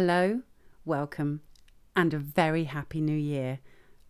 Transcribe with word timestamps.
Hello, 0.00 0.42
welcome, 0.84 1.40
and 1.96 2.14
a 2.14 2.18
very 2.18 2.62
happy 2.62 3.00
new 3.00 3.16
year. 3.16 3.58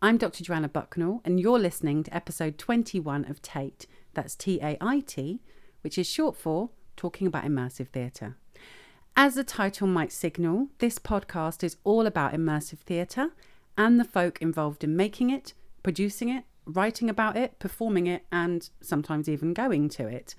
I'm 0.03 0.19
Dr. 0.19 0.45
Joanna 0.45 0.69
Bucknall, 0.69 1.23
and 1.25 1.41
you're 1.41 1.59
listening 1.59 2.03
to 2.03 2.15
episode 2.15 2.59
21 2.59 3.25
of 3.25 3.41
TAIT, 3.41 3.87
That's 4.13 4.35
T 4.35 4.61
A 4.61 4.77
I 4.83 5.01
T, 5.01 5.41
which 5.81 5.97
is 5.97 6.07
short 6.07 6.37
for 6.37 6.69
Talking 6.95 7.27
About 7.27 7.47
Immersive 7.47 7.89
Theatre. 7.89 8.37
As 9.17 9.35
the 9.35 9.45
title 9.45 9.87
might 9.87 10.13
signal, 10.13 10.69
this 10.77 10.99
podcast 10.99 11.65
is 11.65 11.79
all 11.85 12.07
about 12.07 12.35
immersive 12.35 12.81
theatre 12.81 13.31
and 13.79 13.99
the 13.99 14.05
folk 14.05 14.43
involved 14.43 14.85
in 14.85 14.95
making 14.95 15.31
it, 15.31 15.55
producing 15.83 16.29
it, 16.29 16.45
writing 16.67 17.09
about 17.09 17.35
it, 17.35 17.59
performing 17.59 18.07
it, 18.07 18.27
and 18.31 18.69
sometimes 18.83 19.27
even 19.27 19.55
going 19.55 19.89
to 19.89 20.07
it. 20.07 20.35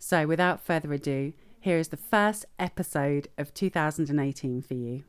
So, 0.00 0.26
without 0.26 0.60
further 0.60 0.92
ado, 0.92 1.32
here 1.60 1.78
is 1.78 1.88
the 1.88 1.96
first 1.96 2.46
episode 2.58 3.28
of 3.36 3.52
2018 3.52 4.62
for 4.62 4.74
you. 4.74 5.04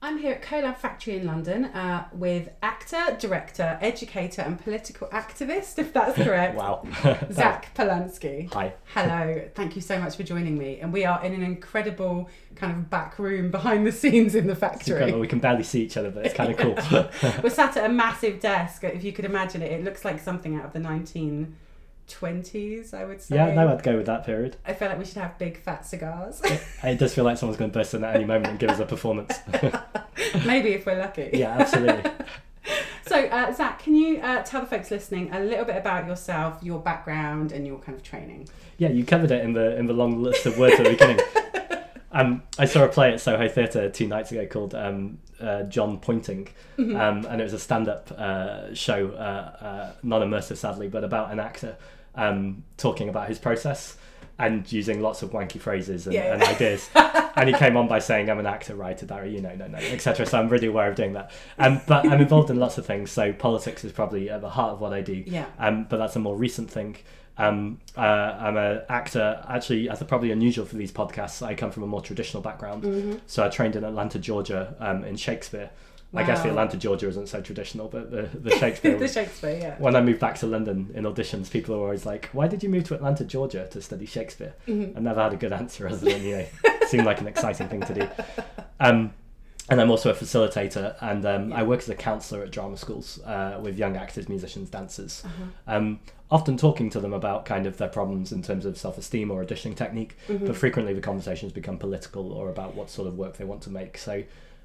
I'm 0.00 0.18
here 0.18 0.34
at 0.34 0.42
CoLab 0.44 0.76
Factory 0.76 1.16
in 1.16 1.26
London 1.26 1.64
uh, 1.64 2.06
with 2.12 2.50
actor, 2.62 3.16
director, 3.18 3.76
educator, 3.80 4.42
and 4.42 4.56
political 4.56 5.08
activist, 5.08 5.76
if 5.76 5.92
that's 5.92 6.14
correct. 6.22 6.54
wow. 6.54 6.86
Zack 7.32 7.74
Polanski. 7.74 8.48
Hi. 8.52 8.74
Hello. 8.94 9.42
Thank 9.56 9.74
you 9.74 9.82
so 9.82 9.98
much 9.98 10.14
for 10.14 10.22
joining 10.22 10.56
me. 10.56 10.78
And 10.78 10.92
we 10.92 11.04
are 11.04 11.20
in 11.24 11.34
an 11.34 11.42
incredible 11.42 12.30
kind 12.54 12.70
of 12.70 12.88
back 12.88 13.18
room 13.18 13.50
behind 13.50 13.84
the 13.84 13.92
scenes 14.00 14.36
in 14.36 14.46
the 14.46 14.54
factory. 14.54 15.12
We 15.12 15.26
can 15.26 15.40
barely 15.40 15.64
see 15.64 15.82
each 15.82 15.96
other, 15.96 16.12
but 16.12 16.26
it's 16.26 16.34
kind 16.34 16.52
of 16.52 16.58
cool. 16.58 16.74
We're 17.42 17.50
sat 17.50 17.76
at 17.76 17.90
a 17.90 17.92
massive 17.92 18.38
desk. 18.38 18.84
If 18.84 19.02
you 19.02 19.12
could 19.12 19.24
imagine 19.24 19.62
it, 19.62 19.72
it 19.72 19.82
looks 19.82 20.04
like 20.04 20.20
something 20.20 20.54
out 20.54 20.64
of 20.64 20.72
the 20.72 20.80
1920s, 22.08 22.94
I 22.94 23.04
would 23.04 23.20
say. 23.20 23.36
yeah, 23.36 23.54
no, 23.54 23.68
I'd 23.68 23.82
go 23.82 23.96
with 23.96 24.06
that 24.06 24.24
period. 24.24 24.56
I 24.66 24.72
feel 24.72 24.88
like 24.88 24.98
we 24.98 25.04
should 25.04 25.18
have 25.18 25.38
big 25.38 25.58
fat 25.60 25.86
cigars. 25.86 26.40
It 26.82 26.98
does 26.98 27.14
feel 27.14 27.24
like 27.24 27.36
someone's 27.38 27.58
going 27.58 27.70
to 27.70 27.78
burst 27.78 27.94
in 27.94 28.04
at 28.04 28.14
any 28.14 28.24
moment 28.24 28.46
and 28.46 28.58
give 28.58 28.70
us 28.70 28.78
a 28.78 28.86
performance. 28.86 29.36
Maybe 30.46 30.70
if 30.70 30.86
we're 30.86 30.98
lucky. 30.98 31.30
yeah, 31.32 31.58
absolutely. 31.58 32.10
So, 33.06 33.24
uh, 33.24 33.50
Zack, 33.54 33.82
can 33.82 33.94
you 33.94 34.18
uh, 34.18 34.42
tell 34.42 34.60
the 34.60 34.66
folks 34.66 34.90
listening 34.90 35.32
a 35.32 35.40
little 35.40 35.64
bit 35.64 35.76
about 35.78 36.06
yourself, 36.06 36.62
your 36.62 36.78
background, 36.78 37.52
and 37.52 37.66
your 37.66 37.78
kind 37.78 37.96
of 37.96 38.02
training? 38.02 38.46
Yeah, 38.76 38.90
you 38.90 39.02
covered 39.02 39.30
it 39.30 39.42
in 39.42 39.54
the 39.54 39.78
in 39.78 39.86
the 39.86 39.94
long 39.94 40.22
list 40.22 40.44
of 40.44 40.58
words 40.58 40.74
at 40.74 40.84
the 40.84 40.90
beginning. 40.90 41.18
Um, 42.12 42.42
I 42.58 42.66
saw 42.66 42.84
a 42.84 42.88
play 42.88 43.12
at 43.14 43.20
Soho 43.22 43.48
Theatre 43.48 43.88
two 43.88 44.06
nights 44.08 44.30
ago 44.32 44.44
called 44.46 44.74
um, 44.74 45.18
uh, 45.40 45.62
John 45.64 45.98
Pointing, 46.00 46.48
um, 46.78 47.24
and 47.24 47.40
it 47.40 47.44
was 47.44 47.54
a 47.54 47.58
stand-up 47.58 48.10
uh, 48.12 48.74
show, 48.74 49.08
uh, 49.12 49.64
uh, 49.64 49.92
not 50.02 50.20
immersive 50.20 50.58
sadly, 50.58 50.88
but 50.88 51.02
about 51.02 51.30
an 51.30 51.40
actor 51.40 51.76
um, 52.18 52.64
talking 52.76 53.08
about 53.08 53.28
his 53.28 53.38
process 53.38 53.96
and 54.38 54.70
using 54.70 55.00
lots 55.00 55.22
of 55.22 55.30
wanky 55.30 55.58
phrases 55.58 56.06
and, 56.06 56.14
Yeah. 56.14 56.34
and 56.34 56.42
ideas. 56.42 56.88
and 57.34 57.48
he 57.48 57.54
came 57.54 57.76
on 57.76 57.88
by 57.88 57.98
saying, 57.98 58.30
"I'm 58.30 58.38
an 58.38 58.46
actor, 58.46 58.74
writer, 58.76 59.06
Barry, 59.06 59.34
you 59.34 59.40
know, 59.40 59.54
no, 59.54 59.66
no, 59.66 59.78
etc." 59.78 60.26
So 60.26 60.38
I'm 60.38 60.48
really 60.48 60.68
aware 60.68 60.88
of 60.88 60.94
doing 60.96 61.14
that. 61.14 61.30
Um, 61.58 61.80
but 61.86 62.06
I'm 62.06 62.20
involved 62.20 62.50
in 62.50 62.58
lots 62.60 62.78
of 62.78 62.86
things. 62.86 63.10
So 63.10 63.32
politics 63.32 63.84
is 63.84 63.92
probably 63.92 64.30
at 64.30 64.40
the 64.40 64.50
heart 64.50 64.74
of 64.74 64.80
what 64.80 64.92
I 64.92 65.00
do. 65.00 65.24
Yeah. 65.26 65.46
Um, 65.58 65.86
but 65.88 65.96
that's 65.96 66.14
a 66.16 66.20
more 66.20 66.36
recent 66.36 66.70
thing. 66.70 66.96
Um, 67.36 67.80
uh, 67.96 68.00
I'm 68.00 68.56
an 68.56 68.82
actor. 68.88 69.44
Actually, 69.48 69.88
as 69.88 70.02
probably 70.02 70.30
unusual 70.32 70.66
for 70.66 70.76
these 70.76 70.92
podcasts, 70.92 71.44
I 71.44 71.54
come 71.54 71.70
from 71.70 71.82
a 71.84 71.86
more 71.86 72.00
traditional 72.00 72.42
background. 72.42 72.82
Mm-hmm. 72.82 73.18
So 73.26 73.44
I 73.44 73.48
trained 73.48 73.76
in 73.76 73.84
Atlanta, 73.84 74.18
Georgia, 74.18 74.74
um, 74.80 75.04
in 75.04 75.16
Shakespeare. 75.16 75.70
I 76.14 76.22
guess 76.22 76.42
the 76.42 76.48
Atlanta, 76.48 76.76
Georgia 76.78 77.06
isn't 77.08 77.28
so 77.28 77.42
traditional, 77.42 77.86
but 77.88 78.10
the, 78.10 78.22
the 78.38 78.50
Shakespeare. 78.56 78.96
the 79.06 79.08
Shakespeare, 79.08 79.58
yeah. 79.60 79.76
when 79.78 79.94
I 79.94 80.00
moved 80.00 80.20
back 80.20 80.36
to 80.38 80.46
London 80.46 80.90
in 80.94 81.04
auditions, 81.04 81.50
people 81.50 81.74
are 81.74 81.80
always 81.80 82.06
like, 82.06 82.30
"Why 82.32 82.48
did 82.48 82.62
you 82.62 82.70
move 82.70 82.84
to 82.84 82.94
Atlanta, 82.94 83.24
Georgia, 83.24 83.68
to 83.70 83.82
study 83.82 84.06
Shakespeare?" 84.06 84.54
Mhm. 84.66 84.96
I 84.96 85.00
never 85.00 85.22
had 85.22 85.34
a 85.34 85.36
good 85.36 85.52
answer 85.52 85.86
other 85.86 85.98
than 86.10 86.22
you 86.24 86.36
know, 86.38 86.46
it 86.64 86.88
seemed 86.88 87.04
like 87.04 87.20
an 87.20 87.26
exciting 87.26 87.68
thing 87.68 87.82
to 87.82 87.94
do. 87.94 88.08
Um, 88.80 89.12
and 89.70 89.82
I'm 89.82 89.90
also 89.90 90.10
a 90.10 90.14
facilitator, 90.14 90.94
and 91.02 91.26
um, 91.26 91.52
I 91.52 91.62
work 91.62 91.80
as 91.80 91.90
a 91.90 91.94
counsellor 91.94 92.42
at 92.42 92.50
drama 92.50 92.78
schools 92.78 93.20
uh, 93.26 93.58
with 93.62 93.76
young 93.76 93.96
actors, 93.98 94.26
musicians, 94.30 94.70
dancers. 94.70 95.22
Uh-huh. 95.26 95.44
Um, 95.76 96.00
often 96.30 96.56
talking 96.56 96.88
to 96.90 97.00
them 97.00 97.12
about 97.12 97.44
kind 97.44 97.66
of 97.66 97.76
their 97.76 97.88
problems 97.88 98.32
in 98.32 98.42
terms 98.42 98.64
of 98.64 98.78
self-esteem 98.78 99.30
or 99.30 99.44
auditioning 99.44 99.76
technique, 99.76 100.16
Mm-hmm. 100.28 100.46
but 100.46 100.56
frequently 100.56 100.94
the 100.94 101.02
conversations 101.02 101.52
become 101.52 101.76
political 101.76 102.32
or 102.32 102.48
about 102.48 102.74
what 102.74 102.88
sort 102.88 103.08
of 103.08 103.18
work 103.18 103.36
they 103.36 103.44
want 103.44 103.60
to 103.64 103.70
make. 103.70 103.98
So. 103.98 104.22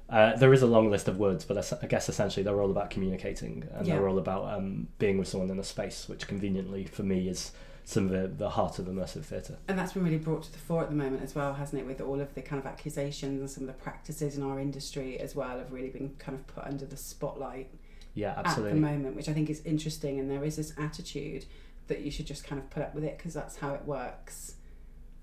Uh, 0.08 0.36
there 0.36 0.52
is 0.52 0.62
a 0.62 0.66
long 0.66 0.90
list 0.90 1.08
of 1.08 1.18
words, 1.18 1.44
but 1.44 1.56
I 1.82 1.86
guess 1.86 2.08
essentially 2.08 2.42
they're 2.44 2.60
all 2.60 2.70
about 2.70 2.90
communicating 2.90 3.64
and 3.72 3.86
Yeah. 3.86 3.94
they're 3.94 4.08
all 4.08 4.18
about 4.18 4.44
um, 4.52 4.88
being 4.98 5.18
with 5.18 5.28
someone 5.28 5.50
in 5.50 5.58
a 5.58 5.64
space, 5.64 6.08
which 6.08 6.28
conveniently 6.28 6.84
for 6.84 7.02
me 7.02 7.28
is 7.28 7.52
some 7.86 8.04
of 8.06 8.10
the, 8.10 8.28
the 8.28 8.50
heart 8.50 8.78
of 8.78 8.86
immersive 8.86 9.24
theatre. 9.24 9.56
And 9.68 9.78
that's 9.78 9.92
been 9.94 10.04
really 10.04 10.18
brought 10.18 10.42
to 10.44 10.52
the 10.52 10.58
fore 10.58 10.82
at 10.82 10.90
the 10.90 10.94
moment 10.96 11.22
as 11.22 11.34
well, 11.34 11.54
hasn't 11.54 11.80
it? 11.82 11.86
With 11.86 12.00
all 12.00 12.20
of 12.20 12.34
the 12.34 12.42
kind 12.42 12.60
of 12.60 12.66
accusations 12.66 13.40
and 13.40 13.50
some 13.50 13.62
of 13.64 13.66
the 13.68 13.82
practices 13.82 14.36
in 14.36 14.42
our 14.42 14.58
industry 14.60 15.18
as 15.18 15.34
well 15.34 15.58
have 15.58 15.72
really 15.72 15.90
been 15.90 16.14
kind 16.18 16.38
of 16.38 16.46
put 16.46 16.64
under 16.64 16.84
the 16.86 16.96
spotlight 16.96 17.70
Yeah, 18.14 18.34
absolutely. 18.36 18.70
at 18.70 18.74
the 18.74 18.80
moment, 18.80 19.16
which 19.16 19.28
I 19.28 19.32
think 19.32 19.48
is 19.50 19.60
interesting. 19.64 20.18
And 20.20 20.30
there 20.30 20.44
is 20.44 20.56
this 20.56 20.72
attitude 20.78 21.44
that 21.88 22.00
you 22.00 22.10
should 22.10 22.26
just 22.26 22.44
kind 22.44 22.58
of 22.60 22.70
put 22.70 22.82
up 22.82 22.94
with 22.94 23.04
it 23.04 23.18
because 23.18 23.34
that's 23.34 23.56
how 23.56 23.74
it 23.74 23.84
works, 23.84 24.54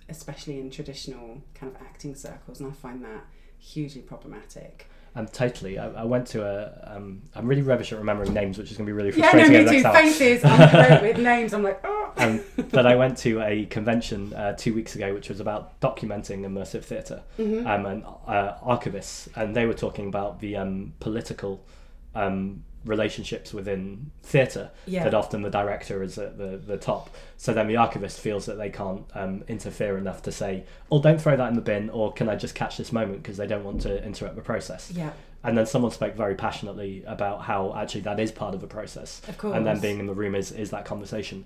especially 0.09 0.59
in 0.59 0.69
traditional 0.69 1.41
kind 1.55 1.73
of 1.75 1.81
acting 1.81 2.15
circles. 2.15 2.59
And 2.59 2.69
I 2.69 2.73
find 2.73 3.03
that 3.03 3.25
hugely 3.61 4.01
problematic. 4.01 4.87
And 5.13 5.31
totally. 5.31 5.77
I, 5.77 5.89
I 5.89 6.03
went 6.05 6.25
to 6.27 6.45
a. 6.45 6.95
Um, 6.95 7.21
I'm 7.35 7.45
really 7.45 7.61
rubbish 7.61 7.91
at 7.91 7.99
remembering 7.99 8.33
names, 8.33 8.57
which 8.57 8.71
is 8.71 8.77
going 8.77 8.85
to 8.85 8.89
be 8.89 8.93
really 8.93 9.11
Yeah, 9.11 9.31
no, 9.33 9.49
me 9.49 9.81
too. 9.81 9.83
Faces, 9.83 10.41
I'm 10.45 11.01
with 11.01 11.17
names. 11.17 11.53
I'm 11.53 11.63
like, 11.63 11.81
oh. 11.83 12.13
um, 12.15 12.39
but 12.71 12.85
I 12.85 12.95
went 12.95 13.17
to 13.19 13.41
a 13.41 13.65
convention 13.65 14.33
uh, 14.33 14.53
two 14.53 14.73
weeks 14.73 14.95
ago, 14.95 15.13
which 15.13 15.27
was 15.27 15.41
about 15.41 15.77
documenting 15.81 16.41
immersive 16.45 16.83
theater 16.85 17.23
Mhm. 17.37 17.67
um, 17.67 17.85
and 17.85 18.05
uh, 18.25 18.53
archivists, 18.65 19.27
and 19.35 19.53
they 19.53 19.65
were 19.65 19.73
talking 19.73 20.07
about 20.07 20.39
the 20.39 20.55
um, 20.55 20.93
political 21.01 21.61
um, 22.15 22.63
relationships 22.85 23.53
within 23.53 24.11
theatre. 24.23 24.71
Yeah. 24.85 25.03
That 25.03 25.13
often 25.13 25.41
the 25.41 25.49
director 25.49 26.01
is 26.03 26.17
at 26.17 26.37
the, 26.37 26.57
the 26.57 26.77
top, 26.77 27.09
so 27.37 27.53
then 27.53 27.67
the 27.67 27.77
archivist 27.77 28.19
feels 28.19 28.45
that 28.45 28.57
they 28.57 28.69
can't 28.69 29.05
um, 29.13 29.43
interfere 29.47 29.97
enough 29.97 30.21
to 30.23 30.31
say, 30.31 30.65
"Oh, 30.91 31.01
don't 31.01 31.21
throw 31.21 31.35
that 31.37 31.49
in 31.49 31.55
the 31.55 31.61
bin," 31.61 31.89
or 31.89 32.11
"Can 32.13 32.29
I 32.29 32.35
just 32.35 32.55
catch 32.55 32.77
this 32.77 32.91
moment?" 32.91 33.23
because 33.23 33.37
they 33.37 33.47
don't 33.47 33.63
want 33.63 33.81
to 33.81 34.03
interrupt 34.03 34.35
the 34.35 34.41
process. 34.41 34.91
Yeah, 34.91 35.11
And 35.43 35.57
then 35.57 35.65
someone 35.65 35.91
spoke 35.91 36.15
very 36.15 36.35
passionately 36.35 37.03
about 37.05 37.41
how 37.43 37.73
actually 37.75 38.01
that 38.01 38.19
is 38.19 38.31
part 38.31 38.53
of 38.55 38.61
the 38.61 38.67
process 38.67 39.21
of 39.27 39.37
course. 39.37 39.55
and 39.55 39.65
then 39.65 39.79
being 39.79 39.99
in 39.99 40.05
the 40.05 40.13
room 40.13 40.35
is, 40.35 40.51
is 40.51 40.69
that 40.71 40.85
conversation. 40.85 41.45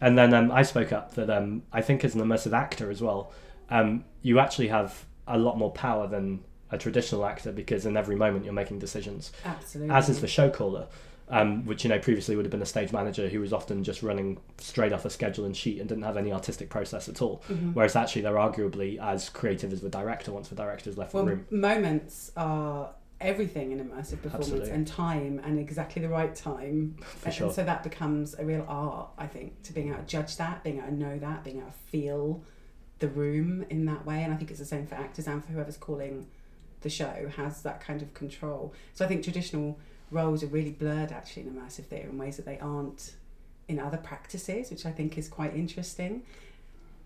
And 0.00 0.18
then 0.18 0.34
um, 0.34 0.50
I 0.50 0.62
spoke 0.62 0.92
up 0.92 1.14
that 1.14 1.30
um, 1.30 1.62
I 1.72 1.80
think 1.80 2.04
as 2.04 2.14
an 2.14 2.20
immersive 2.20 2.52
actor 2.52 2.90
as 2.90 3.00
well, 3.00 3.32
um, 3.70 4.04
you 4.22 4.38
actually 4.38 4.68
have 4.68 5.04
a 5.26 5.38
lot 5.38 5.56
more 5.56 5.70
power 5.72 6.06
than 6.06 6.44
a 6.74 6.78
traditional 6.78 7.24
actor 7.24 7.52
because 7.52 7.86
in 7.86 7.96
every 7.96 8.16
moment 8.16 8.44
you're 8.44 8.52
making 8.52 8.78
decisions, 8.80 9.32
Absolutely. 9.44 9.94
as 9.94 10.08
is 10.08 10.20
the 10.20 10.26
show 10.28 10.50
caller. 10.50 10.86
Um, 11.26 11.64
which 11.64 11.84
you 11.84 11.88
know 11.88 11.98
previously 11.98 12.36
would 12.36 12.44
have 12.44 12.52
been 12.52 12.60
a 12.60 12.66
stage 12.66 12.92
manager 12.92 13.28
who 13.30 13.40
was 13.40 13.54
often 13.54 13.82
just 13.82 14.02
running 14.02 14.38
straight 14.58 14.92
off 14.92 15.06
a 15.06 15.10
schedule 15.10 15.46
and 15.46 15.56
sheet 15.56 15.80
and 15.80 15.88
didn't 15.88 16.04
have 16.04 16.18
any 16.18 16.30
artistic 16.34 16.68
process 16.68 17.08
at 17.08 17.22
all. 17.22 17.42
Mhm. 17.48 17.72
Whereas 17.72 17.96
actually 17.96 18.20
they're 18.20 18.34
arguably 18.34 18.98
as 19.02 19.30
creative 19.30 19.72
as 19.72 19.80
the 19.80 19.88
director 19.88 20.32
once 20.32 20.48
the 20.48 20.54
director's 20.54 20.98
left 20.98 21.14
Well, 21.14 21.24
the 21.24 21.30
room. 21.36 21.46
moments 21.50 22.30
are 22.36 22.90
everything 23.22 23.72
in 23.72 23.78
immersive 23.78 24.20
performance 24.20 24.34
Absolutely. 24.50 24.70
and 24.72 24.86
time 24.86 25.40
and 25.42 25.58
exactly 25.58 26.02
the 26.02 26.10
right 26.10 26.34
time. 26.34 26.96
For 27.02 27.24
and, 27.28 27.34
sure. 27.34 27.46
and 27.46 27.56
so 27.56 27.64
that 27.64 27.82
becomes 27.82 28.34
a 28.38 28.44
real 28.44 28.66
art, 28.68 29.08
I 29.16 29.26
think, 29.26 29.62
to 29.62 29.72
being 29.72 29.88
able 29.88 30.00
to 30.00 30.06
judge 30.06 30.36
that, 30.36 30.62
being 30.62 30.76
able 30.76 30.88
to 30.88 30.94
know 30.94 31.18
that, 31.20 31.42
being 31.42 31.56
able 31.56 31.68
to 31.70 31.90
feel 31.90 32.42
the 32.98 33.08
room 33.08 33.64
in 33.70 33.86
that 33.86 34.04
way. 34.04 34.22
And 34.24 34.34
I 34.34 34.36
think 34.36 34.50
it's 34.50 34.60
the 34.60 34.66
same 34.66 34.86
for 34.86 34.96
actors 34.96 35.26
and 35.26 35.42
for 35.42 35.52
whoever's 35.52 35.78
calling 35.78 36.26
the 36.84 36.90
show 36.90 37.30
has 37.36 37.62
that 37.62 37.80
kind 37.80 38.00
of 38.00 38.14
control. 38.14 38.72
So 38.92 39.04
I 39.04 39.08
think 39.08 39.24
traditional 39.24 39.78
roles 40.12 40.44
are 40.44 40.46
really 40.46 40.70
blurred 40.70 41.10
actually 41.10 41.42
in 41.42 41.54
immersive 41.54 41.86
theatre 41.86 42.08
in 42.08 42.16
ways 42.16 42.36
that 42.36 42.46
they 42.46 42.60
aren't 42.60 43.14
in 43.66 43.80
other 43.80 43.96
practices, 43.96 44.70
which 44.70 44.86
I 44.86 44.92
think 44.92 45.18
is 45.18 45.28
quite 45.28 45.56
interesting. 45.56 46.22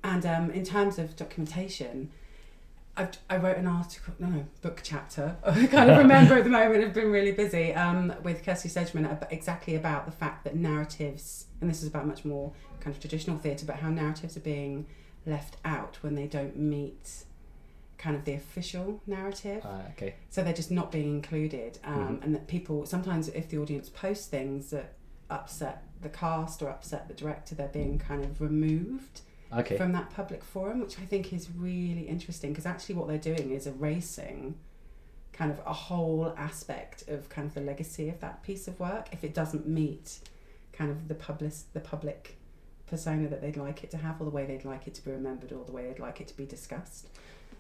And 0.04 0.26
um, 0.26 0.50
in 0.50 0.64
terms 0.64 0.98
of 0.98 1.16
documentation, 1.16 2.10
I've, 2.96 3.16
I 3.30 3.36
wrote 3.36 3.56
an 3.56 3.68
article, 3.68 4.14
no, 4.18 4.26
no, 4.28 4.46
book 4.60 4.80
chapter. 4.82 5.36
I 5.46 5.66
kind 5.66 5.90
of 5.90 5.98
remember 6.04 6.34
at 6.34 6.44
the 6.44 6.50
moment. 6.50 6.84
I've 6.84 6.92
been 6.92 7.12
really 7.12 7.32
busy 7.32 7.72
um, 7.72 8.12
with 8.22 8.44
Kirsty 8.44 8.68
Sedgman 8.68 9.26
exactly 9.30 9.76
about 9.76 10.04
the 10.04 10.12
fact 10.12 10.44
that 10.44 10.56
narratives, 10.56 11.46
and 11.60 11.70
this 11.70 11.82
is 11.82 11.88
about 11.88 12.06
much 12.06 12.24
more 12.24 12.52
kind 12.80 12.94
of 12.94 13.00
traditional 13.00 13.38
theatre, 13.38 13.64
but 13.64 13.76
how 13.76 13.88
narratives 13.88 14.36
are 14.36 14.40
being 14.40 14.86
left 15.24 15.56
out 15.64 15.98
when 16.00 16.16
they 16.16 16.26
don't 16.26 16.56
meet 16.56 17.24
kind 17.98 18.14
of 18.16 18.24
the 18.24 18.32
official 18.34 19.02
narrative. 19.06 19.62
Ah, 19.64 19.82
okay. 19.90 20.14
So 20.30 20.42
they're 20.42 20.52
just 20.52 20.70
not 20.70 20.90
being 20.92 21.14
included, 21.16 21.78
um, 21.84 22.18
Mhm. 22.18 22.24
and 22.24 22.34
that 22.34 22.46
people 22.46 22.86
sometimes, 22.86 23.28
if 23.28 23.48
the 23.48 23.58
audience 23.58 23.88
posts 23.88 24.26
things 24.28 24.70
that 24.70 24.94
upset 25.28 25.82
the 26.00 26.08
cast 26.08 26.62
or 26.62 26.68
upset 26.70 27.08
the 27.08 27.14
director, 27.14 27.54
they're 27.54 27.68
being 27.68 27.98
kind 27.98 28.24
of 28.24 28.40
removed 28.40 29.22
Okay. 29.52 29.76
from 29.76 29.92
that 29.92 30.10
public 30.10 30.44
forum, 30.44 30.78
which 30.80 30.98
I 30.98 31.04
think 31.04 31.32
is 31.32 31.50
really 31.50 32.02
interesting 32.08 32.52
because 32.52 32.66
actually 32.66 32.94
what 32.94 33.08
they're 33.08 33.18
doing 33.34 33.50
is 33.50 33.66
erasing 33.66 34.54
kind 35.32 35.50
of 35.50 35.58
a 35.66 35.72
whole 35.72 36.32
aspect 36.36 37.08
of 37.08 37.28
kind 37.28 37.46
of 37.48 37.54
the 37.54 37.60
legacy 37.60 38.08
of 38.08 38.20
that 38.20 38.42
piece 38.42 38.66
of 38.68 38.78
work 38.80 39.08
if 39.12 39.22
it 39.22 39.34
doesn't 39.34 39.68
meet 39.68 40.18
kind 40.72 40.90
of 40.90 41.06
the 41.08 41.14
public 41.14 41.52
the 41.72 41.80
public 41.80 42.36
persona 42.86 43.28
that 43.28 43.40
they'd 43.40 43.56
like 43.56 43.84
it 43.84 43.90
to 43.90 43.96
have 43.98 44.20
or 44.20 44.24
the 44.24 44.30
way 44.30 44.46
they'd 44.46 44.64
like 44.64 44.86
it 44.88 44.94
to 44.94 45.04
be 45.04 45.10
remembered 45.10 45.52
or 45.52 45.64
the 45.64 45.72
way 45.72 45.86
they'd 45.86 45.98
like 46.00 46.20
it 46.20 46.26
to 46.28 46.36
be 46.36 46.46
discussed. 46.46 47.08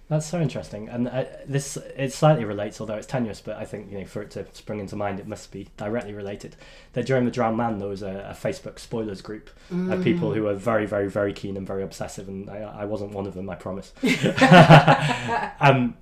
That's 0.08 0.24
so 0.24 0.40
interesting, 0.40 0.88
and 0.88 1.06
uh, 1.06 1.24
this 1.46 1.76
it 1.76 2.14
slightly 2.14 2.44
relates, 2.46 2.80
although 2.80 2.94
it's 2.94 3.06
tenuous. 3.06 3.42
But 3.42 3.56
I 3.58 3.66
think 3.66 3.92
you 3.92 3.98
know, 3.98 4.06
for 4.06 4.22
it 4.22 4.30
to 4.32 4.46
spring 4.54 4.80
into 4.80 4.96
mind, 4.96 5.20
it 5.20 5.28
must 5.28 5.52
be 5.52 5.68
directly 5.76 6.14
related. 6.14 6.56
That 6.94 7.04
during 7.04 7.26
the 7.26 7.30
Drowned 7.30 7.58
Man, 7.58 7.78
there 7.78 7.88
was 7.88 8.00
a, 8.02 8.26
a 8.30 8.32
Facebook 8.34 8.78
spoilers 8.78 9.20
group 9.20 9.50
Mm. 9.70 9.92
of 9.92 10.02
people 10.02 10.32
who 10.32 10.44
were 10.44 10.54
very, 10.54 10.86
very, 10.86 11.10
very 11.10 11.34
keen 11.34 11.58
and 11.58 11.66
very 11.66 11.82
obsessive, 11.82 12.26
and 12.26 12.48
I, 12.48 12.60
I 12.80 12.84
wasn't 12.86 13.12
one 13.12 13.26
of 13.26 13.34
them, 13.34 13.50
I 13.50 13.54
promise. 13.54 13.92
um, 15.60 15.94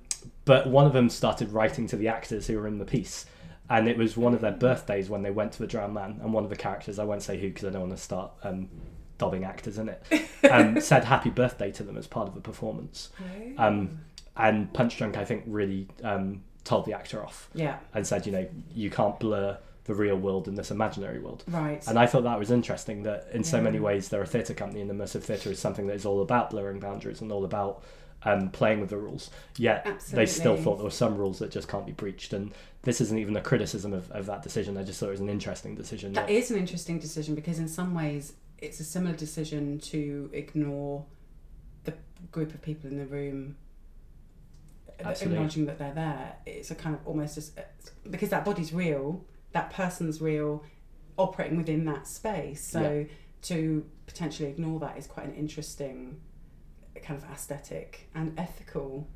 but 0.45 0.67
one 0.67 0.85
of 0.85 0.93
them 0.93 1.09
started 1.09 1.51
writing 1.51 1.87
to 1.87 1.97
the 1.97 2.07
actors 2.07 2.47
who 2.47 2.57
were 2.57 2.67
in 2.67 2.77
the 2.77 2.85
piece, 2.85 3.25
and 3.69 3.89
it 3.89 3.97
was 3.97 4.15
one 4.15 4.33
of 4.33 4.39
their 4.39 4.53
birthdays 4.53 5.09
when 5.09 5.21
they 5.23 5.31
went 5.31 5.51
to 5.53 5.59
the 5.59 5.67
Drowned 5.67 5.93
Man, 5.93 6.19
and 6.21 6.31
one 6.33 6.45
of 6.45 6.49
the 6.49 6.55
characters, 6.55 6.97
I 6.99 7.03
won't 7.03 7.23
say 7.23 7.37
who 7.37 7.49
because 7.49 7.65
I 7.65 7.71
don't 7.71 7.81
want 7.81 7.97
to 7.97 8.01
start 8.01 8.31
um, 8.43 8.69
dobbing 9.17 9.43
actors 9.43 9.77
in 9.77 9.89
it, 9.89 10.29
um, 10.49 10.79
said 10.81 11.03
happy 11.03 11.29
birthday 11.29 11.71
to 11.71 11.83
them 11.83 11.97
as 11.97 12.07
part 12.07 12.27
of 12.27 12.35
the 12.35 12.41
performance. 12.41 13.09
Oh. 13.19 13.63
Um, 13.63 13.99
and 14.35 14.71
Punchdrunk, 14.71 15.17
I 15.17 15.25
think, 15.25 15.43
really 15.47 15.87
um, 16.03 16.43
told 16.63 16.85
the 16.85 16.93
actor 16.93 17.23
off 17.23 17.49
yeah, 17.53 17.77
and 17.93 18.05
said, 18.05 18.25
you 18.25 18.31
know, 18.31 18.47
you 18.73 18.89
can't 18.89 19.19
blur 19.19 19.57
the 19.85 19.95
real 19.95 20.17
world 20.17 20.47
and 20.47 20.57
this 20.57 20.69
imaginary 20.69 21.17
world. 21.17 21.43
right. 21.47 21.85
And 21.87 21.97
I 21.97 22.05
thought 22.05 22.23
that 22.23 22.37
was 22.37 22.51
interesting 22.51 23.03
that 23.03 23.29
in 23.31 23.43
so 23.43 23.61
many 23.61 23.79
ways 23.79 24.09
they're 24.09 24.21
a 24.21 24.27
theatre 24.27 24.53
company 24.53 24.81
and 24.81 24.91
immersive 24.91 25.23
theatre 25.23 25.49
is 25.49 25.59
something 25.59 25.87
that 25.87 25.93
is 25.93 26.05
all 26.05 26.21
about 26.21 26.49
blurring 26.49 26.79
boundaries 26.79 27.21
and 27.21 27.31
all 27.31 27.45
about 27.45 27.83
um, 28.23 28.49
playing 28.49 28.81
with 28.81 28.89
the 28.89 28.97
rules. 28.97 29.29
Yet 29.57 30.01
they 30.11 30.25
still 30.25 30.57
thought 30.57 30.75
there 30.75 30.83
were 30.83 30.91
some 30.91 31.17
rules 31.17 31.39
that 31.39 31.51
just 31.51 31.69
can't 31.69 31.85
be 31.85 31.93
breached. 31.93 32.33
And 32.33 32.51
this 32.83 32.99
isn't 32.99 33.17
even 33.17 33.35
a 33.37 33.41
criticism 33.41 33.93
of, 33.93 34.11
of 34.11 34.25
that 34.25 34.43
decision. 34.43 34.77
I 34.77 34.83
just 34.83 34.99
thought 34.99 35.07
it 35.07 35.11
was 35.11 35.19
an 35.21 35.29
interesting 35.29 35.75
decision. 35.75 36.13
That 36.13 36.29
is 36.29 36.51
an 36.51 36.57
interesting 36.57 36.99
decision 36.99 37.35
because, 37.35 37.59
in 37.59 37.67
some 37.67 37.93
ways, 37.93 38.33
it's 38.59 38.79
a 38.79 38.83
similar 38.83 39.15
decision 39.15 39.79
to 39.79 40.29
ignore 40.33 41.05
the 41.83 41.93
group 42.31 42.53
of 42.53 42.61
people 42.61 42.89
in 42.89 42.97
the 42.97 43.05
room, 43.05 43.55
Absolutely. 44.99 45.35
acknowledging 45.35 45.65
that 45.67 45.77
they're 45.77 45.93
there. 45.93 46.35
It's 46.45 46.71
a 46.71 46.75
kind 46.75 46.95
of 46.95 47.05
almost 47.05 47.35
just 47.35 47.57
uh, 47.57 47.61
because 48.09 48.29
that 48.29 48.45
body's 48.45 48.73
real, 48.73 49.23
that 49.51 49.69
person's 49.71 50.21
real, 50.21 50.63
operating 51.17 51.57
within 51.57 51.85
that 51.85 52.07
space. 52.07 52.63
So 52.63 53.05
to 53.43 53.85
potentially 54.05 54.49
ignore 54.49 54.79
that 54.79 54.97
is 54.97 55.07
quite 55.07 55.27
an 55.27 55.35
interesting 55.35 56.19
kind 57.03 57.21
of 57.21 57.29
aesthetic 57.31 58.09
and 58.15 58.37
ethical. 58.39 59.07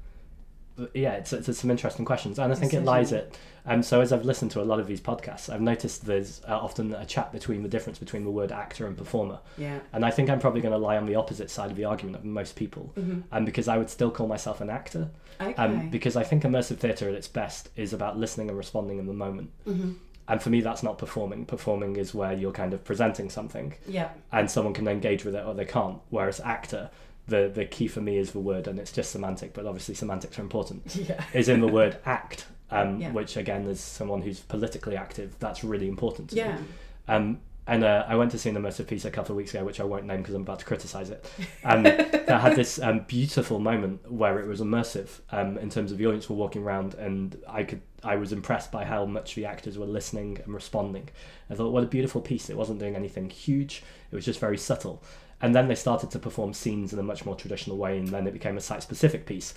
Yeah, 0.94 1.13
it's, 1.13 1.33
it's, 1.33 1.47
it's 1.50 1.59
some 1.59 1.69
interesting 1.71 2.06
questions, 2.06 2.39
and 2.39 2.51
I 2.51 2.56
think 2.56 2.73
it 2.73 2.83
lies 2.83 3.12
it. 3.12 3.38
Um, 3.65 3.83
so 3.83 4.01
as 4.01 4.12
I've 4.12 4.25
listened 4.25 4.51
to 4.51 4.62
a 4.62 4.63
lot 4.63 4.79
of 4.79 4.88
these 4.88 5.01
podcasts, 5.01 5.47
I've 5.53 5.62
noticed 5.62 6.06
there's 6.06 6.41
uh, 6.47 6.57
often 6.57 6.94
a 6.95 7.06
chat 7.06 7.31
between 7.31 7.62
the 7.62 7.69
difference 7.69 8.00
between 8.00 8.23
the 8.23 8.31
word 8.31 8.51
actor 8.51 8.88
and 8.88 8.97
performer, 8.97 9.39
Yeah. 9.57 9.79
and 9.94 10.03
I 10.03 10.09
think 10.12 10.29
I'm 10.29 10.39
probably 10.39 10.62
going 10.62 10.71
to 10.71 10.77
lie 10.79 10.97
on 10.97 11.06
the 11.06 11.15
opposite 11.15 11.50
side 11.51 11.69
of 11.69 11.77
the 11.77 11.85
argument 11.85 12.15
of 12.15 12.25
most 12.25 12.56
people, 12.56 12.91
hmm 12.95 13.19
um, 13.31 13.45
because 13.45 13.68
I 13.68 13.77
would 13.77 13.89
still 13.89 14.09
call 14.12 14.27
myself 14.27 14.62
an 14.62 14.69
actor, 14.69 15.09
Okay. 15.39 15.53
um, 15.56 15.89
because 15.89 16.15
I 16.15 16.23
think 16.23 16.44
immersive 16.44 16.77
theatre 16.77 17.07
at 17.09 17.15
its 17.15 17.27
best 17.27 17.69
is 17.75 17.94
about 17.94 18.18
listening 18.18 18.50
and 18.50 18.57
responding 18.57 18.97
in 18.97 19.06
the 19.07 19.13
moment, 19.13 19.51
hmm 19.65 19.91
and 20.27 20.41
for 20.41 20.50
me 20.50 20.62
that's 20.62 20.81
not 20.81 20.97
performing. 20.97 21.45
Performing 21.45 21.97
is 21.97 22.13
where 22.13 22.31
you're 22.31 22.53
kind 22.53 22.73
of 22.73 22.83
presenting 22.85 23.29
something, 23.29 23.73
Yeah. 23.88 24.09
and 24.31 24.50
someone 24.50 24.73
can 24.73 24.88
engage 24.88 25.25
with 25.25 25.35
it 25.35 25.44
or 25.45 25.53
they 25.53 25.65
can't. 25.65 25.97
Whereas 26.09 26.39
actor, 26.39 26.89
the 27.27 27.51
the 27.53 27.65
key 27.65 27.88
for 27.88 28.01
me 28.01 28.18
is 28.18 28.31
the 28.31 28.39
word, 28.39 28.68
and 28.68 28.79
it's 28.79 28.91
just 28.91 29.12
semantic, 29.12 29.53
but 29.53 29.65
obviously 29.65 29.95
semantics 29.95 30.38
are 30.39 30.41
important 30.41 30.95
Yeah. 31.09 31.23
is 31.33 31.50
in 31.50 31.62
the 31.62 31.68
word 31.68 31.97
act, 32.06 32.45
um, 32.71 33.00
Yeah. 33.00 33.12
which 33.12 33.38
again, 33.38 33.68
as 33.68 33.79
someone 33.79 34.21
who's 34.21 34.39
politically 34.39 34.97
active, 34.97 35.35
that's 35.39 35.63
really 35.63 35.88
important 35.88 36.29
to 36.31 36.35
Yeah. 36.35 36.56
me. 36.57 36.63
Um, 37.07 37.39
and 37.68 37.83
uh, 37.83 38.03
I 38.07 38.15
went 38.15 38.31
to 38.31 38.39
see 38.39 38.50
an 38.50 38.56
immersive 38.56 38.88
piece 38.88 39.06
a 39.06 39.12
couple 39.12 39.33
of 39.33 39.38
weeks 39.38 39.53
ago, 39.53 39.63
which 39.63 39.79
I 39.79 39.83
won't 39.83 40.06
name 40.06 40.18
because 40.23 40.33
I'm 40.33 40.41
about 40.41 40.59
to 40.59 40.65
criticise 40.65 41.12
it. 41.12 41.23
Um, 41.63 41.83
that 41.83 42.41
had 42.41 42.56
this 42.56 42.79
um, 42.81 43.01
beautiful 43.07 43.59
moment 43.59 44.12
where 44.12 44.39
it 44.39 44.47
was 44.47 44.62
immersive 44.62 45.19
um, 45.31 45.59
in 45.59 45.69
terms 45.69 45.91
of 45.91 46.00
the 46.00 46.07
audience 46.07 46.27
were 46.27 46.35
walking 46.35 46.63
around, 46.63 46.95
and 46.95 47.38
I 47.47 47.63
could 47.63 47.81
I 48.03 48.15
was 48.15 48.33
impressed 48.33 48.71
by 48.71 48.83
how 48.83 49.06
much 49.06 49.35
the 49.35 49.45
actors 49.45 49.77
were 49.77 49.85
listening 49.85 50.39
and 50.44 50.53
responding. 50.56 51.09
I 51.51 51.56
thought, 51.56 51.71
what 51.71 51.83
a 51.83 51.88
beautiful 51.88 52.19
piece! 52.19 52.50
It 52.50 52.57
wasn't 52.57 52.79
doing 52.79 52.95
anything 52.95 53.29
huge; 53.29 53.83
it 54.12 54.15
was 54.15 54.25
just 54.25 54.39
very 54.39 54.57
subtle. 54.57 55.03
And 55.41 55.55
then 55.55 55.67
they 55.67 55.75
started 55.75 56.11
to 56.11 56.19
perform 56.19 56.53
scenes 56.53 56.93
in 56.93 56.99
a 56.99 57.03
much 57.03 57.25
more 57.25 57.35
traditional 57.35 57.77
way, 57.77 57.97
and 57.97 58.07
then 58.09 58.27
it 58.27 58.33
became 58.33 58.57
a 58.57 58.61
site-specific 58.61 59.25
piece. 59.25 59.53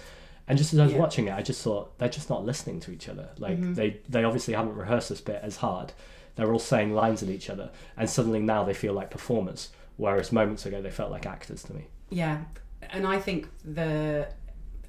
And 0.46 0.58
just 0.58 0.72
as 0.72 0.78
I 0.80 0.84
was 0.84 0.92
Yeah. 0.92 0.98
watching 1.00 1.28
it, 1.28 1.34
I 1.34 1.42
just 1.42 1.62
thought 1.62 1.98
they're 1.98 2.08
just 2.08 2.28
not 2.30 2.44
listening 2.44 2.80
to 2.80 2.90
each 2.90 3.08
other. 3.08 3.30
Like 3.38 3.58
Mhm. 3.58 3.74
they 3.74 4.00
they 4.08 4.24
obviously 4.24 4.54
haven't 4.54 4.76
rehearsed 4.76 5.08
this 5.08 5.20
bit 5.20 5.40
as 5.42 5.56
hard. 5.56 5.92
They're 6.36 6.52
all 6.52 6.58
saying 6.58 6.92
lines 6.92 7.22
at 7.22 7.28
each 7.28 7.48
other, 7.48 7.70
and 7.96 8.08
suddenly 8.10 8.40
now 8.40 8.64
they 8.64 8.74
feel 8.74 8.92
like 8.92 9.10
performers, 9.10 9.70
whereas 9.96 10.32
moments 10.32 10.66
ago 10.66 10.82
they 10.82 10.90
felt 10.90 11.10
like 11.10 11.26
actors 11.26 11.62
to 11.64 11.74
me. 11.74 11.86
Yeah, 12.10 12.44
and 12.90 13.06
I 13.06 13.18
think 13.18 13.48
the 13.64 14.28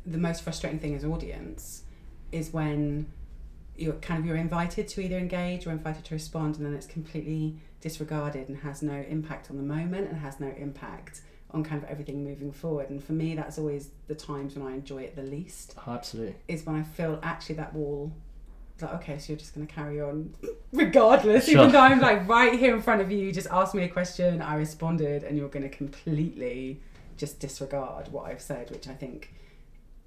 the 0.06 0.18
most 0.18 0.44
frustrating 0.44 0.80
thing 0.80 0.94
as 0.94 1.04
audience 1.06 1.84
is 2.32 2.54
when 2.54 3.08
you're 3.78 3.94
kind 3.96 4.20
of 4.20 4.26
you're 4.26 4.36
invited 4.38 4.88
to 4.90 5.02
either 5.02 5.18
engage 5.18 5.66
or 5.68 5.72
invited 5.72 6.04
to 6.06 6.14
respond, 6.16 6.58
and 6.58 6.66
then 6.66 6.74
it's 6.74 6.86
completely 6.88 7.58
disregarded 7.86 8.50
and 8.50 8.58
has 8.58 8.82
no 8.82 9.06
impact 9.08 9.52
on 9.52 9.58
the 9.58 9.64
moment 9.64 10.10
and 10.10 10.18
has 10.18 10.40
no 10.40 10.52
impact 10.58 11.22
on 11.52 11.64
kind 11.64 11.84
of 11.84 11.88
everything 11.88 12.24
moving 12.24 12.52
forward. 12.52 12.90
And 12.90 13.02
for 13.02 13.14
me, 13.14 13.36
that's 13.36 13.60
always 13.60 13.92
the 14.08 14.16
times 14.16 14.56
when 14.56 14.66
I 14.66 14.74
enjoy 14.74 15.04
it 15.04 15.16
the 15.16 15.22
least. 15.22 15.76
Oh, 15.86 15.92
absolutely. 15.92 16.36
Is 16.48 16.66
when 16.66 16.76
I 16.76 16.82
feel 16.82 17.20
actually 17.22 17.56
that 17.56 17.76
wall. 17.76 18.12
Like 18.82 18.96
okay, 18.96 19.20
so 19.20 19.32
you're 19.32 19.38
just 19.38 19.54
going 19.54 19.68
to 19.68 19.74
carry 19.74 20.02
on, 20.02 20.34
regardless. 20.74 21.46
Sure. 21.46 21.60
Even 21.60 21.72
though 21.72 21.80
I'm 21.80 22.02
like 22.02 22.28
right 22.28 22.58
here 22.58 22.76
in 22.76 22.82
front 22.82 23.02
of 23.02 23.12
you, 23.12 23.20
you 23.20 23.32
just 23.32 23.48
asked 23.52 23.76
me 23.76 23.84
a 23.84 23.88
question, 23.88 24.42
I 24.42 24.56
responded, 24.56 25.24
and 25.24 25.38
you're 25.38 25.48
going 25.48 25.70
to 25.70 25.70
completely 25.70 26.82
just 27.16 27.40
disregard 27.40 28.12
what 28.12 28.26
I've 28.26 28.42
said, 28.42 28.72
which 28.72 28.88
I 28.88 28.94
think 28.94 29.32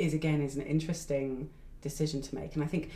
is 0.01 0.13
again 0.13 0.43
is 0.43 0.57
an 0.57 0.63
interesting 0.63 1.49
decision 1.81 2.21
to 2.23 2.35
make. 2.35 2.57
And 2.57 2.65
I 2.65 2.67
think 2.67 2.91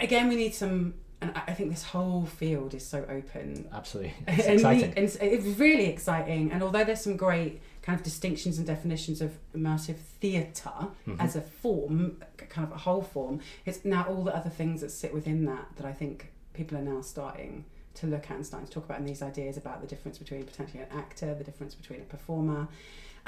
again 0.00 0.28
we 0.28 0.36
need 0.36 0.54
some. 0.54 0.94
And 1.20 1.32
I 1.34 1.52
think 1.52 1.70
this 1.70 1.82
whole 1.82 2.26
field 2.26 2.74
is 2.74 2.86
so 2.86 3.04
open 3.08 3.68
Absolutely. 3.72 4.14
It's 4.28 4.46
and, 4.46 4.54
exciting. 4.54 4.92
and 4.96 4.98
it's, 5.20 5.58
really 5.58 5.86
exciting. 5.86 6.52
And 6.52 6.62
although 6.62 6.84
there's 6.84 7.00
some 7.00 7.16
great 7.16 7.60
kind 7.82 7.98
of 7.98 8.04
distinctions 8.04 8.58
and 8.58 8.66
definitions 8.66 9.20
of 9.20 9.32
immersive 9.56 9.96
theatre 9.96 10.70
Mhm. 11.08 11.16
as 11.18 11.34
a 11.34 11.40
form, 11.40 12.22
kind 12.48 12.66
of 12.68 12.72
a 12.72 12.78
whole 12.78 13.02
form, 13.02 13.40
it's 13.66 13.84
now 13.84 14.04
all 14.08 14.22
the 14.22 14.34
other 14.34 14.50
things 14.50 14.80
that 14.80 14.90
sit 14.90 15.12
within 15.12 15.44
that 15.46 15.66
that 15.76 15.84
I 15.86 15.92
think 15.92 16.30
people 16.52 16.78
are 16.78 16.82
now 16.82 17.00
starting 17.00 17.64
to 17.94 18.06
look 18.06 18.30
at 18.30 18.36
and 18.36 18.46
starting 18.46 18.68
to 18.68 18.72
talk 18.72 18.84
about. 18.84 18.98
And 19.00 19.08
these 19.08 19.22
ideas 19.22 19.56
about 19.56 19.80
the 19.80 19.88
difference 19.88 20.18
between 20.18 20.44
potentially 20.44 20.82
an 20.84 20.88
actor, 20.96 21.34
the 21.34 21.42
difference 21.44 21.74
between 21.74 22.00
a 22.00 22.04
performer. 22.04 22.68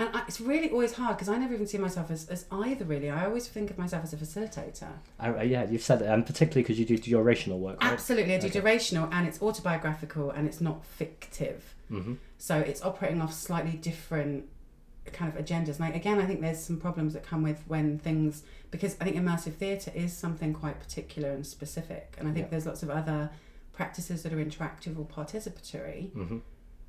And 0.00 0.17
I, 0.17 0.23
it's 0.26 0.41
really 0.41 0.70
always 0.70 0.94
hard 0.94 1.17
because 1.17 1.29
I 1.29 1.37
never 1.37 1.52
even 1.52 1.67
see 1.67 1.76
myself 1.79 2.11
as, 2.11 2.26
as 2.29 2.47
either, 2.50 2.85
really. 2.87 3.11
I 3.11 3.26
always 3.26 3.47
think 3.49 3.70
of 3.70 3.76
myself 3.79 4.02
as 4.05 4.12
a 4.12 4.17
facilitator. 4.17 4.88
I, 5.19 5.43
yeah, 5.43 5.69
you've 5.69 5.82
said 5.82 5.99
that, 6.00 6.12
and 6.12 6.25
particularly 6.25 6.62
because 6.62 6.79
you 6.79 6.87
do 6.87 6.97
durational 6.99 7.58
work, 7.58 7.82
right? 7.82 7.93
Absolutely, 7.93 8.34
I 8.34 8.39
do 8.39 8.46
Okay. 8.46 8.60
durational 8.60 9.13
and 9.13 9.27
it's 9.29 9.43
autobiographical 9.43 10.31
and 10.31 10.46
it's 10.48 10.60
not 10.60 10.84
fictive. 10.86 11.74
hmm 11.89 12.15
So 12.39 12.56
it's 12.58 12.82
operating 12.82 13.20
off 13.20 13.34
slightly 13.34 13.72
different 13.72 14.46
kind 15.13 15.32
of 15.34 15.44
agendas. 15.44 15.77
And 15.77 15.84
I, 15.84 15.89
again, 15.91 16.19
I 16.19 16.24
think 16.27 16.41
there's 16.41 16.60
some 16.60 16.79
problems 16.79 17.13
that 17.13 17.22
come 17.22 17.43
with 17.43 17.63
when 17.67 17.98
things 17.98 18.43
because 18.70 18.96
I 19.01 19.05
think 19.05 19.17
immersive 19.17 19.55
theatre 19.55 19.93
is 19.94 20.13
something 20.17 20.55
quite 20.55 20.81
particular 20.81 21.31
and 21.31 21.46
specific. 21.46 22.15
And 22.19 22.27
I 22.29 22.32
think 22.32 22.46
Yeah. 22.46 22.51
there's 22.53 22.67
lots 22.67 22.82
of 22.82 22.89
other 22.91 23.31
practices 23.72 24.22
that 24.22 24.32
are 24.32 24.43
interactive 24.43 24.98
or 24.98 25.05
participatory 25.05 26.10
hmm 26.13 26.39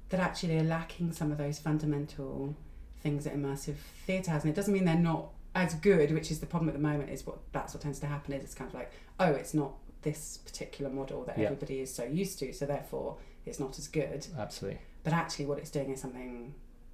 that 0.09 0.19
actually 0.19 0.57
are 0.59 0.63
lacking 0.63 1.13
some 1.13 1.31
of 1.31 1.37
those 1.37 1.57
fundamental 1.57 2.53
things 3.01 3.23
that 3.25 3.35
immersive 3.35 3.75
theatre 4.05 4.31
has. 4.31 4.43
And 4.43 4.51
it 4.51 4.55
doesn't 4.55 4.73
mean 4.73 4.85
they're 4.85 4.95
not 4.95 5.29
as 5.55 5.73
good, 5.75 6.11
which 6.11 6.31
is 6.31 6.39
the 6.39 6.45
problem 6.45 6.69
at 6.69 6.73
the 6.73 6.81
moment. 6.81 7.09
Is 7.09 7.25
what 7.25 7.37
that's 7.51 7.73
what 7.73 7.81
tends 7.81 7.99
to 7.99 8.07
happen. 8.07 8.33
Is 8.33 8.43
it's 8.43 8.55
kind 8.55 8.67
of 8.69 8.73
like, 8.75 8.91
oh, 9.19 9.31
it's 9.31 9.53
not 9.53 9.73
this 10.03 10.37
particular 10.37 10.89
model 10.91 11.23
that 11.25 11.37
Yeah. 11.37 11.45
everybody 11.45 11.79
is 11.81 11.93
so 11.93 12.03
used 12.03 12.39
to, 12.39 12.51
so 12.53 12.65
therefore 12.65 13.17
it's 13.45 13.59
not 13.59 13.77
as 13.79 13.87
good 13.87 14.25
Absolutely. 14.37 14.79
but 15.03 15.13
actually 15.13 15.45
what 15.45 15.57
it's 15.59 15.69
doing 15.71 15.89
is 15.91 15.99
something 16.01 16.53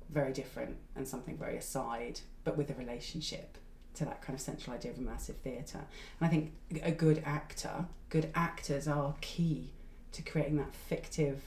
very 0.09 0.31
different 0.33 0.77
and 0.95 1.05
something 1.07 1.37
very 1.37 1.57
aside 1.57 2.19
but 2.45 2.55
with 2.57 2.69
a 2.69 2.73
relationship 2.75 3.57
to 3.93 4.05
that 4.05 4.21
kind 4.21 4.33
of 4.33 4.39
central 4.41 4.73
idea 4.73 4.91
of 4.91 4.97
immersive 4.97 5.35
theatre 5.43 5.79
and 6.19 6.27
i 6.27 6.29
think 6.29 6.53
a 6.83 6.91
good 6.91 7.21
actor 7.25 7.85
good 8.09 8.29
actors 8.33 8.87
are 8.87 9.13
key 9.19 9.71
to 10.13 10.21
creating 10.21 10.55
that 10.55 10.73
fictive 10.73 11.41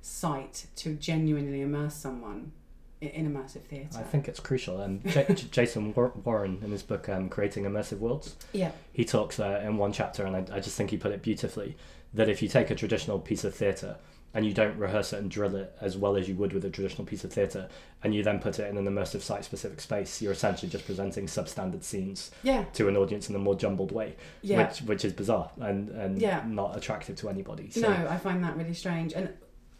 site 0.00 0.66
to 0.76 0.94
genuinely 0.94 1.60
immerse 1.60 1.94
someone 1.94 2.52
in, 3.00 3.08
in 3.08 3.32
immersive 3.34 3.62
theatre 3.62 3.98
I 3.98 4.02
think 4.02 4.28
it's 4.28 4.40
crucial. 4.40 4.80
And 4.80 5.04
J- 5.08 5.26
J- 5.34 5.46
Jason 5.50 5.92
Warren, 5.94 6.58
in 6.62 6.70
his 6.70 6.82
book 6.82 7.08
um, 7.08 7.28
Creating 7.28 7.64
Immersive 7.64 7.98
Worlds, 7.98 8.36
yeah 8.52 8.72
he 8.92 9.04
talks 9.04 9.38
uh, 9.40 9.60
in 9.64 9.76
one 9.76 9.92
chapter, 9.92 10.24
and 10.24 10.36
I, 10.36 10.56
I 10.56 10.60
just 10.60 10.76
think 10.76 10.90
he 10.90 10.96
put 10.96 11.12
it 11.12 11.22
beautifully, 11.22 11.76
that 12.14 12.28
if 12.28 12.40
you 12.42 12.48
take 12.48 12.70
a 12.70 12.74
traditional 12.74 13.18
piece 13.18 13.44
of 13.44 13.54
theatre 13.54 13.96
and 14.34 14.44
you 14.44 14.52
don't 14.52 14.76
rehearse 14.76 15.14
it 15.14 15.18
and 15.18 15.30
drill 15.30 15.56
it 15.56 15.74
as 15.80 15.96
well 15.96 16.14
as 16.14 16.28
you 16.28 16.34
would 16.34 16.52
with 16.52 16.62
a 16.64 16.68
traditional 16.68 17.06
piece 17.06 17.24
of 17.24 17.32
theatre, 17.32 17.68
and 18.02 18.14
you 18.14 18.22
then 18.22 18.38
put 18.38 18.58
it 18.58 18.68
in 18.68 18.76
an 18.76 18.84
immersive 18.86 19.22
site 19.22 19.44
specific 19.44 19.80
space, 19.80 20.20
you're 20.20 20.32
essentially 20.32 20.70
just 20.70 20.84
presenting 20.84 21.24
substandard 21.26 21.82
scenes 21.82 22.30
yeah 22.42 22.64
to 22.74 22.86
an 22.88 22.96
audience 22.98 23.30
in 23.30 23.34
a 23.34 23.38
more 23.38 23.54
jumbled 23.54 23.92
way, 23.92 24.14
yeah 24.42 24.66
which 24.68 24.80
which 24.82 25.04
is 25.06 25.12
bizarre 25.14 25.50
and, 25.60 25.88
and 25.90 26.20
Yeah. 26.20 26.42
not 26.46 26.76
attractive 26.76 27.16
to 27.16 27.28
anybody. 27.30 27.70
So, 27.70 27.80
No, 27.82 27.88
I 28.08 28.18
find 28.18 28.42
that 28.44 28.56
really 28.56 28.74
strange. 28.74 29.14
And 29.14 29.30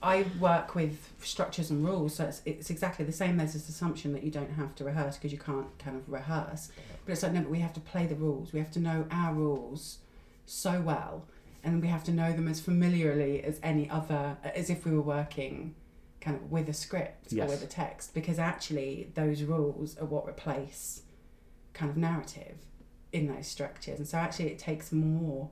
I 0.06 0.25
work 0.38 0.76
with 0.76 1.12
structures 1.20 1.70
and 1.70 1.84
rules, 1.84 2.14
so 2.14 2.25
it's, 2.26 2.40
it's 2.44 2.70
exactly 2.70 3.04
the 3.04 3.10
same. 3.12 3.36
There's 3.36 3.54
this 3.54 3.68
assumption 3.68 4.12
that 4.12 4.22
you 4.22 4.30
don't 4.30 4.52
have 4.52 4.72
to 4.76 4.84
rehearse 4.84 5.16
because 5.16 5.32
you 5.32 5.38
can't 5.38 5.76
kind 5.80 5.96
of 5.96 6.08
rehearse. 6.08 6.70
But 7.04 7.12
it's 7.12 7.25
like, 7.25 7.32
no, 7.32 7.40
but 7.40 7.50
we 7.50 7.58
have 7.58 7.72
to 7.72 7.80
play 7.80 8.06
the 8.06 8.14
rules. 8.14 8.52
We 8.52 8.60
have 8.60 8.70
to 8.72 8.78
know 8.78 9.06
our 9.10 9.34
rules 9.34 9.98
so 10.46 10.80
well, 10.80 11.25
and 11.64 11.82
we 11.82 11.88
have 11.88 12.04
to 12.04 12.12
know 12.12 12.32
them 12.32 12.46
as 12.46 12.60
familiarly 12.60 13.42
as 13.42 13.58
any 13.64 13.90
other, 13.90 14.36
as 14.44 14.70
if 14.70 14.84
we 14.84 14.92
were 14.92 15.02
working 15.02 15.75
kind 16.20 16.36
of 16.36 16.52
with 16.52 16.68
a 16.68 16.72
script 16.72 17.32
Yes. 17.32 17.48
or 17.48 17.50
with 17.50 17.64
a 17.64 17.66
text, 17.66 18.14
because 18.14 18.38
actually 18.38 19.10
those 19.14 19.42
rules 19.42 19.98
are 19.98 20.06
what 20.06 20.25
replace 20.28 21.02
kind 21.75 21.90
of 21.90 21.96
narrative 21.96 22.58
in 23.12 23.26
those 23.26 23.48
structures. 23.48 23.98
And 23.98 24.06
so 24.06 24.18
actually 24.18 24.50
it 24.50 24.58
takes 24.60 24.92
more 24.92 25.50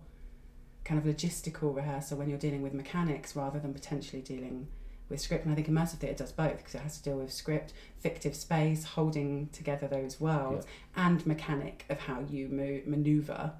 kind 0.84 0.98
of 0.98 1.06
logistical 1.06 1.74
rehearsal 1.74 2.18
when 2.18 2.28
you're 2.28 2.38
dealing 2.38 2.62
with 2.62 2.74
mechanics 2.74 3.34
rather 3.34 3.58
than 3.58 3.72
potentially 3.72 4.20
dealing 4.22 4.68
with 5.08 5.20
script. 5.20 5.44
And 5.44 5.52
I 5.52 5.54
think 5.54 5.68
immersive 5.68 5.98
theatre 5.98 6.18
does 6.24 6.32
both 6.32 6.58
because 6.58 6.74
it 6.74 6.80
has 6.82 6.98
to 6.98 7.04
deal 7.04 7.16
with 7.18 7.32
script, 7.32 7.72
fictive 7.98 8.34
space, 8.34 8.84
holding 8.84 9.48
together 9.52 9.86
those 9.86 10.20
worlds, 10.20 10.66
and 10.96 11.26
mechanic 11.26 11.84
of 11.88 12.00
how 12.00 12.20
you 12.28 12.48
move, 12.48 12.86
maneuver 12.86 13.52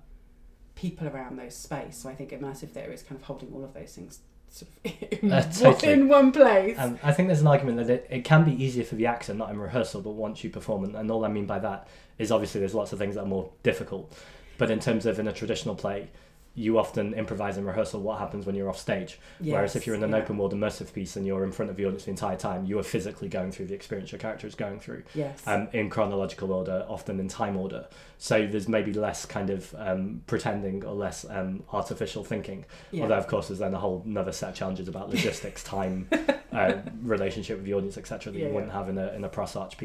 people 0.75 1.07
around 1.09 1.39
those 1.39 1.55
space. 1.55 1.99
So 1.99 2.09
I 2.09 2.15
think 2.15 2.31
immersive 2.31 2.71
theatre 2.71 2.93
is 2.93 3.03
kind 3.03 3.21
of 3.21 3.27
holding 3.27 3.53
all 3.55 3.65
of 3.65 3.75
those 3.75 3.95
things 3.95 4.21
sort 4.51 4.71
of 4.85 4.93
in, 5.23 5.33
Uh, 5.33 5.43
one, 5.43 5.53
totally. 5.53 5.93
in 5.93 6.09
one 6.09 6.33
place. 6.33 6.79
Um, 6.79 6.99
I 7.03 7.13
think 7.13 7.29
there's 7.29 7.41
an 7.41 7.47
argument 7.47 7.79
that 7.79 7.91
it, 7.91 8.07
it 8.11 8.25
can 8.25 8.45
be 8.45 8.53
easier 8.63 8.85
for 8.85 8.95
the 8.97 9.07
actor, 9.07 9.35
not 9.35 9.51
in 9.51 9.59
rehearsal, 9.59 10.01
but 10.03 10.11
once 10.11 10.45
you 10.45 10.51
perform. 10.51 10.85
And, 10.85 10.97
and 10.97 11.11
all 11.11 11.25
I 11.25 11.29
mean 11.29 11.47
by 11.47 11.59
that 11.61 11.89
is 12.19 12.31
obviously 12.31 12.61
there's 12.61 12.75
lots 12.75 12.93
of 12.93 12.99
things 12.99 13.15
that 13.15 13.23
are 13.23 13.27
more 13.27 13.51
difficult. 13.63 14.13
But 14.59 14.71
in 14.71 14.79
terms 14.79 15.05
of 15.07 15.19
in 15.19 15.27
a 15.27 15.33
traditional 15.33 15.75
play, 15.75 16.11
you 16.57 16.79
often 16.79 17.15
improvise 17.15 17.57
in 17.59 17.65
rehearsal 17.65 18.01
what 18.01 18.19
happens 18.21 18.47
when 18.47 18.55
you're 18.55 18.69
off 18.69 18.79
stage. 18.79 19.19
Whereas 19.41 19.75
if 19.75 19.87
you're 19.87 19.97
in 19.97 20.05
an 20.05 20.11
yeah. 20.11 20.19
open 20.19 20.39
world 20.39 20.53
immersive 20.53 20.93
piece 20.93 21.17
and 21.17 21.27
you're 21.27 21.43
in 21.43 21.51
front 21.51 21.69
of 21.71 21.77
the 21.77 21.85
audience 21.85 22.05
the 22.05 22.11
entire 22.11 22.37
time, 22.37 22.65
you 22.65 22.79
are 22.79 22.85
physically 22.85 23.29
going 23.29 23.51
through 23.51 23.67
the 23.67 23.75
experience 23.75 24.13
your 24.13 24.21
character 24.21 24.47
is 24.47 24.55
going 24.55 24.79
through 24.79 25.03
Yes. 25.15 25.43
um, 25.49 25.69
in 25.73 25.91
chronological 25.91 26.53
order, 26.53 26.87
often 26.89 27.19
in 27.19 27.27
time 27.27 27.57
order. 27.57 27.89
So 28.19 28.47
there's 28.47 28.69
maybe 28.69 28.93
less 28.93 29.27
kind 29.27 29.51
of 29.51 29.75
um, 29.77 30.23
pretending 30.29 30.85
or 30.85 30.95
less 30.95 31.27
um, 31.29 31.65
artificial 31.73 32.23
thinking. 32.23 32.65
yeah. 32.93 33.03
Although, 33.03 33.19
of 33.19 33.27
course, 33.27 33.49
there's 33.49 33.59
then 33.59 33.75
a 33.75 33.79
whole 33.79 34.03
another 34.07 34.33
set 34.33 34.51
of 34.51 34.55
challenges 34.55 34.87
about 34.87 35.11
logistics, 35.11 35.65
time, 35.75 36.09
uh, 36.53 36.75
relationship 37.03 37.57
with 37.57 37.67
the 37.67 37.75
audience, 37.75 37.99
etc., 37.99 38.33
that 38.33 38.39
Yeah, 38.39 38.47
you 38.47 38.55
wouldn't 38.55 38.73
have 38.73 38.89
in 38.89 38.99
a 38.99 39.13
in 39.15 39.25
a 39.25 39.29
pros 39.29 39.57
arch. 39.57 39.77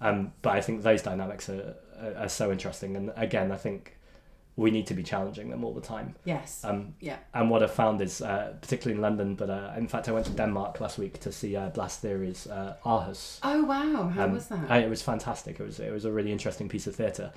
Um, 0.00 0.32
but 0.40 0.56
I 0.56 0.62
think 0.62 0.82
those 0.82 1.02
dynamics 1.02 1.50
are, 1.50 1.74
are, 2.00 2.14
are 2.24 2.28
so 2.28 2.50
interesting, 2.50 2.96
and 2.96 3.12
again, 3.16 3.52
I 3.52 3.56
think 3.58 3.98
we 4.56 4.70
need 4.70 4.86
to 4.86 4.94
be 4.94 5.02
challenging 5.02 5.48
them 5.50 5.64
all 5.64 5.72
the 5.74 5.80
time. 5.80 6.14
yes. 6.24 6.60
Um, 6.64 6.94
yeah. 7.00 7.16
and 7.32 7.48
what 7.50 7.62
I 7.62 7.66
found 7.66 8.00
is, 8.02 8.20
uh, 8.20 8.54
particularly 8.60 8.96
in 8.96 9.02
London, 9.02 9.34
but 9.34 9.48
uh, 9.50 9.72
in 9.76 9.88
fact, 9.88 10.08
I 10.08 10.12
went 10.12 10.26
to 10.26 10.32
Denmark 10.32 10.80
last 10.80 10.98
week 10.98 11.18
to 11.20 11.32
see 11.32 11.56
uh, 11.56 11.70
Blast 11.70 12.00
Theory's 12.02 12.46
uh, 12.46 12.74
Aarhus. 12.84 13.38
Oh 13.42 13.64
wow! 13.64 14.08
How 14.08 14.24
Um, 14.24 14.32
was 14.32 14.48
that? 14.48 14.70
I, 14.70 14.78
it 14.78 14.90
was 14.90 15.02
fantastic. 15.02 15.60
It 15.60 15.64
was 15.64 15.80
it 15.80 15.92
was 15.92 16.04
a 16.04 16.12
really 16.12 16.32
interesting 16.32 16.68
piece 16.68 16.86
of 16.86 16.94
theatre, 16.96 17.32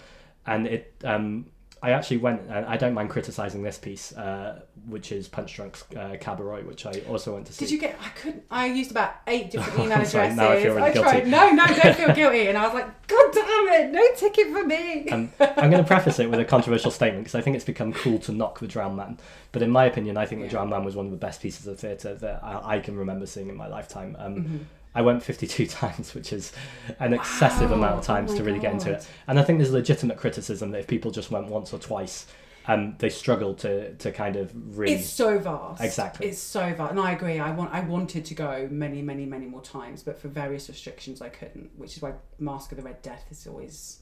and 0.46 0.68
it. 0.68 0.94
Um, 1.04 1.46
I 1.84 1.92
actually 1.92 2.18
went. 2.18 2.42
And 2.50 2.66
I 2.66 2.78
don't 2.78 2.94
mind 2.94 3.10
criticising 3.12 3.62
this 3.62 3.78
piece, 3.78 4.14
uh, 4.14 4.62
which 4.88 5.12
is 5.12 5.28
Punchdrunk's 5.28 5.84
uh, 5.96 6.16
Kabeiroi, 6.20 6.66
which 6.66 6.86
I 6.86 6.94
also 7.10 7.34
went 7.34 7.46
to 7.48 7.54
see. 7.54 7.66
Did 7.66 7.72
you 7.72 7.80
get? 7.80 7.98
I 8.02 8.10
couldn't. 8.10 8.44
I 8.50 8.66
used 8.68 8.90
about 8.92 9.16
eight 9.28 9.52
different 9.52 9.78
email 9.80 9.92
addresses. 9.92 10.12
sorry, 10.14 10.34
now 10.34 10.50
I 10.52 10.64
feel 10.64 10.74
really 10.76 10.94
tried. 10.94 11.14
guilty. 11.26 11.30
No, 11.30 11.50
no, 11.52 11.68
don't 11.68 11.96
feel 11.96 12.16
guilty. 12.16 12.48
And 12.48 12.58
I 12.58 12.64
was 12.66 12.74
like, 12.74 13.08
God 13.08 13.32
damn 13.34 13.68
it! 13.68 13.92
No 13.92 14.04
ticket 14.16 14.48
for 14.54 14.64
me. 14.66 15.10
Um, 15.10 15.32
I'm 15.40 15.70
going 15.70 15.84
to 15.84 15.88
preface 15.88 16.18
it 16.20 16.30
with 16.32 16.40
a 16.40 16.46
controversial 16.46 16.90
statement 16.90 17.26
because 17.26 17.36
I 17.36 17.42
think 17.42 17.56
it's 17.58 17.66
become 17.66 17.92
cool 17.94 18.18
to 18.20 18.32
knock 18.32 18.60
the 18.60 18.68
Drowned 18.68 18.96
Man. 18.96 19.20
But 19.52 19.62
in 19.62 19.70
my 19.70 19.86
opinion, 19.86 20.16
I 20.18 20.26
think 20.26 20.40
the 20.42 20.46
Yeah. 20.48 20.52
Drowned 20.52 20.70
Man 20.70 20.84
was 20.86 20.96
one 20.96 21.06
of 21.06 21.12
the 21.12 21.18
best 21.18 21.42
pieces 21.42 21.68
of 21.68 21.80
theatre 21.80 22.16
that 22.16 22.44
I, 22.44 22.76
I 22.76 22.80
can 22.80 22.98
remember 22.98 23.26
seeing 23.26 23.50
in 23.50 23.58
my 23.58 23.68
lifetime. 23.68 24.16
Um, 24.18 24.36
Mhm. 24.36 24.60
I 24.96 25.02
went 25.02 25.24
52 25.24 25.66
times, 25.82 26.14
which 26.14 26.32
is 26.34 26.52
an 27.00 27.14
excessive 27.14 27.72
Wow. 27.72 27.78
amount 27.78 28.00
of 28.00 28.06
times 28.06 28.32
Oh 28.34 28.38
to 28.38 28.44
really 28.44 28.60
get 28.60 28.74
into 28.74 28.92
it. 28.92 29.08
And 29.28 29.40
I 29.40 29.44
think 29.44 29.60
there's 29.60 29.72
legitimate 29.72 30.18
criticism 30.18 30.72
that 30.72 30.80
if 30.80 30.88
people 30.88 31.12
just 31.12 31.32
went 31.32 31.48
once 31.48 31.74
or 31.74 31.80
twice, 31.80 32.28
um, 32.66 32.96
they 33.00 33.10
struggle 33.10 33.54
to, 33.56 33.94
to 33.96 34.12
kind 34.12 34.36
of 34.38 34.52
really. 34.78 34.94
It's 34.94 35.10
so 35.10 35.38
vast. 35.38 35.84
Exactly. 35.84 36.28
It's 36.28 36.40
so 36.40 36.74
vast, 36.74 36.92
and 36.92 37.00
I 37.00 37.12
agree. 37.12 37.38
I 37.40 37.52
want. 37.52 37.74
I 37.74 37.82
wanted 37.82 38.24
to 38.26 38.34
go 38.34 38.70
many, 38.72 39.02
many, 39.02 39.26
many 39.26 39.48
more 39.48 39.62
times, 39.62 40.02
but 40.02 40.18
for 40.18 40.30
various 40.30 40.70
restrictions, 40.70 41.22
I 41.22 41.28
couldn't. 41.30 41.72
Which 41.78 41.98
is 41.98 42.02
why 42.02 42.14
Mask 42.40 42.72
of 42.72 42.78
the 42.78 42.84
Red 42.84 43.02
Death 43.02 43.26
is 43.32 43.46
always. 43.48 44.00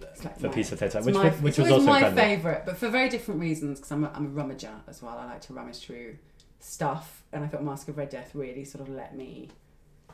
It's 0.00 0.24
like 0.24 0.38
the 0.38 0.48
my- 0.48 0.54
piece 0.54 0.72
of 0.72 0.78
theatre, 0.80 1.00
which, 1.02 1.14
my, 1.14 1.28
which 1.30 1.58
was 1.58 1.70
also 1.70 1.84
my 1.86 2.10
favourite, 2.12 2.64
but 2.66 2.78
for 2.78 2.88
very 2.88 3.10
different 3.10 3.38
reasons. 3.40 3.78
Because 3.78 3.92
I'm 3.92 4.02
a, 4.04 4.10
I'm 4.14 4.26
a 4.26 4.30
rummager 4.42 4.74
as 4.88 5.02
well. 5.02 5.16
I 5.16 5.26
like 5.26 5.42
to 5.42 5.52
rummage 5.52 5.78
through 5.78 6.16
stuff, 6.58 7.22
and 7.32 7.44
I 7.44 7.46
thought 7.48 7.62
Mask 7.62 7.86
of 7.88 7.96
Red 7.98 8.08
Death 8.08 8.30
really 8.34 8.64
sort 8.64 8.82
of 8.88 8.92
let 8.92 9.14
me 9.14 9.50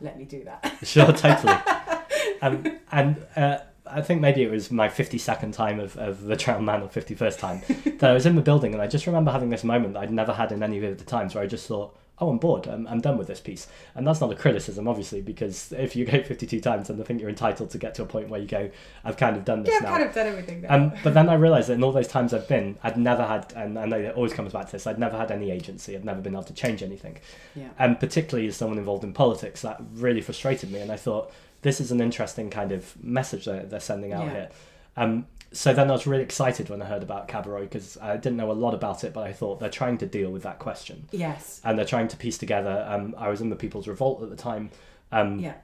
let 0.00 0.18
me 0.18 0.24
do 0.24 0.44
that. 0.44 0.76
Sure, 0.82 1.12
totally. 1.12 1.54
um, 2.42 2.78
and 2.92 3.16
uh, 3.34 3.58
I 3.86 4.02
think 4.02 4.20
maybe 4.20 4.42
it 4.42 4.50
was 4.50 4.70
my 4.70 4.88
52nd 4.88 5.52
time 5.52 5.80
of, 5.80 5.96
of 5.96 6.22
The 6.22 6.36
Drowned 6.36 6.66
Man 6.66 6.82
or 6.82 6.88
51st 6.88 7.38
time 7.38 7.62
that 7.98 8.10
I 8.10 8.12
was 8.12 8.26
in 8.26 8.36
the 8.36 8.42
building 8.42 8.72
and 8.72 8.82
I 8.82 8.86
just 8.86 9.06
remember 9.06 9.30
having 9.30 9.50
this 9.50 9.64
moment 9.64 9.94
that 9.94 10.00
I'd 10.00 10.12
never 10.12 10.32
had 10.32 10.52
in 10.52 10.62
any 10.62 10.84
of 10.84 10.98
the 10.98 11.04
times 11.04 11.34
where 11.34 11.42
I 11.42 11.46
just 11.46 11.66
thought, 11.66 11.96
oh, 12.18 12.30
I'm 12.30 12.38
bored, 12.38 12.66
I'm, 12.66 12.86
I'm 12.86 13.00
done 13.00 13.18
with 13.18 13.26
this 13.26 13.40
piece. 13.40 13.66
And 13.94 14.06
that's 14.06 14.20
not 14.22 14.32
a 14.32 14.34
criticism, 14.34 14.88
obviously, 14.88 15.20
because 15.20 15.70
if 15.72 15.94
you 15.94 16.06
go 16.06 16.22
52 16.22 16.60
times, 16.60 16.88
then 16.88 16.98
I 17.00 17.04
think 17.04 17.20
you're 17.20 17.28
entitled 17.28 17.68
to 17.70 17.78
get 17.78 17.94
to 17.96 18.02
a 18.02 18.06
point 18.06 18.30
where 18.30 18.40
you 18.40 18.46
go, 18.46 18.70
I've 19.04 19.18
kind 19.18 19.36
of 19.36 19.44
done 19.44 19.62
this 19.62 19.72
yeah, 19.72 19.76
I've 19.78 19.82
now. 19.82 19.90
kind 19.90 20.02
of 20.08 20.14
done 20.14 20.26
everything 20.26 20.60
now. 20.62 20.74
Um, 20.74 20.92
but 21.04 21.12
then 21.14 21.28
I 21.28 21.34
realised 21.34 21.68
that 21.68 21.74
in 21.74 21.84
all 21.84 21.92
those 21.92 22.08
times 22.08 22.32
I've 22.32 22.48
been, 22.48 22.78
I'd 22.82 22.96
never 22.96 23.22
had, 23.24 23.52
and 23.54 23.78
I 23.78 23.84
know 23.84 23.98
it 23.98 24.14
always 24.14 24.32
comes 24.32 24.52
back 24.54 24.66
to 24.66 24.72
this, 24.72 24.86
I'd 24.86 24.98
never 24.98 25.16
had 25.18 25.30
any 25.30 25.50
agency. 25.50 25.94
I'd 25.94 26.04
never 26.06 26.20
been 26.22 26.32
able 26.34 26.44
to 26.44 26.54
change 26.54 26.82
anything. 26.82 27.18
yeah. 27.54 27.68
And 27.78 28.00
particularly 28.00 28.48
as 28.48 28.56
someone 28.56 28.78
involved 28.78 29.04
in 29.04 29.12
politics, 29.12 29.60
that 29.62 29.80
really 29.94 30.22
frustrated 30.22 30.70
me. 30.72 30.78
And 30.80 30.90
I 30.90 30.96
thought, 30.96 31.32
this 31.62 31.80
is 31.80 31.90
an 31.90 32.00
interesting 32.00 32.48
kind 32.48 32.72
of 32.72 32.94
message 33.04 33.44
that 33.46 33.68
they're 33.70 33.80
sending 33.80 34.12
out 34.12 34.24
Yeah. 34.26 34.32
here. 34.32 34.48
Um, 34.96 35.26
so 35.56 35.72
then 35.72 35.88
I 35.90 35.92
was 35.92 36.06
really 36.06 36.22
excited 36.22 36.68
when 36.68 36.82
I 36.82 36.84
heard 36.86 37.02
about 37.02 37.28
Kabeiroi 37.28 37.62
because 37.62 37.96
I 37.98 38.16
didn't 38.16 38.36
know 38.36 38.50
a 38.50 38.52
lot 38.52 38.74
about 38.74 39.04
it, 39.04 39.12
but 39.12 39.26
I 39.26 39.32
thought 39.32 39.58
they're 39.60 39.70
trying 39.70 39.98
to 39.98 40.06
deal 40.06 40.30
with 40.30 40.42
that 40.42 40.58
question. 40.58 41.08
Yes. 41.12 41.60
And 41.64 41.78
they're 41.78 41.84
trying 41.86 42.08
to 42.08 42.16
piece 42.16 42.38
together. 42.38 42.84
Um, 42.88 43.14
I 43.18 43.28
was 43.28 43.40
in 43.40 43.50
the 43.50 43.56
People's 43.56 43.88
Revolt 43.88 44.22
at 44.22 44.30
the 44.30 44.36
time. 44.36 44.70
Um, 45.12 45.38
Yeah. 45.38 45.54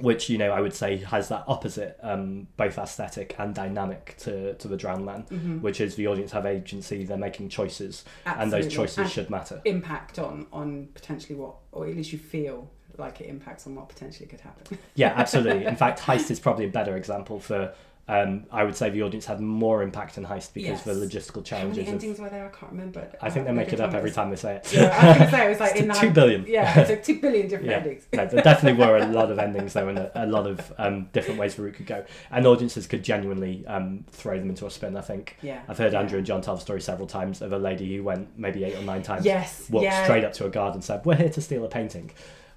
which 0.00 0.28
you 0.28 0.38
know 0.38 0.50
I 0.50 0.60
would 0.60 0.74
say 0.74 0.96
has 0.96 1.28
that 1.28 1.44
opposite, 1.46 1.96
um, 2.02 2.48
both 2.56 2.78
aesthetic 2.78 3.36
and 3.38 3.54
dynamic 3.54 4.16
to, 4.20 4.54
to 4.54 4.66
the 4.66 4.76
Drowned 4.76 5.04
Man, 5.04 5.24
Mhm. 5.30 5.60
which 5.60 5.80
is 5.80 5.94
the 5.94 6.08
audience 6.08 6.32
have 6.32 6.46
agency, 6.46 7.04
they're 7.04 7.16
making 7.16 7.48
choices, 7.48 8.04
and 8.26 8.52
those 8.52 8.66
choices 8.66 8.98
And 8.98 9.08
should 9.10 9.30
matter. 9.30 9.60
impact 9.64 10.18
on 10.18 10.46
on 10.52 10.88
potentially 10.94 11.36
what, 11.38 11.54
or 11.70 11.86
at 11.86 11.94
least 11.96 12.12
you 12.12 12.18
feel 12.18 12.70
like 12.98 13.20
it 13.20 13.26
impacts 13.28 13.66
on 13.68 13.74
what 13.76 13.88
potentially 13.88 14.26
could 14.26 14.40
happen. 14.40 14.78
Yeah, 14.96 15.12
absolutely. 15.16 15.64
In 15.72 15.76
fact, 15.76 16.00
Heist 16.00 16.28
is 16.30 16.40
probably 16.40 16.64
a 16.64 16.70
better 16.70 16.96
example 16.96 17.38
for. 17.38 17.72
Um, 18.06 18.44
I 18.52 18.64
would 18.64 18.76
say 18.76 18.90
the 18.90 19.02
audience 19.02 19.24
had 19.24 19.40
more 19.40 19.82
impact 19.82 20.18
in 20.18 20.26
Heist 20.26 20.52
because 20.52 20.68
Yes. 20.68 20.82
the 20.84 20.92
logistical 20.92 21.36
How 21.48 21.56
many 21.64 21.72
challenges. 21.74 21.82
Of, 21.88 21.94
endings 21.94 22.18
were 22.18 22.28
there? 22.28 22.44
I 22.44 22.48
can't 22.50 22.70
remember. 22.72 23.08
I 23.22 23.30
think 23.30 23.46
they 23.46 23.52
make 23.52 23.72
it 23.72 23.80
up 23.80 23.94
every 23.94 24.10
time 24.10 24.28
they 24.28 24.36
say 24.36 24.56
it. 24.56 24.70
Yeah, 24.74 24.82
I 24.94 25.06
was 25.08 25.16
going 25.16 25.30
to 25.30 25.36
say 25.36 25.46
it 25.46 25.48
was 25.48 25.60
like 25.60 25.76
in 25.80 25.90
two 25.94 26.10
billion. 26.10 26.44
Yeah, 26.46 26.80
it's 26.80 26.90
like 26.90 27.02
two 27.02 27.18
billion 27.18 27.48
different 27.48 27.70
Yeah. 27.70 27.76
endings. 27.78 28.06
no, 28.12 28.26
there 28.26 28.42
definitely 28.42 28.84
were 28.84 28.98
a 28.98 29.06
lot 29.18 29.30
of 29.30 29.38
endings 29.38 29.72
though, 29.72 29.88
and 29.88 29.98
a, 29.98 30.24
a 30.24 30.26
lot 30.26 30.46
of 30.46 30.70
um, 30.76 31.08
different 31.14 31.40
ways 31.40 31.54
the 31.54 31.62
route 31.62 31.76
could 31.76 31.86
go, 31.86 32.04
and 32.30 32.46
audiences 32.46 32.86
could 32.86 33.02
genuinely 33.02 33.66
um, 33.66 34.04
throw 34.10 34.38
them 34.38 34.50
into 34.50 34.66
a 34.66 34.70
spin. 34.70 34.98
I 34.98 35.00
think 35.00 35.38
Yeah. 35.40 35.62
I've 35.66 35.78
heard 35.78 35.94
yeah. 35.94 36.00
Andrew 36.00 36.18
and 36.18 36.26
John 36.26 36.42
tell 36.42 36.56
the 36.56 36.60
story 36.60 36.82
several 36.82 37.06
times 37.08 37.40
of 37.40 37.52
a 37.54 37.58
lady 37.58 37.96
who 37.96 38.02
went 38.04 38.38
maybe 38.38 38.64
eight 38.64 38.76
or 38.76 38.82
nine 38.82 39.02
times, 39.02 39.24
Yes. 39.24 39.66
walked 39.70 39.84
yeah. 39.84 40.04
straight 40.04 40.24
up 40.24 40.34
to 40.34 40.44
a 40.44 40.50
guard 40.50 40.74
and 40.74 40.84
said, 40.84 41.00
"We're 41.06 41.14
here 41.16 41.30
to 41.30 41.40
steal 41.40 41.64
a 41.64 41.68
painting," 41.68 42.10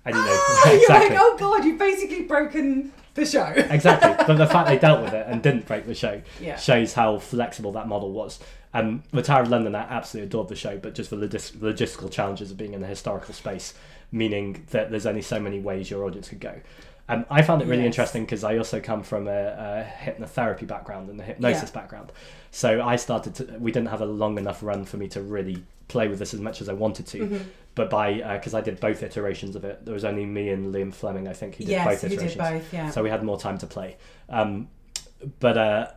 and 0.04 0.14
you 0.14 0.22
know 0.22 0.28
Ah, 0.30 0.72
You're 0.74 0.90
like, 0.90 1.12
oh 1.18 1.38
god, 1.40 1.64
you've 1.64 1.80
basically 1.80 2.24
broken 2.24 2.92
the 3.18 3.26
show. 3.26 3.54
Exactly, 3.70 4.14
but 4.26 4.38
the 4.38 4.48
fact 4.48 4.70
they 4.70 4.78
dealt 4.80 5.02
with 5.04 5.14
it 5.14 5.26
and 5.28 5.44
didn't 5.44 5.68
break 5.68 5.86
the 5.86 5.94
show 5.94 6.22
Yeah. 6.40 6.56
shows 6.56 6.94
how 6.94 7.20
flexible 7.20 7.74
that 7.74 7.88
model 7.90 8.12
was. 8.14 8.40
Um, 8.74 9.04
the 9.12 9.22
Tower 9.22 9.42
of 9.42 9.50
London, 9.50 9.76
I 9.76 9.82
absolutely 9.82 10.28
adored 10.28 10.48
the 10.48 10.56
show, 10.56 10.78
but 10.78 10.94
just 10.96 11.10
the 11.10 11.16
logis- 11.18 11.58
logistical 11.58 12.10
challenges 12.12 12.52
of 12.52 12.58
being 12.58 12.74
in 12.74 12.84
a 12.84 12.88
historical 12.88 13.34
space, 13.34 13.74
meaning 14.12 14.66
that 14.72 14.90
there's 14.92 15.06
only 15.06 15.22
so 15.22 15.40
many 15.40 15.60
ways 15.60 15.90
your 15.92 16.06
audience 16.06 16.30
could 16.30 16.40
go. 16.40 16.54
Um, 17.10 17.26
I 17.30 17.42
found 17.42 17.62
it 17.62 17.66
really 17.68 17.84
Yes. 17.84 17.88
interesting 17.96 18.24
because 18.26 18.44
I 18.44 18.58
also 18.58 18.80
come 18.82 19.02
from 19.04 19.28
a, 19.28 19.32
a 19.32 19.88
hypnotherapy 20.06 20.68
background 20.68 21.10
and 21.10 21.20
a 21.20 21.24
hypnosis 21.24 21.72
background. 21.72 22.12
So 22.52 22.82
I 22.86 22.98
started 22.98 23.36
to, 23.36 23.44
we 23.60 23.72
didn't 23.72 23.90
have 23.90 24.02
a 24.02 24.06
long 24.06 24.38
enough 24.38 24.62
run 24.62 24.84
for 24.86 24.98
me 24.98 25.08
to 25.10 25.22
really 25.22 25.64
play 25.88 26.08
with 26.08 26.20
this 26.20 26.34
as 26.34 26.40
much 26.42 26.62
as 26.62 26.70
I 26.70 26.74
wanted 26.74 27.08
to. 27.08 27.20
Mhm. 27.20 27.42
But 27.76 27.90
by, 27.90 28.14
because 28.38 28.54
I 28.54 28.62
did 28.62 28.80
both 28.80 29.04
iterations 29.04 29.56
of 29.56 29.64
it, 29.64 29.86
there 29.86 29.94
was 29.94 30.04
only 30.04 30.26
me 30.26 30.50
and 30.50 30.74
Liam 30.74 30.92
Fleming, 30.94 31.28
I 31.28 31.34
think, 31.34 31.56
who 31.56 31.64
did 31.64 31.72
Yes, 31.72 31.86
both 31.86 32.04
iterations 32.12 32.34
did 32.34 32.40
both. 32.40 32.74
Yeah. 32.74 32.90
so 32.90 33.04
we 33.04 33.10
had 33.10 33.24
more 33.24 33.40
time 33.40 33.58
to 33.60 33.68
play. 33.68 33.98
Um, 34.30 34.68
but 35.40 35.58
uh, 35.58 35.88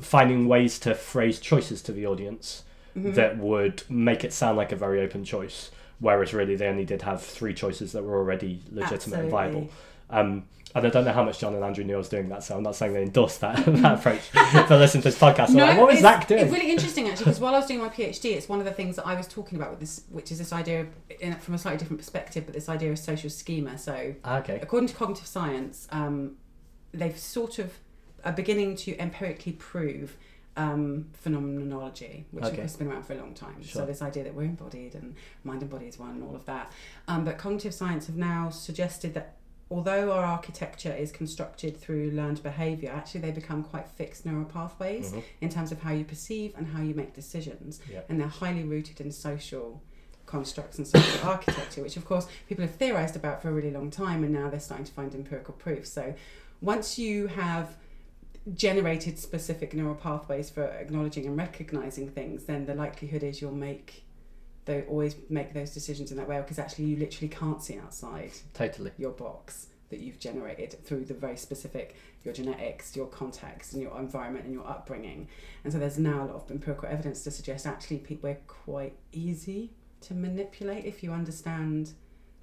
finding 0.00 0.48
ways 0.48 0.78
to 0.80 0.94
phrase 0.94 1.38
choices 1.40 1.82
to 1.82 1.92
the 1.92 2.06
audience 2.06 2.64
Mhm. 2.96 3.14
that 3.14 3.38
would 3.38 3.82
make 3.90 4.24
it 4.24 4.32
sound 4.32 4.56
like 4.56 4.72
a 4.72 4.76
very 4.76 5.00
open 5.02 5.22
choice, 5.24 5.70
whereas 6.00 6.32
really 6.32 6.56
they 6.56 6.66
only 6.66 6.84
did 6.84 7.02
have 7.02 7.22
three 7.22 7.52
choices 7.54 7.92
that 7.92 8.02
were 8.02 8.16
already 8.16 8.62
legitimate 8.72 9.20
and 9.20 9.30
viable. 9.30 9.68
Um, 10.10 10.44
and 10.74 10.86
I 10.86 10.90
don't 10.90 11.04
know 11.04 11.12
how 11.12 11.24
much 11.24 11.38
John 11.40 11.54
and 11.54 11.64
Andrew 11.64 11.84
Neil's 11.84 12.08
doing 12.08 12.28
that, 12.28 12.42
so 12.42 12.56
I'm 12.56 12.62
not 12.62 12.76
saying 12.76 12.92
they 12.92 13.02
endorse 13.02 13.38
that, 13.38 13.56
that 13.66 13.98
approach. 13.98 14.20
But 14.32 14.70
listen 14.70 15.00
to 15.02 15.08
this 15.10 15.18
podcast, 15.18 15.50
no, 15.50 15.64
like, 15.64 15.78
what 15.78 15.88
was 15.88 16.00
Zack 16.00 16.28
doing? 16.28 16.42
It's 16.42 16.52
really 16.52 16.70
interesting 16.70 17.08
actually, 17.08 17.24
because 17.26 17.40
while 17.40 17.54
I 17.54 17.58
was 17.58 17.66
doing 17.66 17.80
my 17.80 17.88
PhD, 17.88 18.32
it's 18.36 18.48
one 18.48 18.58
of 18.58 18.64
the 18.64 18.72
things 18.72 18.96
that 18.96 19.06
I 19.06 19.14
was 19.14 19.26
talking 19.26 19.58
about 19.58 19.70
with 19.70 19.80
this, 19.80 20.02
which 20.10 20.30
is 20.30 20.38
this 20.38 20.52
idea 20.52 20.82
of, 20.82 20.88
in, 21.20 21.34
from 21.36 21.54
a 21.54 21.58
slightly 21.58 21.78
different 21.78 21.98
perspective, 21.98 22.44
but 22.44 22.54
this 22.54 22.68
idea 22.68 22.90
of 22.92 22.98
social 22.98 23.30
schema. 23.30 23.78
So, 23.78 24.14
Ah, 24.24 24.38
okay. 24.38 24.58
according 24.62 24.88
to 24.88 24.94
cognitive 24.94 25.26
science, 25.26 25.88
um, 25.90 26.36
they've 26.92 27.18
sort 27.18 27.58
of 27.58 27.72
are 28.24 28.32
beginning 28.32 28.74
to 28.76 28.96
empirically 28.98 29.52
prove 29.52 30.16
um, 30.56 31.06
phenomenology, 31.12 32.26
which 32.32 32.44
Okay. 32.44 32.62
has 32.62 32.76
been 32.76 32.88
around 32.88 33.04
for 33.04 33.12
a 33.12 33.16
long 33.16 33.32
time. 33.32 33.62
Sure. 33.62 33.82
So 33.82 33.86
this 33.86 34.02
idea 34.02 34.24
that 34.24 34.34
we're 34.34 34.42
embodied 34.42 34.94
and 34.96 35.14
mind 35.44 35.62
and 35.62 35.70
body 35.70 35.86
is 35.86 35.98
one 35.98 36.10
and 36.10 36.22
all 36.24 36.34
of 36.34 36.44
that. 36.46 36.72
Um, 37.06 37.24
but 37.24 37.38
cognitive 37.38 37.72
science 37.72 38.06
have 38.08 38.16
now 38.16 38.50
suggested 38.50 39.14
that 39.14 39.36
although 39.70 40.12
our 40.12 40.24
architecture 40.24 40.92
is 40.94 41.12
constructed 41.12 41.76
through 41.76 42.10
learned 42.12 42.42
behaviour, 42.42 42.90
actually 42.90 43.20
they 43.20 43.30
become 43.30 43.62
quite 43.62 43.86
fixed 43.88 44.24
neural 44.24 44.44
pathways 44.46 45.12
Mhm. 45.12 45.22
in 45.42 45.48
terms 45.50 45.72
of 45.72 45.82
how 45.82 45.92
you 45.92 46.04
perceive 46.04 46.54
and 46.56 46.68
how 46.68 46.82
you 46.82 46.94
make 46.94 47.12
decisions. 47.14 47.80
Yeah. 47.92 48.00
And 48.08 48.18
they're 48.20 48.28
highly 48.28 48.64
rooted 48.64 49.00
in 49.00 49.12
social 49.12 49.82
constructs 50.26 50.78
and 50.78 50.86
social 50.86 51.28
architecture, 51.28 51.82
which 51.82 51.96
of 51.96 52.04
course 52.04 52.26
people 52.48 52.62
have 52.64 52.74
theorized 52.76 53.16
about 53.16 53.42
for 53.42 53.48
a 53.50 53.52
really 53.52 53.70
long 53.70 53.90
time, 53.90 54.24
and 54.24 54.32
now 54.32 54.48
they're 54.50 54.60
starting 54.60 54.86
to 54.86 54.92
find 54.92 55.14
empirical 55.14 55.54
proof. 55.54 55.86
So 55.86 56.14
once 56.60 56.98
you 56.98 57.26
have 57.28 57.76
generated 58.54 59.18
specific 59.18 59.74
neural 59.74 59.94
pathways 59.94 60.48
for 60.48 60.64
acknowledging 60.64 61.26
and 61.26 61.36
recognizing 61.36 62.08
things, 62.08 62.44
then 62.44 62.64
the 62.66 62.74
likelihood 62.74 63.22
is 63.22 63.40
you'll 63.42 63.52
make 63.52 64.04
they 64.68 64.82
always 64.82 65.16
make 65.30 65.54
those 65.54 65.72
decisions 65.72 66.10
in 66.10 66.18
that 66.18 66.28
way 66.28 66.38
because 66.38 66.58
actually 66.58 66.84
you 66.84 66.96
literally 66.98 67.28
can't 67.28 67.62
see 67.62 67.78
outside 67.78 68.30
Totally. 68.52 68.92
your 68.98 69.12
box 69.12 69.68
that 69.88 70.00
you've 70.00 70.18
generated 70.18 70.76
through 70.84 71.06
the 71.06 71.14
very 71.14 71.38
specific 71.38 71.96
your 72.22 72.34
genetics, 72.34 72.94
your 72.94 73.06
context, 73.06 73.72
and 73.72 73.80
your 73.80 73.98
environment 73.98 74.44
and 74.44 74.52
your 74.52 74.68
upbringing. 74.68 75.26
And 75.64 75.72
so 75.72 75.78
there's 75.78 75.98
now 75.98 76.24
a 76.24 76.26
lot 76.26 76.34
of 76.34 76.50
empirical 76.50 76.86
evidence 76.86 77.24
to 77.24 77.30
suggest 77.30 77.66
actually 77.66 77.98
people 77.98 78.28
we're 78.28 78.38
quite 78.46 78.94
easy 79.12 79.70
to 80.02 80.14
manipulate 80.14 80.84
if 80.84 81.02
you 81.02 81.12
understand 81.12 81.92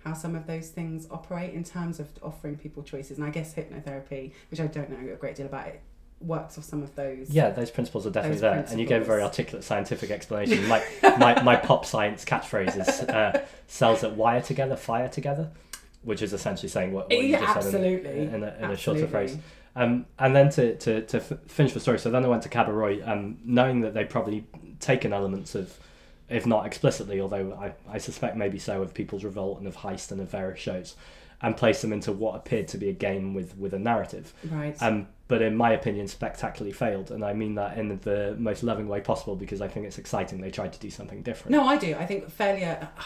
how 0.04 0.14
some 0.14 0.34
of 0.34 0.48
those 0.48 0.70
things 0.70 1.08
operate 1.12 1.54
in 1.54 1.64
terms 1.64 2.00
of 2.00 2.10
offering 2.24 2.58
people 2.58 2.82
choices. 2.82 3.18
And 3.20 3.28
I 3.28 3.30
guess 3.30 3.54
hypnotherapy, 3.54 4.32
which 4.50 4.60
I 4.60 4.66
don't 4.66 4.90
know 4.90 5.14
a 5.14 5.18
great 5.18 5.36
deal 5.36 5.46
about, 5.46 5.68
it 5.68 5.82
works 6.26 6.58
off 6.58 6.64
some 6.64 6.82
of 6.84 6.94
those. 6.96 7.30
Yeah, 7.30 7.50
those 7.52 7.72
principles 7.72 8.06
are 8.08 8.10
definitely 8.10 8.40
there, 8.42 8.66
and 8.70 8.80
you 8.80 8.86
gave 8.86 9.02
a 9.02 9.06
very 9.06 9.22
articulate 9.22 9.64
scientific 9.64 10.12
explanation. 10.12 10.68
my, 10.68 10.84
my 11.18 11.42
my 11.44 11.56
pop 11.56 11.86
science 11.86 12.26
catchphrase 12.26 12.80
is 12.80 12.88
uh, 13.10 13.46
"cells 13.68 14.02
that 14.02 14.16
wire 14.16 14.42
together, 14.42 14.76
fire 14.76 15.08
together," 15.10 15.52
which 16.04 16.22
is 16.22 16.34
essentially 16.34 16.70
saying 16.70 16.92
what, 16.92 17.10
what 17.10 17.18
you 17.18 17.30
Yeah, 17.30 17.40
just 17.54 17.54
said 17.72 17.76
in- 17.76 17.86
absolutely. 17.86 18.20
in, 18.36 18.44
a, 18.44 18.56
in 18.60 18.72
a 18.72 18.78
shorter 18.78 19.08
phrase. 19.08 19.38
Um, 19.78 20.06
and 20.20 20.34
then 20.34 20.50
to, 20.52 20.76
to, 20.78 21.02
to 21.02 21.18
f- 21.18 21.34
finish 21.48 21.74
the 21.74 21.82
story, 21.82 22.00
so 22.00 22.10
then 22.10 22.24
I 22.24 22.30
went 22.30 22.44
to 22.44 22.50
Kabeiroi, 22.50 23.06
um, 23.06 23.38
knowing 23.44 23.82
that 23.82 23.94
they'd 23.94 24.10
probably 24.10 24.46
taken 24.80 25.12
elements 25.12 25.54
of, 25.54 25.78
if 26.30 26.46
not 26.46 26.66
explicitly, 26.66 27.20
although 27.20 27.52
I, 27.60 27.74
I 27.94 27.98
suspect 27.98 28.38
maybe 28.38 28.58
so, 28.58 28.82
of 28.82 28.94
People's 28.94 29.26
Revolt 29.26 29.58
and 29.60 29.68
of 29.68 29.76
Heist 29.76 30.14
and 30.14 30.22
of 30.22 30.30
various 30.32 30.62
shows, 30.62 30.96
and 31.42 31.56
place 31.58 31.82
them 31.82 31.92
into 31.94 32.12
what 32.12 32.36
appeared 32.36 32.68
to 32.70 32.78
be 32.78 32.90
a 32.90 32.94
game 32.94 33.34
with, 33.34 33.58
with 33.58 33.74
a 33.74 33.80
narrative. 33.80 34.34
Right. 34.50 34.76
Um, 34.82 35.08
but 35.28 35.42
in 35.42 35.56
my 35.56 35.72
opinion, 35.72 36.08
spectacularly 36.08 36.72
failed, 36.74 37.10
and 37.12 37.24
I 37.26 37.34
mean 37.34 37.56
that 37.56 37.78
in 37.78 38.00
the 38.04 38.36
most 38.38 38.62
loving 38.64 38.88
way 38.88 39.02
possible 39.02 39.36
because 39.36 39.60
I 39.62 39.68
think 39.68 39.86
it's 39.88 39.98
exciting. 39.98 40.40
They 40.42 40.52
tried 40.52 40.74
to 40.74 40.80
do 40.80 40.90
something 40.90 41.24
different. 41.24 41.52
No, 41.52 41.66
I 41.68 41.78
do. 41.78 41.96
I 41.96 42.06
think 42.06 42.30
failure. 42.30 42.88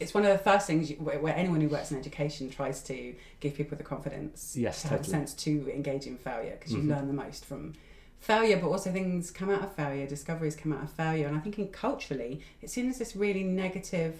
It's 0.00 0.12
one 0.12 0.24
of 0.24 0.32
the 0.32 0.42
first 0.42 0.66
things 0.66 0.90
you, 0.90 0.96
where, 0.96 1.20
where 1.20 1.34
anyone 1.36 1.60
who 1.60 1.68
works 1.68 1.92
in 1.92 1.96
education 1.98 2.50
tries 2.50 2.82
to 2.82 3.14
give 3.38 3.54
people 3.54 3.78
the 3.78 3.84
confidence 3.84 4.56
Yes, 4.56 4.82
to 4.82 4.88
have 4.88 5.00
a 5.00 5.04
totally. 5.04 5.18
sense 5.18 5.34
to 5.44 5.70
engage 5.72 6.06
in 6.08 6.16
failure 6.18 6.56
because 6.58 6.72
you 6.74 6.82
Mhm. 6.82 6.88
learn 6.88 7.06
the 7.06 7.12
most 7.14 7.44
from 7.44 7.74
failure, 8.18 8.56
but 8.60 8.68
also 8.68 8.90
things 8.90 9.30
come 9.30 9.50
out 9.50 9.62
of 9.62 9.72
failure, 9.76 10.04
discoveries 10.06 10.56
come 10.56 10.72
out 10.72 10.82
of 10.82 10.90
failure, 10.90 11.28
and 11.28 11.36
I 11.36 11.40
think 11.40 11.60
in 11.60 11.68
culturally 11.68 12.40
it's 12.60 12.72
seen 12.72 12.88
as 12.90 12.98
this 12.98 13.14
really 13.14 13.44
negative 13.44 14.14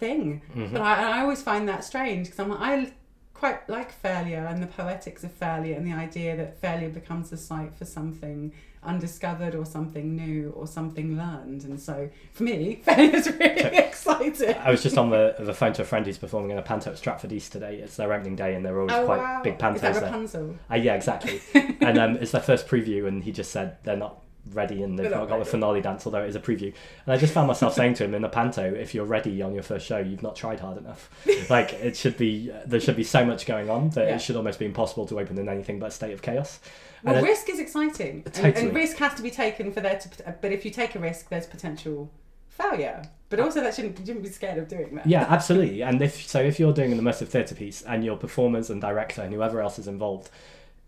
thing. 0.00 0.42
Mhm. 0.56 0.72
But 0.72 0.82
I, 0.82 1.18
I 1.18 1.20
always 1.20 1.42
find 1.42 1.68
that 1.68 1.84
strange 1.84 2.26
because 2.26 2.40
I'm 2.40 2.48
like, 2.50 2.60
I 2.60 2.92
quite 3.34 3.68
like 3.70 3.90
failure 3.92 4.44
and 4.50 4.62
the 4.62 4.66
poetics 4.66 5.22
of 5.24 5.32
failure 5.32 5.74
and 5.76 5.86
the 5.86 5.92
idea 5.94 6.36
that 6.36 6.60
failure 6.60 6.88
becomes 6.90 7.32
a 7.32 7.36
site 7.38 7.74
for 7.74 7.84
something 7.86 8.52
undiscovered 8.82 9.54
or 9.54 9.64
something 9.66 10.16
new 10.16 10.50
or 10.56 10.66
something 10.66 11.16
learned. 11.16 11.64
And 11.64 11.78
so 11.80 12.10
for 12.32 12.42
me, 12.42 12.80
failure 12.84 13.14
is 13.16 13.26
really 13.30 13.76
exciting. 13.76 14.54
I 14.56 14.70
was 14.70 14.82
just 14.82 14.98
on 14.98 15.10
the 15.10 15.34
the 15.38 15.54
phone 15.54 15.72
to 15.74 15.82
a 15.82 15.84
friend 15.84 16.04
who's 16.06 16.18
performing 16.18 16.50
in 16.50 16.58
a 16.58 16.62
panto 16.62 16.90
at 16.90 16.98
Stratford 16.98 17.32
East 17.32 17.52
today. 17.52 17.76
It's 17.76 17.96
their 17.96 18.12
opening 18.12 18.36
day, 18.36 18.54
and 18.54 18.64
they're 18.64 18.78
always 18.80 18.94
Oh, 18.96 19.04
quite 19.06 19.18
wow. 19.18 19.42
big 19.42 19.58
pantos 19.58 19.76
Is 19.76 19.80
that 19.82 19.94
there. 19.94 20.02
Rapunzel? 20.04 20.56
Uh, 20.70 20.74
yeah, 20.76 20.94
exactly. 20.94 21.40
and 21.80 21.98
um, 21.98 22.16
it's 22.16 22.32
their 22.32 22.40
first 22.42 22.66
preview, 22.68 23.06
and 23.08 23.22
he 23.24 23.32
just 23.32 23.50
said 23.50 23.76
they're 23.84 23.96
not 23.96 24.20
ready 24.52 24.82
and 24.82 24.98
they've 24.98 25.10
not 25.10 25.28
got 25.28 25.38
the 25.38 25.44
finale 25.44 25.80
dance, 25.80 26.06
although 26.06 26.22
it 26.22 26.28
is 26.28 26.36
a 26.36 26.40
preview. 26.40 26.72
And 27.04 27.12
I 27.12 27.16
just 27.16 27.32
found 27.32 27.46
myself 27.46 27.74
saying 27.74 27.94
to 27.94 28.04
him 28.04 28.14
in 28.14 28.24
a 28.24 28.28
panto, 28.28 28.62
if 28.72 28.94
you're 28.94 29.04
ready 29.04 29.42
on 29.42 29.54
your 29.54 29.62
first 29.62 29.86
show, 29.86 29.98
you've 29.98 30.22
not 30.22 30.36
tried 30.36 30.60
hard 30.60 30.78
enough. 30.78 31.10
like 31.50 31.72
it 31.74 31.96
should 31.96 32.16
be, 32.16 32.50
there 32.66 32.80
should 32.80 32.96
be 32.96 33.04
so 33.04 33.24
much 33.24 33.46
going 33.46 33.70
on 33.70 33.90
that 33.90 34.08
Yeah. 34.08 34.16
it 34.16 34.20
should 34.20 34.36
almost 34.36 34.58
be 34.58 34.66
impossible 34.66 35.06
to 35.06 35.20
open 35.20 35.38
in 35.38 35.48
anything 35.48 35.78
but 35.78 35.86
a 35.86 35.90
state 35.90 36.12
of 36.12 36.22
chaos. 36.22 36.60
Well, 37.02 37.16
And 37.16 37.26
risk 37.26 37.48
is 37.48 37.58
exciting, 37.58 38.24
and, 38.34 38.56
and 38.56 38.74
risk 38.74 38.98
has 38.98 39.14
to 39.14 39.22
be 39.22 39.30
taken 39.30 39.72
for 39.72 39.80
there 39.80 39.98
to. 39.98 40.34
But 40.42 40.52
if 40.52 40.64
you 40.66 40.70
take 40.70 40.94
a 40.94 40.98
risk, 40.98 41.30
there's 41.30 41.46
potential 41.46 42.10
failure. 42.48 43.02
But 43.30 43.40
uh, 43.40 43.44
also, 43.44 43.62
that 43.62 43.74
shouldn't 43.74 43.98
you 43.98 44.04
shouldn't 44.04 44.24
be 44.24 44.30
scared 44.30 44.58
of 44.58 44.68
doing 44.68 44.96
that. 44.96 45.06
yeah, 45.06 45.22
absolutely. 45.28 45.82
And 45.82 46.02
if 46.02 46.26
so, 46.26 46.40
if 46.40 46.60
you're 46.60 46.72
doing 46.74 46.92
an 46.92 47.00
immersive 47.00 47.28
theatre 47.28 47.54
piece 47.54 47.80
and 47.82 48.04
your 48.04 48.16
performers 48.16 48.68
and 48.70 48.80
director 48.80 49.22
and 49.22 49.32
whoever 49.32 49.60
else 49.62 49.78
is 49.78 49.88
involved 49.88 50.28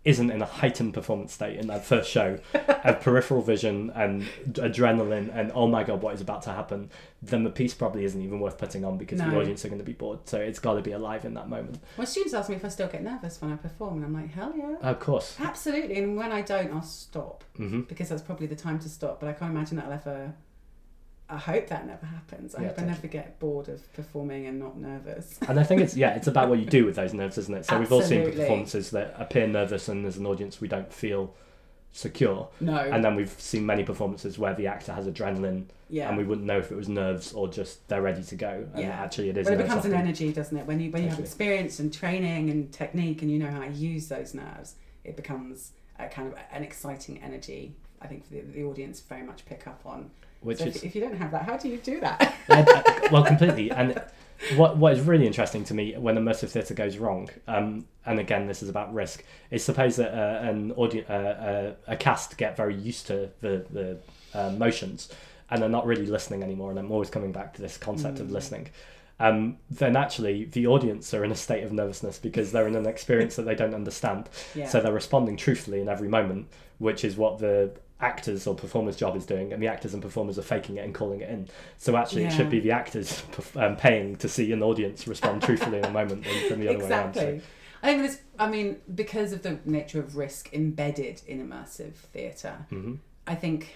isn't 0.05 0.29
in 0.31 0.41
a 0.41 0.45
heightened 0.45 0.93
performance 0.93 1.31
state 1.33 1.57
in 1.57 1.67
that 1.67 1.85
first 1.85 2.09
show 2.09 2.37
of 2.83 2.99
peripheral 3.01 3.41
vision 3.41 3.89
and 3.95 4.23
adrenaline 4.53 5.33
and 5.33 5.51
oh 5.55 5.67
my 5.67 5.83
god, 5.83 6.01
what 6.01 6.13
is 6.13 6.19
about 6.21 6.41
to 6.43 6.51
happen, 6.51 6.89
then 7.21 7.43
the 7.43 7.49
piece 7.49 7.73
probably 7.73 8.03
isn't 8.03 8.21
even 8.21 8.39
worth 8.41 8.57
putting 8.57 8.83
on 8.83 8.97
because 8.97 9.19
the 9.19 9.35
audience 9.37 9.63
are 9.63 9.69
going 9.69 9.79
to 9.79 9.85
be 9.85 9.93
bored. 9.93 10.19
So 10.25 10.39
it's 10.39 10.59
got 10.59 10.73
to 10.73 10.81
be 10.81 10.91
alive 10.91 11.23
in 11.23 11.33
that 11.35 11.47
moment. 11.47 11.79
My 11.97 12.03
students 12.03 12.33
ask 12.33 12.49
me 12.49 12.55
if 12.57 12.65
I 12.65 12.67
still 12.67 12.87
get 12.87 13.01
nervous 13.01 13.41
when 13.41 13.53
I 13.53 13.55
perform, 13.55 13.95
and 13.97 14.05
I'm 14.05 14.13
like, 14.13 14.31
hell 14.31 14.53
yeah, 14.57 14.75
Of 14.81 14.99
course. 14.99 15.37
absolutely. 15.39 15.97
And 15.97 16.17
when 16.17 16.31
I 16.31 16.41
don't, 16.41 16.73
I'll 16.73 16.81
stop 16.81 17.43
hmm 17.55 17.81
because 17.81 18.09
that's 18.09 18.21
probably 18.21 18.47
the 18.47 18.55
time 18.55 18.79
to 18.79 18.89
stop. 18.89 19.19
But 19.19 19.29
I 19.29 19.33
can't 19.33 19.51
imagine 19.51 19.77
that'll 19.77 19.93
ever. 19.93 20.33
I 21.33 21.37
hope 21.37 21.67
that 21.67 21.87
never 21.87 22.05
happens. 22.05 22.53
I 22.53 22.61
Yeah, 22.61 22.67
hope 22.69 22.79
I 22.79 22.83
never 22.83 23.07
get 23.07 23.39
bored 23.39 23.67
of 23.67 23.91
performing 23.93 24.45
and 24.45 24.59
not 24.59 24.77
nervous. 24.77 25.39
And 25.47 25.59
I 25.59 25.63
think 25.63 25.81
it's 25.81 25.95
yeah, 25.95 26.13
it's 26.15 26.27
about 26.27 26.49
what 26.49 26.59
you 26.59 26.65
do 26.65 26.85
with 26.85 26.95
those 26.95 27.13
nerves, 27.13 27.37
isn't 27.37 27.53
it? 27.53 27.65
So 27.65 27.79
we've 27.79 27.91
all 27.91 28.01
seen 28.03 28.31
performances 28.31 28.91
that 28.91 29.15
appear 29.17 29.47
nervous, 29.47 29.87
and 29.87 30.05
as 30.05 30.17
an 30.17 30.27
audience, 30.27 30.61
we 30.61 30.67
don't 30.67 30.93
feel 30.93 31.33
secure. 31.91 32.49
No. 32.59 32.77
And 32.77 33.03
then 33.03 33.15
we've 33.15 33.31
seen 33.31 33.65
many 33.65 33.83
performances 33.83 34.37
where 34.37 34.53
the 34.53 34.67
actor 34.67 34.93
has 34.93 35.07
adrenaline 35.07 35.65
yeah. 35.89 36.09
and 36.09 36.17
we 36.17 36.23
wouldn't 36.23 36.45
know 36.47 36.57
if 36.57 36.71
it 36.71 36.75
was 36.75 36.89
nerves 36.89 37.33
or 37.33 37.47
just 37.47 37.87
they're 37.87 38.01
ready 38.01 38.23
to 38.23 38.35
go. 38.35 38.67
And 38.73 38.83
Yeah. 38.83 38.89
actually, 38.89 39.29
it 39.29 39.37
is. 39.37 39.45
Well, 39.45 39.59
it 39.59 39.63
becomes 39.63 39.85
an 39.85 39.93
energy, 39.93 40.33
doesn't 40.33 40.57
it? 40.57 40.65
When 40.65 40.79
you 40.79 40.91
when 40.91 41.03
you 41.03 41.09
have 41.09 41.19
experience 41.19 41.79
and 41.79 41.93
training 41.93 42.49
and 42.49 42.71
technique, 42.71 43.21
and 43.21 43.31
you 43.31 43.39
know 43.39 43.49
how 43.49 43.61
to 43.61 43.71
use 43.71 44.07
those 44.07 44.33
nerves, 44.33 44.75
it 45.03 45.15
becomes 45.15 45.71
a 45.99 46.07
kind 46.07 46.27
of 46.27 46.37
an 46.51 46.63
exciting 46.63 47.21
energy. 47.21 47.75
I 48.01 48.07
think 48.07 48.25
for 48.25 48.33
the, 48.33 48.41
the 48.41 48.63
audience 48.63 48.99
very 49.01 49.23
much 49.23 49.45
pick 49.45 49.67
up 49.67 49.81
on. 49.85 50.11
Which 50.43 50.59
so 50.59 50.65
is 50.65 50.83
if, 50.83 50.95
you 50.95 51.01
don't 51.01 51.15
have 51.17 51.31
that, 51.31 51.43
how 51.43 51.57
do 51.57 51.69
you 51.69 51.77
do 51.77 51.99
that? 51.99 52.35
Well, 53.11 53.23
completely. 53.23 53.69
And 53.71 54.01
what 54.55 54.77
what 54.77 54.93
is 54.93 55.01
really 55.01 55.27
interesting 55.27 55.63
to 55.65 55.73
me 55.73 55.93
when 55.97 56.15
immersive 56.15 56.49
theatre 56.49 56.73
goes 56.73 56.97
wrong, 56.97 57.29
um, 57.47 57.85
and 58.05 58.19
again, 58.19 58.47
this 58.47 58.61
is 58.63 58.69
about 58.69 58.93
risk. 58.93 59.23
Is 59.51 59.63
suppose 59.63 59.95
that 59.97 60.13
uh, 60.13 60.49
an 60.49 60.71
audience, 60.73 61.09
uh, 61.09 61.13
uh, 61.13 61.73
a 61.93 61.95
cast 61.95 62.37
get 62.37 62.57
very 62.57 62.75
used 62.75 63.07
to 63.07 63.29
the 63.41 63.65
the 63.71 63.97
uh, 64.33 64.51
motions, 64.51 65.09
and 65.49 65.61
they're 65.61 65.69
not 65.69 65.85
really 65.85 66.05
listening 66.07 66.43
anymore. 66.43 66.71
And 66.71 66.79
I'm 66.79 66.91
always 66.91 67.09
coming 67.09 67.31
back 67.31 67.53
to 67.55 67.61
this 67.61 67.77
concept 67.77 68.19
of 68.19 68.27
Mm. 68.27 68.31
listening. 68.31 68.69
Um, 69.19 69.57
then 69.69 69.95
actually, 69.95 70.45
the 70.45 70.67
audience 70.67 71.13
are 71.13 71.23
in 71.23 71.31
a 71.31 71.35
state 71.35 71.63
of 71.63 71.71
nervousness 71.71 72.17
because 72.19 72.51
they're 72.51 72.67
in 72.67 72.75
an 72.75 72.87
experience 72.87 73.35
that 73.35 73.43
they 73.43 73.55
don't 73.55 73.75
understand. 73.75 74.27
Yeah. 74.55 74.67
So 74.67 74.81
they're 74.81 74.91
responding 74.91 75.37
truthfully 75.37 75.79
in 75.81 75.87
every 75.87 76.09
moment, 76.09 76.47
which 76.79 77.05
is 77.05 77.15
what 77.15 77.37
the 77.39 77.71
actors 78.03 78.45
or 78.45 78.55
performers' 78.55 78.95
job 78.95 79.15
is 79.15 79.25
doing, 79.25 79.53
and 79.53 79.61
the 79.61 79.67
actors 79.67 79.93
and 79.93 80.01
performers 80.01 80.37
are 80.37 80.43
faking 80.43 80.77
it 80.77 80.85
and 80.85 80.93
calling 80.93 81.21
it 81.21 81.29
in. 81.29 81.47
So 81.77 81.95
actually, 81.95 82.25
it 82.25 82.33
should 82.33 82.49
be 82.49 82.59
the 82.59 82.71
actors 82.71 83.23
um, 83.55 83.75
paying 83.75 84.15
to 84.17 84.27
see 84.27 84.51
an 84.51 84.61
audience 84.61 85.07
respond 85.07 85.41
truthfully 85.41 85.79
in 85.79 85.85
a 85.85 85.91
moment 85.91 86.23
than 86.23 86.49
from 86.49 86.59
the 86.59 86.67
other 86.67 86.83
exactly. 86.83 87.21
way 87.21 87.29
around. 87.29 87.41
I 87.81 87.87
think 87.87 88.01
this. 88.03 88.21
I 88.37 88.47
mean, 88.49 88.77
because 88.93 89.33
of 89.33 89.41
the 89.41 89.59
nature 89.65 89.99
of 89.99 90.15
risk 90.15 90.53
embedded 90.53 91.21
in 91.27 91.47
immersive 91.47 91.93
theatre, 91.93 92.65
So, 92.69 92.75
hmm 92.75 92.95
I 93.25 93.35
think 93.35 93.75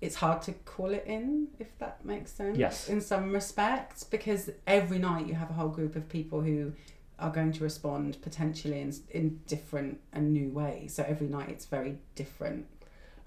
it's 0.00 0.16
hard 0.16 0.42
to 0.42 0.52
call 0.52 0.90
it 0.90 1.04
in, 1.06 1.48
if 1.58 1.76
that 1.78 2.04
makes 2.04 2.30
sense. 2.30 2.58
Yes. 2.58 2.88
In 2.88 3.00
some 3.00 3.32
respects, 3.32 4.04
because 4.04 4.50
every 4.66 4.98
night 4.98 5.26
you 5.26 5.34
have 5.34 5.50
a 5.50 5.54
whole 5.54 5.68
group 5.68 5.96
of 5.96 6.08
people 6.08 6.40
who 6.40 6.72
are 7.18 7.30
going 7.30 7.52
to 7.52 7.62
respond 7.62 8.20
potentially 8.22 8.80
in, 8.80 8.92
in 9.10 9.40
different 9.46 10.00
and 10.12 10.32
new 10.32 10.50
ways. 10.50 10.94
So 10.94 11.04
every 11.06 11.28
night 11.28 11.48
it's 11.48 11.64
very 11.64 11.98
different. 12.14 12.66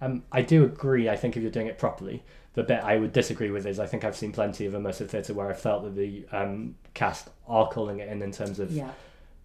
Um, 0.01 0.23
I 0.31 0.41
do 0.41 0.63
agree. 0.63 1.09
I 1.09 1.15
think 1.15 1.35
if 1.35 1.41
you're 1.41 1.51
doing 1.51 1.67
it 1.67 1.77
properly, 1.77 2.23
the 2.53 2.63
bit 2.63 2.83
I 2.83 2.97
would 2.97 3.13
disagree 3.13 3.49
with 3.51 3.65
is 3.65 3.79
I 3.79 3.85
think 3.85 4.03
I've 4.03 4.15
seen 4.15 4.31
plenty 4.31 4.65
of 4.65 4.73
immersive 4.73 5.09
theatre 5.09 5.33
where 5.33 5.49
I 5.49 5.53
felt 5.53 5.83
that 5.83 5.95
the 5.95 6.25
um, 6.31 6.75
cast 6.93 7.29
are 7.47 7.67
calling 7.69 7.99
it 7.99 8.09
in 8.09 8.21
in 8.21 8.31
terms 8.31 8.59
of 8.59 8.71
Yeah. 8.71 8.91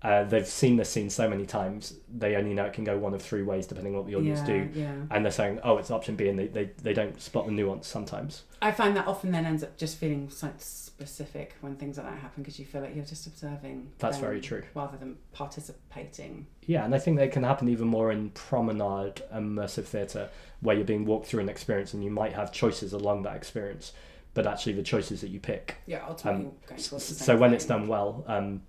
Uh, 0.03 0.25
they've 0.25 0.47
seen 0.47 0.77
this 0.77 0.91
scene 0.91 1.09
so 1.09 1.29
many 1.29 1.47
times, 1.47 1.95
they 2.13 2.35
only 2.35 2.53
know 2.55 2.65
it 2.65 2.73
can 2.73 2.83
go 2.83 2.99
one 2.99 3.15
of 3.15 3.23
three 3.23 3.43
ways 3.43 3.69
depending 3.69 3.95
on 3.95 4.01
what 4.01 4.09
the 4.09 4.17
audience 4.17 4.41
yeah, 4.41 4.47
do. 4.47 4.71
yeah. 4.75 4.95
And 5.13 5.25
they're 5.25 5.31
saying, 5.31 5.61
oh, 5.63 5.79
it's 5.79 5.93
option 5.93 6.17
B, 6.17 6.29
and 6.29 6.37
they, 6.37 6.49
they, 6.49 6.71
they 6.83 6.93
don't 6.93 7.21
spot 7.21 7.47
the 7.47 7.53
nuance 7.53 7.87
sometimes. 7.87 8.43
I 8.61 8.73
find 8.73 8.97
that 8.97 9.07
often 9.07 9.31
then 9.31 9.47
ends 9.47 9.63
up 9.63 9.77
just 9.77 9.99
feeling 9.99 10.29
like 10.43 10.55
specific 10.59 11.55
when 11.61 11.77
things 11.77 11.99
like 11.99 12.07
that 12.07 12.19
happen 12.19 12.43
because 12.43 12.59
you 12.59 12.65
feel 12.65 12.81
like 12.81 12.97
you're 12.97 13.05
just 13.05 13.27
observing. 13.29 13.93
That's 13.99 14.19
very 14.19 14.41
true. 14.41 14.65
Rather 14.75 14.97
than 14.97 15.19
participating. 15.33 16.47
Yeah, 16.67 16.85
and 16.85 16.95
I 16.95 16.99
think 16.99 17.19
that 17.19 17.31
can 17.33 17.45
happen 17.45 17.69
even 17.69 17.87
more 17.87 18.11
in 18.11 18.31
promenade 18.31 19.23
immersive 19.33 19.85
theatre, 19.85 20.31
where 20.61 20.75
you're 20.75 20.85
being 20.85 21.05
walked 21.05 21.27
through 21.27 21.41
an 21.41 21.49
experience 21.49 21.95
and 21.95 22.03
you 22.03 22.11
might 22.11 22.33
have 22.33 22.53
choices 22.53 22.93
along 22.93 23.23
that 23.23 23.37
experience, 23.37 23.93
but 24.35 24.47
actually 24.47 24.73
the 24.73 24.83
choices 24.83 25.21
that 25.21 25.29
you 25.29 25.39
pick. 25.39 25.77
Yeah, 25.87 26.05
ultimately 26.09 26.47
Um, 26.47 26.53
going 26.67 26.81
towards 26.83 27.09
the 27.09 27.15
same 27.15 27.25
So 27.27 27.37
when 27.37 27.55
it's 27.55 27.67
done 27.67 27.87
well, 27.89 28.25
um, 28.27 28.63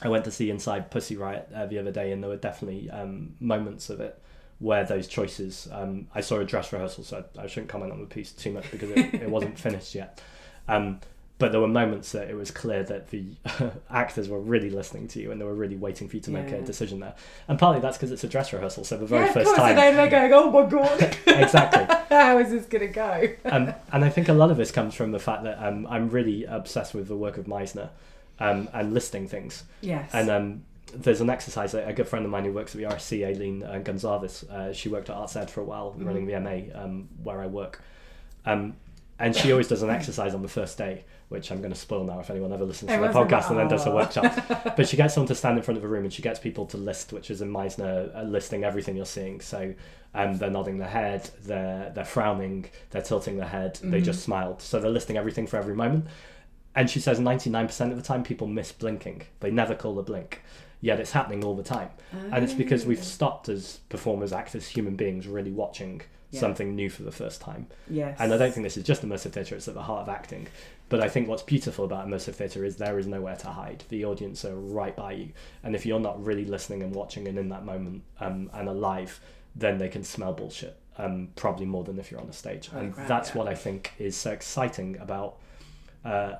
I 0.00 0.08
went 0.08 0.24
to 0.24 0.30
see 0.30 0.50
Inside 0.50 0.90
Pussy 0.90 1.16
Riot 1.16 1.48
uh, 1.54 1.66
the 1.66 1.78
other 1.78 1.90
day, 1.90 2.12
and 2.12 2.22
there 2.22 2.30
were 2.30 2.36
definitely 2.36 2.90
um, 2.90 3.34
moments 3.40 3.90
of 3.90 4.00
it 4.00 4.20
where 4.60 4.84
those 4.84 5.06
choices. 5.06 5.68
Um, 5.72 6.08
I 6.14 6.20
saw 6.20 6.38
a 6.38 6.44
dress 6.44 6.72
rehearsal, 6.72 7.04
so 7.04 7.24
I, 7.36 7.42
I 7.42 7.46
shouldn't 7.46 7.68
comment 7.68 7.92
on 7.92 8.00
the 8.00 8.06
piece 8.06 8.32
too 8.32 8.52
much 8.52 8.70
because 8.70 8.90
it, 8.90 9.14
it 9.14 9.30
wasn't 9.30 9.58
finished 9.58 9.94
yet. 9.94 10.20
Um, 10.68 11.00
but 11.38 11.52
there 11.52 11.60
were 11.60 11.68
moments 11.68 12.12
that 12.12 12.28
it 12.28 12.34
was 12.34 12.50
clear 12.50 12.82
that 12.82 13.10
the 13.10 13.24
actors 13.90 14.28
were 14.28 14.40
really 14.40 14.70
listening 14.70 15.06
to 15.08 15.20
you 15.20 15.30
and 15.30 15.40
they 15.40 15.44
were 15.44 15.54
really 15.54 15.76
waiting 15.76 16.08
for 16.08 16.16
you 16.16 16.22
to 16.22 16.32
make 16.32 16.50
a 16.50 16.60
decision 16.62 16.98
there. 16.98 17.14
And 17.46 17.56
partly 17.58 17.80
that's 17.80 17.96
because 17.96 18.10
it's 18.10 18.24
a 18.24 18.28
dress 18.28 18.52
rehearsal, 18.52 18.84
so 18.84 18.96
the 18.96 19.06
very 19.06 19.26
yeah, 19.26 19.32
first 19.32 19.54
time. 19.54 19.70
and 19.70 19.78
then 19.78 19.96
they're 19.96 20.10
going, 20.10 20.32
oh 20.32 20.50
my 20.50 20.68
god, 20.68 21.00
exactly. 21.26 21.86
how 22.10 22.38
is 22.38 22.50
this 22.50 22.66
going 22.66 22.88
to 22.88 22.92
go? 22.92 23.28
um, 23.44 23.72
and 23.92 24.04
I 24.04 24.10
think 24.10 24.28
a 24.28 24.32
lot 24.32 24.50
of 24.50 24.56
this 24.56 24.72
comes 24.72 24.94
from 24.94 25.12
the 25.12 25.20
fact 25.20 25.44
that 25.44 25.64
um, 25.64 25.86
I'm 25.86 26.10
really 26.10 26.44
obsessed 26.44 26.92
with 26.92 27.06
the 27.06 27.16
work 27.16 27.38
of 27.38 27.46
Meisner 27.46 27.90
um, 28.40 28.68
and 28.72 28.92
listing 28.94 29.26
things. 29.28 29.64
Yes. 29.80 30.10
And 30.12 30.30
um, 30.30 30.64
there's 30.94 31.20
an 31.20 31.28
exercise 31.30 31.72
that 31.72 31.88
a 31.88 31.92
good 31.92 32.08
friend 32.08 32.24
of 32.24 32.30
mine 32.30 32.44
who 32.44 32.52
works 32.52 32.74
at 32.74 32.80
the 32.80 32.86
RSC, 32.86 33.24
Aileen 33.26 33.62
uh, 33.62 33.78
Gonzalez, 33.78 34.44
uh, 34.44 34.72
she 34.72 34.88
worked 34.88 35.10
at 35.10 35.16
Arts 35.16 35.36
Ed 35.36 35.50
for 35.50 35.60
a 35.60 35.64
while, 35.64 35.94
Mhm. 35.98 36.06
running 36.06 36.26
the 36.26 36.34
MA 36.40 36.72
um, 36.74 37.08
where 37.22 37.40
I 37.40 37.46
work. 37.46 37.82
Um, 38.46 38.76
and 39.18 39.34
she 39.34 39.50
always 39.50 39.66
does 39.68 39.82
an 39.82 39.90
exercise 39.90 40.32
on 40.32 40.42
the 40.42 40.48
first 40.48 40.78
day, 40.78 41.04
which 41.28 41.50
I'm 41.50 41.58
going 41.58 41.72
to 41.72 41.78
spoil 41.78 42.04
now 42.04 42.20
if 42.20 42.30
anyone 42.30 42.52
ever 42.52 42.64
listens 42.64 42.90
to 42.92 42.98
the 42.98 43.08
podcast 43.08 43.50
and 43.50 43.58
then 43.58 43.66
does 43.66 43.84
a 43.84 43.90
workshop. 43.90 44.32
but 44.76 44.88
she 44.88 44.96
gets 44.96 45.14
someone 45.14 45.26
to 45.28 45.34
stand 45.34 45.58
in 45.58 45.64
front 45.64 45.76
of 45.76 45.82
a 45.84 45.88
room 45.88 46.04
and 46.04 46.12
she 46.12 46.22
gets 46.22 46.38
people 46.38 46.64
to 46.66 46.76
list, 46.76 47.12
which 47.12 47.28
is 47.30 47.42
in 47.42 47.50
Meisner, 47.52 48.14
uh, 48.16 48.22
listing 48.22 48.62
everything 48.62 48.94
you're 48.96 49.04
seeing. 49.04 49.40
So 49.40 49.74
um, 50.14 50.38
they're 50.38 50.50
nodding 50.50 50.78
their 50.78 50.88
head, 50.88 51.28
they're, 51.42 51.90
they're 51.94 52.04
frowning, 52.04 52.66
they're 52.90 53.02
tilting 53.02 53.36
their 53.38 53.48
head, 53.48 53.78
they 53.82 54.00
Mhm. 54.00 54.04
just 54.04 54.22
smiled. 54.22 54.62
So 54.62 54.78
they're 54.78 54.88
listing 54.90 55.16
everything 55.16 55.48
for 55.48 55.56
every 55.56 55.74
moment. 55.74 56.06
And 56.78 56.88
she 56.88 57.00
says 57.00 57.18
99% 57.18 57.90
of 57.90 57.96
the 57.96 58.02
time 58.04 58.22
people 58.22 58.46
miss 58.46 58.70
blinking. 58.70 59.22
They 59.40 59.50
never 59.50 59.74
call 59.74 59.98
a 59.98 60.02
blink. 60.04 60.42
Yet 60.80 61.00
it's 61.00 61.10
happening 61.10 61.42
all 61.44 61.56
the 61.56 61.64
time. 61.64 61.90
And 62.12 62.44
it's 62.44 62.54
because 62.54 62.86
we've 62.86 63.00
Oh. 63.00 63.02
stopped 63.02 63.48
as 63.48 63.80
performers, 63.88 64.32
actors, 64.32 64.68
human 64.68 64.94
beings 64.94 65.26
really 65.26 65.50
watching 65.50 66.02
Yeah. 66.30 66.38
something 66.38 66.76
new 66.76 66.88
for 66.88 67.02
the 67.02 67.10
first 67.10 67.40
time. 67.40 67.66
Yes. 67.90 68.16
And 68.20 68.32
I 68.32 68.36
don't 68.38 68.52
think 68.54 68.62
this 68.64 68.76
is 68.76 68.84
just 68.84 69.02
immersive 69.02 69.32
theatre, 69.32 69.56
it's 69.56 69.66
at 69.66 69.74
the 69.74 69.82
heart 69.82 70.02
of 70.02 70.08
acting. 70.08 70.46
But 70.88 71.00
I 71.00 71.08
think 71.08 71.26
what's 71.26 71.42
beautiful 71.42 71.84
about 71.84 72.06
immersive 72.06 72.34
theatre 72.36 72.64
is 72.64 72.76
there 72.76 72.96
is 72.96 73.08
nowhere 73.08 73.34
to 73.36 73.48
hide. 73.48 73.82
The 73.88 74.04
audience 74.04 74.44
are 74.44 74.54
right 74.54 74.94
by 74.94 75.12
you. 75.12 75.30
And 75.64 75.74
if 75.74 75.84
you're 75.84 75.98
not 75.98 76.24
really 76.24 76.44
listening 76.44 76.84
and 76.84 76.94
watching 76.94 77.26
and 77.26 77.36
in 77.40 77.48
that 77.48 77.64
moment 77.64 78.04
um, 78.20 78.50
and 78.54 78.68
alive, 78.68 79.20
then 79.56 79.78
they 79.78 79.88
can 79.88 80.04
smell 80.04 80.32
bullshit. 80.32 80.76
Um, 80.96 81.30
probably 81.34 81.66
more 81.66 81.82
than 81.82 81.98
if 81.98 82.12
you're 82.12 82.20
on 82.20 82.28
a 82.28 82.32
stage. 82.32 82.70
Oh, 82.72 82.78
and 82.78 82.96
right, 82.96 83.08
that's 83.08 83.30
yeah. 83.30 83.38
what 83.38 83.48
I 83.48 83.56
think 83.56 83.94
is 83.98 84.16
so 84.16 84.30
exciting 84.30 84.96
about. 85.00 85.38
Uh, 86.04 86.34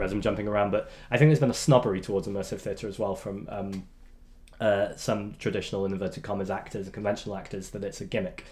I'm 0.00 0.20
jumping 0.20 0.48
around, 0.48 0.70
but 0.70 0.90
I 1.10 1.18
think 1.18 1.28
there's 1.28 1.40
been 1.40 1.50
a 1.50 1.54
snobbery 1.54 2.00
towards 2.00 2.26
immersive 2.28 2.60
theatre 2.60 2.88
as 2.88 2.98
well 2.98 3.14
from 3.14 3.46
um, 3.50 3.86
uh, 4.60 4.94
some 4.96 5.34
traditional 5.38 5.84
in 5.86 5.92
inverted 5.92 6.22
commas 6.22 6.50
actors 6.50 6.86
and 6.86 6.94
conventional 6.94 7.36
actors 7.36 7.70
that 7.70 7.84
it's 7.84 8.00
a 8.00 8.04
gimmick. 8.04 8.44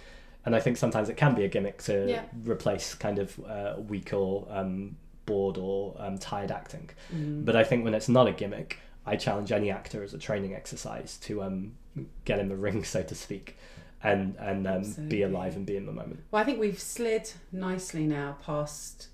And 0.44 0.54
I 0.54 0.60
think 0.60 0.76
sometimes 0.76 1.08
it 1.08 1.16
can 1.16 1.34
be 1.34 1.44
a 1.44 1.48
gimmick 1.48 1.82
to 1.84 2.06
Yeah. 2.08 2.22
replace 2.44 2.94
kind 2.94 3.18
of 3.18 3.38
uh, 3.46 3.76
weak 3.78 4.12
or 4.12 4.46
um, 4.50 4.96
bored 5.26 5.56
or 5.56 5.96
um, 5.98 6.18
tired 6.18 6.50
acting. 6.50 6.90
Mm. 7.14 7.44
But 7.46 7.56
I 7.56 7.64
think 7.64 7.84
when 7.84 7.94
it's 7.94 8.08
not 8.08 8.26
a 8.28 8.32
gimmick, 8.32 8.78
I 9.06 9.16
challenge 9.16 9.52
any 9.52 9.70
actor 9.70 10.02
as 10.02 10.12
a 10.14 10.18
training 10.18 10.54
exercise 10.54 11.16
to 11.22 11.42
um, 11.42 11.72
get 12.24 12.38
in 12.38 12.48
the 12.48 12.56
ring, 12.56 12.84
so 12.84 13.02
to 13.02 13.14
speak, 13.14 13.56
and 14.02 14.36
and 14.36 14.66
um, 14.66 14.94
be 15.08 15.22
alive 15.22 15.56
and 15.56 15.64
be 15.64 15.76
in 15.76 15.86
the 15.86 15.92
moment. 15.92 16.20
Well, 16.30 16.42
I 16.42 16.44
think 16.44 16.58
we've 16.60 16.80
slid 16.80 17.32
nicely 17.52 18.06
now 18.06 18.36
past 18.42 19.08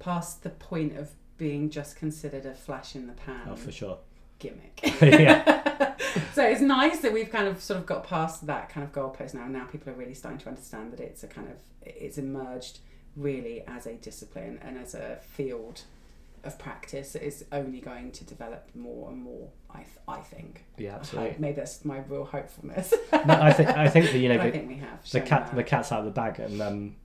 past 0.00 0.42
the 0.42 0.50
point 0.50 0.96
of 0.96 1.12
being 1.36 1.70
just 1.70 1.96
considered 1.96 2.46
a 2.46 2.54
flash 2.54 2.94
in 2.94 3.06
the 3.06 3.12
pan 3.12 3.48
Oh, 3.50 3.56
for 3.56 3.72
sure. 3.72 3.98
gimmick. 4.38 4.80
yeah, 5.02 5.94
so 6.32 6.44
it's 6.44 6.60
nice 6.60 7.00
that 7.00 7.12
we've 7.12 7.30
kind 7.30 7.48
of 7.48 7.60
sort 7.62 7.80
of 7.80 7.86
got 7.86 8.04
past 8.04 8.46
that 8.46 8.68
kind 8.68 8.84
of 8.86 8.92
goalpost 8.92 9.34
now. 9.34 9.42
And 9.44 9.52
now 9.52 9.64
people 9.64 9.90
are 9.92 9.96
really 9.96 10.14
starting 10.14 10.38
to 10.40 10.48
understand 10.48 10.92
that 10.92 11.00
it's 11.00 11.24
a 11.24 11.26
kind 11.26 11.48
of 11.48 11.56
it's 11.82 12.18
emerged 12.18 12.78
really 13.16 13.62
as 13.66 13.86
a 13.86 13.94
discipline 13.94 14.58
and 14.62 14.76
as 14.78 14.94
a 14.94 15.18
field 15.22 15.82
of 16.44 16.58
practice 16.58 17.12
that 17.14 17.24
is 17.26 17.44
only 17.52 17.80
going 17.80 18.12
to 18.12 18.24
develop 18.24 18.68
more 18.74 19.08
and 19.10 19.18
more. 19.22 19.48
I 19.70 19.78
th- 19.78 19.88
I 20.06 20.20
think. 20.20 20.64
yeah, 20.76 20.96
absolutely. 20.96 21.30
hope. 21.32 21.40
Maybe 21.40 21.56
that's 21.56 21.84
my 21.84 21.98
real 22.08 22.24
hopefulness. 22.24 22.92
No, 23.12 23.20
I 23.40 23.52
think 23.52 23.70
I 23.70 23.88
think 23.88 24.12
that 24.12 24.18
you 24.18 24.28
know 24.30 24.36
But 24.36 24.46
I 24.46 24.50
the, 24.50 24.58
think 24.58 24.68
we 24.68 24.76
have. 24.76 25.10
the 25.10 25.20
cat 25.20 25.46
that. 25.46 25.56
the 25.56 25.64
cat's 25.64 25.90
out 25.90 26.00
of 26.00 26.04
the 26.04 26.10
bag 26.12 26.38
and 26.38 26.60
um 26.60 26.96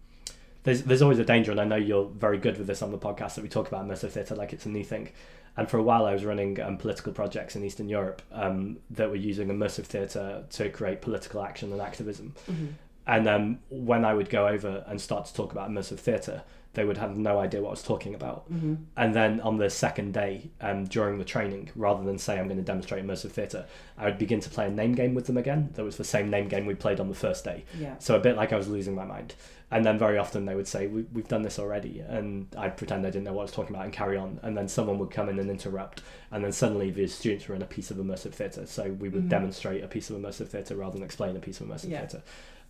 there's 0.64 0.84
there's 0.84 1.02
always 1.02 1.20
a 1.20 1.26
danger 1.26 1.52
and 1.52 1.60
I 1.62 1.66
know 1.66 1.76
you're 1.76 2.10
very 2.10 2.38
good 2.38 2.58
with 2.58 2.68
this 2.68 2.82
on 2.82 2.92
the 2.92 2.98
podcast 2.98 3.36
that 3.36 3.42
we 3.42 3.50
talk 3.50 3.68
about 3.68 3.88
immersive 3.88 4.12
theatre 4.12 4.36
like 4.36 4.54
it's 4.54 4.66
a 4.66 4.70
new 4.70 4.84
thing 4.84 5.10
and 5.58 5.70
for 5.70 5.78
a 5.78 5.84
while 5.84 6.06
I 6.06 6.14
was 6.14 6.24
running 6.26 6.60
um, 6.62 6.78
political 6.78 7.12
projects 7.14 7.56
in 7.56 7.64
Eastern 7.64 7.90
Europe 7.90 8.22
um, 8.32 8.78
that 8.92 9.10
were 9.10 9.16
using 9.16 9.48
immersive 9.50 9.86
theatre 9.86 10.44
to 10.50 10.70
create 10.70 11.02
political 11.02 11.42
action 11.44 11.72
and 11.72 11.82
activism 11.82 12.34
Mhm. 12.50 12.70
and 13.08 13.28
um, 13.28 13.60
when 13.70 14.06
I 14.06 14.14
would 14.14 14.30
go 14.30 14.48
over 14.48 14.84
and 14.88 15.00
start 15.00 15.26
to 15.28 15.34
talk 15.34 15.52
about 15.52 15.70
immersive 15.70 16.00
theatre 16.00 16.44
they 16.76 16.86
would 16.86 16.98
have 16.98 17.18
no 17.18 17.40
idea 17.40 17.62
what 17.62 17.70
I 17.70 17.72
was 17.72 17.84
talking 17.84 18.14
about 18.14 18.52
Mhm. 18.52 18.78
and 18.96 19.14
then 19.16 19.42
on 19.42 19.58
the 19.58 19.70
second 19.70 20.14
day, 20.14 20.52
um, 20.62 20.86
during 20.86 21.18
the 21.18 21.26
training, 21.26 21.70
rather 21.76 22.04
than 22.04 22.18
say 22.20 22.38
I'm 22.38 22.46
going 22.48 22.58
to 22.58 22.64
demonstrate 22.64 23.04
immersive 23.06 23.32
theatre, 23.32 23.66
I 23.98 24.06
would 24.06 24.20
begin 24.20 24.40
to 24.42 24.50
play 24.50 24.68
a 24.68 24.70
name 24.70 24.94
game 24.94 25.16
with 25.16 25.26
them 25.26 25.38
again. 25.38 25.70
That 25.74 25.84
was 25.84 25.98
the 25.98 26.04
same 26.04 26.30
name 26.30 26.48
game 26.48 26.66
we 26.68 26.76
played 26.76 27.00
on 27.00 27.10
the 27.10 27.16
first 27.16 27.44
day. 27.44 27.66
Yeah. 27.80 27.96
So 27.98 28.16
a 28.16 28.20
bit 28.20 28.36
like 28.36 28.54
I 28.54 28.58
was 28.58 28.68
losing 28.68 28.94
my 28.96 29.04
mind. 29.06 29.34
And 29.72 29.86
then 29.86 30.00
very 30.00 30.18
often 30.18 30.46
they 30.46 30.56
would 30.56 30.68
say, 30.68 30.88
we, 30.88 31.06
We've 31.14 31.28
done 31.28 31.42
this 31.44 31.60
already. 31.60 32.00
And 32.08 32.48
I'd 32.58 32.78
pretend 32.78 33.06
I 33.06 33.10
didn't 33.10 33.26
know 33.26 33.34
what 33.34 33.42
I 33.42 33.46
was 33.46 33.52
talking 33.52 33.76
about 33.76 33.86
and 33.86 33.94
carry 33.94 34.18
on. 34.18 34.40
And 34.44 34.56
then 34.58 34.68
someone 34.68 34.98
would 35.00 35.12
come 35.12 35.30
in 35.30 35.38
and 35.40 35.50
interrupt. 35.50 36.02
And 36.32 36.44
then 36.44 36.52
suddenly 36.52 36.90
the 36.92 37.08
students 37.08 37.48
were 37.48 37.56
in 37.56 37.62
a 37.62 37.68
piece 37.68 37.92
of 37.92 37.98
immersive 37.98 38.34
theatre. 38.34 38.66
So 38.68 38.92
we 38.92 39.10
would 39.10 39.26
Mhm. 39.26 39.30
demonstrate 39.30 39.84
a 39.84 39.88
piece 39.88 40.10
of 40.10 40.18
immersive 40.18 40.48
theatre 40.48 40.76
rather 40.76 40.94
than 40.94 41.04
explain 41.04 41.36
a 41.36 41.40
piece 41.40 41.62
of 41.62 41.68
immersive 41.68 41.90
Yeah. 41.90 42.00
theatre. 42.00 42.22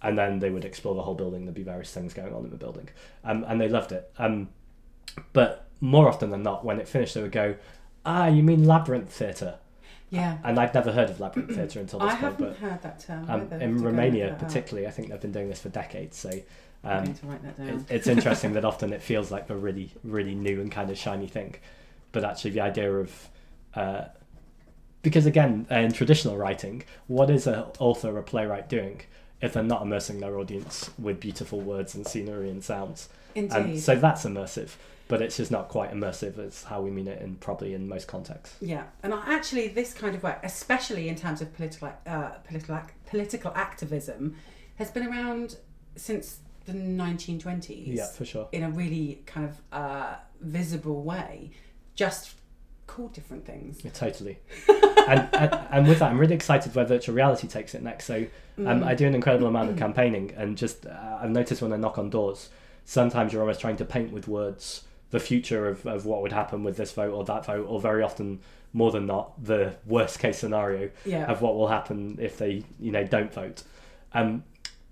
And 0.01 0.17
then 0.17 0.39
they 0.39 0.49
would 0.49 0.63
explore 0.65 0.95
the 0.95 1.01
whole 1.01 1.15
building. 1.15 1.45
There'd 1.45 1.55
be 1.55 1.63
various 1.63 1.91
things 1.91 2.13
going 2.13 2.33
on 2.33 2.43
in 2.45 2.49
the 2.51 2.57
building. 2.57 2.89
Um, 3.25 3.43
and 3.47 3.59
they 3.59 3.67
loved 3.67 3.91
it. 3.91 4.09
Um, 4.17 4.49
but 5.33 5.65
more 5.81 6.07
often 6.07 6.29
than 6.29 6.43
not, 6.43 6.63
when 6.63 6.79
it 6.79 6.88
finished, 6.88 7.15
they 7.15 7.21
would 7.21 7.31
go, 7.33 7.55
"Ah, 8.05 8.27
you 8.27 8.41
mean 8.43 8.65
labyrinth 8.65 9.12
theatre?" 9.12 9.55
Yeah. 10.09 10.38
And 10.43 10.57
I'd 10.59 10.73
never 10.73 10.91
heard 10.91 11.09
of 11.09 11.19
labyrinth 11.19 11.53
theatre 11.53 11.79
until 11.81 11.99
this 11.99 12.13
I 12.13 12.15
point. 12.15 12.21
haven't 12.21 12.47
But 12.47 12.55
heard 12.57 12.81
that 12.81 12.99
term. 12.99 13.29
um, 13.29 13.41
in 13.41 13.49
Have 13.49 13.59
to 13.59 13.67
go 13.67 13.85
Romania, 13.85 14.25
look 14.29 14.38
that 14.39 14.43
up. 14.45 14.47
particularly, 14.47 14.88
I 14.88 14.91
think 14.91 15.09
they've 15.09 15.21
been 15.21 15.31
doing 15.33 15.49
this 15.49 15.59
for 15.62 15.69
decades. 15.69 16.17
So 16.17 16.31
um, 16.83 17.13
to 17.13 17.25
write 17.27 17.43
that 17.43 17.57
down. 17.57 17.67
it, 17.67 17.85
it's 17.89 18.07
interesting 18.07 18.53
that 18.53 18.63
often 18.65 18.93
it 18.93 19.01
feels 19.01 19.31
like 19.31 19.49
a 19.49 19.55
really, 19.55 19.91
really 20.03 20.33
new 20.33 20.62
and 20.62 20.71
kind 20.71 20.89
of 20.89 20.97
shiny 20.97 21.27
thing, 21.27 21.55
but 22.13 22.23
actually 22.23 22.51
the 22.51 22.62
idea 22.62 22.91
of 22.91 23.29
uh, 23.75 24.05
because 25.01 25.25
again, 25.25 25.65
in 25.69 25.91
traditional 25.91 26.38
writing, 26.38 26.83
what 27.07 27.29
is 27.29 27.47
an 27.47 27.63
author 27.79 28.09
or 28.15 28.19
a 28.19 28.23
playwright 28.23 28.67
doing 28.67 29.01
if 29.41 29.54
they're 29.54 29.63
not 29.63 29.82
immersing 29.82 30.19
their 30.19 30.38
audience 30.38 30.89
with 30.99 31.19
beautiful 31.19 31.60
words 31.62 31.95
and 31.95 32.06
scenery 32.06 32.49
and 32.49 32.63
sounds? 32.63 33.10
Indeed. 33.36 33.56
Um, 33.56 33.78
so 33.78 33.95
that's 33.95 34.25
immersive, 34.25 34.71
but 35.08 35.21
it's 35.21 35.38
just 35.38 35.52
not 35.52 35.69
quite 35.69 35.91
immersive 35.91 36.38
as 36.39 36.63
how 36.63 36.82
we 36.82 36.89
mean 36.89 37.08
it 37.08 37.21
in 37.21 37.36
probably 37.36 37.73
in 37.73 37.88
most 37.88 38.08
contexts. 38.08 38.56
Yeah, 38.62 38.84
and 39.04 39.13
actually, 39.13 39.69
this 39.69 39.93
kind 39.93 40.15
of 40.15 40.23
work, 40.23 40.39
especially 40.43 41.10
in 41.10 41.15
terms 41.15 41.41
of 41.41 41.54
political 41.54 41.91
uh, 42.06 42.30
political 42.47 42.75
ac- 42.75 42.93
political 43.06 43.52
activism, 43.56 44.36
has 44.75 44.91
been 44.91 45.08
around 45.08 45.58
since 45.95 46.39
the 46.65 46.73
1920s. 46.73 47.95
Yeah, 47.95 48.08
for 48.08 48.25
sure. 48.25 48.47
in 48.52 48.63
a 48.63 48.69
really 48.69 49.21
kind 49.25 49.49
of 49.49 49.62
uh, 49.71 50.15
visible 50.41 51.04
way, 51.04 51.52
just 51.95 52.38
called 52.89 53.13
different 53.13 53.45
things. 53.45 53.80
Yeah, 53.84 53.91
totally. 53.91 54.36
and, 55.08 55.30
and 55.34 55.60
and 55.71 55.88
with 55.88 55.99
that, 55.99 56.12
I'm 56.12 56.17
really 56.19 56.36
excited 56.36 56.73
where 56.75 56.86
virtual 56.86 57.15
reality 57.15 57.47
takes 57.47 57.73
it 57.75 57.82
next. 57.84 58.06
So 58.06 58.15
um, 58.58 58.82
Mm. 58.82 58.86
I 58.86 58.93
do 58.93 59.08
an 59.08 59.15
incredible 59.15 59.47
amount 59.47 59.69
of 59.69 59.78
campaigning, 59.78 60.34
and 60.36 60.58
just 60.58 60.86
uh, 60.86 61.19
I've 61.21 61.30
noticed 61.30 61.62
when 61.62 61.71
I 61.71 61.78
knock 61.78 61.97
on 61.97 62.10
doors, 62.10 62.49
sometimes 62.84 63.32
you're 63.32 63.41
almost 63.41 63.62
trying 63.62 63.78
to 63.78 63.86
paint 63.86 64.12
with 64.12 64.28
words 64.28 64.84
the 65.12 65.19
future 65.19 65.67
of, 65.67 65.86
of 65.88 66.06
what 66.06 66.21
would 66.21 66.34
happen 66.34 66.63
with 66.63 66.75
this 66.78 66.91
vote 66.91 67.13
or 67.13 67.23
that 67.25 67.45
vote, 67.45 67.65
or 67.69 67.80
very 67.80 68.04
often, 68.04 68.39
more 68.73 68.91
than 68.91 69.06
not, 69.06 69.43
the 69.43 69.75
worst 69.86 70.19
case 70.19 70.38
scenario 70.38 70.89
Yeah, 71.06 71.25
of 71.32 71.41
what 71.41 71.56
will 71.56 71.69
happen 71.69 72.17
if 72.21 72.38
they 72.38 72.63
you 72.80 72.91
know 72.91 73.04
don't 73.06 73.34
vote. 73.34 73.63
Um, 74.13 74.43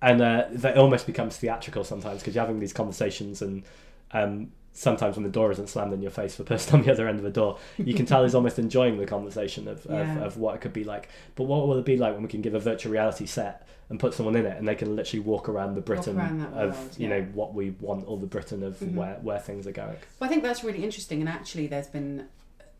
and 0.02 0.22
uh, 0.22 0.46
that 0.52 0.78
almost 0.78 1.06
becomes 1.06 1.36
theatrical 1.38 1.84
sometimes 1.84 2.20
because 2.22 2.36
you're 2.36 2.46
having 2.46 2.60
these 2.60 2.74
conversations 2.74 3.42
and 3.42 3.64
um, 4.12 4.52
sometimes 4.78 5.16
when 5.16 5.24
the 5.24 5.30
door 5.30 5.52
isn't 5.52 5.68
slammed 5.70 5.92
in 5.92 6.02
your 6.02 6.12
face, 6.12 6.36
for 6.36 6.44
the 6.44 6.48
person 6.48 6.76
on 6.80 6.82
the 6.86 6.92
other 6.92 7.08
end 7.08 7.18
of 7.18 7.24
the 7.24 7.32
door, 7.32 7.58
you 7.78 7.94
can 7.96 8.06
tell 8.06 8.24
he's 8.24 8.36
almost 8.40 8.60
enjoying 8.60 8.98
the 8.98 9.06
conversation 9.06 9.68
of, 9.68 9.86
Yeah. 9.90 10.18
of, 10.18 10.22
of 10.24 10.38
what 10.38 10.56
it 10.56 10.62
could 10.62 10.74
be 10.74 10.84
like. 10.84 11.10
But 11.36 11.44
what 11.46 11.68
will 11.68 11.78
it 11.80 11.86
be 11.86 11.98
like 11.98 12.13
when 12.13 12.22
we 12.22 12.30
can 12.30 12.42
give 12.42 12.54
a 12.54 12.60
virtual 12.60 12.92
reality 12.92 13.26
set 13.26 13.68
and 13.90 14.00
put 14.00 14.13
someone 14.13 14.36
in 14.36 14.46
it 14.46 14.58
and 14.58 14.68
they 14.68 14.76
can 14.76 14.96
literally 14.96 15.22
walk 15.22 15.50
around 15.50 15.74
the 15.76 15.82
Britain 15.82 16.18
around 16.18 16.42
of 16.54 16.78
world, 16.78 16.96
you 16.98 17.08
know 17.08 17.22
what 17.34 17.54
we 17.56 17.72
want, 17.80 18.06
all 18.06 18.18
the 18.18 18.28
Britain 18.28 18.62
of 18.62 18.78
Mhm. 18.80 18.94
where 18.94 19.16
where 19.22 19.40
things 19.40 19.66
are 19.66 19.72
going. 19.72 19.96
Well, 20.20 20.28
I 20.30 20.32
think 20.32 20.44
that's 20.44 20.63
really 20.63 20.84
interesting, 20.84 21.22
and 21.22 21.30
actually, 21.30 21.68
there's 21.68 21.88
been 21.88 22.28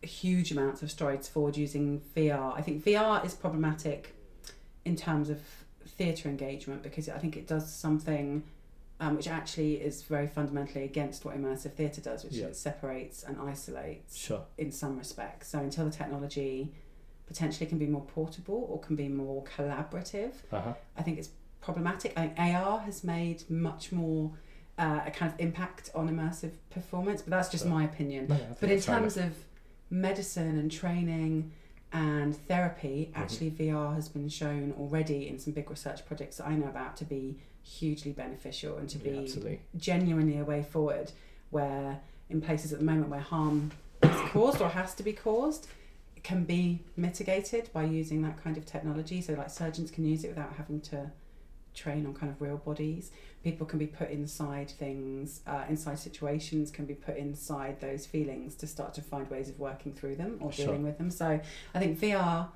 huge 0.04 0.52
amounts 0.52 0.84
of 0.84 0.92
strides 0.92 1.28
forward 1.28 1.58
using 1.58 2.02
VR. 2.16 2.54
I 2.56 2.62
think 2.62 2.84
VR 2.84 3.26
is 3.26 3.34
problematic 3.34 4.14
in 4.86 4.96
terms 4.96 5.30
of 5.30 5.40
theatre 5.98 6.30
engagement 6.30 6.84
because 6.84 7.10
I 7.10 7.18
think 7.18 7.36
it 7.36 7.48
does 7.48 7.72
something 7.74 8.44
um, 9.00 9.16
which 9.16 9.28
actually 9.28 9.76
is 9.76 10.02
very 10.04 10.28
fundamentally 10.28 10.84
against 10.84 11.24
what 11.24 11.36
immersive 11.40 11.74
theatre 11.74 12.02
does, 12.02 12.24
which 12.24 12.34
Yeah. 12.34 12.52
separates 12.52 13.24
and 13.24 13.38
isolates 13.40 14.16
Sure. 14.16 14.44
in 14.58 14.72
some 14.72 14.98
respects. 14.98 15.50
So 15.50 15.60
until 15.60 15.86
the 15.86 15.92
technology 15.92 16.74
potentially 17.28 17.68
can 17.68 17.78
be 17.78 17.86
more 17.88 18.02
portable 18.06 18.66
or 18.70 18.80
can 18.80 18.96
be 18.96 19.08
more 19.08 19.44
collaborative, 19.44 20.32
Uh 20.52 20.62
huh. 20.62 20.74
I 20.96 21.04
think 21.04 21.20
it's 21.20 21.30
problematic. 21.62 22.14
I 22.18 22.28
think 22.28 22.40
AR 22.40 22.80
has 22.80 23.04
made 23.04 23.50
much 23.50 23.92
more 23.92 24.32
uh, 24.80 25.02
a 25.08 25.10
kind 25.12 25.34
of 25.34 25.40
impact 25.40 25.90
on 25.96 26.08
immersive 26.08 26.52
performance, 26.70 27.24
but 27.24 27.32
that's 27.32 27.50
just 27.50 27.64
Sure. 27.64 27.74
my 27.74 27.84
opinion. 27.84 28.28
No, 28.28 28.38
But 28.60 28.70
in 28.70 28.80
terms 28.80 29.18
of 29.18 29.34
medicine 29.90 30.58
and 30.60 30.72
training 30.72 31.52
and 31.92 32.36
therapy, 32.48 33.10
Mm-hmm. 33.12 33.22
actually 33.24 33.52
VR 33.52 33.96
has 33.96 34.08
been 34.08 34.30
shown 34.30 34.74
already 34.78 35.28
in 35.28 35.40
some 35.40 35.54
big 35.54 35.70
research 35.72 36.06
projects 36.06 36.38
that 36.38 36.48
I 36.48 36.56
know 36.56 36.68
about 36.68 36.96
to 36.98 37.06
be 37.06 37.40
hugely 37.68 38.12
beneficial 38.12 38.78
and 38.78 38.90
to. 38.90 38.98
Yeah, 39.00 39.12
be 39.12 39.18
absolutely. 39.20 39.60
genuinely 39.76 40.38
a 40.38 40.44
way 40.44 40.64
forward 40.64 41.12
where 41.50 42.00
in 42.30 42.42
places 42.42 42.72
at 42.74 42.80
the 42.80 42.86
moment 42.86 43.10
where 43.10 43.20
harm 43.20 43.72
is 44.04 44.20
caused 44.32 44.62
or 44.62 44.70
has 44.70 44.94
to 44.96 45.04
be 45.04 45.14
caused 45.14 45.68
it 46.16 46.24
can 46.24 46.44
be 46.44 46.80
mitigated 46.96 47.70
by 47.74 47.84
using 47.84 48.22
that 48.22 48.42
kind 48.44 48.58
of 48.58 48.66
technology 48.66 49.22
so 49.22 49.34
like 49.34 49.50
surgeons 49.50 49.90
can 49.92 50.06
use 50.06 50.24
it 50.24 50.30
without 50.30 50.54
having 50.58 50.82
to 50.82 51.10
train 51.74 52.06
on 52.06 52.14
kind 52.14 52.32
of 52.32 52.42
real 52.42 52.58
bodies 52.58 53.12
people 53.44 53.66
can 53.66 53.80
be 53.80 53.88
put 53.88 54.10
inside 54.10 54.70
things 54.70 55.42
uh, 55.48 55.64
inside 55.70 55.98
situations 56.00 56.70
can 56.72 56.86
be 56.86 56.94
put 56.96 57.16
inside 57.18 57.80
those 57.80 58.06
feelings 58.06 58.56
to 58.56 58.66
start 58.68 58.94
to 58.94 59.02
find 59.02 59.30
ways 59.30 59.48
of 59.50 59.58
working 59.60 59.94
through 59.94 60.16
them 60.16 60.38
or 60.42 60.52
Sure. 60.52 60.66
dealing 60.66 60.84
with 60.84 60.98
them 60.98 61.10
so 61.12 61.40
i 61.76 61.80
think 61.80 62.00
vr 62.00 62.48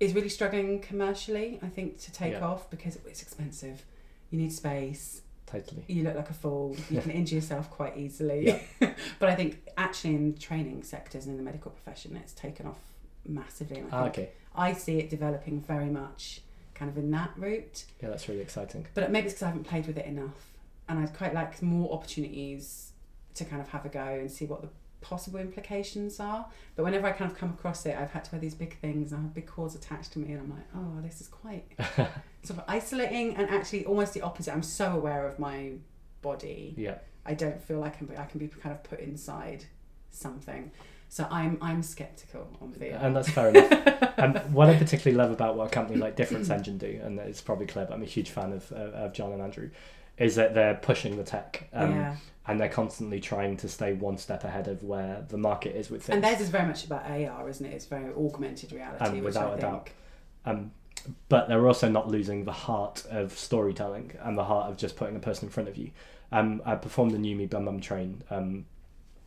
is 0.00 0.14
really 0.14 0.28
struggling 0.28 0.80
commercially 0.80 1.58
i 1.62 1.68
think 1.68 1.98
to 2.00 2.10
take 2.12 2.32
Yeah. 2.32 2.46
off 2.46 2.70
because 2.70 2.96
it's 3.06 3.22
expensive 3.22 3.84
you 4.32 4.38
need 4.38 4.52
space 4.52 5.20
Totally. 5.46 5.84
you 5.86 6.02
look 6.02 6.16
like 6.16 6.30
a 6.30 6.34
fool. 6.34 6.74
You 6.90 7.00
can 7.00 7.10
injure 7.20 7.36
yourself 7.36 7.70
quite 7.70 7.96
easily. 7.98 8.60
but 8.80 9.28
I 9.28 9.34
think 9.34 9.58
actually 9.76 10.14
in 10.14 10.34
training 10.38 10.82
sectors 10.82 11.26
and 11.26 11.32
in 11.32 11.36
the 11.36 11.42
medical 11.44 11.70
profession, 11.70 12.16
it's 12.16 12.32
taken 12.32 12.66
off 12.66 12.80
massively. 13.26 13.80
I, 13.82 13.84
Ah, 13.92 14.04
okay. 14.06 14.30
I 14.56 14.72
see 14.72 14.98
it 14.98 15.10
developing 15.10 15.60
very 15.60 15.90
much 15.90 16.40
kind 16.74 16.90
of 16.90 16.96
in 16.96 17.10
that 17.10 17.30
route. 17.36 17.84
Yeah, 18.02 18.08
that's 18.08 18.28
really 18.28 18.40
exciting. 18.40 18.86
But 18.94 19.10
maybe 19.10 19.26
it's 19.26 19.34
because 19.34 19.42
I 19.44 19.48
haven't 19.48 19.64
played 19.64 19.86
with 19.86 19.98
it 19.98 20.06
enough. 20.06 20.52
And 20.88 20.98
I'd 20.98 21.14
quite 21.14 21.34
like 21.34 21.60
more 21.62 21.92
opportunities 21.92 22.92
to 23.34 23.44
kind 23.44 23.60
of 23.62 23.68
have 23.68 23.84
a 23.84 23.88
go 23.88 24.00
and 24.04 24.30
see 24.30 24.46
what 24.46 24.62
the 24.62 24.68
possible 25.02 25.38
implications 25.38 26.18
are. 26.18 26.46
But 26.76 26.84
whenever 26.84 27.06
I 27.06 27.12
kind 27.12 27.30
of 27.30 27.36
come 27.36 27.50
across 27.50 27.84
it, 27.84 27.96
I've 27.96 28.10
had 28.10 28.24
to 28.24 28.32
wear 28.32 28.40
these 28.40 28.54
big 28.54 28.78
things 28.78 29.12
and 29.12 29.20
I 29.20 29.22
have 29.24 29.34
big 29.34 29.46
cords 29.46 29.74
attached 29.74 30.12
to 30.12 30.18
me, 30.18 30.32
and 30.32 30.40
I'm 30.40 30.50
like, 30.50 30.66
oh, 30.74 31.00
this 31.02 31.20
is 31.20 31.28
quite 31.28 31.64
sort 32.42 32.58
of 32.58 32.64
isolating 32.66 33.36
and 33.36 33.50
actually 33.50 33.84
almost 33.84 34.14
the 34.14 34.22
opposite. 34.22 34.52
I'm 34.52 34.62
so 34.62 34.92
aware 34.92 35.26
of 35.26 35.38
my 35.38 35.72
body. 36.22 36.74
Yeah. 36.76 36.98
I 37.26 37.34
don't 37.34 37.60
feel 37.60 37.78
like 37.78 37.94
I 37.94 37.98
can 37.98 38.06
be, 38.06 38.16
I 38.16 38.24
can 38.24 38.38
be 38.38 38.48
kind 38.48 38.74
of 38.74 38.82
put 38.82 39.00
inside 39.00 39.64
something. 40.10 40.70
So 41.08 41.26
I'm 41.30 41.58
I'm 41.60 41.82
skeptical 41.82 42.48
on 42.62 42.72
VR. 42.72 43.04
And 43.04 43.14
that's 43.14 43.28
fair 43.28 43.50
enough. 43.50 44.14
and 44.16 44.38
what 44.54 44.70
I 44.70 44.78
particularly 44.78 45.14
love 45.14 45.30
about 45.30 45.56
what 45.56 45.66
a 45.66 45.70
company 45.70 45.98
like 45.98 46.16
Difference 46.16 46.48
Engine 46.48 46.78
do, 46.78 47.00
and 47.04 47.18
it's 47.18 47.42
probably 47.42 47.66
clear, 47.66 47.84
but 47.84 47.92
I'm 47.92 48.02
a 48.02 48.06
huge 48.06 48.30
fan 48.30 48.52
of, 48.52 48.72
of, 48.72 48.94
of 48.94 49.12
John 49.12 49.32
and 49.32 49.42
Andrew, 49.42 49.68
is 50.18 50.34
that 50.36 50.54
they're 50.54 50.74
pushing 50.74 51.16
the 51.16 51.24
tech 51.24 51.68
um, 51.72 51.90
yeah, 51.92 52.16
and 52.46 52.60
they're 52.60 52.68
constantly 52.68 53.20
trying 53.20 53.56
to 53.56 53.68
stay 53.68 53.92
one 53.92 54.18
step 54.18 54.44
ahead 54.44 54.68
of 54.68 54.82
where 54.82 55.24
the 55.28 55.36
market 55.38 55.74
is 55.76 55.90
with 55.90 56.02
things. 56.02 56.14
and 56.14 56.24
theirs 56.24 56.40
is 56.40 56.48
very 56.50 56.66
much 56.66 56.84
about 56.84 57.04
AR, 57.10 57.48
isn't 57.48 57.64
it? 57.66 57.72
It's 57.72 57.86
very 57.86 58.12
augmented 58.12 58.72
reality, 58.72 59.04
Um, 59.18 59.22
without 59.24 59.58
a 59.58 59.60
doubt. 59.60 59.90
Um, 60.44 60.72
but 61.28 61.48
they're 61.48 61.66
also 61.66 61.88
not 61.88 62.08
losing 62.08 62.44
the 62.44 62.52
heart 62.52 63.04
of 63.10 63.32
storytelling 63.36 64.12
and 64.22 64.36
the 64.38 64.44
heart 64.44 64.70
of 64.70 64.76
just 64.76 64.96
putting 64.96 65.16
a 65.16 65.20
person 65.20 65.46
in 65.46 65.50
front 65.50 65.68
of 65.68 65.76
you. 65.76 65.90
Um, 66.30 66.62
I 66.64 66.76
performed 66.76 67.12
the 67.12 67.18
You 67.28 67.34
Me 67.36 67.46
Bum 67.46 67.64
Bum 67.64 67.80
Train 67.80 68.22
um, 68.30 68.66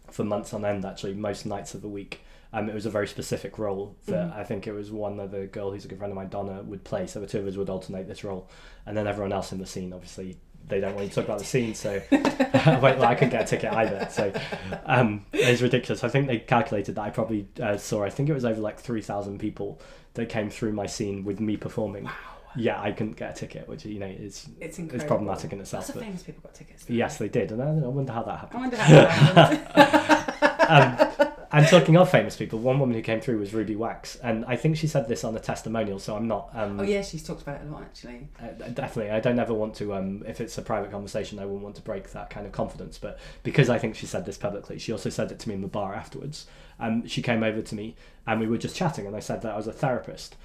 for 0.09 0.23
months 0.23 0.53
on 0.53 0.63
end, 0.65 0.85
actually, 0.85 1.13
most 1.13 1.45
nights 1.45 1.73
of 1.73 1.81
the 1.81 1.89
week. 1.89 2.21
Um, 2.53 2.69
it 2.69 2.73
was 2.73 2.85
a 2.85 2.89
very 2.89 3.07
specific 3.07 3.59
role 3.59 3.95
that 4.05 4.29
Mhm. 4.29 4.35
I 4.37 4.43
think 4.45 4.65
it 4.67 4.71
was 4.71 4.89
one 4.91 5.17
that 5.17 5.31
the 5.31 5.45
girl 5.47 5.71
who's 5.71 5.83
a 5.83 5.87
good 5.89 5.97
friend 5.97 6.11
of 6.11 6.15
mine, 6.15 6.29
Donna, 6.29 6.63
would 6.63 6.85
play. 6.85 7.05
So 7.07 7.19
the 7.19 7.27
two 7.27 7.39
of 7.39 7.47
us 7.47 7.57
would 7.57 7.69
alternate 7.69 8.07
this 8.07 8.23
role. 8.23 8.47
And 8.85 8.95
then 8.95 9.07
everyone 9.07 9.33
else 9.33 9.51
in 9.51 9.57
the 9.59 9.65
scene, 9.65 9.91
obviously, 9.91 10.37
they 10.67 10.79
don't 10.79 10.95
want 10.95 11.05
you 11.05 11.09
to 11.09 11.15
talk 11.15 11.25
about 11.25 11.39
the 11.39 11.45
scene. 11.45 11.75
So 11.75 12.01
Wait, 12.65 12.97
well, 12.97 13.05
I 13.05 13.13
couldn't 13.15 13.29
get 13.29 13.43
a 13.43 13.45
ticket 13.45 13.71
either. 13.71 14.07
So 14.09 14.33
um, 14.85 15.25
it's 15.33 15.61
ridiculous. 15.61 16.03
I 16.03 16.09
think 16.09 16.27
they 16.27 16.39
calculated 16.39 16.95
that 16.95 17.01
I 17.01 17.09
probably 17.11 17.47
uh, 17.61 17.77
saw, 17.77 18.03
I 18.03 18.09
think 18.09 18.29
it 18.29 18.33
was 18.33 18.45
over 18.45 18.59
like 18.59 18.79
3,000 18.79 19.39
people 19.39 19.79
that 20.15 20.29
came 20.29 20.49
through 20.49 20.73
my 20.73 20.87
scene 20.87 21.23
with 21.23 21.39
me 21.39 21.57
performing. 21.57 22.05
Wow, 22.05 22.11
Yeah, 22.55 22.81
I 22.81 22.91
couldn't 22.91 23.17
get 23.17 23.31
a 23.31 23.33
ticket, 23.33 23.67
which, 23.67 23.85
you 23.85 23.99
know, 23.99 24.07
is 24.07 24.47
it's 24.59 24.79
it's 24.79 25.03
problematic 25.03 25.51
in 25.51 25.59
Lots 25.59 25.69
itself. 25.73 25.89
of 25.89 25.95
But 25.95 26.03
famous 26.03 26.23
people 26.23 26.41
got 26.43 26.53
tickets. 26.53 26.85
yes, 26.89 27.17
they 27.17 27.29
did. 27.29 27.51
And 27.51 27.61
I, 27.61 27.67
I 27.67 27.89
wonder 27.89 28.13
how 28.13 28.23
that 28.23 28.39
happened. 28.39 28.57
I 28.57 28.61
wonder 28.61 28.77
how 28.77 28.93
that 28.93 29.71
happened. 29.71 31.21
um, 31.21 31.27
and 31.55 31.67
talking 31.67 31.95
of 31.95 32.09
famous 32.09 32.35
people, 32.35 32.59
one 32.59 32.79
woman 32.79 32.95
who 32.95 33.01
came 33.01 33.21
through 33.21 33.37
was 33.39 33.53
Ruby 33.53 33.77
Wax. 33.77 34.17
And 34.17 34.43
I 34.45 34.57
think 34.57 34.75
she 34.75 34.87
said 34.87 35.07
this 35.07 35.23
on 35.23 35.35
a 35.37 35.39
testimonial, 35.39 35.99
so 35.99 36.15
I'm 36.15 36.27
not. 36.27 36.49
Um, 36.53 36.79
oh 36.81 36.83
yeah, 36.83 37.01
she's 37.01 37.23
talked 37.23 37.43
about 37.43 37.61
it 37.61 37.67
a 37.67 37.71
lot 37.71 37.83
actually. 37.83 38.27
Uh, 38.37 38.47
definitely, 38.69 39.11
I 39.11 39.21
don't 39.21 39.39
ever 39.39 39.53
want 39.53 39.73
to. 39.75 39.93
Um, 39.93 40.23
if 40.27 40.41
it's 40.41 40.57
a 40.57 40.61
private 40.61 40.91
conversation, 40.91 41.39
I 41.39 41.45
wouldn't 41.45 41.63
want 41.63 41.75
to 41.77 41.81
break 41.81 42.11
that 42.11 42.29
kind 42.29 42.45
of 42.45 42.51
confidence. 42.51 42.97
But 42.97 43.19
because 43.43 43.69
I 43.69 43.77
think 43.77 43.95
she 43.95 44.05
said 44.05 44.25
this 44.25 44.37
publicly, 44.37 44.79
she 44.79 44.91
also 44.91 45.09
said 45.09 45.31
it 45.31 45.39
to 45.39 45.49
me 45.49 45.55
in 45.55 45.61
the 45.61 45.67
bar 45.67 45.93
afterwards. 45.93 46.45
Um, 46.77 47.07
she 47.07 47.21
came 47.21 47.41
over 47.41 47.61
to 47.61 47.75
me 47.75 47.95
and 48.27 48.41
we 48.41 48.47
were 48.47 48.57
just 48.57 48.75
chatting, 48.75 49.07
and 49.07 49.15
I 49.15 49.19
said 49.21 49.41
that 49.43 49.53
I 49.53 49.57
was 49.57 49.67
a 49.67 49.71
therapist. 49.73 50.35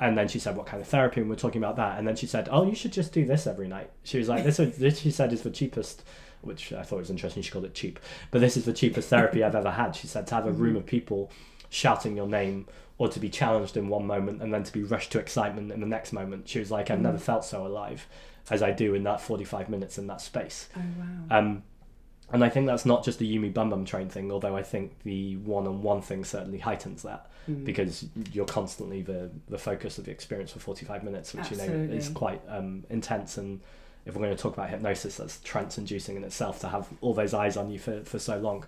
And 0.00 0.16
then 0.16 0.28
she 0.28 0.38
said, 0.38 0.56
"What 0.56 0.66
kind 0.66 0.80
of 0.82 0.88
therapy?" 0.88 1.20
And 1.20 1.28
we 1.28 1.34
we're 1.34 1.40
talking 1.40 1.62
about 1.62 1.76
that. 1.76 1.98
And 1.98 2.08
then 2.08 2.16
she 2.16 2.26
said, 2.26 2.48
"Oh, 2.50 2.66
you 2.66 2.74
should 2.74 2.92
just 2.92 3.12
do 3.12 3.24
this 3.24 3.46
every 3.46 3.68
night." 3.68 3.90
She 4.02 4.18
was 4.18 4.28
like, 4.28 4.44
"This, 4.44 4.58
is, 4.58 4.76
this," 4.78 5.00
she 5.00 5.10
said, 5.10 5.32
"is 5.32 5.42
the 5.42 5.50
cheapest." 5.50 6.02
Which 6.40 6.72
I 6.72 6.82
thought 6.82 7.00
was 7.00 7.10
interesting. 7.10 7.42
She 7.42 7.50
called 7.50 7.66
it 7.66 7.74
cheap, 7.74 8.00
but 8.30 8.40
this 8.40 8.56
is 8.56 8.64
the 8.64 8.72
cheapest 8.72 9.10
therapy 9.10 9.44
I've 9.44 9.54
ever 9.54 9.70
had. 9.70 9.94
She 9.94 10.06
said 10.06 10.26
to 10.28 10.34
have 10.34 10.46
a 10.46 10.52
room 10.52 10.74
of 10.74 10.86
people 10.86 11.30
shouting 11.68 12.16
your 12.16 12.26
name 12.26 12.66
or 12.96 13.08
to 13.08 13.20
be 13.20 13.28
challenged 13.28 13.76
in 13.76 13.88
one 13.88 14.06
moment 14.06 14.42
and 14.42 14.52
then 14.52 14.62
to 14.62 14.72
be 14.72 14.82
rushed 14.82 15.12
to 15.12 15.18
excitement 15.18 15.72
in 15.72 15.80
the 15.80 15.86
next 15.86 16.12
moment. 16.12 16.48
She 16.48 16.58
was 16.58 16.70
like, 16.70 16.90
I've 16.90 17.00
never 17.00 17.16
felt 17.16 17.46
so 17.46 17.66
alive 17.66 18.06
as 18.50 18.62
I 18.62 18.72
do 18.72 18.94
in 18.94 19.04
that 19.04 19.20
45 19.22 19.70
minutes 19.70 19.96
in 19.96 20.06
that 20.08 20.20
space. 20.20 20.68
Oh 20.76 20.80
wow. 20.98 21.38
Um, 21.38 21.62
and 22.32 22.44
I 22.44 22.48
think 22.48 22.66
that's 22.66 22.86
not 22.86 23.04
just 23.04 23.18
the 23.18 23.26
You 23.26 23.40
Me 23.40 23.48
Bum 23.48 23.70
Bum 23.70 23.84
Train 23.84 24.08
thing, 24.08 24.30
although 24.30 24.56
I 24.56 24.62
think 24.62 25.02
the 25.02 25.36
one 25.36 25.66
on 25.66 25.82
one 25.82 26.02
thing 26.02 26.24
certainly 26.24 26.58
heightens 26.58 27.02
that 27.02 27.30
Mm. 27.48 27.64
because 27.64 28.06
you're 28.32 28.44
constantly 28.44 29.02
the, 29.02 29.30
the 29.48 29.58
focus 29.58 29.98
of 29.98 30.04
the 30.04 30.10
experience 30.10 30.52
for 30.52 30.58
45 30.58 31.02
minutes, 31.02 31.32
which 31.32 31.50
you 31.50 31.56
know 31.56 31.64
is 31.64 32.10
quite 32.10 32.40
um, 32.48 32.84
intense. 32.90 33.38
And 33.38 33.60
if 34.04 34.14
we're 34.14 34.22
going 34.22 34.36
to 34.36 34.42
talk 34.42 34.52
about 34.52 34.68
hypnosis, 34.70 35.16
that's 35.16 35.40
trance 35.40 35.78
inducing 35.78 36.16
in 36.16 36.24
itself 36.24 36.60
to 36.60 36.68
have 36.68 36.88
all 37.00 37.14
those 37.14 37.32
eyes 37.32 37.56
on 37.56 37.70
you 37.70 37.78
for, 37.78 38.02
for 38.04 38.18
so 38.18 38.38
long. 38.38 38.64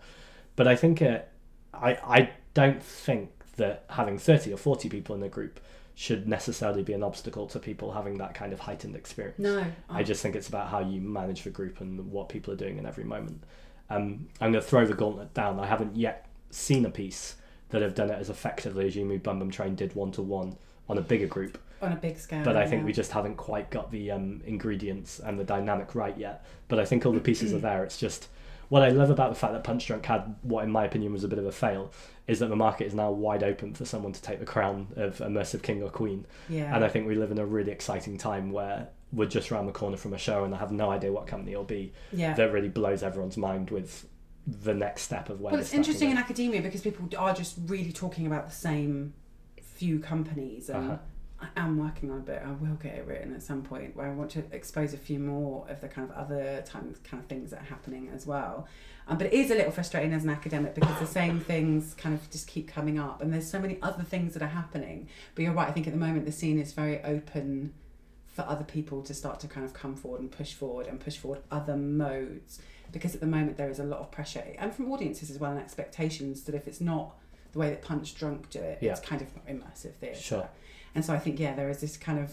But 0.57 0.69
I 0.69 0.77
think 0.77 1.03
it, 1.03 1.29
I, 1.75 1.99
I 2.03 2.31
don't 2.55 2.83
think 2.83 3.31
that 3.57 3.85
having 3.91 4.19
30 4.19 4.55
or 4.55 4.57
40 4.57 4.89
people 4.89 5.15
in 5.15 5.23
a 5.23 5.29
group 5.29 5.61
should 5.95 6.27
necessarily 6.27 6.83
be 6.83 6.93
an 6.93 7.03
obstacle 7.03 7.47
to 7.47 7.59
people 7.59 7.93
having 7.93 8.19
that 8.19 8.35
kind 8.35 8.53
of 8.53 8.61
heightened 8.61 8.97
experience. 8.97 9.39
no, 9.39 9.65
I 9.91 10.03
just 10.03 10.23
think 10.23 10.35
it's 10.35 10.49
about 10.49 10.69
how 10.69 10.81
you 10.81 11.01
manage 11.01 11.43
the 11.43 11.51
group 11.51 11.81
and 11.81 12.11
what 12.11 12.29
people 12.29 12.53
are 12.53 12.57
doing 12.57 12.79
in 12.79 12.87
every 12.87 13.05
moment. 13.05 13.43
Um, 13.91 14.29
I'm 14.41 14.53
going 14.53 14.63
to 14.63 14.63
throw 14.63 14.87
the 14.87 14.95
gauntlet 14.95 15.35
down. 15.35 15.61
I 15.61 15.67
haven't 15.67 15.97
yet 15.97 16.27
seen 16.51 16.87
a 16.87 16.91
piece 16.91 17.37
that 17.71 17.83
have 17.83 17.95
done 17.95 18.11
it 18.11 18.19
as 18.19 18.31
effectively 18.31 18.87
as 18.87 18.97
You 18.97 19.05
Me 19.05 19.19
Bum 19.19 19.39
Bum 19.39 19.51
Train 19.51 19.75
did 19.75 19.95
one 19.95 20.13
to 20.13 20.23
one 20.23 20.57
on 20.89 20.99
a 20.99 21.03
bigger 21.03 21.27
group. 21.27 21.59
on 21.81 21.93
a 21.93 21.97
big 21.97 22.19
scale. 22.19 22.45
But 22.45 22.57
I 22.57 22.67
think 22.67 22.83
yeah. 22.83 22.87
we 22.87 22.93
just 22.93 23.13
haven't 23.13 23.37
quite 23.37 23.71
got 23.71 23.91
the 23.91 24.11
um, 24.11 24.41
ingredients 24.47 25.21
and 25.21 25.39
the 25.39 25.45
dynamic 25.45 25.95
right 25.95 26.17
yet. 26.17 26.45
But 26.69 26.79
I 26.79 26.85
think 26.85 27.05
all 27.05 27.13
the 27.13 27.21
pieces 27.21 27.53
are 27.53 27.59
there. 27.69 27.85
It's 27.85 27.99
just 27.99 28.29
what 28.69 28.83
I 28.83 28.89
love 28.89 29.11
about 29.11 29.31
the 29.31 29.39
fact 29.39 29.53
that 29.53 29.65
Punchdrunk 29.65 30.07
had 30.07 30.35
what, 30.43 30.65
in 30.65 30.71
my 30.71 30.85
opinion, 30.85 31.13
was 31.13 31.25
a 31.25 31.29
bit 31.29 31.39
of 31.39 31.45
a 31.45 31.53
fail, 31.53 31.93
is 32.27 32.39
that 32.39 32.49
the 32.49 32.57
market 32.57 32.87
is 32.87 32.95
now 32.95 33.11
wide 33.11 33.43
open 33.43 33.75
for 33.75 33.85
someone 33.85 34.13
to 34.13 34.23
take 34.23 34.39
the 34.39 34.47
crown 34.47 34.89
of 34.97 35.19
immersive 35.19 35.63
king 35.63 35.83
or 35.83 35.91
queen. 35.91 36.25
yeah. 36.49 36.75
And 36.75 36.85
I 36.85 36.89
think 36.89 37.07
we 37.07 37.15
live 37.17 37.31
in 37.31 37.39
a 37.39 37.47
really 37.47 37.73
exciting 37.73 38.17
time 38.19 38.53
where 38.53 38.89
we're 39.13 39.29
just 39.29 39.51
around 39.53 39.67
the 39.67 39.73
corner 39.73 39.97
from 39.97 40.15
a 40.15 40.19
show 40.19 40.45
and 40.45 40.55
I 40.55 40.59
have 40.59 40.73
no 40.73 40.91
idea 40.91 41.13
what 41.13 41.27
company 41.27 41.53
it'll 41.53 41.65
be 41.65 41.93
yeah. 42.13 42.33
that 42.35 42.53
really 42.53 42.69
blows 42.69 43.03
everyone's 43.03 43.37
mind 43.37 43.71
with 43.71 44.07
the 44.47 44.73
next 44.75 45.03
step 45.03 45.29
of 45.29 45.41
where 45.41 45.53
Well, 45.53 45.61
it's 45.61 45.75
interesting 45.75 46.11
in 46.11 46.17
academia 46.17 46.63
because 46.63 46.81
people 46.81 47.09
are 47.19 47.35
just 47.35 47.57
really 47.67 47.93
talking 47.93 48.27
about 48.27 48.49
the 48.49 48.55
same 48.55 49.15
few 49.61 49.99
companies, 49.99 50.69
and 50.71 50.93
Uh-huh. 50.93 50.99
I 51.43 51.49
am 51.61 51.77
working 51.79 52.11
on 52.11 52.19
a 52.19 52.23
bit. 52.23 52.41
I 52.45 52.53
will 52.53 52.77
get 52.77 52.95
it 52.95 53.07
written 53.07 53.35
at 53.35 53.43
some 53.43 53.63
point 53.63 53.97
where 53.97 54.07
I 54.07 54.13
want 54.15 54.31
to 54.33 54.45
expose 54.53 54.95
a 54.95 54.97
few 54.97 55.19
more 55.19 55.67
of 55.69 55.81
the 55.81 55.89
kind 55.89 56.09
of 56.09 56.17
other 56.17 56.63
times 56.65 56.99
kind 57.03 57.23
of 57.23 57.29
things 57.29 57.51
that 57.51 57.61
are 57.61 57.65
happening 57.65 58.11
as 58.15 58.27
well. 58.27 58.69
Um, 59.09 59.19
but 59.19 59.27
it 59.27 59.33
is 59.33 59.51
a 59.51 59.55
little 59.57 59.73
frustrating 59.73 60.13
as 60.13 60.23
an 60.23 60.31
academic 60.31 60.75
because 60.77 60.99
the 61.01 61.07
same 61.07 61.41
things 61.41 61.95
kind 61.95 62.15
of 62.15 62.31
just 62.31 62.47
keep 62.47 62.69
coming 62.69 62.99
up, 62.99 63.21
and 63.21 63.33
there's 63.33 63.51
so 63.51 63.59
many 63.59 63.79
other 63.83 64.05
things 64.05 64.35
that 64.35 64.43
are 64.43 64.47
happening. 64.49 65.09
But 65.35 65.43
you're 65.45 65.53
right. 65.53 65.69
I 65.69 65.73
think 65.73 65.89
at 65.89 65.93
the 65.93 65.99
moment 65.99 66.25
the 66.27 66.33
scene 66.33 66.61
is 66.61 66.73
very 66.73 67.03
open 67.03 67.75
for 68.29 68.43
other 68.43 68.65
people 68.65 69.03
to 69.03 69.13
start 69.13 69.41
to 69.41 69.49
kind 69.49 69.67
of 69.67 69.75
come 69.75 69.97
forward 69.97 70.21
and 70.21 70.31
push 70.31 70.55
forward 70.55 70.87
and 70.87 70.99
push 71.01 71.17
forward 71.19 71.41
other 71.51 71.77
modes 71.77 72.61
because 72.91 73.15
at 73.15 73.21
the 73.21 73.27
moment 73.27 73.59
there 73.59 73.69
is 73.69 73.79
a 73.79 73.85
lot 73.85 74.01
of 74.01 74.11
pressure 74.11 74.43
and 74.59 74.75
from 74.75 74.91
audiences 74.91 75.31
as 75.31 75.39
well 75.39 75.51
and 75.51 75.61
expectations 75.61 76.43
that 76.45 76.55
if 76.55 76.67
it's 76.67 76.81
not 76.81 77.15
the 77.53 77.59
way 77.59 77.69
that 77.69 77.83
Punchdrunk 77.83 78.49
do 78.49 78.59
it, 78.59 78.79
Yeah. 78.81 78.93
it's 78.93 79.01
kind 79.03 79.21
of 79.21 79.29
not 79.37 79.47
immersive 79.49 79.93
theatre. 79.97 80.19
Sure. 80.19 80.49
And 80.95 81.05
so 81.05 81.13
I 81.15 81.19
think, 81.19 81.39
yeah, 81.41 81.55
there 81.55 81.69
is 81.71 81.81
this 81.81 81.97
kind 81.97 82.19
of. 82.19 82.33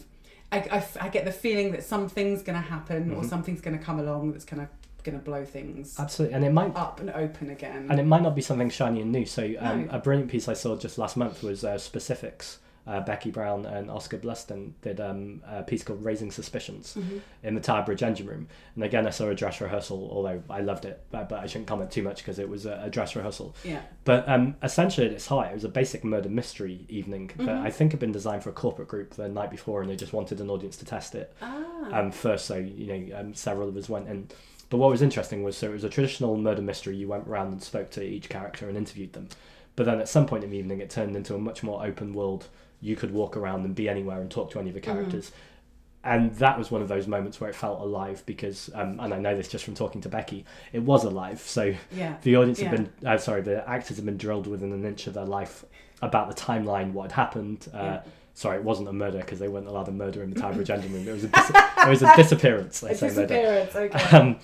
I, 0.52 0.84
I 1.00 1.10
get 1.10 1.26
the 1.26 1.32
feeling 1.32 1.72
that 1.74 1.84
something's 1.84 2.42
going 2.42 2.60
to 2.60 2.68
happen 2.68 3.12
or 3.14 3.22
Mhm. 3.22 3.30
something's 3.30 3.62
going 3.62 3.78
to 3.78 3.84
come 3.84 4.00
along 4.00 4.32
that's 4.32 4.46
kind 4.46 4.62
of 4.64 4.68
going 5.04 5.18
to 5.18 5.24
blow 5.24 5.46
things 5.46 5.96
Absolutely, 6.00 6.36
and 6.36 6.44
it 6.44 6.52
might 6.52 6.76
up 6.76 7.00
and 7.00 7.10
open 7.12 7.52
again. 7.52 7.86
and 7.90 8.00
it 8.00 8.04
might 8.06 8.22
not 8.24 8.36
be 8.36 8.42
something 8.42 8.70
shiny 8.70 9.02
and 9.02 9.12
new. 9.12 9.26
So 9.26 9.44
um, 9.60 9.86
No. 9.86 9.92
a 9.92 10.00
brilliant 10.00 10.30
piece 10.32 10.48
I 10.50 10.54
saw 10.54 10.76
just 10.76 10.98
last 10.98 11.16
month 11.18 11.44
was 11.44 11.64
uh, 11.64 11.78
specifics. 11.78 12.58
Uh, 12.88 13.00
Becky 13.02 13.30
Brown 13.30 13.66
and 13.68 13.92
Oscar 13.92 14.18
Bluston 14.18 14.72
did 14.82 15.00
um, 15.00 15.42
a 15.46 15.62
piece 15.62 15.84
called 15.84 16.04
"Raising 16.04 16.32
Suspicions" 16.32 16.96
Mhm. 16.98 17.22
in 17.44 17.54
the 17.54 17.62
Tower 17.62 17.84
Bridge 17.86 18.02
engine 18.02 18.26
room, 18.26 18.48
and 18.74 18.84
again 18.84 19.06
I 19.06 19.12
saw 19.12 19.28
a 19.30 19.36
dress 19.36 19.62
rehearsal. 19.62 20.10
Although 20.12 20.42
I 20.50 20.62
loved 20.62 20.86
it, 20.86 21.00
but, 21.12 21.30
but 21.30 21.40
I 21.40 21.46
shouldn't 21.46 21.68
comment 21.68 21.92
too 21.92 22.02
much 22.02 22.18
because 22.18 22.40
it 22.40 22.50
was 22.50 22.66
a, 22.66 22.82
a 22.86 22.90
dress 22.90 23.16
rehearsal. 23.16 23.54
Yeah. 23.64 23.82
But 24.06 24.28
um, 24.28 24.56
essentially, 24.64 25.06
at 25.06 25.14
its 25.14 25.28
height, 25.28 25.52
it 25.52 25.54
was 25.54 25.66
a 25.66 25.70
basic 25.70 26.04
murder 26.04 26.30
mystery 26.30 26.86
evening 26.90 27.30
that 27.38 27.48
Mhm. 27.48 27.62
I 27.64 27.70
think 27.70 27.92
had 27.92 28.00
been 28.00 28.12
designed 28.12 28.42
for 28.44 28.50
a 28.50 28.54
corporate 28.54 28.88
group 28.88 29.12
the 29.12 29.30
night 29.30 29.52
before, 29.52 29.82
and 29.82 29.90
they 29.92 29.96
just 29.96 30.14
wanted 30.14 30.42
an 30.42 30.50
audience 30.50 30.76
to 30.78 30.86
test 30.86 31.14
it 31.14 31.32
Ah. 31.44 32.00
um, 32.00 32.12
first. 32.12 32.46
So 32.46 32.56
you 32.56 32.88
know, 32.88 33.20
um, 33.20 33.34
several 33.36 33.70
of 33.70 33.78
us 33.78 33.88
went 33.88 34.08
in. 34.08 34.30
But 34.72 34.78
what 34.78 34.90
was 34.90 35.04
interesting 35.04 35.44
was 35.44 35.58
so 35.58 35.68
it 35.70 35.74
was 35.74 35.84
a 35.84 35.90
traditional 35.90 36.38
murder 36.38 36.62
mystery. 36.64 36.96
You 36.96 37.08
went 37.08 37.28
around 37.28 37.48
and 37.52 37.62
spoke 37.62 37.92
to 37.92 38.04
each 38.04 38.30
character 38.30 38.68
and 38.68 38.76
interviewed 38.78 39.14
them. 39.14 39.28
But 39.76 39.86
then 39.86 40.00
at 40.00 40.10
some 40.10 40.26
point 40.26 40.44
in 40.44 40.50
the 40.50 40.58
evening, 40.58 40.80
it 40.82 40.90
turned 40.90 41.16
into 41.16 41.36
a 41.36 41.38
much 41.40 41.62
more 41.62 41.86
open 41.86 42.14
world. 42.14 42.48
You 42.82 42.96
could 42.96 43.12
walk 43.12 43.36
around 43.38 43.66
and 43.66 43.76
be 43.76 43.90
anywhere 43.90 44.22
and 44.22 44.30
talk 44.32 44.52
to 44.52 44.60
any 44.60 44.70
of 44.70 44.76
the 44.76 44.82
characters. 44.82 45.32
And 46.02 46.34
that 46.36 46.58
was 46.58 46.72
one 46.72 46.82
of 46.82 46.88
those 46.88 47.08
moments 47.08 47.42
where 47.42 47.50
it 47.50 47.56
felt 47.56 47.82
alive 47.82 48.24
because, 48.26 48.70
um, 48.74 49.00
and 49.02 49.14
I 49.14 49.20
know 49.20 49.36
this 49.36 49.50
just 49.50 49.66
from 49.66 49.76
talking 49.76 50.00
to 50.02 50.10
Becky, 50.10 50.46
it 50.72 50.80
was 50.82 51.04
alive. 51.04 51.42
So 51.42 51.74
yeah. 51.92 52.16
the 52.22 52.38
audience 52.38 52.62
Yeah. 52.62 52.70
had 52.70 52.78
been, 53.02 53.08
uh, 53.08 53.18
sorry, 53.18 53.42
the 53.42 53.68
actors 53.70 53.98
had 53.98 54.06
been 54.06 54.16
drilled 54.18 54.48
within 54.48 54.72
an 54.72 54.86
inch 54.86 55.08
of 55.08 55.14
their 55.14 55.26
life 55.26 55.66
about 56.02 56.30
the 56.30 56.42
timeline, 56.42 56.94
what 56.94 57.12
had 57.12 57.16
happened. 57.22 57.68
Uh, 57.74 57.78
Yeah. 57.78 58.02
Sorry, 58.34 58.56
it 58.58 58.64
wasn't 58.64 58.88
a 58.88 58.94
murder 58.94 59.18
because 59.18 59.40
they 59.40 59.50
weren't 59.50 59.68
allowed 59.68 59.88
to 59.88 59.92
murder 59.92 60.24
in 60.24 60.30
the 60.30 60.40
Tower 60.40 60.54
engine 60.58 60.94
room. 60.94 61.06
It 61.06 61.12
was 61.12 61.26
a, 61.26 61.28
dis- 61.28 61.50
it 61.50 61.90
was 61.90 62.02
a 62.02 62.16
disappearance. 62.16 62.82
I 62.82 62.90
A 62.92 62.96
say 62.96 63.08
murder. 63.08 63.28
disappearance. 63.28 63.76
Okay. 63.76 64.18
Um, 64.18 64.40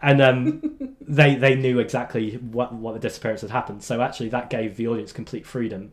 and 0.00 0.22
um, 0.22 0.96
they 1.00 1.34
they 1.34 1.56
knew 1.56 1.80
exactly 1.80 2.36
what 2.36 2.72
what 2.72 2.94
the 2.94 3.00
disappearance 3.00 3.40
had 3.40 3.50
happened. 3.50 3.82
So 3.82 4.00
actually, 4.00 4.28
that 4.28 4.50
gave 4.50 4.76
the 4.76 4.86
audience 4.86 5.10
complete 5.10 5.44
freedom 5.46 5.90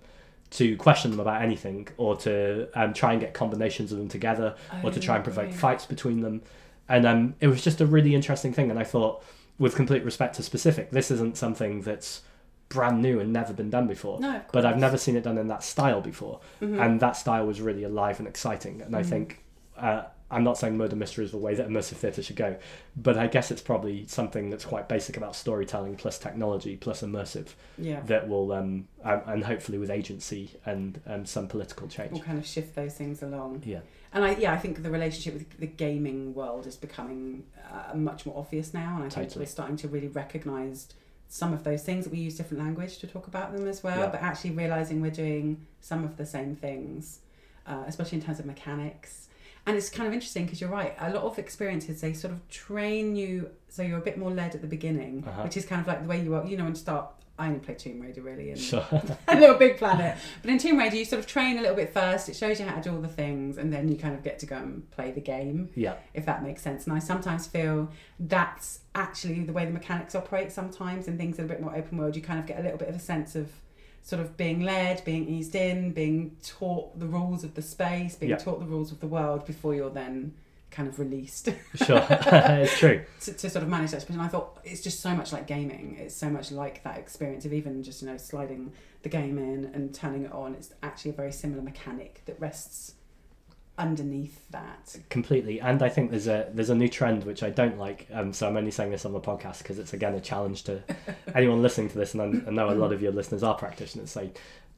to 0.52 0.76
question 0.78 1.12
them 1.12 1.20
about 1.20 1.42
anything, 1.42 1.88
or 1.98 2.16
to 2.18 2.68
um, 2.76 2.94
try 2.94 3.12
and 3.14 3.22
get 3.22 3.34
combinations 3.34 3.92
of 3.92 3.98
them 3.98 4.08
together, 4.10 4.56
or 4.84 4.92
to 4.92 5.00
try 5.00 5.16
and 5.16 5.24
provoke 5.24 5.50
Oh, 5.50 5.54
fights 5.54 5.86
between 5.86 6.22
them. 6.22 6.42
And 6.90 7.06
um, 7.06 7.36
it 7.40 7.48
was 7.48 7.64
just 7.64 7.80
a 7.82 7.86
really 7.86 8.14
interesting 8.16 8.52
thing. 8.54 8.70
And 8.70 8.78
I 8.80 8.84
thought, 8.84 9.24
with 9.58 9.76
complete 9.76 10.04
respect 10.04 10.36
to 10.36 10.44
specific, 10.44 10.92
this 10.92 11.10
isn't 11.12 11.38
something 11.38 11.82
that's 11.82 12.22
brand 12.68 13.02
new 13.02 13.20
and 13.20 13.32
never 13.34 13.54
been 13.54 13.70
done 13.70 13.88
before. 13.88 14.20
No, 14.20 14.42
But 14.52 14.66
I've 14.66 14.78
never 14.78 14.98
seen 14.98 15.16
it 15.16 15.24
done 15.24 15.38
in 15.38 15.48
that 15.48 15.64
style 15.64 16.02
before, 16.02 16.40
Mhm. 16.62 16.80
and 16.86 17.00
that 17.00 17.16
style 17.18 17.46
was 17.46 17.62
really 17.62 17.84
alive 17.84 18.20
and 18.20 18.28
exciting. 18.28 18.82
And 18.82 18.96
I 18.96 19.02
Mhm. 19.04 19.06
think 19.06 19.44
uh, 19.78 20.04
I'm 20.32 20.44
not 20.44 20.58
saying 20.58 20.78
murder 20.78 20.96
mystery 20.96 21.26
is 21.26 21.32
the 21.32 21.38
way 21.38 21.54
that 21.56 21.68
immersive 21.68 21.96
theatre 21.98 22.24
should 22.24 22.38
go, 22.38 22.56
but 22.96 23.18
I 23.18 23.28
guess 23.28 23.52
it's 23.52 23.62
probably 23.62 24.08
something 24.08 24.50
that's 24.50 24.64
quite 24.64 24.88
basic 24.88 25.18
about 25.18 25.36
storytelling 25.36 25.96
plus 25.98 26.18
technology 26.18 26.78
plus 26.78 27.02
immersive 27.02 27.48
yeah. 27.78 28.00
that 28.06 28.30
will 28.30 28.54
um, 28.54 28.88
and 29.04 29.44
hopefully 29.44 29.78
with 29.78 29.92
agency 29.92 30.52
and 30.66 31.02
um, 31.06 31.26
some 31.26 31.48
political 31.48 31.88
change. 31.88 32.14
Will 32.14 32.22
kind 32.22 32.40
of 32.40 32.46
shift 32.46 32.76
those 32.76 32.94
things 32.94 33.22
along. 33.22 33.64
Yeah, 33.66 33.82
And 34.14 34.24
I, 34.24 34.36
yeah, 34.36 34.54
I 34.54 34.58
think 34.58 34.82
the 34.82 34.90
relationship 34.90 35.34
with 35.34 35.60
the 35.60 35.68
gaming 35.68 36.34
world 36.34 36.66
is 36.66 36.78
becoming 36.78 37.44
uh, 37.72 37.96
much 37.96 38.26
more 38.26 38.38
obvious 38.38 38.74
now, 38.74 38.96
and 38.96 39.06
I 39.06 39.10
think 39.10 39.36
we're 39.36 39.46
starting 39.46 39.78
to 39.78 39.90
really 39.90 40.08
recognise 40.08 40.88
some 41.28 41.54
of 41.54 41.64
those 41.64 41.84
things. 41.84 42.08
We 42.08 42.20
use 42.20 42.36
different 42.36 42.64
language 42.64 42.98
to 43.00 43.08
talk 43.08 43.28
about 43.28 43.54
them 43.54 43.68
as 43.68 43.84
well, 43.84 44.00
Yeah. 44.00 44.08
but 44.08 44.22
actually 44.22 44.52
realising 44.52 45.02
we're 45.02 45.12
doing 45.12 45.66
some 45.80 46.04
of 46.04 46.18
the 46.18 46.26
same 46.26 46.56
things, 46.56 47.20
uh, 47.66 47.84
especially 47.88 48.20
in 48.20 48.24
terms 48.24 48.40
of 48.40 48.46
mechanics. 48.46 49.28
And 49.68 49.78
it's 49.78 49.90
kind 49.90 50.08
of 50.08 50.14
interesting 50.14 50.46
because 50.46 50.60
you're 50.60 50.70
right. 50.72 50.96
A 51.00 51.12
lot 51.12 51.24
of 51.24 51.38
experiences 51.38 52.02
they 52.02 52.14
sort 52.14 52.34
of 52.34 52.48
train 52.50 53.16
you, 53.16 53.50
so 53.70 53.84
you're 53.84 54.00
a 54.00 54.02
bit 54.02 54.18
more 54.18 54.32
led 54.32 54.56
at 54.56 54.62
the 54.62 54.68
beginning, 54.68 55.24
Uh-huh. 55.28 55.44
which 55.44 55.56
is 55.58 55.66
kind 55.66 55.80
of 55.82 55.88
like 55.88 56.02
the 56.02 56.08
way 56.08 56.22
you 56.22 56.34
are. 56.36 56.46
You 56.46 56.58
know, 56.58 56.64
when 56.64 56.74
you 56.74 56.80
start. 56.80 57.08
I 57.40 57.48
only 57.48 57.60
play 57.60 57.74
Tomb 57.74 58.00
Raider 58.02 58.22
really, 58.22 58.52
and 58.52 58.60
sure. 58.60 58.86
a 58.92 59.36
LittleBigPlanet. 59.36 60.18
But 60.44 60.52
in 60.52 60.60
Tomb 60.60 60.78
Raider, 60.78 60.96
you 60.96 61.06
sort 61.06 61.20
of 61.22 61.26
train 61.26 61.58
a 61.58 61.62
little 61.62 61.76
bit 61.76 61.92
first. 61.92 62.30
It 62.30 62.36
shows 62.36 62.60
you 62.60 62.68
how 62.68 62.76
to 62.76 62.82
do 62.82 62.94
all 62.96 63.02
the 63.02 63.08
things, 63.08 63.58
and 63.58 63.74
then 63.74 63.88
you 63.90 63.98
kind 63.98 64.14
of 64.14 64.22
get 64.22 64.38
to 64.40 64.46
go 64.46 64.58
and 64.58 64.90
play 64.92 65.10
the 65.12 65.22
game, 65.22 65.70
yeah, 65.74 65.96
if 66.14 66.24
that 66.28 66.44
makes 66.44 66.62
sense. 66.62 66.86
And 66.86 66.94
I 66.96 67.00
sometimes 67.00 67.48
feel 67.48 67.90
that's 68.20 68.82
actually 68.94 69.44
the 69.44 69.54
way 69.54 69.66
the 69.66 69.72
mechanics 69.72 70.14
operate. 70.14 70.52
Sometimes 70.52 71.08
in 71.08 71.18
things 71.18 71.38
that 71.38 71.44
are 71.44 71.46
a 71.46 71.50
bit 71.50 71.62
more 71.62 71.76
open 71.76 71.98
world, 71.98 72.16
you 72.16 72.22
kind 72.22 72.40
of 72.40 72.46
get 72.46 72.60
a 72.60 72.62
little 72.62 72.78
bit 72.78 72.90
of 72.90 72.96
a 72.96 73.00
sense 73.00 73.36
of 73.36 73.50
sort 74.04 74.22
of 74.22 74.36
being 74.38 74.62
led, 74.62 75.04
being 75.06 75.28
eased 75.28 75.56
in, 75.56 75.92
being 75.92 76.36
taught 76.44 77.00
the 77.00 77.06
rules 77.06 77.44
of 77.44 77.54
the 77.56 77.62
space, 77.62 78.16
being 78.16 78.32
Yeah. 78.32 78.38
taught 78.38 78.60
the 78.60 78.66
rules 78.66 78.92
of 78.92 79.00
the 79.00 79.08
world 79.08 79.46
before 79.46 79.76
you're 79.76 79.90
then 79.92 80.34
kind 80.72 80.88
of 80.88 80.98
released 81.00 81.50
sure. 81.76 82.06
it's 82.10 82.78
true. 82.80 83.02
to, 83.20 83.34
to 83.34 83.50
sort 83.50 83.62
of 83.62 83.70
manage 83.70 83.92
that 83.92 83.98
experience. 83.98 84.22
And 84.22 84.22
I 84.22 84.28
thought 84.30 84.60
it's 84.64 84.82
just 84.82 85.02
so 85.02 85.14
much 85.14 85.34
like 85.34 85.46
gaming. 85.46 85.98
It's 86.00 86.16
so 86.16 86.30
much 86.30 86.52
like 86.52 86.82
that 86.84 86.98
experience 86.98 87.46
of 87.46 87.54
even 87.54 87.84
just 87.84 88.02
you 88.02 88.08
know 88.08 88.18
sliding 88.18 88.72
the 89.04 89.10
game 89.10 89.38
in 89.38 89.66
and 89.74 89.94
turning 89.94 90.24
it 90.24 90.32
on. 90.32 90.54
It's 90.56 90.72
actually 90.82 91.12
a 91.12 91.16
very 91.16 91.32
similar 91.32 91.62
mechanic 91.62 92.22
that 92.26 92.40
rests 92.40 92.94
underneath 93.82 94.50
that. 94.52 94.96
completely. 95.10 95.60
And 95.60 95.82
i 95.82 95.90
think 95.90 96.12
there's 96.12 96.28
a 96.28 96.50
there's 96.54 96.70
a 96.70 96.76
new 96.76 96.90
trend 96.90 97.24
which 97.24 97.44
i 97.44 97.50
don't 97.50 97.78
like. 97.78 98.08
Um, 98.14 98.32
so 98.34 98.48
i'm 98.48 98.58
only 98.58 98.72
saying 98.72 98.92
this 98.92 99.06
on 99.06 99.14
the 99.14 99.20
podcast 99.20 99.60
because 99.60 99.80
it's 99.80 99.94
again 99.94 100.14
a 100.14 100.22
challenge 100.22 100.64
to 100.66 100.82
anyone 101.36 101.62
listening 101.62 101.90
to 101.90 101.98
this. 101.98 102.14
And 102.14 102.22
I, 102.22 102.50
I 102.50 102.52
know 102.52 102.70
a 102.70 102.76
lot 102.76 102.94
of 102.94 103.02
your 103.02 103.12
listeners 103.12 103.44
are 103.44 103.56
practitioners 103.56 104.12
so 104.12 104.30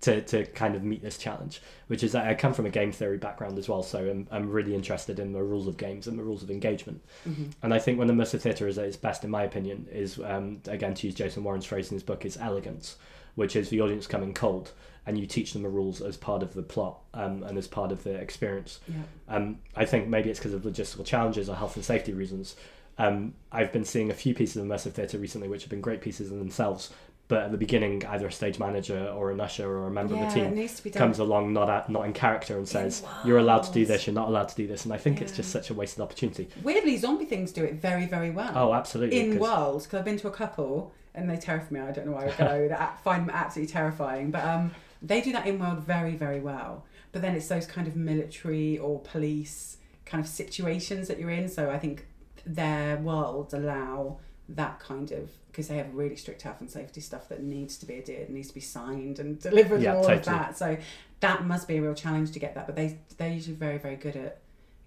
to, 0.01 0.21
to 0.21 0.45
kind 0.47 0.75
of 0.75 0.83
meet 0.83 1.01
this 1.01 1.17
challenge 1.17 1.61
which 1.87 2.03
is 2.03 2.11
that 2.11 2.27
i 2.27 2.33
come 2.33 2.53
from 2.53 2.65
a 2.65 2.69
game 2.69 2.91
theory 2.91 3.17
background 3.17 3.57
as 3.57 3.69
well. 3.69 3.83
So 3.83 3.99
I'm, 3.99 4.27
I'm 4.31 4.49
really 4.49 4.75
interested 4.75 5.19
in 5.19 5.31
the 5.33 5.43
rules 5.43 5.67
of 5.67 5.77
games 5.77 6.07
and 6.07 6.17
the 6.19 6.23
rules 6.23 6.43
of 6.43 6.51
engagement. 6.51 7.01
Hmm 7.23 7.43
and 7.61 7.73
i 7.73 7.79
think 7.79 7.97
when 7.97 8.09
immersive 8.09 8.41
theatre 8.41 8.67
is 8.67 8.77
at 8.77 8.85
its 8.85 8.97
best 8.97 9.23
in 9.23 9.29
my 9.29 9.43
opinion 9.43 9.87
is 9.91 10.19
um, 10.19 10.61
again 10.67 10.93
to 10.93 11.07
use 11.07 11.15
jason 11.15 11.43
warren's 11.43 11.65
phrase 11.65 11.89
in 11.89 11.95
his 11.95 12.03
book 12.03 12.25
is 12.25 12.37
elegance 12.37 12.97
which 13.35 13.55
is 13.55 13.69
the 13.69 13.81
audience 13.81 14.05
coming 14.07 14.33
cold 14.33 14.71
and 15.05 15.17
you 15.17 15.25
teach 15.25 15.53
them 15.53 15.63
the 15.63 15.69
rules 15.69 16.01
as 16.01 16.15
part 16.17 16.41
of 16.43 16.53
the 16.53 16.61
plot 16.63 16.99
um, 17.13 17.43
and 17.43 17.57
as 17.57 17.67
part 17.67 17.91
of 17.91 18.03
the 18.03 18.13
experience 18.13 18.79
Yeah. 18.87 18.95
um, 19.35 19.59
I 19.75 19.85
think 19.85 20.07
maybe 20.07 20.29
it's 20.29 20.39
because 20.39 20.53
of 20.53 20.61
logistical 20.63 21.05
challenges 21.05 21.49
or 21.49 21.55
health 21.55 21.75
and 21.75 21.83
safety 21.85 22.13
reasons. 22.13 22.55
Um, 22.97 23.33
I've 23.51 23.71
been 23.73 23.85
seeing 23.85 24.11
a 24.11 24.13
few 24.13 24.33
pieces 24.35 24.57
of 24.57 24.65
immersive 24.65 24.91
theatre 24.93 25.17
recently, 25.17 25.47
which 25.47 25.63
have 25.63 25.69
been 25.69 25.81
great 25.81 25.99
pieces 26.01 26.31
in 26.31 26.39
themselves. 26.39 26.91
But 27.29 27.43
at 27.43 27.51
the 27.51 27.57
beginning, 27.57 28.05
either 28.05 28.27
a 28.27 28.31
stage 28.31 28.59
manager 28.59 29.07
or 29.07 29.31
an 29.31 29.39
usher 29.39 29.67
or 29.67 29.87
a 29.87 29.91
member 29.91 30.13
yeah, 30.13 30.27
of 30.27 30.33
the 30.33 30.39
team 30.41 30.55
needs 30.55 30.75
to 30.75 30.83
be 30.83 30.89
done. 30.89 30.99
comes 30.99 31.19
along 31.19 31.53
not 31.53 31.69
at, 31.69 31.89
not 31.89 32.05
in 32.05 32.11
character 32.13 32.57
and 32.57 32.67
says, 32.67 33.01
"You're 33.25 33.37
allowed 33.39 33.63
to 33.63 33.71
do 33.71 33.85
this. 33.85 34.05
You're 34.05 34.13
not 34.13 34.27
allowed 34.27 34.49
to 34.49 34.55
do 34.55 34.67
this." 34.67 34.83
And 34.83 34.93
I 34.93 34.97
think 34.97 35.21
it's 35.21 35.31
just 35.31 35.49
such 35.49 35.69
a 35.69 35.73
wasted 35.73 36.01
opportunity. 36.01 36.49
Weirdly, 36.63 36.97
zombie 36.97 37.23
things 37.25 37.51
do 37.53 37.63
it 37.63 37.75
very, 37.75 38.05
very 38.05 38.29
well. 38.29 38.51
Oh, 38.55 38.73
absolutely. 38.73 39.19
in 39.21 39.31
'cause- 39.31 39.39
world 39.39 39.83
because 39.83 39.99
I've 39.99 40.05
been 40.05 40.17
to 40.17 40.27
a 40.27 40.31
couple 40.31 40.91
and 41.15 41.29
they 41.29 41.37
terrify 41.37 41.73
me. 41.73 41.79
I 41.79 41.91
don't 41.91 42.07
know 42.07 42.11
why 42.11 42.25
I 42.27 42.35
go. 42.37 42.75
I 42.79 42.89
find 43.01 43.27
them 43.27 43.33
absolutely 43.35 43.71
terrifying, 43.71 44.29
but 44.29 44.43
um, 44.43 44.71
they 45.03 45.21
do 45.21 45.31
that 45.33 45.45
in 45.45 45.59
world 45.59 45.79
very 45.79 46.15
very 46.15 46.39
well. 46.39 46.85
But 47.11 47.21
then 47.21 47.35
it's 47.35 47.47
those 47.47 47.67
kind 47.67 47.87
of 47.87 47.95
military 47.95 48.79
or 48.79 48.99
police 48.99 49.77
kind 50.05 50.23
of 50.23 50.27
situations 50.29 51.07
that 51.07 51.19
you're 51.19 51.29
in. 51.29 51.47
So 51.47 51.69
I 51.69 51.77
think 51.77 52.07
their 52.45 52.97
worlds 52.97 53.53
allow 53.53 54.17
that 54.49 54.79
kind 54.79 55.11
of 55.11 55.29
because 55.47 55.67
they 55.67 55.77
have 55.77 55.93
really 55.93 56.15
strict 56.15 56.41
health 56.41 56.59
and 56.61 56.69
safety 56.69 56.99
stuff 56.99 57.29
that 57.29 57.43
needs 57.43 57.77
to 57.77 57.85
be 57.85 57.97
adhered, 57.97 58.29
needs 58.29 58.47
to 58.47 58.53
be 58.55 58.59
signed 58.59 59.19
and 59.19 59.39
delivered 59.39 59.81
Yeah, 59.81 59.91
and 59.91 59.99
all 59.99 60.11
of 60.11 60.25
that. 60.25 60.57
So 60.57 60.77
that 61.19 61.45
must 61.45 61.67
be 61.67 61.77
a 61.77 61.81
real 61.81 61.93
challenge 61.93 62.31
to 62.31 62.39
get 62.39 62.55
that. 62.55 62.65
But 62.65 62.75
they 62.75 62.97
they're 63.17 63.31
usually 63.31 63.55
very 63.55 63.77
very 63.77 63.95
good 63.95 64.15
at 64.15 64.39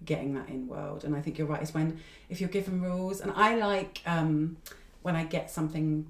getting 0.03 0.33
that 0.35 0.49
in 0.49 0.67
world. 0.67 1.05
And 1.05 1.15
I 1.15 1.21
think 1.21 1.37
you're 1.37 1.47
right. 1.47 1.61
Is 1.61 1.73
when 1.73 1.99
if 2.29 2.41
you're 2.41 2.49
given 2.49 2.81
rules, 2.81 3.21
and 3.21 3.31
I 3.35 3.55
like 3.55 4.01
um, 4.05 4.57
when 5.01 5.15
I 5.15 5.23
get 5.23 5.49
something 5.49 6.07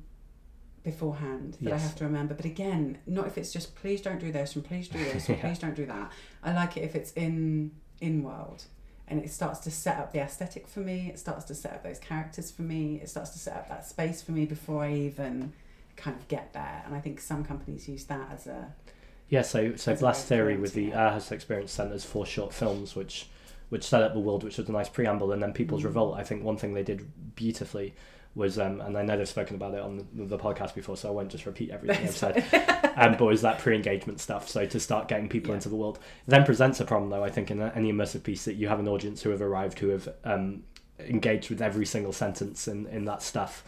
beforehand 0.91 1.57
that 1.61 1.73
I 1.73 1.77
have 1.77 1.95
to 1.97 2.03
remember. 2.05 2.33
But 2.33 2.45
again, 2.45 2.97
not 3.05 3.27
if 3.27 3.37
it's 3.37 3.51
just 3.53 3.75
please 3.75 4.01
don't 4.01 4.19
do 4.19 4.31
this 4.31 4.55
and 4.55 4.63
please 4.65 4.87
do 4.87 4.97
this 5.13 5.29
or 5.29 5.33
Yeah. 5.33 5.41
please 5.41 5.59
don't 5.59 5.75
do 5.75 5.85
that. 5.85 6.11
I 6.43 6.53
like 6.53 6.77
it 6.77 6.83
if 6.83 6.95
it's 6.95 7.11
in 7.13 7.71
in 8.01 8.23
world. 8.23 8.63
And 9.09 9.23
it 9.23 9.29
starts 9.31 9.59
to 9.61 9.71
set 9.71 9.97
up 9.99 10.11
the 10.11 10.19
aesthetic 10.19 10.67
for 10.67 10.81
me. 10.81 11.09
It 11.13 11.17
starts 11.19 11.45
to 11.45 11.55
set 11.55 11.71
up 11.73 11.81
those 11.83 11.97
characters 11.99 12.51
for 12.51 12.63
me. 12.63 12.99
It 13.01 13.09
starts 13.09 13.29
to 13.31 13.39
set 13.39 13.55
up 13.55 13.69
that 13.69 13.85
space 13.85 14.21
for 14.21 14.33
me 14.33 14.45
before 14.45 14.83
I 14.83 14.93
even 14.93 15.53
kind 15.95 16.15
of 16.17 16.27
get 16.27 16.51
there. 16.53 16.83
And 16.85 16.93
I 16.95 16.99
think 16.99 17.21
some 17.21 17.43
companies 17.45 17.87
use 17.87 18.03
that 18.05 18.29
as 18.33 18.47
a 18.47 18.73
Yeah, 19.29 19.43
so 19.43 19.75
so 19.77 19.93
As 19.93 19.99
Blast 20.01 20.27
Theory 20.27 20.57
with 20.57 20.73
the 20.73 20.87
it. 20.87 20.93
Airhouse 20.93 21.31
Experience 21.31 21.71
centers 21.71 22.03
four 22.05 22.25
short 22.25 22.53
films, 22.53 22.95
which 22.95 23.27
which 23.69 23.83
set 23.83 24.01
up 24.01 24.13
the 24.13 24.19
world, 24.27 24.43
which 24.45 24.57
was 24.57 24.67
a 24.69 24.71
nice 24.71 24.87
preamble, 24.89 25.31
and 25.33 25.41
then 25.43 25.51
People's 25.53 25.81
Mm. 25.83 25.85
Revolt. 25.91 26.15
I 26.17 26.23
think 26.23 26.43
one 26.43 26.55
thing 26.57 26.73
they 26.73 26.83
did 26.83 27.01
beautifully 27.35 27.93
was, 28.37 28.57
um, 28.59 28.79
and 28.81 28.97
I 28.97 29.01
know 29.03 29.17
they've 29.17 29.27
spoken 29.27 29.55
about 29.55 29.73
it 29.73 29.81
on 29.81 30.07
the, 30.13 30.25
the 30.25 30.37
podcast 30.37 30.75
before, 30.75 30.95
so 30.95 31.09
I 31.09 31.11
won't 31.11 31.29
just 31.29 31.45
repeat 31.45 31.71
everything 31.71 32.05
I've 32.07 32.15
said. 32.15 32.45
um, 32.95 33.17
but 33.17 33.25
was 33.25 33.41
that 33.41 33.59
pre-engagement 33.59 34.19
stuff? 34.19 34.47
So 34.47 34.65
to 34.65 34.79
start 34.79 35.07
getting 35.07 35.27
people 35.27 35.49
Yeah. 35.49 35.55
into 35.55 35.69
the 35.69 35.75
world, 35.75 35.97
it 35.97 36.29
then 36.29 36.45
presents 36.45 36.79
a 36.79 36.85
problem 36.85 37.09
though. 37.09 37.23
I 37.23 37.29
think 37.29 37.51
in 37.51 37.61
any 37.61 37.91
immersive 37.91 38.23
piece 38.23 38.45
that 38.45 38.53
you 38.53 38.67
have 38.69 38.79
an 38.79 38.87
audience 38.87 39.21
who 39.23 39.31
have 39.31 39.41
arrived, 39.41 39.79
who 39.79 39.89
have 39.89 40.07
um, 40.23 40.63
engaged 40.99 41.49
with 41.49 41.61
every 41.61 41.85
single 41.85 42.13
sentence 42.13 42.67
in 42.67 42.87
in 42.87 43.05
that 43.05 43.21
stuff, 43.21 43.63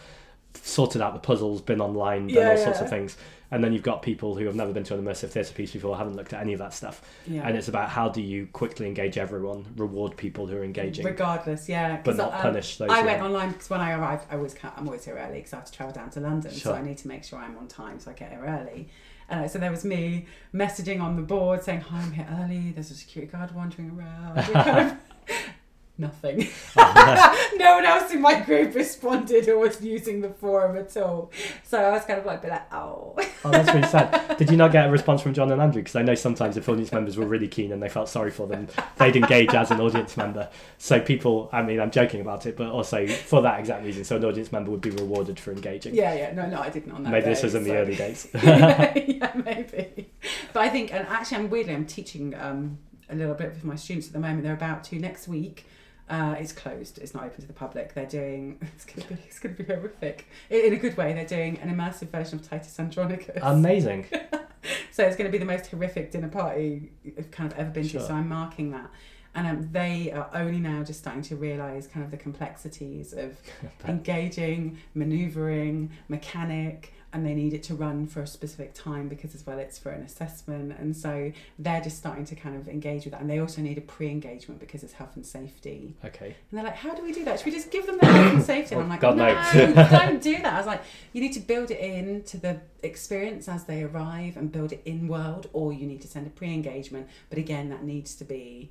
sorted 0.53 1.01
out 1.01 1.13
the 1.13 1.19
puzzles, 1.19 1.61
been 1.61 1.81
online, 1.81 2.27
done 2.27 2.35
Yeah, 2.37 2.51
all 2.51 2.57
sorts 2.57 2.79
of 2.81 2.89
things. 2.89 3.17
And 3.51 3.63
then 3.63 3.73
you've 3.73 3.83
got 3.83 4.01
people 4.03 4.35
who 4.35 4.45
have 4.45 4.55
never 4.55 4.71
been 4.71 4.83
to 4.85 4.93
an 4.95 5.03
immersive 5.03 5.29
theatre 5.29 5.53
piece 5.53 5.71
before, 5.71 5.97
haven't 5.97 6.15
looked 6.15 6.33
at 6.33 6.41
any 6.41 6.53
of 6.53 6.59
that 6.59 6.73
stuff. 6.73 7.01
Yeah. 7.25 7.47
And 7.47 7.57
it's 7.57 7.67
about 7.67 7.89
how 7.89 8.07
do 8.09 8.21
you 8.21 8.47
quickly 8.53 8.85
engage 8.85 9.17
everyone, 9.17 9.65
reward 9.75 10.15
people 10.17 10.45
who 10.45 10.55
are 10.57 10.63
engaging, 10.63 11.03
Regardless, 11.05 11.67
yeah. 11.67 11.99
but 12.03 12.15
not 12.15 12.33
um, 12.33 12.41
punish 12.41 12.77
those. 12.77 12.89
I 12.91 13.01
went 13.03 13.23
online 13.23 13.51
because 13.53 13.69
when 13.69 13.81
I 13.81 13.93
arrived, 13.93 14.25
I 14.29 14.35
always 14.35 14.53
ca- 14.53 14.73
I'm 14.77 14.85
always 14.85 15.03
here 15.05 15.17
early 15.17 15.37
because 15.37 15.53
I 15.53 15.55
have 15.57 15.65
to 15.65 15.71
travel 15.71 15.93
down 15.93 16.11
to 16.11 16.19
London, 16.19 16.51
Sure. 16.51 16.73
so 16.73 16.73
I 16.75 16.81
need 16.83 16.97
to 16.99 17.07
make 17.07 17.23
sure 17.23 17.39
I'm 17.39 17.57
on 17.57 17.67
time, 17.67 17.99
so 17.99 18.11
I 18.11 18.13
get 18.13 18.29
here 18.31 18.43
early. 18.45 18.87
Uh, 19.31 19.47
so 19.47 19.59
there 19.59 19.71
was 19.71 19.85
me 19.85 20.25
messaging 20.53 21.01
on 21.01 21.15
the 21.15 21.21
board 21.21 21.63
saying, 21.63 21.81
"Hi, 21.81 22.01
I'm 22.01 22.11
here 22.11 22.27
early. 22.39 22.71
There's 22.71 22.89
a 22.89 22.95
security 22.95 23.31
guard 23.31 23.53
wandering 23.53 23.91
around." 23.97 24.97
We 25.99 26.05
kind 26.05 26.39
of- 26.39 26.47
Nothing. 26.75 27.57
no 27.59 27.75
one 27.75 27.85
else 27.85 28.11
in 28.11 28.21
my 28.21 28.39
group 28.41 28.73
responded 28.73 29.47
or 29.49 29.57
was 29.59 29.81
using 29.81 30.21
the 30.21 30.29
forum 30.29 30.77
at 30.77 30.95
all. 30.97 31.31
So 31.63 31.77
I 31.77 31.91
was 31.91 32.05
kind 32.05 32.19
of 32.19 32.25
like, 32.25 32.41
be 32.41 32.49
like, 32.49 32.73
oh. 32.73 33.15
Oh, 33.43 33.51
that's 33.51 33.73
really 33.73 33.87
sad. 33.87 34.37
Did 34.37 34.49
you 34.49 34.57
not 34.57 34.71
get 34.71 34.87
a 34.87 34.91
response 34.91 35.21
from 35.21 35.33
John 35.33 35.51
and 35.51 35.61
Andrew? 35.61 35.81
Because 35.81 35.95
I 35.95 36.01
know 36.01 36.15
sometimes 36.15 36.57
if 36.57 36.67
audience 36.67 36.91
members 36.91 37.17
were 37.17 37.25
really 37.25 37.47
keen 37.47 37.71
and 37.71 37.81
they 37.81 37.89
felt 37.89 38.09
sorry 38.09 38.31
for 38.31 38.47
them, 38.47 38.67
they'd 38.97 39.15
engage 39.15 39.53
as 39.53 39.71
an 39.71 39.79
audience 39.81 40.17
member. 40.17 40.49
So 40.77 40.99
people, 40.99 41.49
I 41.51 41.61
mean, 41.61 41.79
I'm 41.79 41.91
joking 41.91 42.21
about 42.21 42.45
it, 42.45 42.57
but 42.57 42.67
also 42.67 43.05
for 43.07 43.41
that 43.41 43.59
exact 43.59 43.83
reason, 43.83 44.03
so 44.03 44.17
an 44.17 44.25
audience 44.25 44.51
member 44.51 44.71
would 44.71 44.81
be 44.81 44.91
rewarded 44.91 45.39
for 45.39 45.51
engaging. 45.51 45.95
Yeah, 45.95 46.13
yeah, 46.13 46.33
no, 46.33 46.47
no, 46.47 46.59
I 46.59 46.69
didn't 46.69 46.91
on 46.91 47.03
that. 47.03 47.11
Maybe 47.11 47.25
this 47.25 47.43
was 47.43 47.55
in 47.55 47.63
the 47.63 47.75
early 47.75 47.95
days. 47.95 48.27
yeah, 48.43 48.97
yeah, 48.97 49.31
maybe. 49.35 50.09
But 50.53 50.61
I 50.63 50.69
think, 50.69 50.93
and 50.93 51.07
actually, 51.07 51.37
I'm 51.37 51.49
weirdly, 51.49 51.73
I'm 51.73 51.85
teaching 51.85 52.35
um, 52.35 52.77
a 53.09 53.15
little 53.15 53.35
bit 53.35 53.49
with 53.49 53.63
my 53.63 53.75
students 53.75 54.07
at 54.07 54.13
the 54.13 54.19
moment. 54.19 54.43
They're 54.43 54.53
about 54.53 54.83
to 54.85 54.99
next 54.99 55.27
week. 55.27 55.65
Uh, 56.09 56.35
it's 56.39 56.51
closed. 56.51 56.97
It's 56.97 57.13
not 57.13 57.23
open 57.23 57.41
to 57.41 57.47
the 57.47 57.53
public. 57.53 57.93
They're 57.93 58.05
doing. 58.05 58.57
It's 58.75 58.85
gonna 58.85 59.07
be. 59.07 59.17
It's 59.27 59.39
gonna 59.39 59.55
be 59.55 59.63
horrific 59.63 60.27
in, 60.49 60.73
a 60.73 60.77
good 60.77 60.97
way. 60.97 61.13
They're 61.13 61.25
doing 61.25 61.59
an 61.59 61.69
immersive 61.75 62.09
version 62.09 62.39
of 62.39 62.49
Titus 62.49 62.79
Andronicus. 62.79 63.39
Amazing. 63.41 64.05
So 64.91 65.05
it's 65.05 65.15
going 65.15 65.27
to 65.27 65.31
be 65.31 65.37
the 65.37 65.45
most 65.45 65.67
horrific 65.67 66.11
dinner 66.11 66.27
party 66.27 66.91
I've 67.17 67.31
kind 67.31 67.49
of 67.49 67.57
ever 67.57 67.69
been 67.69 67.87
Sure. 67.87 68.01
to. 68.01 68.07
So 68.07 68.13
I'm 68.13 68.27
marking 68.27 68.71
that. 68.71 68.89
And 69.33 69.47
um, 69.47 69.69
they 69.71 70.11
are 70.11 70.29
only 70.33 70.59
now 70.59 70.83
just 70.83 70.99
starting 70.99 71.21
to 71.23 71.37
realise 71.37 71.87
kind 71.87 72.03
of 72.03 72.11
the 72.11 72.17
complexities 72.17 73.13
of 73.13 73.37
engaging, 73.87 74.77
manoeuvring, 74.95 75.91
mechanic, 76.09 76.93
and 77.11 77.25
they 77.25 77.33
need 77.33 77.53
it 77.53 77.63
to 77.63 77.75
run 77.75 78.05
for 78.05 78.21
a 78.21 78.27
specific 78.27 78.73
time 78.73 79.07
because 79.07 79.33
as 79.33 79.45
well 79.45 79.57
it's 79.57 79.79
for 79.79 79.89
an 79.91 80.03
assessment. 80.03 80.75
And 80.79 80.95
so 80.95 81.31
they're 81.57 81.81
just 81.81 81.97
starting 81.97 82.25
to 82.25 82.35
kind 82.35 82.55
of 82.55 82.67
engage 82.67 83.05
with 83.05 83.13
that. 83.13 83.21
And 83.21 83.29
they 83.29 83.39
also 83.39 83.61
need 83.61 83.77
a 83.77 83.81
pre-engagement 83.81 84.59
because 84.59 84.83
it's 84.83 84.93
health 84.93 85.15
and 85.15 85.25
safety. 85.25 85.95
Okay. 86.05 86.27
And 86.27 86.57
they're 86.57 86.63
like, 86.63 86.75
how 86.75 86.93
do 86.93 87.01
we 87.03 87.11
do 87.11 87.25
that? 87.25 87.39
Should 87.39 87.47
we 87.47 87.51
just 87.51 87.71
give 87.71 87.87
them 87.87 87.97
the 87.99 88.05
health 88.05 88.33
and 88.33 88.43
safety? 88.43 88.75
And 88.75 88.83
I'm 88.83 88.89
Oh, 88.89 88.91
like, 88.91 89.01
God, 89.01 89.17
no, 89.17 89.73
no. 89.73 89.89
don't 89.89 90.21
do 90.21 90.35
that. 90.37 90.53
I 90.53 90.57
was 90.57 90.67
like, 90.67 90.83
you 91.13 91.21
need 91.21 91.33
to 91.33 91.39
build 91.39 91.71
it 91.71 91.79
in 91.79 92.23
to 92.23 92.37
the 92.37 92.59
experience 92.83 93.47
as 93.49 93.63
they 93.65 93.83
arrive 93.83 94.37
and 94.37 94.51
build 94.51 94.71
it 94.71 94.81
in 94.85 95.07
world, 95.07 95.49
or 95.53 95.73
you 95.73 95.85
need 95.87 96.01
to 96.01 96.07
send 96.07 96.27
a 96.27 96.29
pre-engagement. 96.29 97.07
But 97.29 97.39
again, 97.39 97.69
that 97.69 97.83
needs 97.83 98.15
to 98.15 98.23
be 98.23 98.69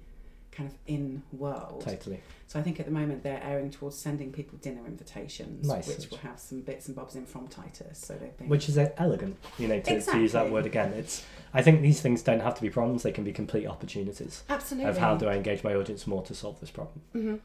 kind 0.58 0.68
of 0.68 0.76
in 0.86 1.22
world. 1.32 1.82
Totally. 1.84 2.20
So 2.48 2.58
I 2.58 2.62
think 2.62 2.80
at 2.80 2.86
the 2.86 2.92
moment 2.92 3.22
they're 3.22 3.42
erring 3.44 3.70
towards 3.70 3.96
sending 3.96 4.32
people 4.32 4.58
dinner 4.58 4.84
invitations, 4.86 5.68
Nice. 5.68 5.86
which 5.86 6.10
will 6.10 6.18
have 6.18 6.40
some 6.40 6.62
bits 6.62 6.88
and 6.88 6.96
bobs 6.96 7.14
in 7.14 7.26
from 7.26 7.46
Titus. 7.46 7.98
So 8.00 8.14
they've 8.14 8.36
been 8.36 8.48
Which 8.48 8.68
is 8.68 8.76
elegant, 8.96 9.36
you 9.58 9.68
know, 9.68 9.78
to, 9.80 10.00
to 10.00 10.18
use 10.18 10.32
that 10.32 10.50
word 10.50 10.66
again. 10.66 10.92
It's. 10.94 11.24
I 11.54 11.62
think 11.62 11.80
these 11.80 12.00
things 12.00 12.22
don't 12.22 12.40
have 12.40 12.56
to 12.56 12.62
be 12.62 12.70
problems; 12.70 13.04
they 13.04 13.12
can 13.12 13.24
be 13.24 13.32
complete 13.32 13.66
opportunities 13.66 14.42
absolutely 14.48 14.90
of 14.90 14.98
how 14.98 15.16
do 15.16 15.28
I 15.28 15.34
engage 15.36 15.62
my 15.62 15.74
audience 15.74 16.06
more 16.06 16.22
to 16.24 16.34
solve 16.34 16.58
this 16.60 16.70
problem. 16.70 17.00
hmm 17.12 17.36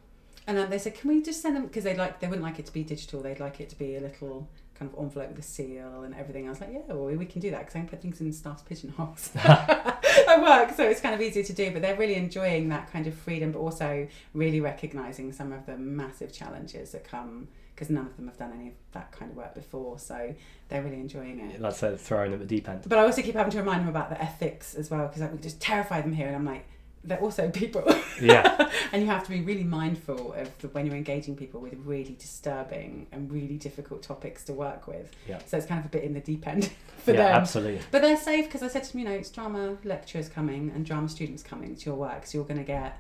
And 0.48 0.58
then 0.58 0.70
they 0.70 0.80
said, 0.80 0.96
can 0.96 1.10
we 1.10 1.22
just 1.22 1.42
send 1.42 1.56
them 1.56 1.68
because 1.68 1.84
they 1.84 1.96
like 1.96 2.20
they 2.20 2.28
wouldn't 2.28 2.44
like 2.44 2.60
it 2.60 2.66
to 2.66 2.74
be 2.74 2.84
digital. 2.84 3.22
They'd 3.22 3.40
like 3.40 3.60
it 3.60 3.70
to 3.70 3.78
be 3.78 3.96
a 3.96 4.00
little 4.00 4.50
kind 4.76 4.92
of 4.92 5.00
envelope 5.00 5.30
with 5.30 5.40
a 5.40 5.48
seal 5.48 6.04
and 6.04 6.16
everything. 6.16 6.48
I 6.48 6.50
was 6.50 6.62
like, 6.62 6.72
yeah, 6.74 6.82
well, 6.88 7.06
we 7.06 7.26
can 7.26 7.42
do 7.42 7.52
that 7.52 7.60
because 7.60 7.76
I 7.76 7.80
can 7.80 7.90
put 7.90 8.02
things 8.02 8.22
in 8.22 8.34
staff's 8.34 8.64
pigeonholes 8.64 9.32
at 9.36 10.42
work, 10.42 10.76
so 10.76 10.84
it's 10.84 11.02
kind 11.02 11.16
of 11.16 11.22
easier 11.22 11.44
to 11.44 11.54
do. 11.54 11.72
But 11.72 11.82
they're 11.82 11.96
really 11.96 12.16
enjoying 12.16 12.70
that 12.70 12.92
kind 12.92 13.08
of 13.08 13.14
freedom, 13.14 13.52
but 13.52 13.60
also 13.60 14.08
really 14.34 14.62
recognizing 14.62 15.32
some 15.32 15.52
of 15.52 15.66
the 15.66 15.78
massive 15.78 16.34
challenges 16.34 16.92
that 16.92 17.04
come 17.04 17.48
because 17.74 17.90
none 17.90 18.06
of 18.06 18.16
them 18.18 18.28
have 18.28 18.38
done 18.38 18.52
any 18.54 18.68
of 18.68 18.74
that 18.92 19.12
kind 19.12 19.32
of 19.32 19.38
work 19.38 19.56
before. 19.56 19.98
So 19.98 20.34
they're 20.70 20.84
really 20.84 21.00
enjoying 21.00 21.40
it. 21.40 21.60
That's 21.60 21.82
a 21.84 21.98
throwing 21.98 22.34
at 22.34 22.40
the 22.40 22.46
deep 22.46 22.70
end. 22.70 22.84
But 22.88 23.00
I 23.00 23.04
also 23.04 23.22
keep 23.22 23.36
having 23.36 23.52
to 23.52 23.60
remind 23.60 23.82
them 23.82 23.90
about 23.90 24.10
the 24.10 24.22
ethics 24.22 24.76
as 24.76 24.92
well 24.92 25.08
because 25.08 25.22
like, 25.22 25.34
we 25.34 25.40
just 25.40 25.62
terrify 25.62 26.02
them 26.02 26.14
here, 26.14 26.28
and 26.28 26.36
I'm 26.36 26.46
like, 26.46 26.66
they're 27.04 27.20
also 27.20 27.50
people. 27.50 27.84
Yeah. 28.22 28.70
and 28.94 29.02
you 29.02 29.10
have 29.10 29.24
to 29.24 29.30
be 29.30 29.42
really 29.42 29.64
mindful 29.64 30.34
of 30.34 30.58
the, 30.60 30.68
when 30.70 30.86
you're 30.86 30.96
engaging 30.96 31.36
people 31.36 31.60
with 31.60 31.74
really 31.84 32.16
disturbing 32.18 33.08
and 33.12 33.32
really 33.32 33.58
difficult 33.58 34.04
topics 34.04 34.44
to 34.46 34.54
work 34.54 34.88
with. 34.88 35.12
Yeah. 35.28 35.40
So 35.46 35.58
it's 35.58 35.66
kind 35.66 35.80
of 35.80 35.86
a 35.86 35.90
bit 35.90 36.04
in 36.04 36.14
the 36.14 36.20
deep 36.22 36.48
end 36.48 36.72
for 36.98 37.12
yeah, 37.12 37.18
them. 37.28 37.36
absolutely. 37.42 37.82
But 37.92 38.02
they're 38.04 38.16
safe 38.18 38.46
because 38.46 38.64
I 38.64 38.68
said 38.68 38.84
to 38.86 38.92
them, 38.92 39.00
you 39.00 39.06
know, 39.06 39.14
it's 39.14 39.30
drama 39.30 39.78
lecturers 39.84 40.30
coming 40.30 40.72
and 40.74 40.86
drama 40.86 41.10
students 41.10 41.44
coming 41.44 41.76
to 41.76 41.86
your 41.86 41.96
work, 41.96 42.26
so 42.26 42.38
you're 42.38 42.46
going 42.48 42.60
to 42.60 42.64
get. 42.66 42.98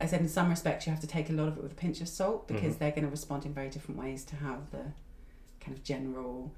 I 0.00 0.06
said, 0.06 0.20
in 0.20 0.28
some 0.28 0.48
respects, 0.50 0.86
you 0.86 0.92
have 0.92 1.00
to 1.00 1.08
take 1.08 1.28
a 1.28 1.32
lot 1.32 1.48
of 1.48 1.56
it 1.56 1.62
with 1.62 1.72
a 1.72 1.74
pinch 1.74 2.00
of 2.00 2.08
salt 2.08 2.46
because 2.46 2.74
Mhm. 2.74 2.78
they're 2.78 2.90
going 2.92 3.04
to 3.04 3.10
respond 3.10 3.44
in 3.46 3.52
very 3.52 3.68
different 3.68 3.98
ways 3.98 4.22
to 4.26 4.36
how 4.36 4.58
the 4.70 4.92
kind 5.60 5.76
of 5.76 5.82
general 5.82 6.52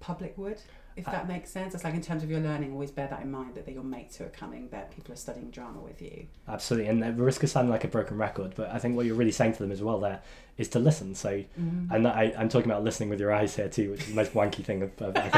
public 0.00 0.38
would, 0.38 0.62
if 0.96 1.04
that 1.06 1.28
makes 1.28 1.50
sense. 1.50 1.74
It's 1.74 1.84
like 1.84 1.94
in 1.94 2.02
terms 2.02 2.22
of 2.22 2.30
your 2.30 2.40
learning, 2.40 2.72
always 2.72 2.90
bear 2.90 3.06
that 3.08 3.22
in 3.22 3.30
mind 3.30 3.54
that 3.54 3.64
they're 3.66 3.74
your 3.74 3.84
mates 3.84 4.16
who 4.16 4.24
are 4.24 4.28
coming, 4.28 4.68
that 4.70 4.90
people 4.94 5.12
are 5.12 5.16
studying 5.16 5.50
drama 5.50 5.80
with 5.80 6.00
you. 6.02 6.26
Absolutely, 6.48 6.88
and 6.88 7.02
the 7.02 7.12
risk 7.12 7.42
of 7.42 7.50
sounding 7.50 7.70
like 7.70 7.84
a 7.84 7.88
broken 7.88 8.16
record, 8.18 8.52
but 8.56 8.70
I 8.70 8.78
think 8.78 8.96
what 8.96 9.06
you're 9.06 9.14
really 9.14 9.32
saying 9.32 9.52
to 9.54 9.58
them 9.60 9.72
as 9.72 9.82
well 9.82 10.00
there 10.00 10.20
is 10.58 10.68
to 10.68 10.78
listen. 10.78 11.14
So, 11.14 11.42
and 11.56 12.06
I, 12.06 12.34
I'm 12.36 12.50
talking 12.50 12.70
about 12.70 12.84
listening 12.84 13.08
with 13.08 13.18
your 13.18 13.32
eyes 13.32 13.56
here 13.56 13.68
too, 13.68 13.92
which 13.92 14.00
is 14.02 14.08
the 14.08 14.14
most 14.14 14.34
wanky 14.34 14.62
thing 14.62 14.82
I've, 14.82 15.02
I've- 15.16 15.18
I 15.20 15.28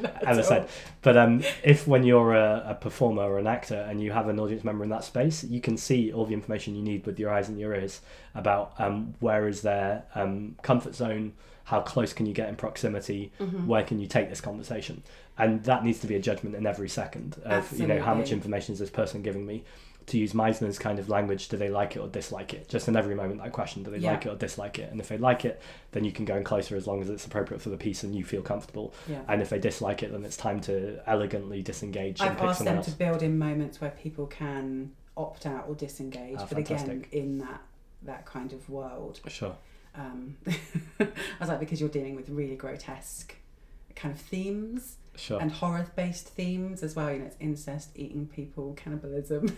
think 0.00 0.14
ever 0.26 0.42
said. 0.42 0.68
But 1.02 1.16
um, 1.18 1.42
if 1.62 1.86
when 1.86 2.04
you're 2.04 2.34
a, 2.34 2.64
a 2.68 2.74
performer 2.74 3.22
or 3.22 3.38
an 3.38 3.46
actor 3.46 3.74
and 3.90 4.00
you 4.00 4.12
have 4.12 4.28
an 4.28 4.40
audience 4.40 4.64
member 4.64 4.82
in 4.84 4.88
that 4.90 5.04
space, 5.04 5.44
you 5.44 5.60
can 5.60 5.76
see 5.76 6.10
all 6.12 6.24
the 6.24 6.32
information 6.32 6.74
you 6.74 6.82
need 6.82 7.04
with 7.04 7.18
your 7.20 7.30
eyes 7.30 7.48
and 7.50 7.58
your 7.60 7.74
ears 7.74 8.00
about 8.34 8.72
um, 8.78 9.14
where 9.20 9.46
is 9.46 9.60
their 9.60 10.04
um, 10.14 10.56
comfort 10.62 10.94
zone, 10.94 11.34
how 11.64 11.80
close 11.80 12.12
can 12.12 12.26
you 12.26 12.32
get 12.34 12.48
in 12.48 12.56
proximity, 12.56 13.32
Mm-hmm. 13.40 13.66
where 13.66 13.82
can 13.84 14.00
you 14.00 14.06
take 14.06 14.28
this 14.28 14.40
conversation, 14.40 15.02
and 15.38 15.62
that 15.64 15.84
needs 15.84 16.00
to 16.00 16.06
be 16.06 16.16
a 16.16 16.20
judgment 16.20 16.54
in 16.56 16.66
every 16.66 16.88
second 16.88 17.36
of 17.44 17.78
you 17.78 17.86
know 17.86 18.00
how 18.00 18.14
much 18.14 18.32
information 18.32 18.72
is 18.72 18.78
this 18.78 18.90
person 18.90 19.22
giving 19.22 19.46
me. 19.46 19.64
To 20.06 20.18
use 20.18 20.32
Meisner's 20.32 20.80
kind 20.80 20.98
of 20.98 21.08
language, 21.08 21.48
do 21.48 21.56
they 21.56 21.68
like 21.68 21.94
it 21.94 22.00
or 22.00 22.08
dislike 22.08 22.52
it? 22.54 22.68
Just 22.68 22.88
in 22.88 22.96
every 22.96 23.14
moment, 23.14 23.40
that 23.40 23.52
question: 23.52 23.84
Do 23.84 23.92
they 23.92 23.98
Yeah. 23.98 24.10
like 24.14 24.26
it 24.26 24.30
or 24.30 24.34
dislike 24.34 24.80
it? 24.80 24.90
And 24.90 24.98
if 24.98 25.06
they 25.06 25.16
like 25.16 25.44
it, 25.44 25.60
then 25.92 26.02
you 26.02 26.10
can 26.10 26.24
go 26.24 26.34
in 26.36 26.42
closer 26.42 26.74
as 26.74 26.88
long 26.88 27.00
as 27.00 27.08
it's 27.08 27.24
appropriate 27.24 27.60
for 27.62 27.68
the 27.70 27.76
piece 27.76 28.02
and 28.02 28.12
you 28.12 28.24
feel 28.24 28.42
comfortable. 28.42 28.92
Yeah. 29.08 29.20
And 29.28 29.40
if 29.40 29.48
they 29.48 29.60
dislike 29.60 30.02
it, 30.02 30.10
then 30.10 30.24
it's 30.24 30.36
time 30.36 30.60
to 30.62 30.98
elegantly 31.08 31.62
disengage 31.62 32.20
I've 32.20 32.36
pick 32.36 32.48
asked 32.48 32.64
them 32.64 32.78
else. 32.78 32.86
to 32.86 32.92
build 32.98 33.22
in 33.22 33.38
moments 33.38 33.80
where 33.80 33.90
people 33.92 34.26
can 34.26 34.90
opt 35.16 35.46
out 35.46 35.66
or 35.68 35.76
disengage, 35.76 36.36
Ah, 36.40 36.46
but 36.48 36.58
again, 36.58 37.04
in 37.12 37.38
that 37.38 37.62
that 38.02 38.26
kind 38.26 38.52
of 38.52 38.68
world. 38.68 39.20
Sure. 39.28 39.54
Um, 39.94 40.36
I 41.00 41.06
was 41.40 41.48
like, 41.48 41.60
because 41.60 41.80
you're 41.80 41.88
dealing 41.90 42.14
with 42.16 42.28
really 42.28 42.56
grotesque 42.56 43.36
kind 43.94 44.14
of 44.14 44.20
themes 44.20 44.96
Sure. 45.16 45.38
and 45.40 45.52
horror-based 45.52 46.28
themes 46.28 46.82
as 46.82 46.96
well. 46.96 47.12
You 47.12 47.18
know, 47.18 47.26
it's 47.26 47.36
incest, 47.38 47.90
eating 47.94 48.26
people, 48.26 48.72
cannibalism. 48.74 49.54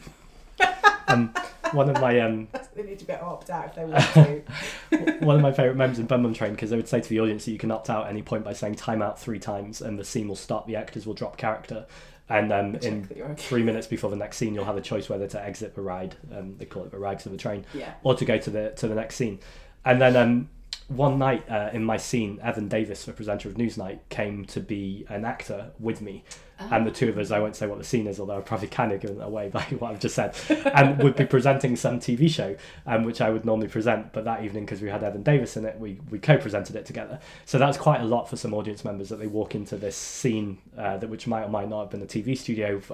um, 1.08 1.32
one 1.72 1.88
of 1.88 2.00
my 2.00 2.18
um, 2.20 2.48
they 2.74 2.82
need 2.82 2.98
to 2.98 3.04
be 3.04 3.12
opt 3.12 3.50
out 3.50 3.66
if 3.66 3.74
they 3.76 3.84
want 3.84 4.04
to. 4.14 5.16
one 5.24 5.36
of 5.36 5.42
my 5.42 5.52
favorite 5.52 5.76
moments 5.76 6.00
in 6.00 6.06
Bum 6.06 6.32
Train 6.34 6.52
because 6.52 6.70
they 6.70 6.76
would 6.76 6.88
say 6.88 7.00
to 7.00 7.08
the 7.08 7.20
audience 7.20 7.44
that 7.44 7.52
you 7.52 7.58
can 7.58 7.70
opt 7.70 7.88
out 7.90 8.04
at 8.06 8.10
any 8.10 8.22
point 8.22 8.44
by 8.44 8.52
saying 8.52 8.74
time 8.74 9.02
out 9.02 9.18
three 9.20 9.38
times 9.38 9.80
and 9.80 9.98
the 9.98 10.04
scene 10.04 10.26
will 10.26 10.36
start. 10.36 10.66
The 10.66 10.76
actors 10.76 11.06
will 11.06 11.14
drop 11.14 11.36
character, 11.36 11.86
and 12.28 12.52
um, 12.52 12.74
in 12.76 13.08
okay. 13.16 13.34
three 13.36 13.62
minutes 13.62 13.86
before 13.86 14.10
the 14.10 14.16
next 14.16 14.36
scene, 14.38 14.54
you'll 14.54 14.64
have 14.64 14.76
a 14.76 14.80
choice 14.82 15.08
whether 15.08 15.26
to 15.28 15.40
exit 15.40 15.74
the 15.74 15.82
ride. 15.82 16.16
Um, 16.34 16.56
they 16.58 16.64
call 16.64 16.82
it 16.84 16.90
the 16.90 16.98
ride 16.98 17.20
to 17.20 17.28
the 17.28 17.36
train, 17.36 17.64
Yeah. 17.74 17.94
or 18.02 18.14
to 18.16 18.24
go 18.24 18.38
to 18.38 18.50
the 18.50 18.70
to 18.76 18.88
the 18.88 18.94
next 18.96 19.16
scene. 19.16 19.38
And 19.84 20.00
then 20.00 20.16
um, 20.16 20.48
one 20.88 21.18
night 21.18 21.48
uh, 21.48 21.70
in 21.72 21.84
my 21.84 21.96
scene, 21.96 22.38
Evan 22.42 22.68
Davis, 22.68 23.04
the 23.04 23.12
presenter 23.12 23.48
of 23.48 23.54
Newsnight, 23.54 24.00
came 24.10 24.44
to 24.46 24.60
be 24.60 25.06
an 25.08 25.24
actor 25.24 25.70
with 25.78 26.00
me. 26.00 26.24
And 26.70 26.86
the 26.86 26.90
two 26.90 27.08
of 27.08 27.18
us, 27.18 27.30
I 27.32 27.40
won't 27.40 27.56
say 27.56 27.66
what 27.66 27.78
the 27.78 27.84
scene 27.84 28.06
is, 28.06 28.20
although 28.20 28.36
I've 28.36 28.44
probably 28.44 28.68
kind 28.68 28.92
of 28.92 29.00
given 29.00 29.20
it 29.20 29.24
away 29.24 29.48
by 29.48 29.62
what 29.78 29.90
I've 29.90 30.00
just 30.00 30.14
said, 30.14 30.36
and 30.72 30.98
would 31.02 31.16
be 31.16 31.26
presenting 31.26 31.74
some 31.74 31.98
TV 31.98 32.30
show, 32.30 32.56
um, 32.86 33.04
which 33.04 33.20
I 33.20 33.30
would 33.30 33.44
normally 33.44 33.66
present. 33.66 34.12
But 34.12 34.24
that 34.24 34.44
evening, 34.44 34.64
because 34.64 34.80
we 34.80 34.88
had 34.88 35.02
Evan 35.02 35.22
Davis 35.22 35.56
in 35.56 35.64
it, 35.64 35.78
we, 35.78 35.98
we 36.10 36.18
co 36.18 36.38
presented 36.38 36.76
it 36.76 36.86
together. 36.86 37.18
So 37.44 37.58
that's 37.58 37.76
quite 37.76 38.00
a 38.00 38.04
lot 38.04 38.30
for 38.30 38.36
some 38.36 38.54
audience 38.54 38.84
members 38.84 39.08
that 39.08 39.16
they 39.16 39.26
walk 39.26 39.54
into 39.54 39.76
this 39.76 39.96
scene 39.96 40.58
uh, 40.78 40.96
that 40.98 41.08
which 41.08 41.26
might 41.26 41.42
or 41.42 41.48
might 41.48 41.68
not 41.68 41.80
have 41.80 41.90
been 41.90 42.02
a 42.02 42.06
TV 42.06 42.38
studio 42.38 42.76
of, 42.76 42.92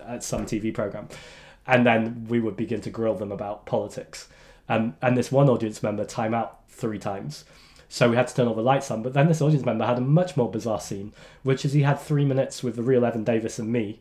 of 0.00 0.22
some 0.22 0.44
TV 0.44 0.74
program. 0.74 1.08
And 1.66 1.86
then 1.86 2.26
we 2.28 2.40
would 2.40 2.56
begin 2.56 2.80
to 2.82 2.90
grill 2.90 3.14
them 3.14 3.30
about 3.30 3.66
politics. 3.66 4.28
Um, 4.68 4.94
and 5.02 5.16
this 5.16 5.30
one 5.30 5.48
audience 5.48 5.82
member 5.82 6.04
time 6.04 6.34
out 6.34 6.60
three 6.68 6.98
times. 6.98 7.44
So 7.88 8.10
we 8.10 8.16
had 8.16 8.26
to 8.28 8.34
turn 8.34 8.48
all 8.48 8.54
the 8.54 8.62
lights 8.62 8.90
on. 8.90 9.02
But 9.02 9.12
then 9.14 9.28
this 9.28 9.40
audience 9.40 9.64
member 9.64 9.86
had 9.86 9.98
a 9.98 10.00
much 10.00 10.36
more 10.36 10.50
bizarre 10.50 10.80
scene, 10.80 11.12
which 11.44 11.64
is 11.64 11.72
he 11.72 11.82
had 11.82 12.00
three 12.00 12.24
minutes 12.24 12.62
with 12.62 12.74
the 12.76 12.82
real 12.82 13.04
Evan 13.04 13.22
Davis 13.22 13.58
and 13.60 13.70
me, 13.72 14.00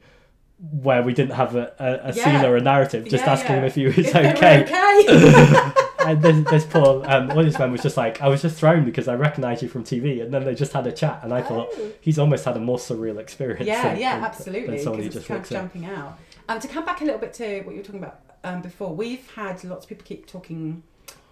where 0.72 1.03
we 1.03 1.13
didn't 1.13 1.36
have 1.36 1.55
a, 1.55 1.74
a, 1.80 2.09
a 2.09 2.13
scene 2.13 2.43
or 2.43 2.55
a 2.57 2.61
narrative, 2.61 3.03
just 3.07 3.26
Yeah, 3.26 3.34
asking 3.34 3.51
yeah. 3.51 3.57
him 3.59 3.63
if 3.66 3.76
he 3.76 3.86
was 3.86 3.97
If 3.97 4.16
okay. 4.16 4.63
okay. 4.63 5.72
and 6.05 6.22
this, 6.22 6.49
this 6.49 6.66
poor 6.66 7.03
um, 7.05 7.30
audience 7.32 7.59
member 7.59 7.74
was 7.74 7.82
just 7.84 7.97
like, 7.97 8.22
I 8.22 8.28
was 8.28 8.41
just 8.41 8.57
thrown 8.57 8.86
because 8.86 9.07
I 9.07 9.16
recognised 9.16 9.61
you 9.61 9.68
from 9.70 9.84
TV. 9.84 10.22
And 10.24 10.34
then 10.34 10.45
they 10.45 10.55
just 10.55 10.74
had 10.74 10.88
a 10.88 10.91
chat. 10.91 11.20
And 11.24 11.32
I 11.34 11.41
thought, 11.43 11.70
Oh. 11.74 11.91
he's 12.01 12.18
almost 12.18 12.45
had 12.45 12.57
a 12.57 12.59
more 12.59 12.78
surreal 12.78 13.20
experience. 13.20 13.68
yeah, 13.68 13.84
than, 13.89 13.99
yeah, 13.99 14.16
than- 14.16 14.24
absolutely. 14.26 14.76
Than 14.78 14.80
someone 14.84 15.01
who 15.03 15.09
Because 15.09 15.16
just 15.16 15.28
kind 15.28 15.38
of 15.38 15.41
walks 15.41 15.51
in. 15.51 15.57
jumping 15.82 15.86
out. 15.86 16.20
Um, 16.47 16.59
to 16.59 16.68
come 16.68 16.86
back 16.86 17.01
a 17.01 17.05
little 17.05 17.20
bit 17.20 17.34
to 17.36 17.61
what 17.61 17.72
you 17.74 17.80
were 17.82 17.86
talking 17.86 18.03
about 18.03 18.20
um, 18.46 18.62
before, 18.62 18.93
we've 18.96 19.30
had 19.32 19.64
lots 19.64 19.86
of 19.86 19.89
people 19.89 20.06
keep 20.06 20.28
talking 20.28 20.84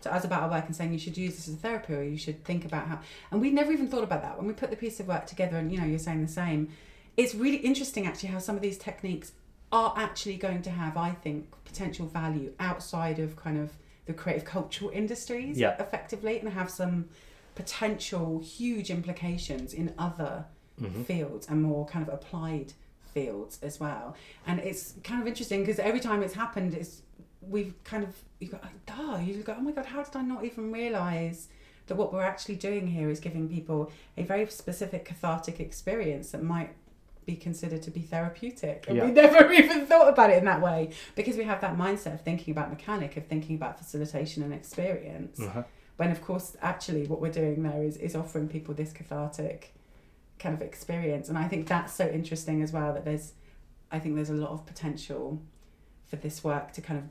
to 0.01 0.13
us 0.13 0.25
about 0.25 0.43
our 0.43 0.49
work 0.49 0.65
and 0.65 0.75
saying 0.75 0.91
you 0.91 0.99
should 0.99 1.17
use 1.17 1.35
this 1.35 1.47
as 1.47 1.53
a 1.53 1.57
therapy 1.57 1.93
or 1.93 2.03
you 2.03 2.17
should 2.17 2.43
think 2.43 2.65
about 2.65 2.87
how. 2.87 2.99
And 3.31 3.39
we've 3.39 3.53
never 3.53 3.71
even 3.71 3.87
thought 3.87 4.03
about 4.03 4.21
that 4.23 4.37
when 4.37 4.47
we 4.47 4.53
put 4.53 4.69
the 4.69 4.75
piece 4.75 4.99
of 4.99 5.07
work 5.07 5.25
together. 5.27 5.57
And 5.57 5.71
you 5.71 5.77
know, 5.79 5.85
you're 5.85 5.99
saying 5.99 6.21
the 6.21 6.31
same. 6.31 6.69
It's 7.15 7.33
really 7.35 7.57
interesting 7.57 8.05
actually 8.07 8.29
how 8.29 8.39
some 8.39 8.55
of 8.55 8.61
these 8.61 8.77
techniques 8.77 9.31
are 9.71 9.93
actually 9.95 10.35
going 10.37 10.61
to 10.63 10.69
have, 10.71 10.97
I 10.97 11.11
think, 11.11 11.47
potential 11.65 12.05
value 12.07 12.51
outside 12.59 13.19
of 13.19 13.35
kind 13.35 13.57
of 13.59 13.71
the 14.05 14.13
creative 14.13 14.43
cultural 14.45 14.89
industries 14.91 15.57
Yeah. 15.57 15.75
effectively 15.79 16.39
and 16.39 16.49
have 16.49 16.69
some 16.69 17.09
potential 17.55 18.39
huge 18.39 18.89
implications 18.89 19.73
in 19.73 19.93
other 19.97 20.45
Mhm. 20.81 21.05
fields 21.05 21.47
and 21.47 21.61
more 21.61 21.85
kind 21.85 22.05
of 22.05 22.13
applied 22.13 22.73
fields 23.13 23.59
as 23.61 23.79
well. 23.79 24.15
And 24.47 24.59
it's 24.59 24.95
kind 25.03 25.21
of 25.21 25.27
interesting 25.27 25.59
because 25.61 25.77
every 25.79 25.99
time 25.99 26.23
it's 26.23 26.33
happened, 26.33 26.73
it's 26.73 27.02
we've 27.49 27.73
kind 27.83 28.03
of 28.03 28.15
you 28.39 28.47
go, 28.49 28.59
oh, 28.91 29.17
you 29.19 29.35
go, 29.43 29.55
oh 29.57 29.61
my 29.61 29.71
god, 29.71 29.85
how 29.85 30.03
did 30.03 30.15
I 30.15 30.21
not 30.21 30.43
even 30.43 30.71
realise 30.71 31.47
that 31.87 31.95
what 31.95 32.13
we're 32.13 32.21
actually 32.23 32.55
doing 32.55 32.87
here 32.87 33.09
is 33.09 33.19
giving 33.19 33.49
people 33.49 33.91
a 34.17 34.23
very 34.23 34.45
specific 34.47 35.05
cathartic 35.05 35.59
experience 35.59 36.31
that 36.31 36.41
might 36.43 36.73
be 37.25 37.35
considered 37.35 37.81
to 37.83 37.91
be 37.91 38.01
therapeutic. 38.01 38.85
And 38.87 38.97
we 39.01 39.11
never 39.11 39.51
even 39.61 39.85
thought 39.85 40.09
about 40.09 40.29
it 40.29 40.37
in 40.39 40.45
that 40.45 40.61
way 40.61 40.89
because 41.15 41.37
we 41.37 41.43
have 41.45 41.61
that 41.61 41.77
mindset 41.77 42.13
of 42.15 42.21
thinking 42.21 42.51
about 42.51 42.69
mechanic, 42.69 43.15
of 43.17 43.27
thinking 43.27 43.55
about 43.55 43.77
facilitation 43.77 44.43
and 44.43 44.53
experience 44.53 45.39
Uh-huh. 45.39 45.63
when 45.97 46.11
of 46.11 46.21
course 46.21 46.57
actually 46.61 47.05
what 47.07 47.21
we're 47.21 47.31
doing 47.31 47.63
there 47.63 47.83
is, 47.83 47.97
is 47.97 48.15
offering 48.15 48.47
people 48.49 48.73
this 48.73 48.91
cathartic 48.91 49.73
kind 50.39 50.53
of 50.55 50.61
experience 50.61 51.29
and 51.29 51.37
i 51.37 51.47
think 51.47 51.67
that's 51.67 51.93
so 51.93 52.05
interesting 52.09 52.61
as 52.61 52.73
well 52.73 52.93
that 52.93 53.05
there's 53.05 53.33
i 53.91 53.99
think 53.99 54.15
there's 54.15 54.31
a 54.31 54.33
lot 54.33 54.49
of 54.49 54.65
potential 54.65 55.41
for 56.07 56.17
this 56.17 56.43
work 56.43 56.73
to 56.73 56.81
kind 56.81 56.99
of 56.99 57.05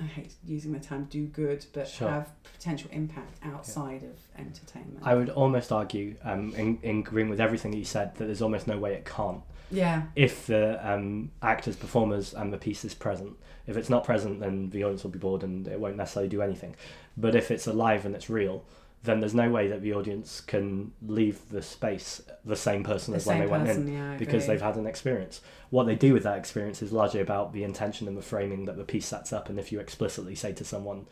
i 0.00 0.04
hate 0.04 0.34
using 0.44 0.72
the 0.72 0.80
term 0.80 1.04
do 1.10 1.26
good 1.26 1.64
but 1.72 1.86
Sure. 1.88 2.08
have 2.08 2.30
potential 2.54 2.90
impact 2.92 3.38
outside 3.44 4.02
of 4.02 4.16
entertainment 4.38 4.98
I 5.02 5.14
would 5.14 5.30
almost 5.30 5.72
argue, 5.72 6.16
um, 6.24 6.54
in, 6.56 6.78
in 6.82 6.98
agreeing 7.00 7.28
with 7.30 7.40
everything 7.40 7.70
that 7.72 7.78
you 7.78 7.84
said, 7.84 8.14
that 8.16 8.24
there's 8.26 8.42
almost 8.42 8.66
no 8.66 8.78
way 8.78 8.92
it 8.94 9.04
can't. 9.04 9.42
yeah 9.70 10.02
if 10.16 10.46
the 10.46 10.78
um, 10.88 11.30
actors, 11.42 11.76
performers, 11.76 12.34
and 12.34 12.52
the 12.52 12.58
piece 12.58 12.84
is 12.84 12.94
present. 12.94 13.32
If 13.66 13.76
it's 13.76 13.88
not 13.90 14.04
present, 14.04 14.40
then 14.40 14.70
the 14.70 14.82
audience 14.84 15.04
will 15.04 15.10
be 15.10 15.18
bored 15.18 15.42
and 15.42 15.66
it 15.68 15.78
won't 15.80 15.96
necessarily 15.96 16.28
do 16.28 16.42
anything. 16.42 16.74
But 17.16 17.34
if 17.34 17.50
it's 17.50 17.66
alive 17.66 18.04
and 18.04 18.14
it's 18.14 18.28
real, 18.28 18.64
then 19.02 19.20
there's 19.20 19.34
no 19.34 19.48
way 19.50 19.66
that 19.68 19.80
the 19.80 19.94
audience 19.94 20.40
can 20.42 20.92
leave 21.06 21.40
the 21.48 21.62
space 21.62 22.20
the 22.44 22.56
same 22.56 22.84
person 22.84 23.12
the 23.12 23.16
as 23.16 23.26
when 23.26 23.36
same 23.38 23.40
they 23.46 23.50
went 23.50 23.68
in 23.68 23.92
yeah 23.92 24.16
because 24.18 24.46
they've 24.46 24.60
had 24.60 24.76
an 24.76 24.86
experience. 24.86 25.40
What 25.70 25.84
they 25.84 25.94
do 25.94 26.12
with 26.12 26.24
that 26.24 26.36
experience 26.36 26.82
is 26.82 26.92
largely 26.92 27.20
about 27.20 27.52
the 27.52 27.64
intention 27.64 28.08
and 28.08 28.16
the 28.16 28.22
framing 28.22 28.66
that 28.66 28.76
the 28.76 28.84
piece 28.84 29.06
sets 29.06 29.32
up. 29.32 29.48
And 29.48 29.58
if 29.58 29.72
you 29.72 29.80
explicitly 29.80 30.34
say 30.34 30.52
to 30.52 30.64
someone, 30.64 31.06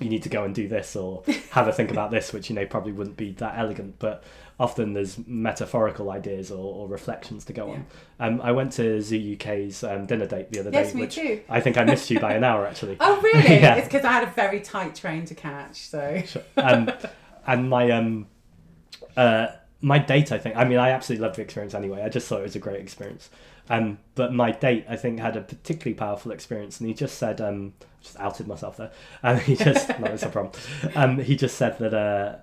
you 0.00 0.08
need 0.08 0.22
to 0.24 0.28
go 0.28 0.44
and 0.44 0.54
do 0.54 0.66
this 0.68 0.96
or 0.96 1.22
have 1.50 1.66
a 1.68 1.72
think 1.72 1.90
about 1.90 2.10
this, 2.10 2.32
which 2.32 2.50
you 2.50 2.56
know 2.56 2.66
probably 2.66 2.92
wouldn't 2.92 3.16
be 3.16 3.32
that 3.32 3.54
elegant, 3.58 3.98
but 3.98 4.22
often 4.58 4.92
there's 4.92 5.16
metaphorical 5.26 6.10
ideas 6.10 6.50
or, 6.50 6.58
or 6.74 6.88
reflections 6.88 7.44
to 7.46 7.52
go 7.54 7.70
on. 7.70 7.86
Um, 8.18 8.40
I 8.42 8.52
went 8.52 8.72
to 8.72 9.00
Zoo 9.00 9.34
UK's 9.34 9.82
um, 9.84 10.04
dinner 10.06 10.26
date 10.26 10.50
the 10.52 10.60
other 10.60 10.70
yes 10.70 10.88
day, 10.90 10.94
me 10.96 11.00
which 11.02 11.14
too 11.14 11.40
I 11.48 11.60
think 11.60 11.78
I 11.78 11.84
missed 11.84 12.10
you 12.10 12.20
by 12.20 12.34
an 12.34 12.44
hour 12.50 12.66
actually. 12.66 12.96
oh 13.00 13.20
really 13.22 13.40
Yeah. 13.60 13.76
it's 13.76 13.88
because 13.88 14.04
i 14.04 14.12
had 14.12 14.24
a 14.24 14.30
very 14.32 14.60
tight 14.60 14.94
train 14.94 15.24
to 15.26 15.34
catch 15.34 15.88
so 15.88 16.22
Sure. 16.26 16.42
Um, 16.58 16.90
and 17.52 17.68
my 17.68 17.90
um, 17.90 18.26
uh, 19.16 19.48
my 19.80 19.98
date, 19.98 20.30
I 20.32 20.38
think. 20.38 20.56
I 20.56 20.64
mean, 20.64 20.78
I 20.78 20.90
absolutely 20.90 21.26
loved 21.26 21.36
the 21.36 21.42
experience 21.42 21.74
anyway. 21.74 22.02
I 22.02 22.08
just 22.08 22.28
thought 22.28 22.40
it 22.40 22.44
was 22.44 22.56
a 22.56 22.60
great 22.60 22.80
experience. 22.80 23.30
Um, 23.68 23.98
but 24.14 24.32
my 24.32 24.50
date, 24.52 24.84
I 24.88 24.96
think, 24.96 25.20
had 25.20 25.36
a 25.36 25.40
particularly 25.40 25.94
powerful 25.94 26.32
experience, 26.32 26.80
and 26.80 26.88
he 26.88 26.94
just 26.94 27.18
said, 27.18 27.40
um, 27.40 27.74
just 28.02 28.18
outed 28.18 28.46
myself 28.46 28.76
there. 28.76 28.90
Um, 29.22 29.38
he 29.40 29.56
just, 29.56 29.88
no, 29.88 30.08
that's 30.08 30.22
a 30.22 30.28
problem. 30.28 30.52
Um, 30.94 31.18
he 31.18 31.36
just 31.36 31.56
said 31.56 31.78
that 31.78 31.94
uh, 31.94 32.36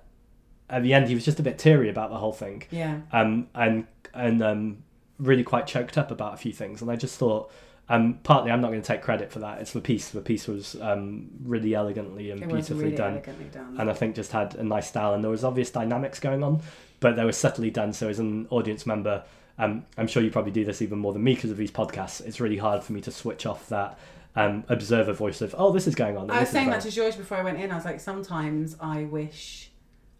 at 0.70 0.82
the 0.82 0.94
end 0.94 1.08
he 1.08 1.14
was 1.14 1.24
just 1.24 1.40
a 1.40 1.42
bit 1.42 1.58
teary 1.58 1.88
about 1.88 2.10
the 2.10 2.18
whole 2.18 2.32
thing, 2.32 2.64
yeah 2.70 3.00
um, 3.12 3.48
and 3.54 3.86
and 4.14 4.42
um, 4.42 4.78
really 5.18 5.44
quite 5.44 5.66
choked 5.66 5.98
up 5.98 6.10
about 6.10 6.34
a 6.34 6.36
few 6.36 6.52
things. 6.52 6.82
And 6.82 6.90
I 6.90 6.96
just 6.96 7.18
thought, 7.18 7.50
um, 7.88 8.18
partly 8.22 8.50
I'm 8.50 8.60
not 8.60 8.68
going 8.68 8.82
to 8.82 8.86
take 8.86 9.02
credit 9.02 9.32
for 9.32 9.38
that. 9.40 9.60
It's 9.60 9.72
the 9.72 9.80
piece. 9.80 10.10
The 10.10 10.20
piece 10.20 10.46
was 10.46 10.76
um, 10.80 11.30
really 11.42 11.74
elegantly 11.74 12.30
and 12.30 12.42
it 12.42 12.48
beautifully 12.48 12.84
really 12.84 12.96
done 12.96 13.12
elegantly 13.12 13.46
done 13.46 13.76
and 13.78 13.90
I 13.90 13.94
think 13.94 14.14
just 14.14 14.32
had 14.32 14.54
a 14.56 14.64
nice 14.64 14.88
style 14.88 15.14
and 15.14 15.24
there 15.24 15.30
was 15.30 15.44
obvious 15.44 15.70
dynamics 15.70 16.20
going 16.20 16.42
on, 16.42 16.60
but 17.00 17.16
they 17.16 17.24
were 17.24 17.32
subtly 17.32 17.70
done. 17.70 17.92
So 17.92 18.08
as 18.08 18.18
an 18.18 18.46
audience 18.50 18.86
member, 18.86 19.24
um, 19.58 19.84
I'm 19.96 20.06
sure 20.06 20.22
you 20.22 20.30
probably 20.30 20.52
do 20.52 20.64
this 20.64 20.82
even 20.82 20.98
more 20.98 21.12
than 21.12 21.24
me 21.24 21.34
because 21.34 21.50
of 21.50 21.56
these 21.56 21.70
podcasts. 21.70 22.24
It's 22.24 22.40
really 22.40 22.58
hard 22.58 22.84
for 22.84 22.92
me 22.92 23.00
to 23.02 23.10
switch 23.10 23.46
off 23.46 23.68
that 23.70 23.98
um, 24.36 24.64
observer 24.68 25.12
voice 25.12 25.40
of 25.40 25.54
oh 25.58 25.72
this 25.72 25.86
is 25.86 25.94
going 25.94 26.16
on. 26.16 26.30
I 26.30 26.40
was 26.40 26.48
saying 26.48 26.70
that 26.70 26.82
to 26.82 26.90
George 26.90 27.16
before 27.16 27.38
I 27.38 27.42
went 27.42 27.58
in. 27.58 27.70
I 27.70 27.74
was 27.74 27.84
like, 27.84 28.00
sometimes 28.00 28.76
I 28.80 29.04
wish 29.04 29.70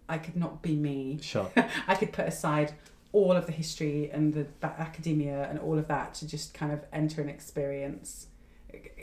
I 0.09 0.19
could 0.19 0.37
not 0.37 0.63
be 0.63 0.75
me. 0.75 1.19
sure 1.23 1.51
I 1.87 1.95
could 1.95 2.13
put 2.13 2.27
aside 2.27 2.73
all 3.13 3.33
of 3.33 3.47
the 3.47 3.53
history 3.53 4.11
and 4.11 4.35
the, 4.35 4.47
academia 4.63 5.49
and 5.49 5.59
all 5.59 5.79
of 5.79 5.89
that 5.89 6.15
to 6.15 6.27
just 6.27 6.55
kind 6.55 6.73
of 6.73 6.81
enter 6.93 7.21
an 7.23 7.29
experience 7.29 8.27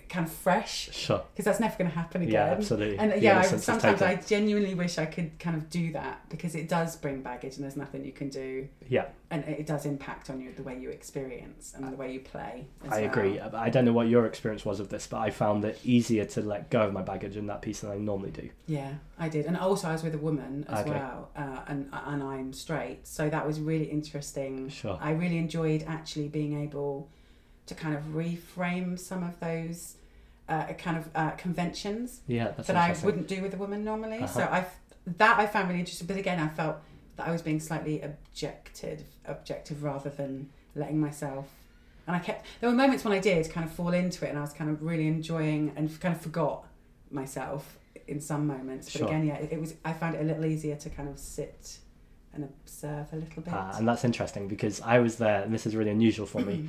kind 0.09 0.25
of 0.25 0.31
fresh 0.33 0.89
sure 0.93 1.23
because 1.33 1.45
that's 1.45 1.59
never 1.59 1.75
going 1.77 1.89
to 1.89 1.95
happen 1.95 2.21
again. 2.21 2.33
yeah 2.33 2.45
absolutely 2.53 2.97
And 2.97 3.11
The 3.11 3.19
yeah, 3.19 3.39
I, 3.39 3.43
sometimes 3.43 4.01
I 4.01 4.15
genuinely 4.15 4.73
wish 4.75 4.97
I 4.97 5.05
could 5.05 5.37
kind 5.39 5.55
of 5.55 5.69
do 5.69 5.91
that 5.93 6.27
because 6.29 6.55
it 6.55 6.69
does 6.69 6.95
bring 6.95 7.21
baggage 7.21 7.55
and 7.55 7.63
there's 7.63 7.77
nothing 7.77 8.03
you 8.05 8.11
can 8.11 8.29
do 8.29 8.67
yeah 8.87 9.07
and 9.31 9.43
it 9.45 9.65
does 9.65 9.85
impact 9.85 10.29
on 10.29 10.39
you 10.39 10.53
the 10.53 10.63
way 10.63 10.77
you 10.77 10.89
experience 10.89 11.73
and 11.75 11.91
the 11.91 11.95
way 11.97 12.13
you 12.13 12.19
play. 12.19 12.67
I 12.89 13.01
well. 13.01 13.09
agree. 13.09 13.39
I 13.39 13.69
don't 13.69 13.83
know 13.83 13.91
what 13.91 14.07
your 14.07 14.27
experience 14.27 14.63
was 14.63 14.79
of 14.79 14.89
this, 14.89 15.07
but 15.07 15.17
I 15.17 15.31
found 15.31 15.65
it 15.65 15.79
easier 15.83 16.25
to 16.25 16.41
let 16.41 16.69
go 16.69 16.81
of 16.83 16.93
my 16.93 17.01
baggage 17.01 17.35
in 17.35 17.47
that 17.47 17.61
piece 17.63 17.79
than 17.79 17.89
I 17.91 17.97
normally 17.97 18.29
do. 18.29 18.49
Yeah, 18.67 18.93
I 19.17 19.27
did, 19.27 19.47
and 19.47 19.57
also 19.57 19.89
I 19.89 19.93
was 19.93 20.03
with 20.03 20.13
a 20.13 20.19
woman 20.19 20.65
as 20.69 20.81
Okay. 20.81 20.91
well, 20.91 21.31
uh, 21.35 21.61
and 21.67 21.89
and 21.91 22.21
I'm 22.23 22.53
straight, 22.53 23.07
so 23.07 23.27
that 23.29 23.45
was 23.47 23.59
really 23.59 23.85
interesting. 23.85 24.69
Sure. 24.69 24.97
I 25.01 25.11
really 25.11 25.37
enjoyed 25.39 25.83
actually 25.87 26.27
being 26.27 26.61
able 26.61 27.09
to 27.67 27.75
kind 27.75 27.95
of 27.95 28.03
reframe 28.13 28.97
some 28.99 29.23
of 29.23 29.39
those 29.39 29.95
uh, 30.47 30.73
kind 30.73 30.97
of 30.97 31.09
uh, 31.15 31.31
conventions 31.31 32.21
Yeah, 32.27 32.51
that 32.51 32.75
I 32.75 32.95
wouldn't 33.03 33.27
do 33.27 33.41
with 33.41 33.53
a 33.53 33.57
woman 33.57 33.83
normally. 33.83 34.19
So 34.27 34.41
Uh-huh. 34.41 34.55
I 34.61 34.65
that 35.17 35.39
I 35.39 35.45
found 35.45 35.67
really 35.67 35.79
interesting, 35.81 36.07
but 36.07 36.17
again, 36.17 36.39
I 36.39 36.47
felt 36.47 36.77
that 37.15 37.27
I 37.27 37.31
was 37.31 37.41
being 37.43 37.59
slightly 37.59 38.01
objective, 38.01 39.03
objective 39.25 39.83
rather 39.83 40.09
than 40.09 40.49
letting 40.75 40.99
myself. 40.99 41.47
And 42.07 42.15
I 42.15 42.19
kept 42.19 42.45
there 42.59 42.69
were 42.69 42.75
moments 42.75 43.03
when 43.03 43.13
I 43.13 43.19
did 43.19 43.49
kind 43.51 43.65
of 43.65 43.71
fall 43.71 43.93
into 43.93 44.25
it, 44.25 44.29
and 44.29 44.37
I 44.37 44.41
was 44.41 44.53
kind 44.53 44.69
of 44.69 44.83
really 44.83 45.07
enjoying 45.07 45.73
and 45.75 45.99
kind 45.99 46.13
of 46.15 46.21
forgot 46.21 46.65
myself 47.11 47.77
in 48.07 48.19
some 48.21 48.45
moments. 48.47 48.91
But 48.91 48.99
Sure. 48.99 49.07
again, 49.07 49.25
yeah, 49.25 49.35
it, 49.35 49.53
it 49.53 49.59
was. 49.61 49.73
I 49.83 49.93
found 49.93 50.15
it 50.15 50.21
a 50.21 50.23
little 50.23 50.45
easier 50.45 50.75
to 50.75 50.89
kind 50.89 51.09
of 51.09 51.17
sit 51.17 51.79
and 52.33 52.43
observe 52.43 53.11
a 53.13 53.15
little 53.15 53.41
bit. 53.41 53.53
Ah, 53.53 53.75
and 53.77 53.87
that's 53.87 54.03
interesting 54.03 54.47
because 54.47 54.81
I 54.81 54.99
was 54.99 55.15
there, 55.17 55.41
and 55.43 55.53
this 55.53 55.65
is 55.65 55.75
really 55.75 55.91
unusual 55.91 56.25
for 56.27 56.41
me. 56.41 56.67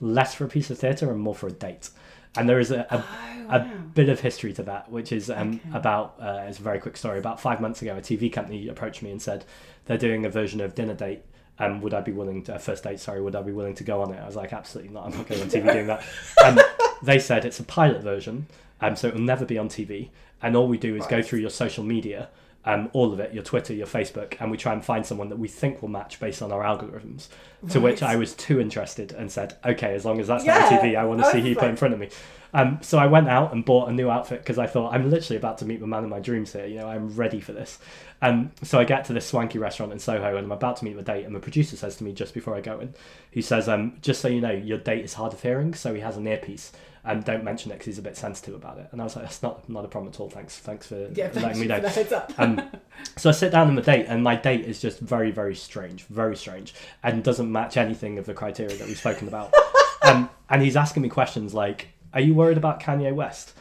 Less 0.00 0.34
for 0.34 0.44
a 0.44 0.48
piece 0.48 0.70
of 0.70 0.78
theatre 0.78 1.10
and 1.10 1.20
more 1.20 1.34
for 1.34 1.46
a 1.48 1.52
date. 1.52 1.90
And 2.36 2.48
there 2.48 2.60
is 2.60 2.70
a, 2.70 2.86
a 2.90 3.02
oh, 3.50 3.56
a 3.56 3.60
bit 3.94 4.08
of 4.10 4.20
history 4.20 4.52
to 4.54 4.62
that, 4.64 4.90
which 4.90 5.10
is 5.12 5.30
um, 5.30 5.60
Okay. 5.68 5.78
about. 5.78 6.16
Uh, 6.20 6.44
it's 6.46 6.58
a 6.58 6.62
very 6.62 6.78
quick 6.78 6.96
story. 6.96 7.18
About 7.18 7.40
five 7.40 7.60
months 7.60 7.80
ago, 7.80 7.96
a 7.96 8.00
TV 8.00 8.30
company 8.32 8.68
approached 8.68 9.02
me 9.02 9.10
and 9.10 9.22
said 9.22 9.44
they're 9.86 9.96
doing 9.96 10.26
a 10.26 10.30
version 10.30 10.60
of 10.60 10.74
Dinner 10.74 10.94
Date. 10.94 11.22
Um, 11.58 11.80
would 11.80 11.94
I 11.94 12.02
be 12.02 12.12
willing 12.12 12.42
to 12.44 12.56
uh, 12.56 12.58
first 12.58 12.84
date? 12.84 13.00
Sorry, 13.00 13.22
would 13.22 13.34
I 13.34 13.40
be 13.40 13.52
willing 13.52 13.74
to 13.76 13.84
go 13.84 14.02
on 14.02 14.12
it? 14.12 14.20
I 14.20 14.26
was 14.26 14.36
like, 14.36 14.52
absolutely 14.52 14.92
not. 14.92 15.06
I'm 15.06 15.16
not 15.16 15.26
going 15.26 15.40
on 15.40 15.48
TV 15.48 15.72
doing 15.72 15.86
that. 15.86 16.04
Um, 16.44 16.60
they 17.02 17.18
said 17.18 17.44
it's 17.46 17.58
a 17.60 17.64
pilot 17.64 18.02
version, 18.02 18.46
um, 18.82 18.94
so 18.96 19.08
it 19.08 19.14
will 19.14 19.22
never 19.22 19.46
be 19.46 19.56
on 19.56 19.68
TV. 19.70 20.10
And 20.42 20.54
all 20.54 20.68
we 20.68 20.76
do 20.76 20.94
is 20.96 21.06
go 21.06 21.22
through 21.22 21.38
your 21.38 21.50
social 21.50 21.82
media 21.82 22.28
um, 22.66 22.90
all 22.92 23.12
of 23.12 23.20
it, 23.20 23.32
your 23.32 23.42
Twitter, 23.44 23.72
your 23.72 23.86
Facebook, 23.86 24.34
and 24.40 24.50
we 24.50 24.56
try 24.56 24.72
and 24.72 24.84
find 24.84 25.06
someone 25.06 25.28
that 25.30 25.38
we 25.38 25.48
think 25.48 25.80
will 25.80 25.88
match 25.88 26.20
based 26.20 26.42
on 26.42 26.52
our 26.52 26.62
algorithms. 26.62 27.28
To 27.70 27.80
which 27.80 28.02
I 28.02 28.16
was 28.16 28.34
too 28.34 28.60
interested 28.60 29.12
and 29.12 29.32
said, 29.32 29.56
okay, 29.64 29.94
as 29.94 30.04
long 30.04 30.20
as 30.20 30.26
that's 30.28 30.44
Yeah, 30.44 30.66
on 30.66 30.72
TV, 30.72 30.96
I 30.96 31.04
want 31.04 31.20
to 31.20 31.26
I 31.26 31.32
see 31.32 31.38
was 31.38 31.42
who 31.44 31.48
you 31.50 31.54
put 31.56 31.62
like- 31.62 31.70
in 31.70 31.76
front 31.76 31.94
of 31.94 32.00
me. 32.00 32.10
Um, 32.54 32.78
so 32.80 32.96
I 32.98 33.06
went 33.06 33.28
out 33.28 33.52
and 33.52 33.64
bought 33.64 33.88
a 33.88 33.92
new 33.92 34.08
outfit 34.08 34.38
because 34.40 34.56
I 34.58 34.66
thought 34.66 34.94
I'm 34.94 35.10
literally 35.10 35.36
about 35.36 35.58
to 35.58 35.64
meet 35.66 35.80
the 35.80 35.86
man 35.86 36.04
of 36.04 36.10
my 36.10 36.20
dreams 36.20 36.52
here. 36.52 36.64
You 36.64 36.76
know, 36.78 36.88
I'm 36.88 37.14
ready 37.14 37.40
for 37.40 37.52
this. 37.52 37.78
Um, 38.22 38.50
so 38.62 38.78
I 38.78 38.84
get 38.84 39.04
to 39.06 39.12
this 39.12 39.26
swanky 39.26 39.58
restaurant 39.58 39.92
in 39.92 39.98
Soho 39.98 40.36
and 40.36 40.46
I'm 40.46 40.52
about 40.52 40.76
to 40.78 40.84
meet 40.84 40.96
the 40.96 41.02
date, 41.02 41.24
and 41.26 41.34
the 41.34 41.40
producer 41.40 41.76
says 41.76 41.96
to 41.96 42.04
me 42.04 42.12
just 42.12 42.32
before 42.34 42.54
I 42.54 42.60
go 42.60 42.78
in, 42.80 42.94
he 43.30 43.42
says, 43.42 43.68
um, 43.68 43.96
"Just 44.00 44.20
so 44.22 44.28
you 44.28 44.40
know, 44.40 44.52
your 44.52 44.78
date 44.78 45.04
is 45.04 45.14
hard 45.14 45.32
of 45.34 45.42
hearing, 45.42 45.74
so 45.74 45.92
he 45.92 46.00
has 46.00 46.16
an 46.16 46.26
earpiece." 46.26 46.72
And 47.08 47.24
don't 47.24 47.44
mention 47.44 47.70
it 47.70 47.74
because 47.74 47.86
he's 47.86 47.98
a 47.98 48.02
bit 48.02 48.16
sensitive 48.16 48.54
about 48.54 48.78
it. 48.78 48.88
And 48.90 49.00
I 49.00 49.04
was 49.04 49.14
like, 49.14 49.26
"That's 49.26 49.40
not 49.42 49.68
not 49.68 49.84
a 49.84 49.88
problem 49.88 50.12
at 50.12 50.18
all. 50.18 50.28
Thanks, 50.28 50.58
thanks 50.58 50.88
for 50.88 51.08
Yeah, 51.14 51.30
letting 51.34 51.60
me 51.60 51.66
know." 51.66 51.78
the 51.78 51.88
heads 51.88 52.10
up. 52.10 52.32
Um, 52.36 52.60
so 53.16 53.30
I 53.30 53.32
sit 53.32 53.52
down 53.52 53.68
on 53.68 53.76
the 53.76 53.82
date, 53.82 54.06
and 54.08 54.24
my 54.24 54.34
date 54.34 54.64
is 54.64 54.80
just 54.80 54.98
very, 54.98 55.30
very 55.30 55.54
strange, 55.54 56.02
very 56.06 56.36
strange, 56.36 56.74
and 57.04 57.22
doesn't 57.22 57.50
match 57.50 57.76
anything 57.76 58.18
of 58.18 58.26
the 58.26 58.34
criteria 58.34 58.76
that 58.76 58.88
we've 58.88 58.98
spoken 58.98 59.28
about. 59.28 59.54
um, 60.02 60.28
and 60.50 60.62
he's 60.62 60.76
asking 60.76 61.02
me 61.04 61.08
questions 61.08 61.54
like, 61.54 61.88
"Are 62.12 62.20
you 62.20 62.34
worried 62.34 62.56
about 62.56 62.80
Kanye 62.80 63.14
West?" 63.14 63.52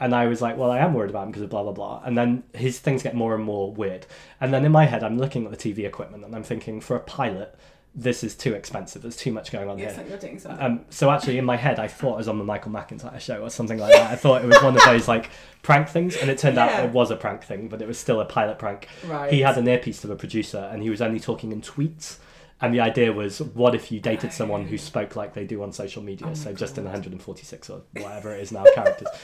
And 0.00 0.14
I 0.14 0.26
was 0.26 0.40
like, 0.40 0.56
"Well, 0.56 0.70
I 0.70 0.78
am 0.78 0.94
worried 0.94 1.10
about 1.10 1.24
him 1.24 1.28
because 1.30 1.42
of 1.42 1.50
blah 1.50 1.62
blah 1.62 1.72
blah." 1.72 2.02
And 2.06 2.16
then 2.16 2.42
his 2.54 2.78
things 2.78 3.02
get 3.02 3.14
more 3.14 3.34
and 3.34 3.44
more 3.44 3.70
weird. 3.70 4.06
And 4.40 4.52
then 4.52 4.64
in 4.64 4.72
my 4.72 4.86
head, 4.86 5.04
I'm 5.04 5.18
looking 5.18 5.44
at 5.44 5.50
the 5.50 5.58
TV 5.58 5.84
equipment, 5.84 6.24
and 6.24 6.34
I'm 6.34 6.42
thinking, 6.42 6.80
for 6.80 6.96
a 6.96 7.00
pilot, 7.00 7.54
this 7.94 8.24
is 8.24 8.34
too 8.34 8.54
expensive. 8.54 9.02
There's 9.02 9.16
too 9.16 9.30
much 9.32 9.52
going 9.52 9.68
on 9.68 9.78
here. 9.78 9.92
like 9.96 10.08
you're 10.08 10.18
doing 10.18 10.38
something. 10.38 10.64
Um, 10.64 10.84
so 10.90 11.10
actually, 11.10 11.38
in 11.38 11.44
my 11.44 11.56
head, 11.56 11.78
I 11.78 11.86
thought 11.88 12.14
it 12.14 12.18
was 12.18 12.28
on 12.28 12.38
the 12.38 12.44
Michael 12.44 12.72
McIntyre 12.72 13.20
show 13.20 13.40
or 13.42 13.50
something 13.50 13.78
like 13.78 13.92
that. 13.92 14.10
I 14.10 14.16
thought 14.16 14.42
it 14.42 14.48
was 14.48 14.60
one 14.62 14.76
of 14.76 14.82
those 14.84 15.06
like 15.06 15.30
prank 15.62 15.88
things, 15.88 16.16
and 16.16 16.30
it 16.30 16.38
turned 16.38 16.56
Yeah. 16.56 16.64
out 16.66 16.84
it 16.84 16.90
was 16.92 17.10
a 17.10 17.16
prank 17.16 17.44
thing, 17.44 17.68
but 17.68 17.80
it 17.80 17.86
was 17.88 17.98
still 17.98 18.20
a 18.20 18.24
pilot 18.24 18.58
prank. 18.58 18.88
right. 19.06 19.32
He 19.32 19.42
had 19.42 19.56
an 19.58 19.68
earpiece 19.68 20.00
to 20.00 20.06
the 20.08 20.16
producer, 20.16 20.68
and 20.72 20.82
he 20.82 20.90
was 20.90 21.00
only 21.00 21.20
talking 21.20 21.52
in 21.52 21.60
tweets. 21.60 22.18
And 22.60 22.72
the 22.72 22.80
idea 22.80 23.12
was, 23.12 23.40
what 23.40 23.74
if 23.74 23.92
you 23.92 24.00
dated 24.00 24.32
someone 24.32 24.66
who 24.66 24.78
spoke 24.78 25.16
like 25.16 25.34
they 25.34 25.44
do 25.44 25.62
on 25.62 25.72
social 25.72 26.02
media, 26.02 26.28
Oh 26.30 26.34
so 26.34 26.52
just 26.52 26.78
in 26.78 26.84
146 26.84 27.68
or 27.68 27.82
whatever 27.94 28.34
it 28.34 28.40
is 28.42 28.52
now 28.52 28.64
characters. 28.74 29.08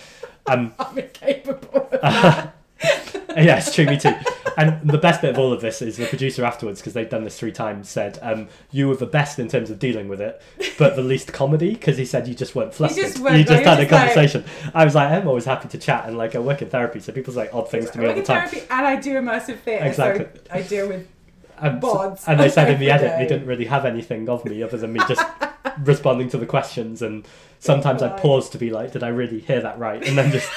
Um, 0.46 0.74
I'm 0.78 0.98
incapable 0.98 1.76
of 1.80 1.90
that. 2.02 2.54
yeah, 3.36 3.58
it's 3.58 3.74
true, 3.74 3.84
me 3.86 3.98
too. 3.98 4.14
And 4.56 4.88
the 4.90 4.98
best 4.98 5.20
bit 5.20 5.30
of 5.30 5.38
all 5.38 5.52
of 5.52 5.60
this 5.60 5.80
is 5.80 5.96
the 5.96 6.06
producer 6.06 6.44
afterwards, 6.44 6.80
because 6.80 6.92
they've 6.94 7.08
done 7.08 7.24
this 7.24 7.38
three 7.38 7.52
times, 7.52 7.88
said, 7.88 8.18
um, 8.22 8.48
You 8.70 8.88
were 8.88 8.96
the 8.96 9.06
best 9.06 9.38
in 9.38 9.48
terms 9.48 9.70
of 9.70 9.78
dealing 9.78 10.08
with 10.08 10.20
it, 10.20 10.40
but 10.78 10.96
the 10.96 11.02
least 11.02 11.32
comedy, 11.32 11.72
because 11.74 11.96
he 11.96 12.04
said 12.04 12.26
you 12.28 12.34
just 12.34 12.54
weren't 12.54 12.74
flustered. 12.74 13.04
just 13.04 13.18
weren't- 13.18 13.38
you 13.38 13.44
just 13.44 13.62
had 13.64 13.78
a 13.78 13.82
you're 13.82 13.90
like- 13.90 14.14
conversation. 14.14 14.44
I 14.74 14.84
was 14.84 14.94
like, 14.94 15.10
I'm 15.10 15.28
always 15.28 15.44
happy 15.44 15.68
to 15.68 15.78
chat 15.78 16.06
and 16.06 16.18
like 16.18 16.34
I 16.34 16.38
work 16.40 16.62
in 16.62 16.68
therapy, 16.70 17.00
so 17.00 17.12
people 17.12 17.32
say 17.34 17.48
odd 17.52 17.70
things 17.70 17.90
to 17.90 17.98
me 17.98 18.06
I 18.06 18.08
all 18.08 18.14
the 18.16 18.22
time. 18.22 18.48
therapy 18.48 18.66
and 18.70 18.86
I 18.86 18.96
do 18.96 19.14
immersive 19.14 19.60
theatre, 19.60 19.84
Exactly. 19.84 20.24
so 20.24 20.40
I 20.50 20.62
deal 20.62 20.88
with 20.88 21.06
And, 21.62 21.80
bods 21.82 22.24
and 22.26 22.40
they 22.40 22.48
said 22.48 22.70
in 22.70 22.80
the 22.80 22.90
edit 22.90 23.18
they 23.18 23.26
didn't 23.26 23.46
really 23.46 23.66
have 23.66 23.84
anything 23.84 24.26
of 24.30 24.46
me 24.46 24.62
other 24.62 24.78
than 24.78 24.94
me 24.94 25.00
just 25.06 25.22
responding 25.84 26.30
to 26.30 26.38
the 26.38 26.46
questions 26.46 27.02
and 27.02 27.26
sometimes 27.58 28.02
I'd 28.02 28.16
pause 28.16 28.48
to 28.50 28.58
be 28.58 28.70
like, 28.70 28.92
did 28.92 29.02
I 29.02 29.08
really 29.08 29.40
hear 29.40 29.60
that 29.60 29.78
right? 29.78 30.02
And 30.08 30.16
then 30.16 30.32
just 30.32 30.48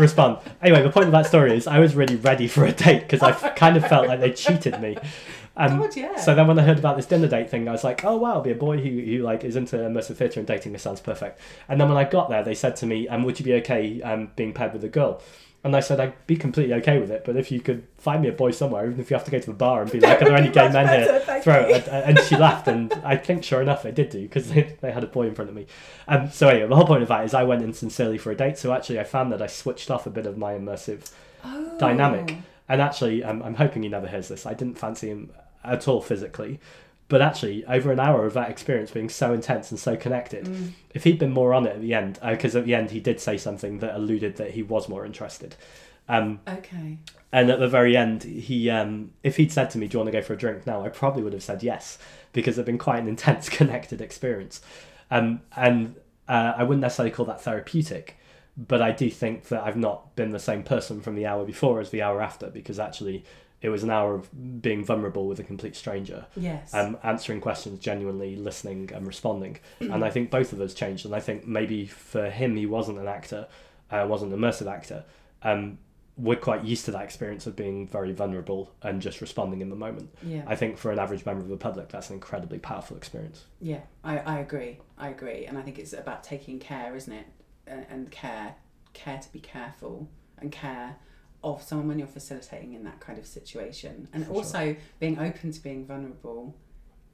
respond. 0.00 0.38
Anyway, 0.62 0.82
the 0.82 0.90
point 0.90 1.06
of 1.06 1.12
that 1.12 1.26
story 1.26 1.56
is 1.56 1.66
I 1.66 1.78
was 1.78 1.94
really 1.94 2.16
ready 2.16 2.46
for 2.48 2.64
a 2.64 2.72
date 2.72 3.02
because 3.02 3.22
I 3.22 3.32
kind 3.56 3.76
of 3.76 3.86
felt 3.86 4.06
like 4.08 4.20
they 4.20 4.32
cheated 4.32 4.80
me. 4.80 4.96
Um, 5.56 5.78
God, 5.78 5.96
yeah. 5.96 6.16
So 6.16 6.34
then 6.34 6.46
when 6.46 6.58
I 6.58 6.62
heard 6.62 6.78
about 6.78 6.96
this 6.96 7.06
dinner 7.06 7.28
date 7.28 7.48
thing, 7.48 7.66
I 7.68 7.72
was 7.72 7.82
like, 7.82 8.04
oh 8.04 8.16
wow, 8.16 8.40
be 8.40 8.50
a 8.50 8.54
boy 8.54 8.78
who, 8.78 8.90
who 9.00 9.22
like 9.22 9.42
is 9.42 9.56
into 9.56 9.76
immersive 9.76 10.16
theatre 10.16 10.40
and 10.40 10.46
dating. 10.46 10.72
This 10.72 10.82
sounds 10.82 11.00
perfect. 11.00 11.40
And 11.68 11.80
then 11.80 11.88
when 11.88 11.96
I 11.96 12.04
got 12.04 12.28
there, 12.28 12.42
they 12.42 12.54
said 12.54 12.76
to 12.76 12.86
me, 12.86 13.08
um, 13.08 13.22
would 13.24 13.38
you 13.38 13.44
be 13.44 13.54
okay 13.54 14.02
um, 14.02 14.30
being 14.36 14.52
paired 14.52 14.74
with 14.74 14.84
a 14.84 14.88
girl? 14.88 15.22
And 15.66 15.76
I 15.76 15.80
said 15.80 16.00
I'd 16.00 16.26
be 16.26 16.36
completely 16.36 16.74
okay 16.74 16.98
with 16.98 17.10
it, 17.10 17.24
but 17.24 17.36
if 17.36 17.50
you 17.50 17.60
could 17.60 17.86
find 17.98 18.22
me 18.22 18.28
a 18.28 18.32
boy 18.32 18.52
somewhere, 18.52 18.86
even 18.86 19.00
if 19.00 19.10
you 19.10 19.16
have 19.16 19.24
to 19.26 19.30
go 19.30 19.38
to 19.38 19.46
the 19.46 19.52
bar 19.52 19.82
and 19.82 19.90
be 19.90 20.00
like, 20.00 20.22
are 20.22 20.26
there 20.26 20.36
any 20.36 20.48
gay 20.58 20.70
men 20.70 20.88
here? 20.88 21.20
better, 21.26 21.42
Throw 21.42 21.60
it. 21.68 21.88
And 21.88 22.18
she 22.20 22.36
laughed, 22.36 22.68
and 22.68 22.92
I 23.04 23.16
think 23.16 23.44
sure 23.44 23.60
enough 23.60 23.82
they 23.82 23.90
did 23.92 24.08
do 24.10 24.22
because 24.22 24.50
they, 24.50 24.76
they 24.80 24.92
had 24.92 25.04
a 25.04 25.08
boy 25.08 25.26
in 25.26 25.34
front 25.34 25.50
of 25.50 25.56
me. 25.56 25.66
Um, 26.08 26.30
so 26.30 26.48
anyway, 26.48 26.68
the 26.68 26.76
whole 26.76 26.86
point 26.86 27.02
of 27.02 27.08
that 27.08 27.24
is 27.24 27.34
I 27.34 27.42
went 27.42 27.62
in 27.62 27.72
sincerely 27.74 28.16
for 28.16 28.30
a 28.30 28.36
date. 28.36 28.58
So 28.58 28.72
actually, 28.72 29.00
I 29.00 29.04
found 29.04 29.32
that 29.32 29.42
I 29.42 29.48
switched 29.48 29.90
off 29.90 30.06
a 30.06 30.10
bit 30.10 30.24
of 30.26 30.38
my 30.38 30.52
immersive 30.54 31.10
Oh. 31.44 31.76
dynamic. 31.78 32.36
And 32.68 32.80
actually, 32.80 33.22
um, 33.22 33.42
I'm 33.42 33.54
hoping 33.54 33.82
he 33.82 33.88
never 33.88 34.06
hears 34.06 34.28
this. 34.28 34.46
I 34.46 34.54
didn't 34.54 34.78
fancy 34.78 35.08
him 35.10 35.30
at 35.64 35.86
all 35.88 36.00
physically. 36.00 36.58
But 37.08 37.22
actually, 37.22 37.64
over 37.66 37.92
an 37.92 38.00
hour 38.00 38.26
of 38.26 38.34
that 38.34 38.50
experience 38.50 38.90
being 38.90 39.08
so 39.08 39.32
intense 39.32 39.70
and 39.70 39.78
so 39.78 39.96
connected, 39.96 40.44
Mm. 40.46 40.70
if 40.92 41.04
he'd 41.04 41.18
been 41.20 41.30
more 41.30 41.54
on 41.54 41.64
it 41.66 41.76
at 41.76 41.80
the 41.80 41.94
end, 41.94 42.18
because 42.28 42.56
at 42.56 42.64
the 42.64 42.74
end 42.74 42.90
he 42.90 42.98
did 43.00 43.20
say 43.20 43.36
something 43.36 43.78
that 43.78 43.94
alluded 43.94 44.36
that 44.36 44.52
he 44.52 44.62
was 44.62 44.88
more 44.88 45.06
interested. 45.06 45.54
Um, 46.08 46.40
Okay. 46.48 46.98
and 47.32 47.50
at 47.50 47.58
the 47.60 47.68
very 47.68 47.96
end, 47.96 48.24
he, 48.24 48.70
um, 48.70 49.10
if 49.22 49.36
he'd 49.36 49.52
said 49.52 49.70
to 49.70 49.78
me, 49.78 49.86
"Do 49.86 49.94
you 49.94 49.98
want 50.00 50.08
to 50.12 50.18
go 50.18 50.22
for 50.22 50.32
a 50.32 50.36
drink 50.36 50.66
now?" 50.66 50.84
I 50.84 50.88
probably 50.88 51.22
would 51.22 51.32
have 51.32 51.42
said 51.44 51.62
yes 51.62 51.98
because 52.32 52.56
it'd 52.58 52.66
been 52.66 52.76
quite 52.78 53.00
an 53.02 53.08
intense, 53.14 53.48
connected 53.48 54.00
experience. 54.00 54.60
Um, 55.10 55.42
and 55.56 55.94
uh, 56.28 56.54
I 56.56 56.64
wouldn't 56.64 56.80
necessarily 56.82 57.12
call 57.12 57.26
that 57.26 57.40
therapeutic, 57.40 58.16
but 58.56 58.82
I 58.82 58.90
do 58.90 59.10
think 59.10 59.44
that 59.48 59.62
I've 59.62 59.76
not 59.76 60.16
been 60.16 60.30
the 60.30 60.40
same 60.40 60.64
person 60.64 61.00
from 61.00 61.14
the 61.14 61.26
hour 61.26 61.44
before 61.44 61.78
as 61.80 61.90
the 61.90 62.02
hour 62.02 62.20
after 62.20 62.48
because 62.48 62.80
actually 62.80 63.24
it 63.66 63.70
was 63.70 63.82
an 63.82 63.90
hour 63.90 64.14
of 64.14 64.62
being 64.62 64.84
vulnerable 64.84 65.26
with 65.26 65.40
a 65.40 65.42
complete 65.42 65.74
stranger, 65.74 66.24
Yes. 66.36 66.72
um, 66.72 66.96
answering 67.02 67.40
questions 67.40 67.80
genuinely, 67.80 68.36
listening 68.36 68.92
and 68.94 69.04
responding. 69.04 69.58
and 69.80 70.04
I 70.04 70.10
think 70.10 70.30
both 70.30 70.52
of 70.52 70.60
us 70.60 70.72
changed. 70.72 71.04
And 71.04 71.12
I 71.12 71.18
think 71.18 71.48
maybe 71.48 71.84
for 71.84 72.30
him, 72.30 72.54
he 72.54 72.64
wasn't 72.64 72.98
an 73.00 73.08
actor, 73.08 73.48
uh, 73.90 74.06
wasn't 74.08 74.32
an 74.32 74.38
immersive 74.38 74.70
actor. 74.70 75.04
Um, 75.42 75.78
we're 76.16 76.36
quite 76.36 76.62
used 76.64 76.84
to 76.84 76.92
that 76.92 77.02
experience 77.02 77.48
of 77.48 77.56
being 77.56 77.88
very 77.88 78.12
vulnerable 78.12 78.72
and 78.82 79.02
just 79.02 79.20
responding 79.20 79.60
in 79.62 79.68
the 79.68 79.74
moment. 79.76 80.14
yeah. 80.22 80.44
I 80.46 80.54
think 80.54 80.78
for 80.78 80.92
an 80.92 81.00
average 81.00 81.26
member 81.26 81.42
of 81.42 81.48
the 81.48 81.56
public, 81.56 81.88
that's 81.88 82.08
an 82.08 82.14
incredibly 82.14 82.60
powerful 82.60 82.96
experience. 82.96 83.46
Yeah, 83.60 83.80
I, 84.04 84.18
I 84.18 84.38
agree. 84.38 84.78
I 84.96 85.08
agree, 85.08 85.44
and 85.46 85.58
I 85.58 85.62
think 85.62 85.80
it's 85.80 85.92
about 85.92 86.22
taking 86.22 86.60
care, 86.60 86.94
isn't 86.94 87.12
it? 87.12 87.26
And, 87.66 87.84
and 87.90 88.10
care, 88.12 88.54
care 88.92 89.18
to 89.18 89.32
be 89.32 89.40
careful, 89.40 90.08
and 90.38 90.52
care 90.52 90.96
of 91.54 91.62
someone 91.62 91.88
when 91.88 91.98
you're 91.98 92.08
facilitating 92.08 92.72
in 92.74 92.84
that 92.84 93.00
kind 93.00 93.18
of 93.18 93.26
situation, 93.26 94.08
and 94.12 94.24
For 94.24 94.28
sure. 94.32 94.36
also 94.36 94.76
being 94.98 95.18
open 95.18 95.52
to 95.52 95.62
being 95.62 95.86
vulnerable 95.86 96.54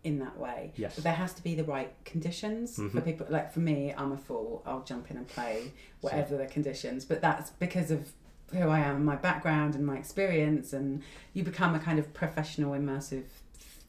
in 0.04 0.18
that 0.18 0.36
way. 0.38 0.72
Yes. 0.76 0.94
But 0.96 1.04
there 1.04 1.12
has 1.12 1.32
to 1.34 1.42
be 1.42 1.54
the 1.54 1.64
right 1.64 1.92
conditions 2.04 2.74
for 2.76 2.82
Mhm. 2.82 3.04
people. 3.04 3.26
Like 3.30 3.52
for 3.52 3.60
me, 3.60 3.94
I'm 3.96 4.10
a 4.12 4.16
fool. 4.16 4.62
I'll 4.66 4.82
jump 4.82 5.10
in 5.10 5.16
and 5.16 5.28
play 5.28 5.70
whatever 6.00 6.36
the 6.36 6.46
conditions. 6.46 7.04
But 7.04 7.20
that's 7.20 7.50
because 7.50 7.90
of 7.92 8.12
who 8.52 8.68
I 8.68 8.80
am, 8.80 8.96
and 8.96 9.04
my 9.04 9.16
background, 9.16 9.74
and 9.76 9.86
my 9.86 9.96
experience. 9.96 10.72
And 10.72 11.02
you 11.34 11.42
become 11.44 11.74
a 11.74 11.78
kind 11.78 11.98
of 11.98 12.12
professional, 12.12 12.72
immersive 12.72 13.24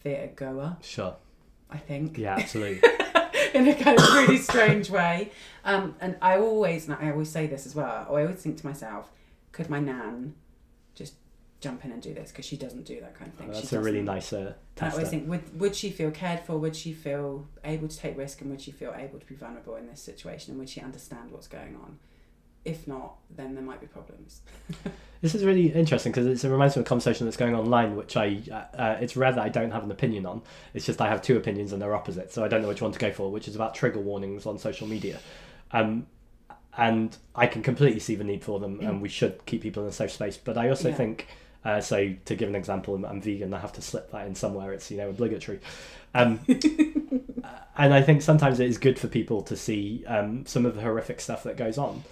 theatre 0.01 0.31
goer. 0.35 0.77
Sure. 0.81 1.15
I 1.69 1.77
think 1.77 2.17
Yeah, 2.17 2.35
absolutely. 2.35 2.81
in 3.55 3.67
a 3.67 3.73
kind 3.75 3.97
of 3.99 4.05
really 4.13 4.37
strange 4.37 4.89
way. 4.91 5.31
Um, 5.65 5.95
and 5.99 6.15
I 6.21 6.37
always, 6.37 6.87
and 6.87 6.95
I 7.01 7.09
always 7.11 7.29
say 7.29 7.47
this 7.47 7.65
as 7.65 7.73
well. 7.75 8.05
I 8.07 8.21
always 8.21 8.41
think 8.41 8.57
to 8.61 8.65
myself, 8.67 9.11
could 9.53 9.69
my 9.69 9.79
nan 9.79 10.35
just 10.95 11.13
jump 11.61 11.85
in 11.85 11.91
and 11.93 12.01
do 12.01 12.13
this? 12.13 12.31
Because 12.31 12.45
she 12.45 12.57
doesn't 12.57 12.83
do 12.83 12.99
that 12.99 13.15
kind 13.15 13.31
of 13.31 13.37
thing. 13.37 13.47
that's 13.51 13.69
she 13.69 13.75
a 13.77 13.79
really 13.79 14.01
nice 14.01 14.33
uh, 14.33 14.53
I 14.81 14.89
always 14.89 15.09
think, 15.09 15.29
would 15.29 15.57
would 15.59 15.75
she 15.75 15.89
feel 15.89 16.11
cared 16.11 16.41
for? 16.41 16.57
Would 16.57 16.75
she 16.75 16.91
feel 16.91 17.47
able 17.63 17.87
to 17.87 17.97
take 17.97 18.17
risk? 18.17 18.41
And 18.41 18.49
would 18.51 18.59
she 18.59 18.71
feel 18.71 18.93
able 18.97 19.19
to 19.19 19.25
be 19.25 19.35
vulnerable 19.35 19.77
in 19.77 19.87
this 19.87 20.01
situation? 20.01 20.51
And 20.51 20.59
would 20.59 20.69
she 20.69 20.81
understand 20.81 21.31
what's 21.31 21.47
going 21.47 21.75
on? 21.75 21.99
If 22.65 22.87
not, 22.87 23.15
then 23.29 23.55
there 23.55 23.63
might 23.63 23.79
be 23.79 23.87
problems. 23.87 24.41
This 25.23 25.33
is 25.33 25.45
really 25.45 25.67
interesting 25.67 26.11
because 26.11 26.43
it 26.43 26.49
reminds 26.49 26.75
me 26.75 26.81
of 26.81 26.85
a 26.85 26.89
conversation 26.89 27.25
that's 27.25 27.37
going 27.37 27.55
online, 27.55 27.95
which 27.95 28.17
I 28.17 28.41
uh, 28.51 28.77
uh, 28.77 28.97
it's 28.99 29.15
rare 29.15 29.31
that 29.31 29.41
I 29.41 29.47
don't 29.47 29.71
have 29.71 29.85
an 29.85 29.89
opinion 29.89 30.25
on. 30.25 30.41
It's 30.73 30.85
just 30.85 30.99
I 30.99 31.07
have 31.07 31.21
two 31.21 31.37
opinions 31.37 31.71
and 31.71 31.81
they're 31.81 31.95
opposite, 31.95 32.33
so 32.33 32.43
I 32.43 32.49
don't 32.49 32.61
know 32.61 32.67
which 32.67 32.81
one 32.81 32.91
to 32.91 32.99
go 32.99 33.09
for. 33.09 33.31
Which 33.31 33.47
is 33.47 33.55
about 33.55 33.73
trigger 33.73 34.01
warnings 34.01 34.45
on 34.45 34.57
social 34.57 34.85
media, 34.85 35.19
um, 35.71 36.07
and 36.77 37.15
I 37.35 37.47
can 37.47 37.61
completely 37.63 37.99
see 37.99 38.15
the 38.15 38.23
need 38.23 38.43
for 38.43 38.59
them, 38.59 38.79
and 38.81 39.01
we 39.01 39.09
should 39.09 39.45
keep 39.45 39.61
people 39.61 39.83
in 39.83 39.89
a 39.89 39.91
safe 39.91 40.11
space. 40.11 40.37
But 40.37 40.57
I 40.57 40.69
also 40.69 40.89
Yeah. 40.89 40.95
think, 40.95 41.27
uh, 41.63 41.81
so 41.81 42.13
to 42.25 42.35
give 42.35 42.49
an 42.49 42.55
example, 42.55 42.95
I'm, 42.95 43.05
I'm 43.05 43.21
vegan. 43.21 43.53
I 43.53 43.59
have 43.59 43.73
to 43.73 43.81
slip 43.81 44.11
that 44.11 44.25
in 44.27 44.35
somewhere. 44.35 44.73
It's 44.73 44.89
you 44.89 44.97
know 44.97 45.09
obligatory. 45.09 45.59
Um, 46.15 46.39
and 47.77 47.93
I 47.93 48.01
think 48.01 48.21
sometimes 48.21 48.59
it 48.59 48.67
is 48.67 48.77
good 48.77 48.99
for 48.99 49.07
people 49.07 49.41
to 49.43 49.55
see 49.55 50.03
um, 50.07 50.45
some 50.45 50.65
of 50.65 50.75
the 50.75 50.81
horrific 50.81 51.19
stuff 51.21 51.43
that 51.43 51.57
goes 51.57 51.77
on 51.77 52.03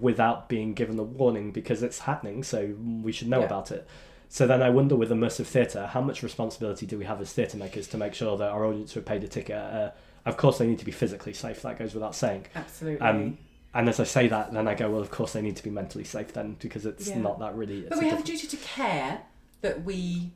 without 0.00 0.48
being 0.48 0.74
given 0.74 0.98
a 0.98 1.02
warning 1.02 1.52
because 1.52 1.82
it's 1.82 2.00
happening, 2.00 2.42
so 2.42 2.74
we 3.02 3.12
should 3.12 3.28
know 3.28 3.40
Yeah. 3.40 3.46
about 3.46 3.70
it. 3.70 3.86
So 4.28 4.46
then 4.46 4.62
I 4.62 4.70
wonder 4.70 4.94
with 4.94 5.10
immersive 5.10 5.46
theatre, 5.46 5.86
how 5.86 6.00
much 6.00 6.22
responsibility 6.22 6.86
do 6.86 6.96
we 6.98 7.04
have 7.04 7.20
as 7.20 7.32
theatre 7.32 7.56
makers 7.56 7.88
to 7.88 7.96
make 7.98 8.14
sure 8.14 8.36
that 8.36 8.48
our 8.50 8.64
audience 8.64 8.92
who 8.92 9.00
paid 9.00 9.24
a 9.24 9.28
ticket, 9.28 9.56
uh, 9.56 9.90
of 10.24 10.36
course 10.36 10.58
they 10.58 10.66
need 10.66 10.78
to 10.78 10.84
be 10.84 10.92
physically 10.92 11.32
safe, 11.32 11.62
that 11.62 11.78
goes 11.78 11.94
without 11.94 12.14
saying. 12.14 12.46
Absolutely. 12.54 13.00
Um, 13.04 13.38
and 13.74 13.88
as 13.88 14.00
I 14.00 14.04
say 14.04 14.28
that, 14.28 14.52
then 14.52 14.66
I 14.68 14.74
go, 14.74 14.90
well, 14.90 15.00
of 15.00 15.10
course 15.10 15.32
they 15.32 15.42
need 15.42 15.56
to 15.56 15.62
be 15.62 15.70
mentally 15.70 16.04
safe 16.04 16.32
then 16.32 16.56
because 16.58 16.86
it's 16.86 17.08
Yeah. 17.08 17.18
not 17.18 17.38
that 17.40 17.54
really. 17.54 17.82
But 17.82 17.98
we 17.98 18.08
have 18.08 18.20
a 18.20 18.24
duty 18.24 18.46
to 18.48 18.56
care 18.56 19.22
that 19.60 19.84
we 19.84 20.32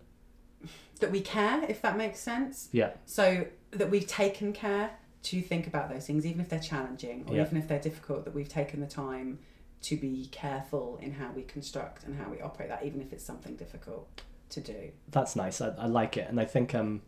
that 1.00 1.10
we 1.10 1.20
care, 1.20 1.64
if 1.68 1.82
that 1.82 1.96
makes 1.96 2.20
sense. 2.20 2.68
Yeah, 2.72 2.92
So 3.04 3.46
that 3.72 3.90
we've 3.90 4.06
taken 4.06 4.52
care 4.52 4.92
to 5.24 5.42
think 5.42 5.66
about 5.66 5.90
those 5.90 6.06
things, 6.06 6.24
even 6.24 6.40
if 6.40 6.48
they're 6.48 6.60
challenging 6.60 7.24
or 7.28 7.34
Yeah. 7.34 7.42
even 7.42 7.58
if 7.58 7.66
they're 7.66 7.80
difficult, 7.80 8.24
that 8.24 8.32
we've 8.34 8.48
taken 8.48 8.80
the 8.80 8.86
time 8.86 9.40
to 9.82 9.96
be 9.96 10.28
careful 10.30 10.98
in 11.02 11.12
how 11.12 11.30
we 11.32 11.42
construct 11.42 12.04
and 12.04 12.14
how 12.14 12.30
we 12.30 12.40
operate 12.40 12.68
that, 12.68 12.84
even 12.84 13.02
if 13.02 13.12
it's 13.12 13.24
something 13.24 13.56
difficult 13.56 14.08
to 14.50 14.60
do. 14.60 14.92
That's 15.10 15.34
nice. 15.34 15.60
I, 15.60 15.70
I 15.70 15.86
like 15.86 16.16
it, 16.16 16.28
and 16.28 16.40
I 16.40 16.44
think 16.44 16.74
um, 16.74 17.02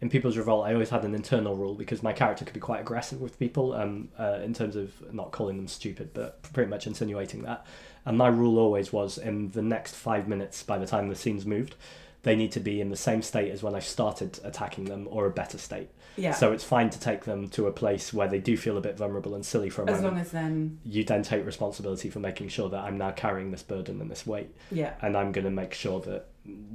in 0.00 0.08
People's 0.08 0.36
Revolt, 0.36 0.66
I 0.66 0.72
always 0.72 0.90
had 0.90 1.04
an 1.04 1.14
internal 1.14 1.54
rule 1.56 1.74
because 1.74 2.02
my 2.02 2.12
character 2.12 2.44
could 2.44 2.54
be 2.54 2.60
quite 2.60 2.80
aggressive 2.80 3.20
with 3.20 3.38
people, 3.38 3.74
um, 3.74 4.08
uh, 4.18 4.38
in 4.42 4.54
terms 4.54 4.74
of 4.74 4.92
not 5.12 5.30
calling 5.30 5.56
them 5.56 5.68
stupid, 5.68 6.10
but 6.14 6.42
pretty 6.54 6.70
much 6.70 6.86
insinuating 6.86 7.42
that. 7.42 7.66
And 8.06 8.16
my 8.16 8.28
rule 8.28 8.58
always 8.58 8.92
was 8.92 9.18
in 9.18 9.50
the 9.50 9.62
next 9.62 9.94
five 9.94 10.26
minutes, 10.26 10.62
by 10.62 10.78
the 10.78 10.86
time 10.86 11.08
the 11.08 11.14
scene's 11.16 11.44
moved, 11.44 11.74
they 12.22 12.34
need 12.34 12.52
to 12.52 12.60
be 12.60 12.80
in 12.80 12.90
the 12.90 12.96
same 12.96 13.22
state 13.22 13.50
as 13.50 13.62
when 13.62 13.74
I 13.74 13.78
started 13.78 14.40
attacking 14.44 14.86
them 14.86 15.06
or 15.10 15.26
a 15.26 15.30
better 15.30 15.58
state. 15.58 15.90
Yeah. 16.16 16.32
So 16.32 16.52
it's 16.52 16.64
fine 16.64 16.90
to 16.90 17.00
take 17.00 17.24
them 17.24 17.48
to 17.50 17.66
a 17.66 17.72
place 17.72 18.12
where 18.12 18.28
they 18.28 18.40
do 18.40 18.56
feel 18.56 18.76
a 18.76 18.80
bit 18.80 18.96
vulnerable 18.96 19.34
and 19.34 19.44
silly 19.44 19.70
for 19.70 19.82
a 19.82 19.84
while. 19.84 19.94
as 19.94 20.02
moment. 20.02 20.16
long 20.16 20.22
as 20.22 20.30
then, 20.32 20.80
you 20.84 21.04
then 21.04 21.22
take 21.22 21.46
responsibility 21.46 22.10
for 22.10 22.18
making 22.18 22.48
sure 22.48 22.68
that 22.68 22.84
I'm 22.84 22.98
now 22.98 23.10
carrying 23.10 23.50
this 23.50 23.62
burden 23.62 24.00
and 24.00 24.10
this 24.10 24.26
weight, 24.26 24.54
yeah, 24.70 24.94
and 25.00 25.16
I'm 25.16 25.32
going 25.32 25.44
to 25.44 25.50
make 25.50 25.72
sure 25.72 26.00
that 26.00 26.26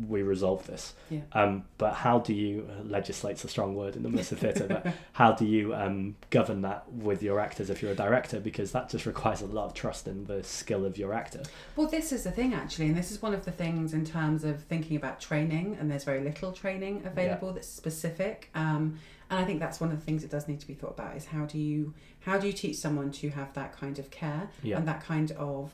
we 0.07 0.22
resolve 0.22 0.66
this. 0.68 0.93
Yeah. 1.09 1.22
Um, 1.34 1.63
but 1.78 1.93
how 1.93 2.20
do 2.20 2.34
you 2.34 2.70
legislate's 2.84 3.43
a 3.43 3.47
strong 3.47 3.76
word 3.76 3.95
in 3.95 4.03
the 4.03 4.09
immersive 4.09 4.38
theatre, 4.38 4.68
but 4.68 4.93
how 5.13 5.32
do 5.32 5.45
you 5.45 5.74
um, 5.74 6.16
govern 6.30 6.61
that 6.61 6.91
with 6.91 7.24
your 7.24 7.39
actors 7.39 7.70
if 7.70 7.82
you're 7.82 7.91
a 7.91 7.95
director? 7.95 8.39
Because 8.39 8.72
that 8.74 8.89
just 8.89 9.05
requires 9.05 9.41
a 9.41 9.47
lot 9.47 9.66
of 9.66 9.74
trust 9.74 10.07
in 10.07 10.26
the 10.26 10.43
skill 10.43 10.86
of 10.86 10.97
your 10.97 11.13
actor. 11.13 11.41
Well, 11.76 11.88
this 11.88 12.11
is 12.11 12.24
the 12.24 12.32
thing 12.32 12.53
actually, 12.53 12.88
and 12.88 12.97
this 12.97 13.11
is 13.11 13.22
one 13.22 13.34
of 13.34 13.43
the 13.45 13.51
things 13.51 13.93
in 13.93 14.05
terms 14.05 14.43
of 14.43 14.63
thinking 14.63 14.97
about 14.97 15.20
training, 15.20 15.78
and 15.80 15.89
there's 15.89 16.03
very 16.03 16.22
little 16.22 16.51
training 16.51 17.03
available 17.05 17.51
that's 17.51 17.68
specific. 17.68 18.49
Um, 18.53 18.99
and 19.30 19.39
I 19.39 19.43
think 19.45 19.59
that's 19.59 19.80
one 19.82 19.91
of 19.91 19.97
the 19.99 20.05
things 20.05 20.22
that 20.22 20.30
does 20.30 20.47
need 20.47 20.59
to 20.59 20.68
be 20.68 20.76
thought 20.76 20.91
about 20.91 21.18
is 21.18 21.26
how 21.26 21.45
do 21.45 21.57
you 21.57 21.93
how 22.20 22.38
do 22.38 22.45
you 22.47 22.53
teach 22.53 22.76
someone 22.78 23.11
to 23.13 23.30
have 23.30 23.53
that 23.53 23.76
kind 23.76 23.97
of 23.97 24.11
care 24.11 24.49
Yeah. 24.61 24.78
and 24.78 24.88
that 24.88 25.03
kind 25.03 25.32
of 25.32 25.72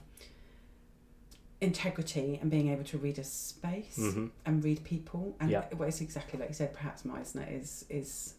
integrity 1.62 2.40
and 2.42 2.50
being 2.50 2.70
able 2.70 2.84
to 2.84 2.98
read 2.98 3.20
a 3.20 3.24
space 3.24 3.96
hmm 3.98 4.28
and 4.46 4.64
read 4.64 4.84
people 4.84 5.36
and 5.40 5.50
Yeah. 5.52 5.66
well, 5.78 5.88
it's 5.88 6.02
exactly 6.02 6.40
like 6.40 6.50
you 6.50 6.56
said 6.56 6.74
perhaps 6.74 7.04
Meisner 7.04 7.46
is 7.52 7.86
is 7.90 8.34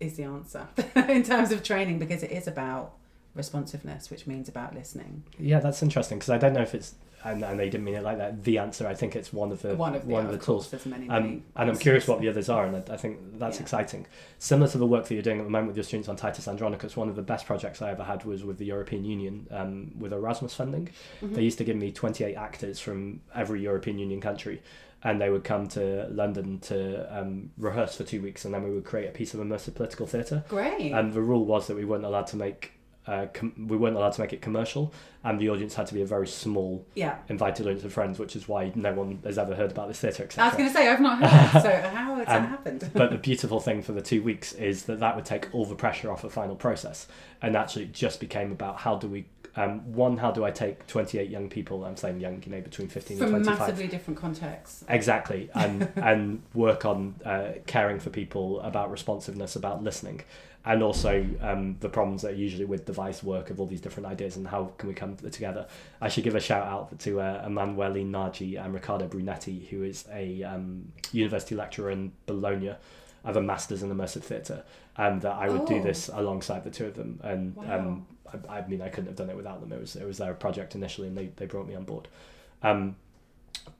is 0.00 0.16
the 0.16 0.24
answer 0.24 0.66
in 1.08 1.22
terms 1.22 1.52
of 1.52 1.62
training 1.62 1.98
because 1.98 2.22
it 2.22 2.30
is 2.30 2.46
about 2.48 2.94
responsiveness 3.34 4.10
which 4.10 4.26
means 4.26 4.48
about 4.48 4.74
listening 4.74 5.22
Yeah, 5.38 5.60
that's 5.60 5.82
interesting 5.82 6.18
because 6.18 6.30
I 6.30 6.38
don't 6.38 6.54
know 6.54 6.62
if 6.62 6.74
it's 6.74 6.94
and, 7.24 7.44
and 7.44 7.58
they 7.58 7.68
didn't 7.68 7.84
mean 7.84 7.94
it 7.94 8.02
like 8.02 8.18
that. 8.18 8.44
The 8.44 8.58
answer, 8.58 8.86
I 8.86 8.94
think, 8.94 9.14
it's 9.14 9.32
one 9.32 9.52
of 9.52 9.62
the 9.62 9.74
one 9.74 9.94
of 9.94 10.06
the, 10.06 10.12
one 10.12 10.26
of 10.26 10.32
the 10.32 10.38
tools. 10.38 10.72
many, 10.86 11.08
Um, 11.08 11.42
and 11.56 11.70
I'm 11.70 11.76
curious 11.76 12.08
what 12.08 12.20
the 12.20 12.28
others 12.28 12.48
are, 12.48 12.64
and 12.64 12.76
I, 12.76 12.94
I 12.94 12.96
think 12.96 13.38
that's 13.38 13.56
Yeah. 13.58 13.62
exciting. 13.62 14.06
Similar 14.38 14.68
to 14.70 14.78
the 14.78 14.86
work 14.86 15.06
that 15.06 15.14
you're 15.14 15.22
doing 15.22 15.38
at 15.38 15.44
the 15.44 15.50
moment 15.50 15.68
with 15.68 15.76
your 15.76 15.84
students 15.84 16.08
on 16.08 16.16
Titus 16.16 16.48
Andronicus, 16.48 16.96
one 16.96 17.08
of 17.08 17.16
the 17.16 17.22
best 17.22 17.46
projects 17.46 17.82
I 17.82 17.90
ever 17.90 18.04
had 18.04 18.24
was 18.24 18.42
with 18.44 18.58
the 18.58 18.64
European 18.66 19.04
Union 19.04 19.46
um, 19.50 19.92
with 19.98 20.12
Erasmus 20.12 20.54
funding. 20.54 20.88
Mhm. 21.22 21.34
They 21.34 21.42
used 21.42 21.58
to 21.58 21.64
give 21.64 21.76
me 21.76 21.92
28 21.92 22.34
actors 22.36 22.80
from 22.80 23.20
every 23.34 23.60
European 23.60 23.98
Union 23.98 24.20
country, 24.20 24.62
and 25.02 25.20
they 25.20 25.30
would 25.30 25.44
come 25.44 25.66
to 25.68 26.06
London 26.10 26.58
to 26.60 27.06
um, 27.18 27.50
rehearse 27.58 27.96
for 27.96 28.04
two 28.04 28.22
weeks, 28.22 28.44
and 28.44 28.52
then 28.54 28.62
we 28.62 28.70
would 28.70 28.84
create 28.84 29.08
a 29.08 29.12
piece 29.12 29.34
of 29.34 29.40
immersive 29.40 29.74
political 29.74 30.06
theatre. 30.06 30.44
great 30.48 30.92
And 30.92 31.12
the 31.12 31.22
rule 31.22 31.44
was 31.44 31.66
that 31.66 31.76
we 31.76 31.84
weren't 31.84 32.04
allowed 32.04 32.26
to 32.28 32.36
make 32.36 32.72
uh, 33.10 33.26
com- 33.34 33.66
we 33.68 33.76
weren't 33.76 33.96
allowed 33.96 34.12
to 34.12 34.20
make 34.20 34.32
it 34.32 34.40
commercial, 34.40 34.92
and 35.24 35.40
the 35.40 35.48
audience 35.50 35.74
had 35.74 35.86
to 35.88 35.94
be 35.94 36.02
a 36.02 36.06
very 36.06 36.26
small, 36.28 36.86
yeah 36.94 37.16
invited 37.28 37.66
audience 37.66 37.84
of 37.84 37.92
friends, 37.92 38.18
which 38.18 38.36
is 38.36 38.46
why 38.48 38.70
no 38.74 38.92
one 38.92 39.18
has 39.24 39.36
ever 39.38 39.54
heard 39.54 39.70
about 39.72 39.88
this 39.88 40.00
theatre, 40.00 40.28
I 40.38 40.46
was 40.48 40.56
going 40.56 40.68
to 40.68 40.74
say 40.74 40.88
I've 40.88 41.00
not 41.00 41.18
heard 41.18 41.62
so 41.62 41.70
how 41.94 42.14
has 42.14 42.28
Um, 42.28 42.42
that 42.42 42.48
happened 42.48 42.90
but 42.94 43.10
the 43.10 43.18
beautiful 43.18 43.60
thing 43.60 43.82
for 43.82 43.92
the 43.92 44.02
two 44.02 44.22
weeks 44.22 44.52
is 44.52 44.84
that 44.84 45.00
that 45.00 45.16
would 45.16 45.24
take 45.24 45.48
all 45.52 45.66
the 45.66 45.74
pressure 45.74 46.10
off 46.12 46.22
the 46.22 46.30
final 46.30 46.54
process, 46.56 47.08
and 47.42 47.56
actually 47.56 47.84
it 47.84 47.92
just 47.92 48.20
became 48.20 48.52
about 48.52 48.78
how 48.78 48.96
do 48.96 49.08
we. 49.08 49.26
Um, 49.56 49.92
one, 49.92 50.16
how 50.16 50.30
do 50.30 50.44
I 50.44 50.50
take 50.50 50.86
28 50.86 51.28
young 51.28 51.48
people? 51.48 51.84
I'm 51.84 51.96
saying 51.96 52.20
young, 52.20 52.42
you 52.44 52.52
know, 52.52 52.60
between 52.60 52.88
15 52.88 53.18
from 53.18 53.34
and 53.34 53.44
25. 53.44 53.58
massively 53.58 53.88
different 53.88 54.18
contexts 54.20 54.84
Exactly, 54.88 55.50
and 55.54 55.90
and 55.96 56.42
work 56.54 56.84
on 56.84 57.16
uh, 57.24 57.52
caring 57.66 57.98
for 57.98 58.10
people, 58.10 58.60
about 58.60 58.90
responsiveness, 58.90 59.56
about 59.56 59.82
listening, 59.82 60.22
and 60.64 60.82
also 60.82 61.26
um, 61.40 61.76
the 61.80 61.88
problems 61.88 62.22
that 62.22 62.32
are 62.32 62.36
usually 62.36 62.64
with 62.64 62.84
device 62.84 63.22
work 63.22 63.50
of 63.50 63.60
all 63.60 63.66
these 63.66 63.80
different 63.80 64.06
ideas 64.06 64.36
and 64.36 64.46
how 64.46 64.72
can 64.78 64.88
we 64.88 64.94
come 64.94 65.16
together. 65.16 65.66
I 66.00 66.08
should 66.08 66.24
give 66.24 66.34
a 66.34 66.40
shout 66.40 66.66
out 66.66 66.98
to 67.00 67.20
uh, 67.20 67.42
Emanuele 67.46 68.04
Nagy 68.04 68.56
and 68.56 68.74
Riccardo 68.74 69.08
Brunetti, 69.08 69.66
who 69.70 69.82
is 69.82 70.04
a 70.12 70.42
um, 70.42 70.92
university 71.12 71.54
lecturer 71.54 71.90
in 71.90 72.12
Bologna. 72.26 72.74
I 73.24 73.28
have 73.28 73.36
a 73.36 73.42
master's 73.42 73.82
in 73.82 73.90
immersive 73.90 74.22
theatre, 74.22 74.64
and 74.96 75.20
that 75.22 75.34
I 75.34 75.48
would 75.48 75.66
do 75.66 75.76
Oh. 75.78 75.82
this 75.82 76.08
alongside 76.12 76.64
the 76.64 76.70
two 76.70 76.86
of 76.86 76.94
them. 76.94 77.20
And 77.22 77.54
Wow. 77.56 77.78
um, 77.78 78.06
I, 78.48 78.58
I 78.58 78.66
mean, 78.66 78.80
I 78.80 78.88
couldn't 78.88 79.06
have 79.08 79.16
done 79.16 79.30
it 79.30 79.36
without 79.36 79.60
them. 79.60 79.72
It 79.72 79.80
was 79.80 79.96
it 79.96 80.06
was 80.06 80.18
their 80.18 80.32
project 80.34 80.74
initially, 80.74 81.08
and 81.08 81.16
they, 81.16 81.26
they 81.36 81.46
brought 81.46 81.66
me 81.68 81.74
on 81.74 81.84
board. 81.84 82.08
Um, 82.62 82.96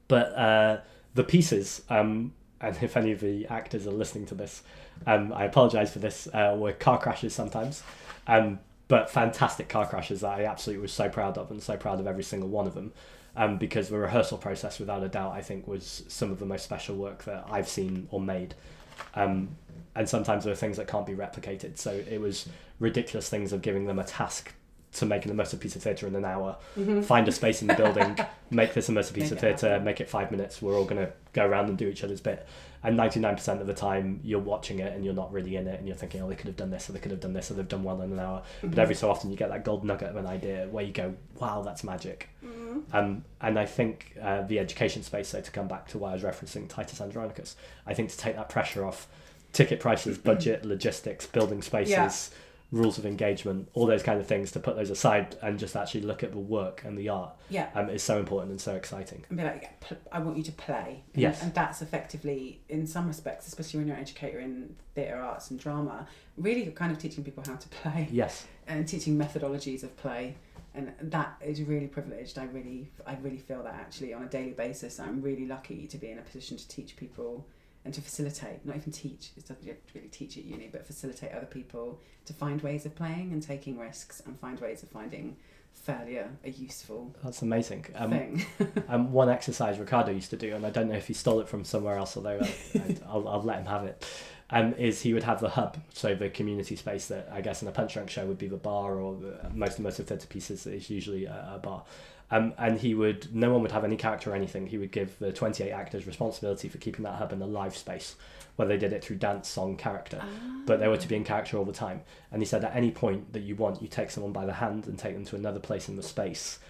but 0.09 0.35
uh, 0.37 0.79
the 1.15 1.25
pieces, 1.25 1.83
um, 1.89 2.33
and 2.61 2.77
if 2.83 2.97
any 2.97 3.13
of 3.13 3.21
the 3.21 3.47
actors 3.47 3.87
are 3.87 3.93
listening 3.93 4.27
to 4.27 4.35
this, 4.35 4.63
um, 5.07 5.33
I 5.33 5.45
apologise 5.45 5.93
for 5.93 5.99
this, 6.01 6.27
uh, 6.33 6.55
were 6.59 6.73
car 6.73 6.99
crashes 6.99 7.35
sometimes, 7.35 7.83
um, 8.27 8.59
but 8.89 9.09
fantastic 9.11 9.69
car 9.69 9.87
crashes 9.87 10.21
that 10.21 10.39
I 10.39 10.45
absolutely 10.45 10.83
was 10.83 10.93
so 10.93 11.09
proud 11.09 11.39
of, 11.39 11.51
and 11.51 11.63
so 11.63 11.77
proud 11.77 12.01
of 12.01 12.07
every 12.07 12.25
single 12.25 12.49
one 12.49 12.67
of 12.67 12.75
them. 12.75 12.93
Um, 13.37 13.59
because 13.59 13.89
the 13.89 13.97
rehearsal 13.97 14.39
process, 14.39 14.81
without 14.81 15.05
a 15.05 15.09
doubt, 15.09 15.33
I 15.33 15.41
think 15.41 15.69
was 15.69 16.03
some 16.09 16.33
of 16.33 16.41
the 16.41 16.45
most 16.47 16.65
special 16.65 16.97
work 16.97 17.23
that 17.25 17.47
I've 17.49 17.69
seen 17.69 18.09
or 18.11 18.21
made. 18.21 18.57
Um, 19.15 19.57
and 19.95 20.09
sometimes 20.09 20.45
there 20.45 20.53
are 20.53 20.57
things 20.57 20.77
that 20.77 20.87
can't 20.87 21.07
be 21.07 21.15
replicated. 21.15 21.79
So 21.79 21.91
it 21.93 22.21
was 22.21 22.49
ridiculous 22.79 23.29
things 23.29 23.53
of 23.53 23.63
giving 23.63 23.87
them 23.87 23.99
a 23.99 24.05
task 24.05 24.55
to 24.93 25.07
make 25.07 25.25
an 25.25 25.37
immersive 25.37 25.61
piece 25.61 25.77
of 25.77 25.83
theatre 25.83 26.07
in 26.09 26.17
an 26.17 26.25
hour, 26.25 26.57
find 27.03 27.29
a 27.29 27.33
space 27.33 27.63
in 27.63 27.69
the 27.69 27.75
building, 27.75 28.19
make 28.51 28.75
this 28.75 28.89
immersive 28.89 29.13
piece 29.15 29.25
Make 29.25 29.33
of 29.33 29.39
theatre, 29.41 29.69
happen. 29.71 29.85
make 29.85 30.01
it 30.01 30.09
five 30.11 30.31
minutes. 30.33 30.61
We're 30.61 30.77
all 30.77 30.85
going 30.85 31.05
to 31.07 31.13
go 31.33 31.47
around 31.47 31.69
and 31.69 31.79
do 31.79 31.87
each 31.87 32.03
other's 32.03 32.21
bit. 32.21 32.47
And 32.83 32.99
99% 32.99 33.61
of 33.61 33.67
the 33.67 33.75
time, 33.75 34.21
you're 34.25 34.41
watching 34.41 34.79
it 34.81 34.93
and 34.95 35.05
you're 35.05 35.15
not 35.15 35.31
really 35.33 35.55
in 35.57 35.69
it, 35.69 35.79
and 35.79 35.87
you're 35.87 35.97
thinking, 35.97 36.23
oh, 36.23 36.29
they 36.29 36.35
could 36.35 36.47
have 36.47 36.57
done 36.57 36.71
this, 36.71 36.89
or 36.89 36.93
they 36.93 36.99
could 36.99 37.11
have 37.13 37.21
done 37.21 37.35
this, 37.35 37.51
or 37.51 37.55
they've 37.55 37.69
done 37.69 37.85
well 37.85 38.01
in 38.03 38.11
an 38.11 38.19
hour. 38.19 38.43
But 38.63 38.79
every 38.79 38.95
so 38.97 39.11
often, 39.11 39.31
you 39.31 39.37
get 39.37 39.51
that 39.51 39.65
gold 39.65 39.85
nugget 39.85 40.09
of 40.09 40.17
an 40.17 40.27
idea 40.27 40.67
where 40.71 40.83
you 40.85 40.93
go, 40.93 41.15
wow, 41.39 41.63
that's 41.63 41.85
magic. 41.85 42.29
Um, 42.93 43.25
and 43.41 43.59
I 43.59 43.67
think 43.67 44.17
uh, 44.21 44.43
the 44.43 44.59
education 44.59 45.03
space, 45.03 45.29
so 45.29 45.41
to 45.41 45.51
come 45.51 45.69
back 45.69 45.87
to 45.89 45.99
why 45.99 46.11
I 46.11 46.15
was 46.15 46.23
referencing 46.23 46.69
Titus 46.69 47.01
Andronicus, 47.01 47.55
I 47.87 47.95
think 47.95 48.11
to 48.11 48.17
take 48.17 48.35
that 48.37 48.49
pressure 48.49 48.85
off 48.85 49.07
ticket 49.53 49.79
prices, 49.81 50.17
budget, 50.19 50.65
logistics, 50.65 51.27
building 51.27 51.61
spaces, 51.63 51.91
Yeah. 51.93 52.19
Rules 52.73 52.99
of 52.99 53.07
engagement, 53.07 53.69
all 53.75 53.87
those 53.87 54.03
kind 54.03 54.21
of 54.21 54.27
things, 54.27 54.53
to 54.53 54.61
put 54.61 54.77
those 54.77 54.91
aside 54.91 55.37
and 55.43 55.59
just 55.59 55.75
actually 55.75 56.03
look 56.03 56.23
at 56.23 56.33
the 56.33 56.39
work 56.39 56.83
and 56.85 56.97
the 56.97 57.09
art 57.09 57.35
yeah 57.49 57.69
um, 57.75 57.89
is 57.91 58.03
so 58.03 58.19
important 58.19 58.51
and 58.51 58.61
so 58.61 58.75
exciting. 58.75 59.25
and 59.29 59.39
be 59.39 59.45
like, 59.45 59.71
I 60.13 60.21
want 60.21 60.37
you 60.37 60.43
to 60.45 60.53
play. 60.53 61.03
And, 61.15 61.23
Yes. 61.23 61.43
And 61.43 61.53
that's 61.55 61.83
effectively, 61.83 62.61
in 62.69 62.87
some 62.87 63.09
respects, 63.09 63.47
especially 63.49 63.79
when 63.79 63.89
you're 63.89 63.97
an 63.97 64.03
educator 64.03 64.39
in 64.39 64.77
theatre 64.95 65.21
arts 65.21 65.51
and 65.51 65.59
drama, 65.59 66.07
really 66.37 66.65
kind 66.67 66.93
of 66.93 66.99
teaching 66.99 67.25
people 67.25 67.43
how 67.47 67.57
to 67.57 67.69
play 67.69 68.09
Yes, 68.11 68.47
and 68.67 68.87
teaching 68.87 69.19
methodologies 69.19 69.83
of 69.83 69.97
play. 69.97 70.37
And 70.73 70.93
that 71.01 71.37
is 71.45 71.61
really 71.63 71.89
privileged. 71.89 72.39
I 72.39 72.45
really, 72.45 72.93
I 73.05 73.17
really 73.23 73.39
feel 73.39 73.61
that 73.65 73.75
actually 73.75 74.15
on 74.15 74.23
a 74.23 74.29
daily 74.29 74.53
basis. 74.53 75.01
I'm 75.01 75.21
really 75.21 75.45
lucky 75.45 75.89
to 75.89 75.99
be 75.99 76.11
in 76.13 76.19
a 76.19 76.23
position 76.23 76.57
to 76.59 76.69
teach 76.69 76.95
people 76.97 77.45
and 77.85 77.95
to 77.95 78.01
facilitate, 78.01 78.65
not 78.65 78.77
even 78.77 78.93
teach, 78.93 79.31
it 79.37 79.47
doesn't 79.47 79.67
really 79.95 80.09
teach 80.09 80.37
at 80.37 80.45
uni, 80.45 80.69
but 80.71 80.87
facilitate 80.87 81.33
other 81.33 81.47
people 81.47 82.01
to 82.27 82.33
find 82.33 82.61
ways 82.63 82.85
of 82.85 82.95
playing 82.95 83.33
and 83.33 83.43
taking 83.43 83.79
risks 83.79 84.21
and 84.27 84.39
find 84.39 84.61
ways 84.61 84.83
of 84.83 84.91
finding 84.91 85.37
failure 85.73 86.29
a 86.45 86.51
useful 86.51 87.15
that's 87.25 87.43
amazing. 87.43 87.87
Um, 87.95 88.11
thing. 88.11 88.47
um, 88.89 89.13
one 89.13 89.31
exercise 89.31 89.79
Riccardo 89.79 90.13
used 90.13 90.31
to 90.31 90.37
do, 90.37 90.55
and 90.55 90.67
I 90.67 90.71
don't 90.71 90.89
know 90.89 90.97
if 90.97 91.07
he 91.07 91.15
stole 91.15 91.41
it 91.41 91.49
from 91.49 91.65
somewhere 91.65 91.97
else, 91.97 92.17
although 92.17 92.41
I, 92.41 92.97
I'll, 93.09 93.27
I'll 93.27 93.43
let 93.43 93.61
him 93.61 93.67
have 93.67 93.85
it, 93.85 94.07
um, 94.51 94.75
is 94.75 95.01
he 95.01 95.15
would 95.15 95.23
have 95.23 95.41
the 95.41 95.49
hub, 95.49 95.79
so 95.95 96.15
the 96.15 96.29
community 96.29 96.77
space 96.77 97.07
that 97.07 97.31
I 97.33 97.41
guess 97.41 97.63
in 97.63 97.69
a 97.69 97.73
Punchdrunk 97.73 98.11
show 98.11 98.27
would 98.27 98.39
be 98.39 98.49
the 98.49 98.57
bar, 98.57 98.97
or 98.97 99.17
the, 99.17 99.51
most 99.55 99.81
immersive 99.81 100.07
theatre 100.07 100.27
pieces 100.27 100.67
is 100.67 100.91
usually 100.91 101.25
a, 101.25 101.53
a 101.55 101.59
bar. 101.59 101.85
Um, 102.33 102.55
and 102.59 102.79
he 102.79 102.95
would, 102.95 103.35
no 103.35 103.53
one 103.53 103.63
would 103.63 103.73
have 103.73 103.85
any 103.85 103.97
character 103.97 104.31
or 104.31 104.35
anything. 104.37 104.67
He 104.67 104.79
would 104.79 104.93
give 104.93 105.19
the 105.19 105.33
28 105.33 105.73
actors 105.73 106.07
responsibility 106.07 106.69
for 106.69 106.79
keeping 106.79 107.03
that 107.03 107.17
hub 107.17 107.33
in 107.33 107.43
a 107.43 107.47
live 107.47 107.77
space, 107.77 108.15
where 108.57 108.69
they 108.69 108.77
did 108.77 108.93
it 108.93 109.03
through 109.03 109.17
dance, 109.17 109.49
song, 109.49 109.77
character. 109.77 110.23
But 110.65 110.79
they 110.79 110.87
were 110.87 110.97
to 110.97 111.09
be 111.09 111.17
in 111.17 111.25
character 111.25 111.59
all 111.59 111.65
the 111.65 111.73
time. 111.73 112.03
And 112.31 112.41
he 112.41 112.47
said 112.47 112.65
at 112.65 112.77
any 112.77 112.93
point 112.93 113.33
that 113.33 113.43
you 113.43 113.57
want, 113.57 113.83
you 113.83 113.89
take 113.89 114.11
someone 114.11 114.33
by 114.33 114.47
the 114.47 114.53
hand 114.53 114.87
and 114.87 114.99
take 114.99 115.15
them 115.15 115.25
to 115.27 115.37
another 115.37 115.59
place 115.59 115.89
in 115.89 115.97
the 115.97 116.03
space 116.03 116.61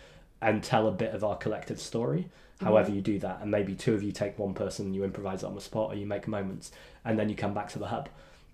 and 0.41 0.65
tell 0.65 0.89
a 0.89 0.93
bit 0.93 1.15
of 1.15 1.23
our 1.23 1.37
collective 1.37 1.79
story. 1.79 2.31
However, 2.63 2.91
you 2.91 3.01
do 3.01 3.19
that, 3.21 3.39
and 3.41 3.51
maybe 3.51 3.75
two 3.75 3.95
of 3.95 4.03
you 4.03 4.13
take 4.13 4.39
one 4.39 4.53
person 4.53 4.87
and 4.87 4.95
you 4.95 5.03
improvise 5.03 5.43
it 5.43 5.47
on 5.47 5.55
the 5.55 5.61
spot, 5.63 5.93
or 5.93 5.95
you 5.95 6.07
make 6.07 6.29
moments, 6.29 6.73
and 7.05 7.19
then 7.19 7.31
you 7.31 7.35
come 7.35 7.55
back 7.55 7.71
to 7.71 7.79
the 7.79 7.87
hub. 7.87 8.11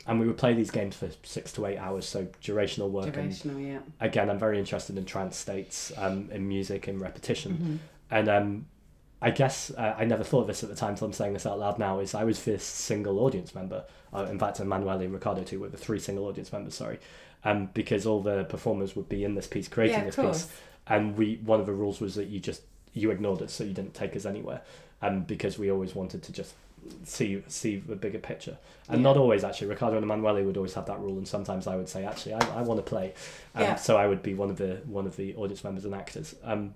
And 0.08 0.20
we 0.20 0.26
would 0.26 0.36
play 0.38 0.54
these 0.54 0.70
games 0.70 0.94
for 0.94 1.08
six 1.24 1.52
to 1.54 1.66
eight 1.66 1.78
hours, 1.78 2.06
so 2.06 2.26
durational 2.42 2.90
work. 2.90 3.16
And 3.16 3.32
Durational, 3.32 3.66
yeah. 3.66 3.78
again, 4.00 4.30
I'm 4.30 4.38
very 4.38 4.58
interested 4.58 4.96
in 4.96 5.04
trance 5.04 5.36
states, 5.36 5.92
um, 5.96 6.30
in 6.30 6.46
music, 6.46 6.86
in 6.86 7.00
repetition, 7.00 7.52
Mhm. 7.58 7.78
and 8.16 8.28
um, 8.28 8.66
I 9.20 9.30
guess 9.30 9.70
uh, 9.72 9.94
I 9.98 10.04
never 10.04 10.22
thought 10.22 10.42
of 10.42 10.46
this 10.46 10.62
at 10.62 10.68
the 10.68 10.76
time, 10.76 10.96
so 10.96 11.06
I'm 11.06 11.12
saying 11.12 11.32
this 11.32 11.46
out 11.46 11.58
loud 11.58 11.78
now. 11.78 11.98
Is 12.00 12.14
I 12.14 12.22
was 12.24 12.44
this 12.44 12.62
single 12.62 13.18
audience 13.18 13.54
member. 13.54 13.84
Uh, 14.14 14.26
in 14.30 14.38
fact, 14.38 14.60
Emanuele 14.60 15.00
and 15.00 15.12
Riccardo 15.12 15.42
too 15.42 15.58
were 15.60 15.68
the 15.68 15.76
three 15.78 15.98
single 15.98 16.26
audience 16.26 16.52
members. 16.52 16.74
Sorry, 16.74 16.98
um, 17.42 17.70
because 17.74 18.06
all 18.06 18.20
the 18.22 18.44
performers 18.44 18.94
would 18.94 19.08
be 19.08 19.24
in 19.24 19.34
this 19.34 19.46
piece 19.48 19.66
creating 19.68 19.98
yeah, 19.98 20.04
this 20.04 20.14
course. 20.16 20.44
piece, 20.46 20.56
and 20.86 21.16
we 21.16 21.40
one 21.44 21.58
of 21.58 21.66
the 21.66 21.72
rules 21.72 22.00
was 22.00 22.14
that 22.14 22.26
you 22.28 22.38
just 22.38 22.62
you 22.92 23.10
ignored 23.10 23.42
us, 23.42 23.52
so 23.54 23.64
you 23.64 23.72
didn't 23.74 23.94
take 23.94 24.14
us 24.14 24.24
anywhere, 24.24 24.60
um, 25.02 25.22
because 25.24 25.58
we 25.58 25.68
always 25.70 25.94
wanted 25.96 26.22
to 26.22 26.32
just 26.32 26.54
see 27.04 27.42
see 27.48 27.76
the 27.78 27.96
bigger 27.96 28.18
picture, 28.18 28.56
and 28.88 28.98
Yeah. 28.98 29.02
not 29.02 29.16
always 29.16 29.44
actually. 29.44 29.68
Riccardo 29.68 29.96
and 29.96 30.04
Emanuele 30.04 30.44
would 30.44 30.56
always 30.56 30.74
have 30.74 30.86
that 30.86 30.98
rule, 31.00 31.16
and 31.18 31.26
sometimes 31.26 31.66
I 31.66 31.76
would 31.76 31.88
say 31.88 32.04
actually 32.04 32.34
I, 32.34 32.58
I 32.58 32.62
want 32.62 32.78
to 32.78 32.82
play, 32.88 33.14
um, 33.54 33.62
Yeah. 33.62 33.74
so 33.76 33.96
I 33.96 34.06
would 34.06 34.22
be 34.22 34.34
one 34.34 34.50
of 34.50 34.56
the 34.56 34.80
one 34.86 35.06
of 35.06 35.16
the 35.16 35.34
audience 35.36 35.64
members 35.64 35.84
and 35.84 35.94
actors. 35.94 36.34
Um, 36.44 36.74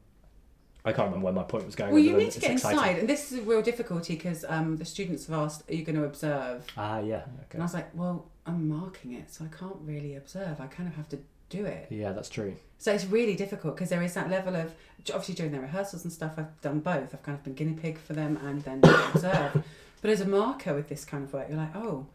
I 0.82 0.92
can't 0.92 1.08
remember 1.08 1.26
where 1.26 1.34
my 1.34 1.42
point 1.42 1.66
was 1.66 1.74
going. 1.76 1.92
Well, 1.92 2.02
you 2.02 2.16
need 2.16 2.30
to 2.30 2.40
get 2.40 2.52
exciting. 2.52 2.78
inside, 2.78 2.98
and 3.00 3.08
this 3.08 3.30
is 3.32 3.38
a 3.40 3.42
real 3.42 3.60
difficulty 3.60 4.14
because 4.16 4.46
um, 4.48 4.76
the 4.78 4.84
students 4.86 5.26
have 5.26 5.38
asked, 5.38 5.68
"Are 5.70 5.74
you 5.74 5.84
going 5.84 5.96
to 5.96 6.04
observe?" 6.04 6.64
Ah, 6.76 7.00
yeah, 7.00 7.22
And. 7.52 7.60
I 7.62 7.64
was 7.64 7.74
like, 7.74 7.94
"Well, 7.94 8.26
I'm 8.46 8.66
marking 8.68 9.12
it, 9.12 9.30
so 9.30 9.44
I 9.44 9.48
can't 9.54 9.76
really 9.82 10.14
observe. 10.16 10.58
I 10.60 10.66
kind 10.68 10.88
of 10.88 10.94
have 10.96 11.08
to 11.10 11.18
do 11.50 11.66
it." 11.66 11.88
Yeah, 11.90 12.12
that's 12.12 12.30
true. 12.30 12.54
So 12.78 12.94
it's 12.94 13.04
really 13.04 13.36
difficult 13.36 13.74
because 13.76 13.90
there 13.90 14.00
is 14.02 14.14
that 14.14 14.30
level 14.30 14.56
of 14.56 14.72
obviously 15.12 15.34
during 15.34 15.52
their 15.52 15.60
rehearsals 15.60 16.04
and 16.04 16.12
stuff. 16.12 16.32
I've 16.38 16.58
done 16.62 16.80
both. 16.80 17.14
I've 17.14 17.22
kind 17.22 17.36
of 17.36 17.44
been 17.44 17.52
guinea 17.54 17.74
pig 17.74 17.98
for 17.98 18.14
them 18.14 18.38
and 18.38 18.62
then 18.64 18.80
observe. 19.14 19.62
But 20.00 20.10
as 20.10 20.20
a 20.20 20.26
marker 20.26 20.74
with 20.74 20.88
this 20.88 21.04
kind 21.04 21.24
of 21.24 21.32
work, 21.32 21.48
you're 21.48 21.58
like, 21.58 21.74
oh, 21.76 22.06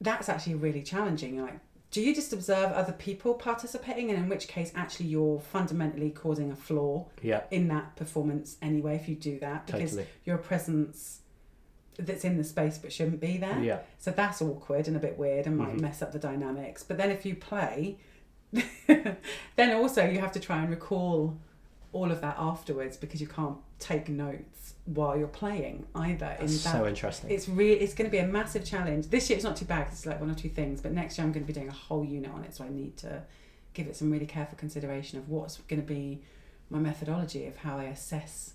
that's 0.00 0.28
actually 0.28 0.54
really 0.54 0.82
challenging. 0.82 1.34
You're 1.34 1.46
like, 1.46 1.58
do 1.90 2.00
you 2.02 2.14
just 2.14 2.32
observe 2.32 2.70
other 2.72 2.92
people 2.92 3.34
participating, 3.34 4.10
and 4.10 4.18
in 4.18 4.28
which 4.28 4.46
case, 4.46 4.70
actually, 4.74 5.06
you're 5.06 5.40
fundamentally 5.40 6.10
causing 6.10 6.52
a 6.52 6.56
flaw 6.56 7.06
Yeah, 7.22 7.42
in 7.50 7.68
that 7.68 7.96
performance 7.96 8.56
anyway 8.60 8.96
if 8.96 9.08
you 9.08 9.14
do 9.16 9.38
that 9.40 9.66
because 9.66 9.90
totally. 9.92 10.06
you're 10.24 10.36
a 10.36 10.38
presence 10.42 11.20
that's 11.98 12.24
in 12.24 12.36
the 12.36 12.44
space 12.44 12.78
but 12.78 12.92
shouldn't 12.92 13.20
be 13.20 13.38
there. 13.38 13.58
Yeah, 13.60 13.78
So 13.98 14.10
that's 14.12 14.40
awkward 14.40 14.86
and 14.86 14.96
a 14.96 15.00
bit 15.00 15.18
weird 15.18 15.46
and 15.46 15.56
might 15.56 15.76
Mhm. 15.76 15.80
mess 15.80 16.00
up 16.02 16.12
the 16.12 16.18
dynamics. 16.20 16.84
But 16.84 16.96
then 16.98 17.10
if 17.10 17.26
you 17.26 17.34
play, 17.34 17.96
then 18.86 19.72
also 19.74 20.04
you 20.08 20.20
have 20.20 20.32
to 20.32 20.40
try 20.40 20.60
and 20.60 20.70
recall 20.70 21.36
all 21.92 22.12
of 22.12 22.20
that 22.20 22.36
afterwards 22.38 22.96
because 22.96 23.20
you 23.20 23.26
can't 23.26 23.56
take 23.78 24.08
notes 24.08 24.74
while 24.94 25.18
you're 25.18 25.28
playing 25.28 25.86
either. 25.94 26.36
In 26.40 26.46
that's 26.46 26.64
that, 26.64 26.72
so 26.72 26.86
interesting. 26.86 27.30
it's 27.30 27.48
really 27.48 27.80
it's 27.80 27.94
going 27.94 28.08
to 28.08 28.10
be 28.10 28.18
a 28.18 28.26
massive 28.26 28.64
challenge. 28.64 29.08
This 29.08 29.28
year 29.28 29.36
it's 29.36 29.44
not 29.44 29.56
too 29.56 29.66
bad. 29.66 29.88
it's 29.90 30.06
like 30.06 30.20
one 30.20 30.30
or 30.30 30.34
two 30.34 30.48
things, 30.48 30.80
but 30.80 30.92
next 30.92 31.18
year 31.18 31.26
I'm 31.26 31.32
going 31.32 31.44
to 31.44 31.46
be 31.46 31.52
doing 31.52 31.68
a 31.68 31.72
whole 31.72 32.04
unit 32.04 32.30
on 32.32 32.44
it, 32.44 32.54
so 32.54 32.64
I 32.64 32.68
need 32.68 32.96
to 32.98 33.22
give 33.74 33.86
it 33.86 33.96
some 33.96 34.10
really 34.10 34.26
careful 34.26 34.56
consideration 34.56 35.18
of 35.18 35.28
what's 35.28 35.58
going 35.68 35.80
to 35.80 35.86
be 35.86 36.22
my 36.70 36.78
methodology 36.78 37.46
of 37.46 37.56
how 37.58 37.78
I 37.78 37.84
assess. 37.84 38.54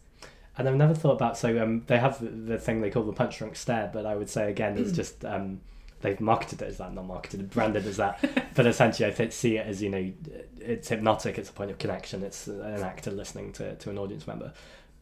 And 0.57 0.67
I've 0.67 0.75
never 0.75 0.93
thought 0.93 1.13
about 1.13 1.37
so 1.37 1.61
um, 1.61 1.83
they 1.87 1.97
have 1.97 2.19
the, 2.19 2.29
the 2.29 2.57
thing 2.57 2.81
they 2.81 2.89
call 2.89 3.03
the 3.03 3.13
Punchdrunk 3.13 3.55
stare, 3.55 3.89
but 3.93 4.05
I 4.05 4.15
would 4.15 4.29
say 4.29 4.49
again 4.49 4.77
it's 4.77 4.91
just 5.01 5.23
um, 5.23 5.61
they've 6.01 6.19
marketed 6.19 6.61
it 6.61 6.67
as 6.67 6.77
that, 6.77 6.93
not 6.93 7.05
marketed, 7.05 7.49
branded 7.49 7.85
as 7.85 7.97
that. 7.97 8.53
but 8.55 8.67
essentially, 8.67 9.11
I 9.11 9.29
see 9.29 9.57
it 9.57 9.65
as 9.65 9.81
you 9.81 9.89
know, 9.89 10.11
it's 10.59 10.89
hypnotic. 10.89 11.37
It's 11.37 11.49
a 11.49 11.53
point 11.53 11.71
of 11.71 11.77
connection. 11.79 12.23
It's 12.23 12.47
an 12.47 12.83
actor 12.83 13.11
listening 13.11 13.53
to 13.53 13.75
to 13.75 13.89
an 13.89 13.97
audience 13.97 14.27
member. 14.27 14.53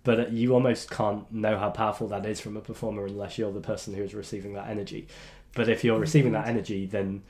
But 0.04 0.32
you 0.32 0.54
almost 0.54 0.90
can't 0.90 1.32
know 1.32 1.58
how 1.58 1.70
powerful 1.70 2.08
that 2.08 2.26
is 2.26 2.40
from 2.42 2.58
a 2.58 2.62
performer 2.62 3.06
unless 3.06 3.38
you're 3.38 3.52
the 3.52 3.62
person 3.62 3.94
who 3.94 4.02
is 4.04 4.14
receiving 4.16 4.54
that 4.54 4.68
energy. 4.68 5.08
But 5.54 5.70
if 5.70 5.84
you're 5.84 6.00
receiving 6.00 6.32
that 6.32 6.48
energy, 6.48 6.86
then 6.88 7.22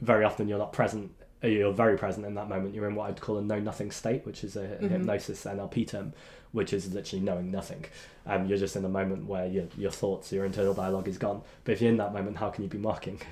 very 0.00 0.24
often 0.24 0.46
you're 0.48 0.58
not 0.58 0.72
present. 0.72 1.10
uh, 1.42 1.48
You're 1.48 1.72
very 1.72 1.96
present 1.98 2.26
in 2.26 2.34
that 2.34 2.48
moment. 2.48 2.74
You're 2.74 2.86
in 2.88 2.94
what 2.94 3.08
I'd 3.10 3.20
call 3.20 3.38
a 3.38 3.42
know 3.42 3.58
nothing 3.58 3.90
state, 3.90 4.24
which 4.26 4.44
is 4.44 4.54
a 4.56 4.60
Mhm. 4.80 4.90
hypnosis 4.90 5.44
NLP 5.46 5.84
term, 5.88 6.12
which 6.52 6.72
is 6.72 6.92
literally 6.92 7.24
knowing 7.24 7.50
nothing. 7.50 7.84
Um, 8.26 8.46
you're 8.46 8.58
just 8.58 8.76
in 8.76 8.84
a 8.84 8.88
moment 8.88 9.26
where 9.26 9.46
your 9.46 9.64
your 9.76 9.90
thoughts, 9.90 10.30
your 10.32 10.44
internal 10.44 10.74
dialogue 10.74 11.08
is 11.08 11.18
gone. 11.18 11.40
But 11.64 11.72
if 11.72 11.80
you're 11.82 11.90
in 11.90 11.96
that 11.96 12.12
moment, 12.12 12.36
how 12.36 12.50
can 12.50 12.62
you 12.64 12.70
be 12.70 12.78
marking? 12.78 13.20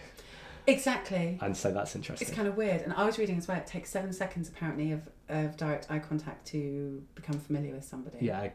Exactly. 0.68 1.38
And 1.40 1.56
so 1.56 1.72
that's 1.72 1.96
interesting. 1.96 2.28
It's 2.28 2.36
kind 2.36 2.46
of 2.46 2.56
weird. 2.56 2.82
And 2.82 2.92
I 2.92 3.04
was 3.06 3.18
reading 3.18 3.38
as 3.38 3.48
well, 3.48 3.56
it 3.56 3.66
takes 3.66 3.90
seven 3.90 4.12
seconds 4.12 4.48
apparently 4.48 4.92
of, 4.92 5.00
of 5.28 5.56
direct 5.56 5.90
eye 5.90 5.98
contact 5.98 6.46
to 6.48 7.02
become 7.14 7.38
familiar 7.40 7.74
with 7.74 7.84
somebody. 7.84 8.18
yeah, 8.20 8.38
I, 8.40 8.52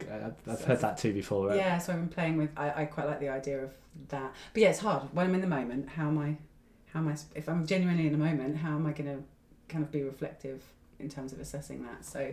I've 0.50 0.58
So 0.58 0.66
heard 0.66 0.80
that 0.80 0.96
too 0.96 1.12
before. 1.12 1.50
uh, 1.50 1.56
Yeah, 1.56 1.78
so 1.78 1.92
I've 1.92 1.98
been 1.98 2.08
playing 2.08 2.36
with, 2.36 2.50
I, 2.56 2.82
I 2.82 2.84
quite 2.86 3.06
like 3.08 3.20
the 3.20 3.28
idea 3.30 3.62
of 3.64 3.72
that. 4.08 4.32
But 4.52 4.62
yeah, 4.62 4.70
it's 4.70 4.78
hard. 4.78 5.02
When 5.12 5.26
I'm 5.26 5.34
in 5.34 5.40
the 5.40 5.46
moment, 5.48 5.88
how 5.88 6.06
am 6.08 6.18
I, 6.18 6.36
how 6.92 7.00
am 7.00 7.08
I, 7.08 7.16
if 7.34 7.48
I'm 7.48 7.66
genuinely 7.66 8.06
in 8.06 8.12
the 8.12 8.18
moment, 8.18 8.56
how 8.58 8.70
am 8.76 8.86
I 8.86 8.92
going 8.92 9.12
to 9.16 9.22
kind 9.68 9.82
of 9.84 9.90
be 9.90 10.02
reflective 10.02 10.62
in 11.00 11.08
terms 11.08 11.32
of 11.32 11.40
assessing 11.40 11.82
that? 11.82 12.04
So 12.04 12.32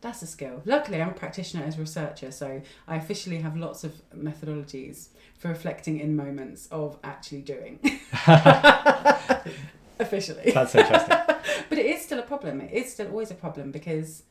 that's 0.00 0.22
a 0.22 0.26
skill. 0.26 0.62
Luckily, 0.64 1.00
I'm 1.02 1.10
a 1.10 1.12
practitioner 1.14 1.64
as 1.64 1.76
a 1.76 1.80
researcher, 1.80 2.30
so 2.32 2.62
I 2.88 2.96
officially 2.96 3.38
have 3.40 3.56
lots 3.56 3.84
of 3.84 3.92
methodologies 4.16 5.08
for 5.38 5.48
reflecting 5.48 6.00
in 6.00 6.16
moments 6.16 6.68
of 6.70 6.98
actually 7.04 7.42
doing. 7.42 7.78
officially. 10.00 10.50
That's 10.52 10.74
interesting. 10.74 11.16
but 11.68 11.78
it 11.78 11.86
is 11.86 12.02
still 12.02 12.18
a 12.18 12.22
problem. 12.22 12.60
It 12.60 12.72
is 12.72 12.92
still 12.92 13.08
always 13.08 13.30
a 13.30 13.34
problem 13.34 13.70
because 13.70 14.22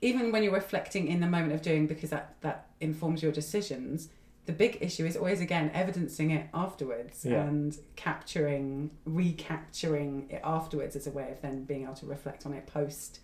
even 0.00 0.30
when 0.30 0.42
you're 0.42 0.52
reflecting 0.52 1.08
in 1.08 1.20
the 1.20 1.26
moment 1.26 1.52
of 1.52 1.62
doing, 1.62 1.86
because 1.86 2.10
that 2.10 2.34
that 2.42 2.66
informs 2.80 3.22
your 3.22 3.32
decisions. 3.32 4.08
The 4.46 4.52
big 4.54 4.78
issue 4.80 5.04
is 5.04 5.14
always 5.14 5.42
again 5.42 5.70
evidencing 5.74 6.30
it 6.30 6.46
afterwards 6.54 7.22
Yeah. 7.22 7.42
and 7.42 7.76
capturing, 7.96 8.90
recapturing 9.04 10.26
it 10.30 10.40
afterwards 10.42 10.96
as 10.96 11.06
a 11.06 11.10
way 11.10 11.30
of 11.30 11.42
then 11.42 11.64
being 11.64 11.82
able 11.82 11.92
to 11.96 12.06
reflect 12.06 12.46
on 12.46 12.54
it 12.54 12.66
post 12.66 13.20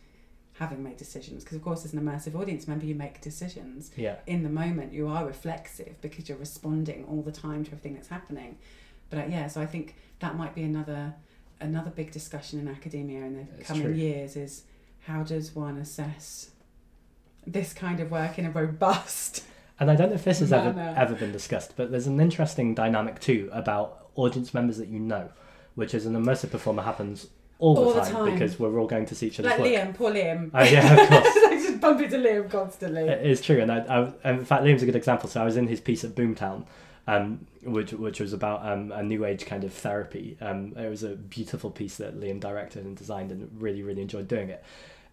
having 0.54 0.82
made 0.82 0.96
decisions. 0.96 1.42
Because 1.44 1.56
of 1.56 1.62
course, 1.64 1.84
as 1.84 1.92
an 1.92 2.00
immersive 2.00 2.34
audience 2.34 2.66
member, 2.68 2.86
you 2.86 2.94
make 2.94 3.20
decisions 3.20 3.90
Yeah. 3.96 4.16
in 4.26 4.42
the 4.42 4.48
moment. 4.48 4.92
You 4.92 5.08
are 5.08 5.26
reflexive 5.26 6.00
because 6.00 6.28
you're 6.28 6.38
responding 6.38 7.04
all 7.08 7.22
the 7.22 7.32
time 7.32 7.64
to 7.64 7.70
everything 7.72 7.94
that's 7.94 8.08
happening. 8.08 8.58
But 9.10 9.18
uh, 9.18 9.24
yeah, 9.28 9.48
so 9.48 9.60
I 9.60 9.66
think 9.66 9.96
that 10.20 10.36
might 10.36 10.54
be 10.54 10.62
another 10.62 11.14
another 11.60 11.90
big 11.90 12.10
discussion 12.10 12.58
in 12.58 12.68
academia 12.68 13.20
in 13.24 13.48
the 13.56 13.64
coming 13.64 13.82
true. 13.84 13.92
years 13.92 14.36
is 14.36 14.64
how 15.06 15.22
does 15.22 15.54
one 15.54 15.78
assess 15.78 16.50
this 17.46 17.72
kind 17.72 18.00
of 18.00 18.10
work 18.10 18.38
in 18.38 18.44
a 18.46 18.50
robust 18.50 19.44
And 19.80 19.90
I 19.90 19.96
don't 19.96 20.08
know 20.10 20.14
if 20.14 20.24
this 20.24 20.38
has 20.38 20.52
ever 20.52 20.94
ever 20.96 21.14
been 21.14 21.32
discussed, 21.32 21.74
but 21.76 21.90
there's 21.90 22.06
an 22.06 22.20
interesting 22.20 22.74
dynamic 22.76 23.18
too 23.20 23.48
about 23.52 24.08
audience 24.14 24.54
members 24.54 24.76
that 24.78 24.86
you 24.88 25.00
know, 25.00 25.30
which 25.74 25.94
is 25.94 26.06
an 26.06 26.14
immersive 26.14 26.50
performer 26.52 26.82
happens 26.82 27.26
all, 27.64 27.78
All 27.78 27.92
the, 27.94 28.00
the 28.00 28.06
time 28.06 28.12
time. 28.26 28.32
because 28.34 28.58
we're 28.58 28.78
all 28.78 28.86
going 28.86 29.06
to 29.06 29.14
see 29.14 29.28
each 29.28 29.38
other. 29.40 29.48
like 29.48 29.58
work. 29.58 29.68
Liam, 29.68 29.94
poor 29.94 30.12
Liam. 30.12 30.50
Oh 30.52 30.62
yeah, 30.62 30.92
of 30.92 31.08
course. 31.08 31.26
I 31.46 31.60
just 31.66 31.80
bump 31.80 32.00
into 32.00 32.18
Liam 32.18 32.50
constantly. 32.50 33.02
It 33.02 33.26
is 33.26 33.40
true, 33.40 33.60
and 33.60 33.70
I, 33.72 33.78
I, 34.24 34.30
in 34.30 34.44
fact, 34.44 34.64
Liam's 34.64 34.82
a 34.82 34.86
good 34.86 34.96
example. 34.96 35.28
So 35.28 35.40
I 35.40 35.44
was 35.44 35.56
in 35.56 35.66
his 35.66 35.80
piece 35.80 36.04
at 36.04 36.14
Boomtown, 36.14 36.66
um, 37.06 37.46
which 37.62 37.92
which 37.92 38.20
was 38.20 38.32
about 38.32 38.66
um, 38.70 38.92
a 38.92 39.02
new 39.02 39.24
age 39.24 39.46
kind 39.46 39.64
of 39.64 39.72
therapy. 39.72 40.36
Um, 40.40 40.74
it 40.76 40.88
was 40.88 41.02
a 41.02 41.16
beautiful 41.16 41.70
piece 41.70 41.96
that 41.96 42.18
Liam 42.20 42.40
directed 42.40 42.84
and 42.84 42.96
designed, 42.96 43.30
and 43.30 43.50
really 43.58 43.82
really 43.82 44.02
enjoyed 44.02 44.28
doing 44.28 44.50
it. 44.50 44.62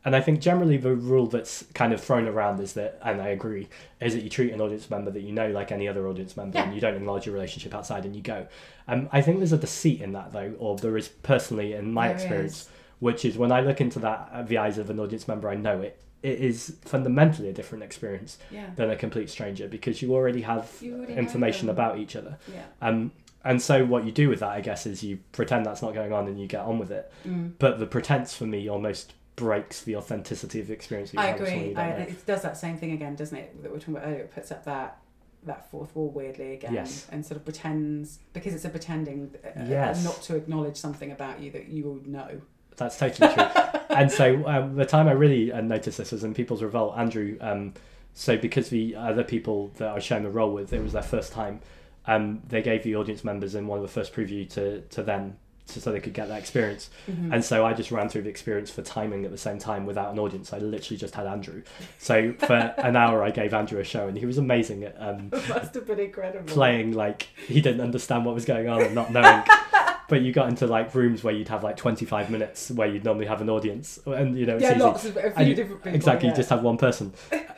And 0.04 0.16
I 0.16 0.22
think 0.22 0.42
generally 0.42 0.78
the 0.78 0.96
rule 0.96 1.28
that's 1.28 1.64
kind 1.76 1.94
of 1.94 2.02
thrown 2.04 2.28
around 2.28 2.60
is 2.60 2.74
that, 2.74 3.00
and 3.04 3.22
I 3.22 3.28
agree, 3.30 3.68
is 4.00 4.16
that 4.16 4.24
you 4.24 4.30
treat 4.32 4.52
an 4.52 4.60
audience 4.60 4.90
member 4.90 5.12
that 5.12 5.22
you 5.22 5.32
know 5.32 5.50
like 5.52 5.72
any 5.72 5.88
other 5.88 6.08
audience 6.08 6.36
member, 6.36 6.58
Yeah. 6.58 6.66
and 6.66 6.74
you 6.74 6.82
don't 6.82 6.96
enlarge 6.96 7.26
your 7.28 7.34
relationship 7.36 7.76
outside, 7.76 8.04
and 8.06 8.16
you 8.16 8.22
go. 8.24 8.48
Um, 8.88 9.10
I 9.12 9.22
think 9.22 9.38
there's 9.38 9.54
a 9.54 9.58
deceit 9.60 10.02
in 10.02 10.14
that 10.14 10.32
though, 10.34 10.54
or 10.58 10.76
there 10.78 10.98
is 10.98 11.08
personally 11.08 11.74
in 11.74 11.94
my 11.94 12.08
There 12.08 12.16
experience 12.16 12.62
is. 12.64 12.70
which 13.00 13.26
is 13.26 13.38
when 13.38 13.52
I 13.52 13.62
look 13.62 13.80
into 13.80 14.00
that 14.00 14.30
uh, 14.34 14.42
the 14.42 14.58
eyes 14.58 14.80
of 14.80 14.90
an 14.90 15.00
audience 15.00 15.28
member, 15.28 15.48
I 15.50 15.56
know 15.56 15.82
it. 15.82 16.02
It 16.24 16.40
is 16.40 16.76
fundamentally 16.86 17.50
a 17.50 17.54
different 17.54 17.84
experience 17.84 18.38
Yeah. 18.52 18.72
than 18.76 18.90
a 18.90 18.96
complete 18.96 19.30
stranger 19.30 19.68
because 19.68 20.02
you 20.02 20.14
already 20.16 20.42
have 20.42 20.72
You 20.82 20.96
already 20.98 21.14
information 21.14 21.70
about 21.70 21.98
each 22.00 22.16
other. 22.16 22.38
Yeah. 22.52 22.64
Um, 22.82 23.12
and 23.44 23.60
so 23.62 23.86
what 23.86 24.04
you 24.06 24.12
do 24.12 24.30
with 24.30 24.40
that, 24.42 24.50
I 24.50 24.62
guess, 24.62 24.86
is 24.86 25.04
you 25.04 25.18
pretend 25.32 25.66
that's 25.66 25.82
not 25.82 25.94
going 25.96 26.14
on 26.14 26.28
and 26.28 26.40
you 26.40 26.46
get 26.48 26.62
on 26.62 26.78
with 26.80 26.92
it. 26.92 27.12
Mm. 27.28 27.54
But 27.58 27.80
the 27.80 27.88
pretense 27.88 28.36
for 28.36 28.46
me 28.46 28.70
almost 28.70 29.14
breaks 29.36 29.82
the 29.84 29.96
authenticity 29.96 30.60
of 30.60 30.68
the 30.68 30.74
experience. 30.74 31.14
You 31.14 31.20
I 31.20 31.28
have 31.28 31.40
with 31.40 31.50
someone 31.50 31.68
agree. 31.70 31.82
I, 31.84 31.90
it 31.92 32.26
does 32.26 32.42
that 32.42 32.58
same 32.58 32.78
thing 32.78 32.92
again, 32.92 33.16
doesn't 33.16 33.38
it? 33.38 33.62
That 33.62 33.70
we 33.72 33.74
were 33.76 33.80
talking 33.80 33.96
about 33.96 34.08
earlier. 34.08 34.22
It 34.22 34.32
puts 34.32 34.52
up 34.52 34.66
that 34.66 34.98
that 35.44 35.70
fourth 35.72 35.96
wall 35.96 36.10
weirdly 36.12 36.54
again, 36.54 36.74
Yes. 36.74 37.08
and 37.12 37.26
sort 37.26 37.38
of 37.38 37.44
pretends 37.44 38.20
because 38.34 38.54
it's 38.54 38.66
a 38.66 38.70
pretending 38.70 39.34
uh, 39.44 39.50
Yes. 39.68 40.04
not 40.04 40.22
to 40.24 40.36
acknowledge 40.36 40.78
something 40.78 41.12
about 41.12 41.40
you 41.40 41.50
that 41.52 41.68
you 41.68 41.86
would 41.90 42.06
know. 42.08 42.42
That's 42.78 42.98
totally 42.98 43.34
true. 43.34 43.44
and 43.90 44.12
so 44.12 44.48
um, 44.48 44.76
the 44.76 44.86
time 44.86 45.08
I 45.08 45.14
really 45.14 45.52
uh, 45.52 45.62
noticed 45.62 45.98
this 45.98 46.12
was 46.12 46.24
in 46.24 46.34
People's 46.36 46.62
Revolt. 46.62 46.96
Andrew, 46.98 47.38
um, 47.42 47.74
so 48.14 48.38
because 48.38 48.70
the 48.70 48.96
other 48.96 49.24
people 49.24 49.72
that 49.78 49.90
I 49.90 49.94
was 49.96 50.04
sharing 50.04 50.24
the 50.24 50.30
role 50.30 50.52
with, 50.54 50.72
it 50.74 50.82
was 50.84 50.94
their 50.94 51.02
first 51.02 51.32
time. 51.34 51.62
Um, 52.06 52.42
they 52.48 52.62
gave 52.62 52.84
the 52.84 52.96
audience 52.96 53.24
members 53.24 53.56
in 53.56 53.66
one 53.68 53.78
of 53.80 53.84
the 53.84 53.92
first 53.92 54.14
preview 54.14 54.48
to 54.52 54.82
to 54.82 55.02
them, 55.04 55.38
so, 55.66 55.80
so 55.80 55.92
they 55.92 56.00
could 56.00 56.14
get 56.14 56.28
that 56.28 56.40
experience. 56.40 56.90
Mhm. 57.10 57.34
And 57.34 57.46
so 57.46 57.66
I 57.66 57.74
just 57.74 57.92
ran 57.92 58.10
through 58.10 58.24
the 58.24 58.30
experience 58.30 58.70
for 58.72 58.82
timing 58.82 59.24
at 59.26 59.32
the 59.32 59.38
same 59.38 59.58
time 59.58 59.86
without 59.86 60.12
an 60.12 60.20
audience. 60.20 60.52
I 60.54 60.58
literally 60.58 60.98
just 60.98 61.16
had 61.16 61.28
Andrew. 61.28 61.62
So 61.98 62.34
for 62.40 62.54
an 62.78 62.96
hour, 62.96 63.24
I 63.24 63.32
gave 63.32 63.54
Andrew 63.54 63.80
a 63.80 63.84
show, 63.84 64.08
and 64.08 64.18
he 64.18 64.26
was 64.26 64.38
amazing 64.38 64.84
at 64.84 64.96
um, 65.00 65.30
must 65.50 65.74
have 65.76 65.88
been 65.88 66.00
incredible. 66.00 66.46
playing 66.54 66.92
like 66.94 67.30
he 67.48 67.62
didn't 67.62 67.82
understand 67.82 68.26
what 68.26 68.36
was 68.36 68.46
going 68.46 68.68
on 68.68 68.82
and 68.82 68.94
not 68.96 69.12
knowing. 69.12 69.44
but 70.12 70.22
you 70.22 70.32
got 70.32 70.48
into 70.50 70.68
like 70.68 70.94
rooms 70.94 71.24
where 71.24 71.34
you'd 71.34 71.48
have 71.48 71.64
like 71.64 71.78
25 71.78 72.30
minutes 72.30 72.70
where 72.70 72.88
you'd 72.88 73.04
normally 73.04 73.26
have 73.26 73.42
an 73.42 73.50
audience 73.50 73.98
and 74.06 74.38
you 74.38 74.46
know 74.46 74.56
it's 74.56 74.62
yeah, 74.64 74.72
easy 74.76 74.80
lots 74.80 75.06
of 75.06 75.18
a 75.18 75.22
few 75.22 75.32
And 75.38 75.48
you- 75.48 75.56
different 75.56 75.82
people. 75.84 75.96
exactly 75.96 76.28
yeah. 76.28 76.34
you 76.34 76.38
just 76.38 76.50
have 76.50 76.62
one 76.62 76.78
person 76.78 77.14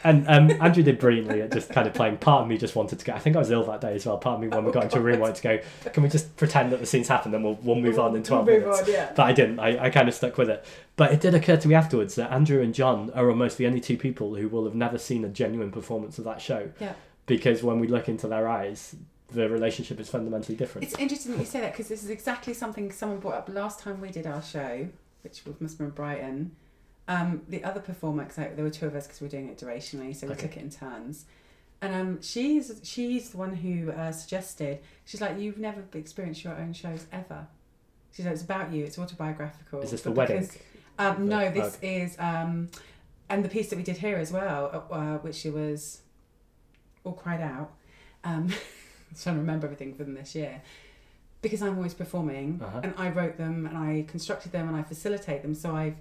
and 0.06 0.26
um, 0.30 0.52
andrew 0.62 0.84
did 0.84 1.00
brilliantly 1.00 1.42
at 1.42 1.52
just 1.52 1.70
kind 1.72 1.88
of 1.88 1.94
playing 1.94 2.18
part 2.18 2.44
of 2.44 2.48
me 2.48 2.58
just 2.58 2.76
wanted 2.76 3.00
to 3.00 3.06
go 3.06 3.14
i 3.14 3.20
think 3.20 3.36
i 3.36 3.40
was 3.40 3.52
ill 3.52 3.64
that 3.66 3.82
day 3.82 3.96
as 3.96 4.06
well 4.06 4.18
part 4.18 4.36
of 4.36 4.42
me 4.42 4.48
when 4.48 4.64
we 4.64 4.70
Oh, 4.70 4.74
got 4.74 4.84
into 4.84 4.98
a 5.00 5.02
room 5.02 5.20
wanted 5.20 5.36
to 5.36 5.42
go 5.44 5.60
can 5.92 6.04
we 6.04 6.10
just 6.10 6.36
pretend 6.38 6.72
that 6.72 6.80
the 6.80 6.86
scene's 6.86 7.08
happened 7.08 7.34
and 7.36 7.44
we'll, 7.44 7.58
we'll 7.64 7.76
move 7.76 7.98
on 8.00 8.16
in 8.16 8.24
12 8.24 8.46
We'll 8.48 8.60
minutes 8.62 8.82
on, 8.82 8.88
yeah. 8.92 9.12
but 9.16 9.24
I 9.24 9.34
didn't. 9.34 9.60
I, 9.60 9.86
I 9.86 9.90
kind 9.90 10.08
of 10.08 10.14
stuck 10.14 10.38
with 10.38 10.50
it. 10.50 10.64
But 10.96 11.12
it 11.12 11.22
did 11.22 11.34
occur 11.34 11.58
to 11.58 11.68
me 11.68 11.74
afterwards 11.76 12.16
that 12.16 12.32
Andrew 12.32 12.62
and 12.62 12.74
John 12.74 13.10
are 13.16 13.30
almost 13.30 13.58
the 13.58 13.66
only 13.68 13.80
two 13.82 13.98
people 13.98 14.36
who 14.36 14.48
will 14.48 14.66
have 14.66 14.76
never 14.76 14.98
seen 14.98 15.26
a 15.26 15.30
genuine 15.30 15.72
performance 15.72 16.18
of 16.20 16.24
that 16.26 16.42
show. 16.42 16.70
Yeah. 16.80 16.94
Because 17.26 17.64
when 17.64 17.80
we 17.80 17.88
look 17.88 18.08
into 18.08 18.28
their 18.28 18.48
eyes, 18.48 18.96
the 19.34 19.50
relationship 19.50 20.00
is 20.00 20.10
fundamentally 20.10 20.56
different. 20.56 20.88
It's 20.88 20.98
interesting 20.98 21.34
that 21.34 21.40
you 21.40 21.46
say 21.46 21.62
that 21.62 21.72
because 21.74 21.88
this 21.88 22.04
is 22.04 22.10
exactly 22.10 22.54
something 22.54 22.92
someone 22.92 23.20
brought 23.20 23.36
up 23.36 23.50
last 23.50 23.80
time 23.80 24.00
we 24.02 24.10
did 24.10 24.28
our 24.28 24.42
show, 24.42 24.88
which 25.22 25.44
was- 25.46 25.60
must 25.60 25.78
have 25.78 25.88
been 25.88 25.96
Brighton. 25.96 26.56
Um, 27.08 27.42
the 27.50 27.64
other 27.64 27.82
performer, 27.82 28.24
because 28.24 28.38
there 28.56 28.64
were 28.64 28.70
two 28.70 28.86
of 28.88 28.96
us 28.96 29.08
because 29.08 29.20
we 29.22 29.28
are 29.28 29.32
doing 29.32 29.50
it 29.50 29.58
durationally, 29.58 30.16
so 30.16 30.28
we 30.28 30.34
Okay. 30.34 30.44
took 30.44 30.58
it 30.58 30.62
in 30.64 30.70
turns. 30.70 31.26
And 31.82 31.94
um, 31.94 32.22
she's 32.22 32.80
she's 32.84 33.32
the 33.32 33.38
one 33.38 33.54
who 33.58 33.92
uh, 33.92 34.12
suggested. 34.14 34.80
She's 35.04 35.20
like, 35.20 35.38
you've 35.38 35.58
never 35.58 35.84
experienced 35.94 36.44
your 36.46 36.56
own 36.56 36.72
shows 36.72 37.06
ever. 37.12 37.48
She's 38.14 38.26
like, 38.26 38.36
it's 38.36 38.44
about 38.44 38.72
you. 38.72 38.86
It's 38.86 38.98
autobiographical. 38.98 39.82
Is 39.82 39.92
this 39.92 40.02
the 40.04 40.12
wedding? 40.12 40.42
because- 40.42 40.58
Um, 40.98 41.28
no, 41.28 41.52
this 41.52 41.78
is 41.82 42.16
um, 42.20 42.70
and 43.30 43.44
the 43.44 43.50
piece 43.50 43.70
that 43.70 43.76
we 43.76 43.84
did 43.84 43.98
here 43.98 44.16
as 44.18 44.32
well, 44.32 44.88
uh, 44.92 44.94
uh, 44.94 45.18
which 45.18 45.44
was 45.46 46.02
all 47.04 47.14
cried 47.14 47.42
out. 47.42 47.74
Um, 48.24 48.48
trying 49.22 49.36
to 49.36 49.42
remember 49.42 49.66
everything 49.68 49.94
from 49.94 50.14
this 50.14 50.36
year 50.36 50.62
because 51.42 51.62
I'm 51.62 51.76
always 51.78 51.94
performing 51.94 52.62
Uh-huh. 52.64 52.82
and 52.84 52.94
I 52.98 53.10
wrote 53.10 53.38
them 53.38 53.66
and 53.66 53.78
I 53.78 54.06
constructed 54.08 54.52
them 54.52 54.68
and 54.68 54.78
I 54.78 54.84
facilitate 54.84 55.42
them. 55.42 55.54
So 55.56 55.76
I've 55.76 55.96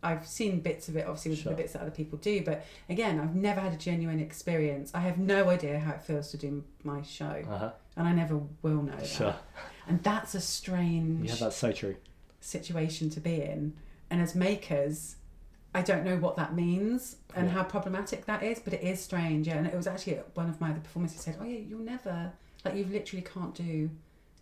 I've 0.00 0.28
seen 0.28 0.60
bits 0.60 0.88
of 0.88 0.96
it, 0.96 1.06
obviously 1.06 1.32
with 1.32 1.40
Sure. 1.40 1.50
the 1.52 1.56
bits 1.56 1.72
that 1.72 1.82
other 1.82 1.90
people 1.90 2.18
do, 2.18 2.40
but 2.44 2.64
again, 2.88 3.18
I've 3.18 3.34
never 3.34 3.60
had 3.60 3.72
a 3.72 3.76
genuine 3.76 4.20
experience. 4.20 4.92
I 4.94 5.00
have 5.00 5.18
no 5.18 5.48
idea 5.50 5.80
how 5.80 5.90
it 5.92 6.02
feels 6.02 6.30
to 6.30 6.36
do 6.36 6.62
my 6.84 7.02
show, 7.02 7.42
Uh-huh. 7.48 7.72
and 7.96 8.06
I 8.06 8.12
never 8.12 8.40
will 8.62 8.82
know 8.82 8.94
that. 8.96 9.06
Sure. 9.06 9.34
And 9.88 10.00
that's 10.04 10.36
a 10.36 10.40
strange 10.40 11.28
Yeah, 11.28 11.34
that's 11.34 11.56
so 11.56 11.72
true. 11.72 11.96
situation 12.40 13.10
to 13.10 13.18
be 13.20 13.42
in. 13.42 13.74
And 14.08 14.20
as 14.22 14.36
makers, 14.36 15.16
I 15.74 15.82
don't 15.82 16.04
know 16.04 16.16
what 16.16 16.36
that 16.36 16.54
means 16.54 17.16
and 17.34 17.48
Yeah. 17.48 17.54
how 17.54 17.64
problematic 17.64 18.24
that 18.26 18.44
is, 18.44 18.60
but 18.60 18.72
it 18.72 18.82
is 18.82 19.00
strange. 19.02 19.48
Yeah, 19.48 19.56
and 19.58 19.66
it 19.66 19.74
was 19.74 19.88
actually 19.88 20.14
one 20.34 20.48
of 20.48 20.60
my 20.60 20.70
other 20.70 20.80
performances 20.80 21.20
said, 21.22 21.36
"Oh 21.40 21.44
yeah, 21.44 21.58
you'll 21.58 21.80
never 21.80 22.32
like 22.64 22.74
you 22.76 22.84
literally 22.86 23.22
can't 23.22 23.54
do 23.54 23.90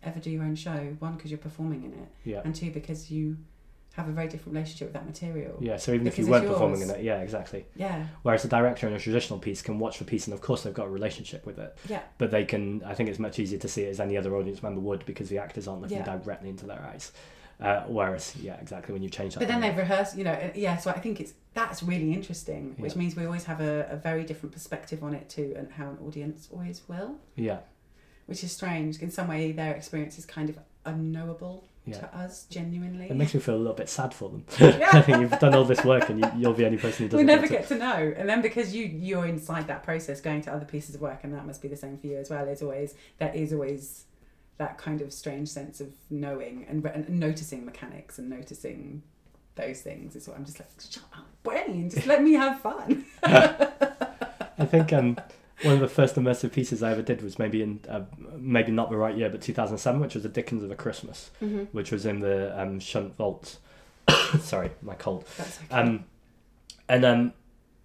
ever 0.03 0.19
do 0.19 0.29
your 0.29 0.43
own 0.43 0.55
show. 0.55 0.95
One 0.99 1.15
because 1.15 1.31
you're 1.31 1.37
performing 1.37 1.83
in 1.83 1.93
it, 1.93 2.07
Yeah. 2.23 2.41
and 2.43 2.53
two 2.55 2.71
because 2.71 3.09
you 3.11 3.37
have 3.93 4.07
a 4.07 4.11
very 4.11 4.27
different 4.27 4.53
relationship 4.53 4.87
with 4.89 4.93
that 4.93 5.07
material. 5.07 5.57
Yeah, 5.59 5.77
so 5.77 5.91
even 5.91 6.05
if 6.05 6.19
you 6.19 6.27
weren't 6.27 6.43
it's 6.45 6.53
performing 6.53 6.81
in 6.81 6.89
it, 6.91 7.03
yeah, 7.03 7.21
exactly. 7.21 7.65
Yeah, 7.75 8.05
Whereas 8.21 8.45
a 8.45 8.47
director 8.47 8.87
in 8.87 8.93
a 8.93 8.99
traditional 8.99 9.39
piece 9.39 9.63
can 9.63 9.79
watch 9.79 9.97
the 9.97 10.05
piece 10.05 10.27
and 10.27 10.35
of 10.35 10.41
course 10.41 10.61
they've 10.61 10.73
got 10.73 10.85
a 10.85 10.89
relationship 10.89 11.47
with 11.47 11.57
it. 11.57 11.75
yeah, 11.89 12.01
But 12.19 12.29
they 12.29 12.45
can 12.45 12.83
I 12.83 12.93
think 12.93 13.09
it's 13.09 13.17
much 13.17 13.39
easier 13.39 13.57
to 13.57 13.67
see 13.67 13.83
it 13.83 13.89
as 13.89 13.99
any 13.99 14.15
other 14.15 14.35
audience 14.35 14.61
member 14.61 14.81
would 14.81 15.03
because 15.07 15.29
the 15.29 15.39
actors 15.39 15.67
aren't 15.67 15.81
looking 15.81 15.97
Yeah. 15.97 16.17
directly 16.17 16.49
into 16.49 16.67
their 16.67 16.79
eyes. 16.79 17.11
Uh, 17.59 17.81
whereas, 17.87 18.35
yeah, 18.35 18.53
exactly 18.61 18.93
when 18.93 19.01
you 19.01 19.09
change 19.09 19.33
that. 19.33 19.39
But 19.39 19.47
then 19.47 19.61
they've 19.61 19.75
rehearsed, 19.75 20.15
you 20.15 20.23
know, 20.23 20.33
uh, 20.33 20.51
yeah. 20.53 20.77
So 20.77 20.91
I 20.91 20.99
think 20.99 21.19
it's 21.19 21.33
that's 21.55 21.81
really 21.81 22.13
interesting, 22.13 22.75
which 22.77 22.93
Yeah. 22.93 22.99
means 22.99 23.15
we 23.15 23.25
always 23.25 23.45
have 23.45 23.61
a, 23.61 23.87
a 23.89 23.95
very 23.95 24.23
different 24.25 24.53
perspective 24.53 25.03
on 25.03 25.15
it 25.15 25.27
too, 25.27 25.55
and 25.57 25.71
how 25.71 25.89
an 25.89 25.97
audience 26.05 26.49
always 26.53 26.87
will. 26.87 27.15
Yeah. 27.35 27.61
Which 28.27 28.43
is 28.43 28.51
strange. 28.51 29.01
In 29.01 29.09
some 29.11 29.27
way, 29.27 29.51
their 29.51 29.73
experience 29.73 30.17
is 30.19 30.25
kind 30.25 30.49
of 30.49 30.59
unknowable 30.85 31.65
Yeah. 31.85 31.99
to 31.99 32.17
us, 32.17 32.45
genuinely. 32.49 33.09
It 33.09 33.15
makes 33.15 33.33
me 33.33 33.39
feel 33.39 33.55
a 33.55 33.57
little 33.57 33.73
bit 33.73 33.89
sad 33.89 34.13
for 34.13 34.29
them. 34.29 34.45
Yeah. 34.59 34.89
I 34.93 35.01
think 35.01 35.19
you've 35.21 35.39
done 35.39 35.53
all 35.55 35.63
this 35.65 35.83
work 35.83 36.09
and 36.09 36.19
you, 36.19 36.31
you're 36.37 36.53
the 36.53 36.65
only 36.65 36.77
person 36.77 37.03
who 37.05 37.09
doesn't 37.09 37.17
We 37.17 37.23
never 37.33 37.47
get 37.47 37.63
to. 37.69 37.75
to 37.75 37.79
know, 37.79 38.13
and 38.17 38.27
then 38.29 38.41
because 38.41 38.75
you 38.75 38.85
you're 38.85 39.25
inside 39.25 39.67
that 39.67 39.83
process, 39.83 40.21
going 40.21 40.41
to 40.43 40.53
other 40.53 40.65
pieces 40.65 40.95
of 40.95 41.01
work, 41.01 41.21
and 41.23 41.33
that 41.33 41.45
must 41.45 41.61
be 41.61 41.67
the 41.67 41.77
same 41.77 41.97
for 41.97 42.07
you 42.07 42.17
as 42.17 42.29
well. 42.29 42.47
Is 42.47 42.61
always 42.61 42.93
there 43.17 43.33
is 43.33 43.51
always 43.53 44.03
that 44.57 44.77
kind 44.77 45.01
of 45.01 45.13
strange 45.13 45.49
sense 45.49 45.79
of 45.79 45.89
knowing 46.09 46.65
and, 46.67 46.83
and 46.85 47.07
noticing 47.09 47.63
mechanics 47.63 48.17
and 48.17 48.27
noticing 48.27 49.03
those 49.53 49.81
things. 49.81 50.15
is 50.15 50.27
what 50.27 50.35
I'm 50.35 50.45
just 50.45 50.59
like, 50.59 50.69
shut 50.89 51.03
up, 51.15 51.27
Wayne, 51.45 51.89
just 51.91 52.07
let 52.07 52.23
me 52.23 52.33
have 52.33 52.59
fun. 52.61 53.05
I 53.23 54.65
think 54.65 54.91
um, 54.93 55.17
one 55.63 55.73
of 55.73 55.79
the 55.79 55.87
first 55.87 56.15
immersive 56.15 56.51
pieces 56.51 56.83
I 56.83 56.91
ever 56.91 57.01
did 57.01 57.21
was 57.23 57.39
maybe 57.39 57.61
in 57.61 57.79
uh, 57.89 58.01
maybe 58.37 58.71
not 58.71 58.89
the 58.89 58.97
right 58.97 59.15
year, 59.15 59.29
but 59.29 59.41
2007, 59.41 59.99
which 59.99 60.13
was 60.13 60.23
the 60.23 60.29
Dickens 60.29 60.63
of 60.63 60.71
a 60.71 60.75
Christmas, 60.75 61.31
mm-hmm. 61.41 61.63
which 61.71 61.91
was 61.91 62.05
in 62.05 62.19
the 62.19 62.59
um, 62.59 62.79
Shunt 62.79 63.15
Vault. 63.15 63.57
Sorry, 64.39 64.71
my 64.81 64.93
cold. 64.95 65.25
That's 65.37 65.59
okay. 65.63 65.75
Um, 65.75 66.05
and 66.87 67.03
um, 67.05 67.33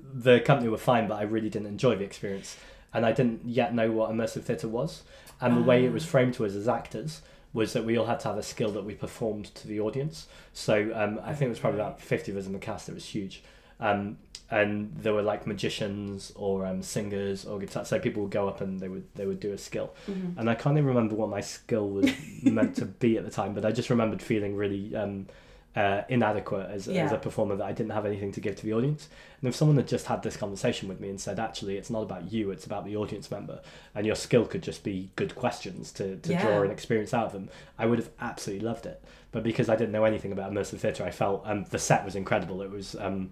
the 0.00 0.40
company 0.40 0.68
were 0.68 0.76
fine, 0.78 1.08
but 1.08 1.14
I 1.16 1.22
really 1.22 1.48
didn't 1.50 1.68
enjoy 1.68 1.96
the 1.96 2.04
experience, 2.04 2.56
and 2.92 3.06
I 3.06 3.12
didn't 3.12 3.44
yet 3.44 3.74
know 3.74 3.90
what 3.90 4.10
immersive 4.10 4.42
theatre 4.44 4.68
was. 4.68 5.02
And 5.40 5.56
the 5.56 5.62
way 5.62 5.84
it 5.84 5.92
was 5.92 6.04
Ah. 6.04 6.08
framed 6.08 6.34
to 6.34 6.46
us 6.46 6.54
as 6.54 6.68
actors 6.68 7.20
was 7.52 7.72
that 7.72 7.84
we 7.84 7.98
all 7.98 8.06
had 8.06 8.20
to 8.20 8.28
have 8.28 8.38
a 8.38 8.42
skill 8.44 8.70
that 8.70 8.84
we 8.84 8.94
performed 8.94 9.52
to 9.56 9.66
the 9.66 9.80
audience. 9.80 10.28
So 10.52 10.92
um, 10.94 11.20
I 11.24 11.34
think 11.34 11.46
it 11.46 11.50
was 11.50 11.58
probably 11.58 11.80
about 11.80 12.00
fifty 12.00 12.30
of 12.30 12.38
us 12.38 12.46
in 12.46 12.52
the 12.52 12.60
cast. 12.60 12.88
It 12.88 12.94
was 12.94 13.06
huge, 13.06 13.42
um, 13.82 14.16
and 14.50 14.94
there 15.02 15.14
were 15.14 15.22
like 15.22 15.46
magicians 15.46 16.30
or 16.36 16.66
um, 16.66 16.82
singers 16.82 17.44
or 17.46 17.58
guitar. 17.58 17.84
So 17.86 17.98
people 17.98 18.22
would 18.22 18.30
go 18.32 18.48
up 18.48 18.60
and 18.60 18.78
they 18.80 18.88
would 18.88 19.04
they 19.14 19.24
would 19.26 19.40
do 19.40 19.52
a 19.52 19.58
skill. 19.58 19.94
Mhm. 20.10 20.36
And 20.38 20.50
I 20.50 20.54
can't 20.54 20.76
even 20.76 20.86
remember 20.88 21.14
what 21.14 21.30
my 21.30 21.40
skill 21.40 21.88
was 21.88 22.10
meant 22.42 22.76
to 22.76 22.84
be 22.84 23.16
at 23.18 23.24
the 23.24 23.30
time, 23.30 23.54
but 23.54 23.64
I 23.64 23.72
just 23.72 23.88
remembered 23.90 24.20
feeling 24.20 24.54
really 24.56 24.94
um, 24.94 25.26
uh, 25.74 26.02
inadequate 26.10 26.68
as, 26.70 26.86
as 26.86 27.12
a 27.12 27.16
performer 27.16 27.56
that 27.56 27.64
I 27.64 27.72
didn't 27.72 27.92
have 27.92 28.04
anything 28.04 28.30
to 28.32 28.40
give 28.40 28.56
to 28.56 28.66
the 28.66 28.74
audience. 28.74 29.08
And 29.40 29.48
if 29.48 29.54
someone 29.54 29.78
had 29.78 29.88
just 29.88 30.04
had 30.04 30.22
this 30.22 30.36
conversation 30.36 30.86
with 30.86 31.00
me 31.00 31.08
and 31.08 31.18
said, 31.18 31.38
actually, 31.40 31.78
it's 31.78 31.88
not 31.88 32.02
about 32.02 32.30
you, 32.30 32.50
it's 32.50 32.66
about 32.66 32.84
the 32.84 32.94
audience 32.94 33.30
member, 33.30 33.58
and 33.94 34.04
your 34.04 34.14
skill 34.16 34.44
could 34.44 34.62
just 34.62 34.84
be 34.84 35.08
good 35.16 35.34
questions 35.34 35.90
to, 35.92 36.16
to 36.16 36.30
Yeah. 36.32 36.42
draw 36.44 36.62
an 36.62 36.70
experience 36.70 37.14
out 37.14 37.24
of 37.28 37.32
them, 37.32 37.48
I 37.78 37.86
would 37.86 37.98
have 38.00 38.10
absolutely 38.20 38.66
loved 38.66 38.84
it. 38.84 39.02
But 39.30 39.44
because 39.44 39.70
I 39.70 39.76
didn't 39.76 39.92
know 39.92 40.04
anything 40.04 40.30
about 40.30 40.52
immersive 40.52 40.78
theatre, 40.80 41.04
I 41.04 41.10
felt 41.10 41.42
um, 41.46 41.64
the 41.70 41.78
set 41.78 42.04
was 42.04 42.16
incredible. 42.16 42.60
It 42.60 42.70
was. 42.70 42.94
Um, 42.96 43.30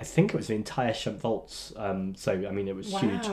I 0.00 0.04
think 0.04 0.32
it 0.32 0.36
was 0.36 0.46
the 0.46 0.54
entire 0.54 0.94
Shunt 0.94 1.20
Vaults, 1.20 1.72
um, 1.76 2.14
so 2.14 2.32
I 2.32 2.50
mean 2.52 2.68
it 2.68 2.76
was 2.76 2.86
huge, 3.00 3.26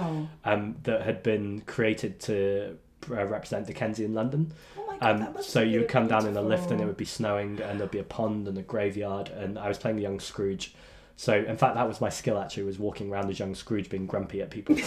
um, 0.46 0.76
that 0.84 1.02
had 1.04 1.22
been 1.24 1.62
created 1.62 2.20
to 2.22 2.78
uh, 3.12 3.26
represent 3.26 3.68
Dickensian 3.68 4.14
London. 4.16 4.52
Oh 4.78 4.86
my 4.88 4.98
God, 4.98 5.22
Um, 5.38 5.44
so 5.44 5.62
you 5.62 5.80
would 5.82 5.90
come 5.90 6.08
down 6.08 6.26
in 6.26 6.36
a 6.36 6.42
lift 6.42 6.72
and 6.72 6.82
it 6.82 6.86
would 6.86 6.98
be 6.98 7.06
snowing 7.06 7.62
and 7.62 7.80
there'd 7.80 7.92
be 7.92 8.00
a 8.00 8.04
pond 8.04 8.48
and 8.48 8.58
a 8.58 8.64
graveyard 8.64 9.30
and 9.30 9.60
I 9.60 9.68
was 9.68 9.78
playing 9.78 9.98
the 9.98 10.04
young 10.04 10.20
Scrooge. 10.20 10.74
So 11.18 11.34
in 11.36 11.56
fact 11.56 11.76
that 11.76 11.88
was 11.88 12.02
my 12.02 12.10
skill 12.10 12.40
actually 12.40 12.64
was 12.64 12.80
walking 12.80 13.12
around 13.12 13.30
as 13.30 13.38
young 13.38 13.54
Scrooge 13.54 13.88
being 13.90 14.08
grumpy 14.08 14.42
at 14.42 14.50
people. 14.50 14.76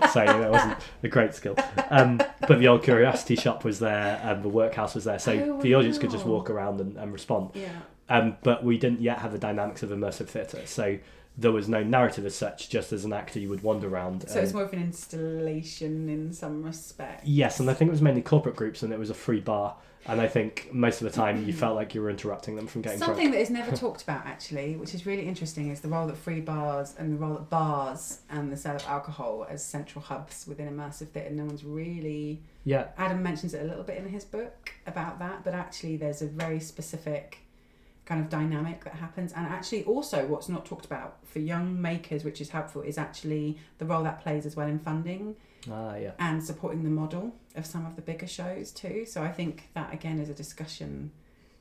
so 0.00 0.24
that 0.24 0.50
wasn't 0.50 0.78
a 1.02 1.08
great 1.08 1.34
skill. 1.34 1.56
Um, 1.90 2.20
but 2.46 2.58
the 2.58 2.68
old 2.68 2.82
curiosity 2.82 3.36
shop 3.36 3.64
was 3.64 3.78
there 3.78 4.20
and 4.22 4.42
the 4.42 4.48
workhouse 4.48 4.94
was 4.94 5.04
there. 5.04 5.18
So 5.18 5.32
Oh, 5.32 5.62
the 5.62 5.74
audience 5.74 5.98
could 5.98 6.10
just 6.10 6.26
walk 6.26 6.50
around 6.50 6.80
and, 6.80 6.96
and 6.96 7.12
respond. 7.12 7.50
Yeah. 7.54 7.70
Um, 8.08 8.36
but 8.42 8.64
we 8.64 8.78
didn't 8.78 9.00
yet 9.00 9.18
have 9.18 9.32
the 9.32 9.38
dynamics 9.38 9.82
of 9.82 9.90
immersive 9.90 10.28
theatre. 10.28 10.62
So 10.66 10.98
there 11.36 11.52
was 11.52 11.68
no 11.68 11.82
narrative 11.84 12.26
as 12.26 12.34
such, 12.34 12.68
just 12.68 12.92
as 12.92 13.04
an 13.04 13.12
actor 13.12 13.38
you 13.38 13.48
would 13.48 13.62
wander 13.62 13.88
around. 13.88 14.28
So 14.28 14.40
it's 14.40 14.52
more 14.52 14.64
of 14.64 14.72
an 14.72 14.80
installation 14.80 16.08
in 16.08 16.32
some 16.32 16.64
respect. 16.64 17.24
Yes, 17.24 17.60
and 17.60 17.70
I 17.70 17.74
think 17.74 17.88
it 17.88 17.92
was 17.92 18.02
mainly 18.02 18.22
corporate 18.22 18.56
groups, 18.56 18.82
and 18.82 18.92
it 18.92 18.98
was 18.98 19.10
a 19.10 19.14
free 19.14 19.40
bar. 19.40 19.76
And 20.06 20.20
I 20.20 20.26
think 20.26 20.70
most 20.72 21.02
of 21.02 21.10
the 21.10 21.14
time 21.14 21.44
you 21.44 21.52
felt 21.52 21.76
like 21.76 21.94
you 21.94 22.00
were 22.00 22.08
interrupting 22.08 22.56
them 22.56 22.66
from 22.66 22.82
getting 22.82 22.98
Something 22.98 23.26
drunk. 23.26 23.34
that 23.34 23.40
is 23.40 23.50
never 23.50 23.76
talked 23.76 24.02
about 24.02 24.24
actually, 24.26 24.74
which 24.76 24.94
is 24.94 25.04
really 25.04 25.26
interesting, 25.26 25.70
is 25.70 25.80
the 25.80 25.88
role 25.88 26.06
that 26.06 26.16
free 26.16 26.40
bars 26.40 26.94
and 26.98 27.12
the 27.12 27.16
role 27.16 27.34
that 27.34 27.50
bars 27.50 28.20
and 28.30 28.50
the 28.50 28.56
sale 28.56 28.76
of 28.76 28.86
alcohol 28.86 29.46
as 29.50 29.62
central 29.62 30.02
hubs 30.02 30.46
within 30.46 30.68
immersive 30.68 31.08
theatre. 31.08 31.30
No 31.30 31.44
one's 31.44 31.62
really. 31.62 32.42
Yeah, 32.64 32.86
Adam 32.96 33.22
mentions 33.22 33.54
it 33.54 33.62
a 33.62 33.66
little 33.66 33.84
bit 33.84 33.98
in 33.98 34.08
his 34.08 34.24
book 34.24 34.72
about 34.86 35.18
that, 35.18 35.44
but 35.44 35.52
actually 35.52 35.96
there's 35.98 36.22
a 36.22 36.26
very 36.26 36.60
specific 36.60 37.38
kind 38.08 38.22
of 38.22 38.30
dynamic 38.30 38.84
that 38.84 38.94
happens. 38.94 39.32
And 39.34 39.46
actually, 39.46 39.84
also, 39.84 40.26
what's 40.26 40.48
not 40.48 40.64
talked 40.64 40.86
about 40.86 41.18
for 41.24 41.40
young 41.40 41.80
makers, 41.80 42.24
which 42.24 42.40
is 42.40 42.48
helpful, 42.48 42.80
is 42.80 42.96
actually 42.96 43.58
the 43.76 43.84
role 43.84 44.02
that 44.04 44.22
plays 44.22 44.46
as 44.46 44.56
well 44.56 44.66
in 44.66 44.78
funding 44.78 45.36
ah, 45.70 45.94
yeah, 45.94 46.12
and 46.18 46.42
supporting 46.42 46.84
the 46.84 46.90
model 46.90 47.34
of 47.54 47.66
some 47.66 47.84
of 47.84 47.96
the 47.96 48.02
bigger 48.02 48.26
shows 48.26 48.72
too. 48.72 49.04
So 49.04 49.22
I 49.22 49.30
think 49.30 49.68
that 49.74 49.92
again 49.92 50.18
is 50.18 50.30
a 50.30 50.34
discussion 50.34 51.12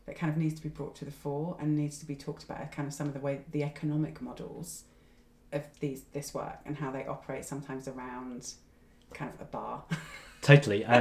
that 0.06 0.16
kind 0.16 0.32
of 0.32 0.38
needs 0.38 0.56
to 0.56 0.64
be 0.64 0.70
brought 0.70 0.96
to 0.96 1.06
the 1.06 1.12
fore 1.12 1.58
and 1.60 1.76
needs 1.76 2.00
to 2.00 2.06
be 2.06 2.16
talked 2.16 2.46
about 2.46 2.72
kind 2.72 2.88
of 2.88 2.94
some 2.94 3.08
of 3.08 3.14
the 3.14 3.20
way 3.20 3.42
the 3.52 3.64
economic 3.64 4.22
models 4.22 4.86
of 5.52 5.64
these 5.82 6.04
this 6.14 6.34
work 6.34 6.60
and 6.66 6.78
how 6.78 6.92
they 6.92 7.06
operate 7.06 7.44
sometimes 7.44 7.90
around 7.90 8.54
kind 9.14 9.34
of 9.34 9.42
a 9.42 9.46
bar. 9.46 9.84
totally. 10.42 10.86
I, 10.86 11.00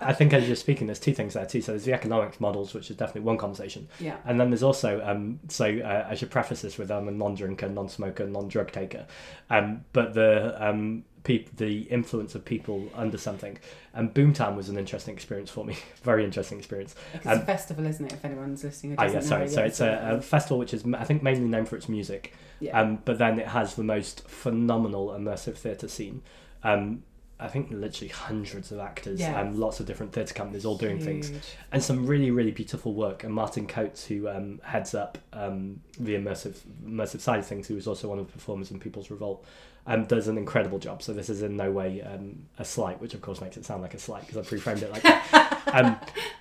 I 0.00 0.12
think 0.12 0.32
as 0.32 0.46
you're 0.46 0.56
speaking, 0.56 0.86
there's 0.86 1.00
two 1.00 1.14
things 1.14 1.34
there 1.34 1.46
too. 1.46 1.60
So 1.60 1.72
there's 1.72 1.84
the 1.84 1.92
economics 1.92 2.40
models, 2.40 2.74
which 2.74 2.90
is 2.90 2.96
definitely 2.96 3.22
one 3.22 3.38
conversation, 3.38 3.88
yeah. 4.00 4.16
and 4.24 4.38
then 4.40 4.50
there's 4.50 4.62
also 4.62 5.02
um, 5.04 5.40
so 5.48 5.64
uh, 5.66 6.06
I 6.08 6.14
should 6.14 6.30
preface 6.30 6.62
this 6.62 6.78
with 6.78 6.90
I'm 6.90 7.08
a 7.08 7.12
non-drinker, 7.12 7.68
non-smoker, 7.68 8.26
non-drug 8.26 8.72
taker, 8.72 9.06
um, 9.50 9.84
but 9.92 10.14
the 10.14 10.56
um, 10.64 11.04
peop- 11.24 11.56
the 11.56 11.80
influence 11.82 12.34
of 12.34 12.44
people 12.44 12.88
under 12.94 13.18
something. 13.18 13.58
And 13.94 14.12
Boomtown 14.12 14.56
was 14.56 14.68
an 14.68 14.76
interesting 14.76 15.14
experience 15.14 15.50
for 15.50 15.64
me, 15.64 15.76
very 16.02 16.24
interesting 16.24 16.58
experience. 16.58 16.94
It's 17.14 17.26
Um, 17.26 17.38
a 17.38 17.44
festival, 17.44 17.86
isn't 17.86 18.04
it? 18.06 18.12
If 18.12 18.24
anyone's 18.24 18.62
listening, 18.64 18.96
Oh 18.98 19.04
yeah, 19.04 19.20
sorry. 19.20 19.48
So 19.48 19.62
it's 19.62 19.80
a, 19.80 20.16
a 20.18 20.22
festival 20.22 20.58
which 20.58 20.74
is 20.74 20.84
I 20.94 21.04
think 21.04 21.22
mainly 21.22 21.48
known 21.48 21.64
for 21.66 21.76
its 21.76 21.88
music, 21.88 22.34
yeah. 22.60 22.78
um, 22.80 22.98
but 23.04 23.18
then 23.18 23.38
it 23.38 23.48
has 23.48 23.74
the 23.74 23.84
most 23.84 24.28
phenomenal 24.28 25.08
immersive 25.08 25.56
theatre 25.56 25.88
scene. 25.88 26.22
Um, 26.62 27.02
I 27.44 27.48
think 27.48 27.68
literally 27.70 28.08
hundreds 28.08 28.72
of 28.72 28.78
actors 28.78 29.20
Yeah. 29.20 29.38
and 29.40 29.56
lots 29.58 29.78
of 29.80 29.86
different 29.86 30.12
theatre 30.12 30.34
companies 30.34 30.64
all 30.64 30.76
doing 30.78 30.98
things. 30.98 31.30
And 31.72 31.82
some 31.82 32.06
really 32.06 32.30
really 32.30 32.50
beautiful 32.50 32.94
work. 32.94 33.24
And 33.24 33.32
martin 33.34 33.66
coates 33.66 34.04
who 34.06 34.28
um, 34.28 34.60
heads 34.64 34.94
up 34.94 35.18
um, 35.32 35.80
the 36.00 36.14
immersive 36.14 36.56
immersive 36.86 37.20
side 37.20 37.38
of 37.40 37.46
things 37.46 37.66
who 37.68 37.74
was 37.74 37.86
also 37.86 38.08
one 38.08 38.18
of 38.18 38.26
the 38.26 38.32
performers 38.32 38.70
in 38.70 38.80
people's 38.80 39.10
revolt 39.10 39.44
um, 39.86 40.04
does 40.06 40.28
an 40.28 40.38
incredible 40.38 40.78
job. 40.78 41.02
So 41.02 41.12
this 41.12 41.28
is 41.28 41.42
in 41.42 41.56
no 41.56 41.70
way 41.70 42.00
um, 42.02 42.46
a 42.58 42.64
slight 42.64 43.00
which 43.00 43.14
of 43.14 43.20
course 43.20 43.40
makes 43.40 43.56
it 43.58 43.64
sound 43.66 43.82
like 43.82 43.94
a 43.94 43.98
slight 43.98 44.22
because 44.26 44.38
i 44.38 44.48
pre-framed 44.48 44.82
it 44.82 44.90
like 44.90 45.02
that. 45.02 45.60
Um, 45.74 45.96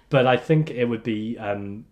but 0.10 0.28
i 0.28 0.38
think 0.38 0.70
it 0.70 0.86
would 0.86 1.01
be 1.01 1.38
um, 1.39 1.86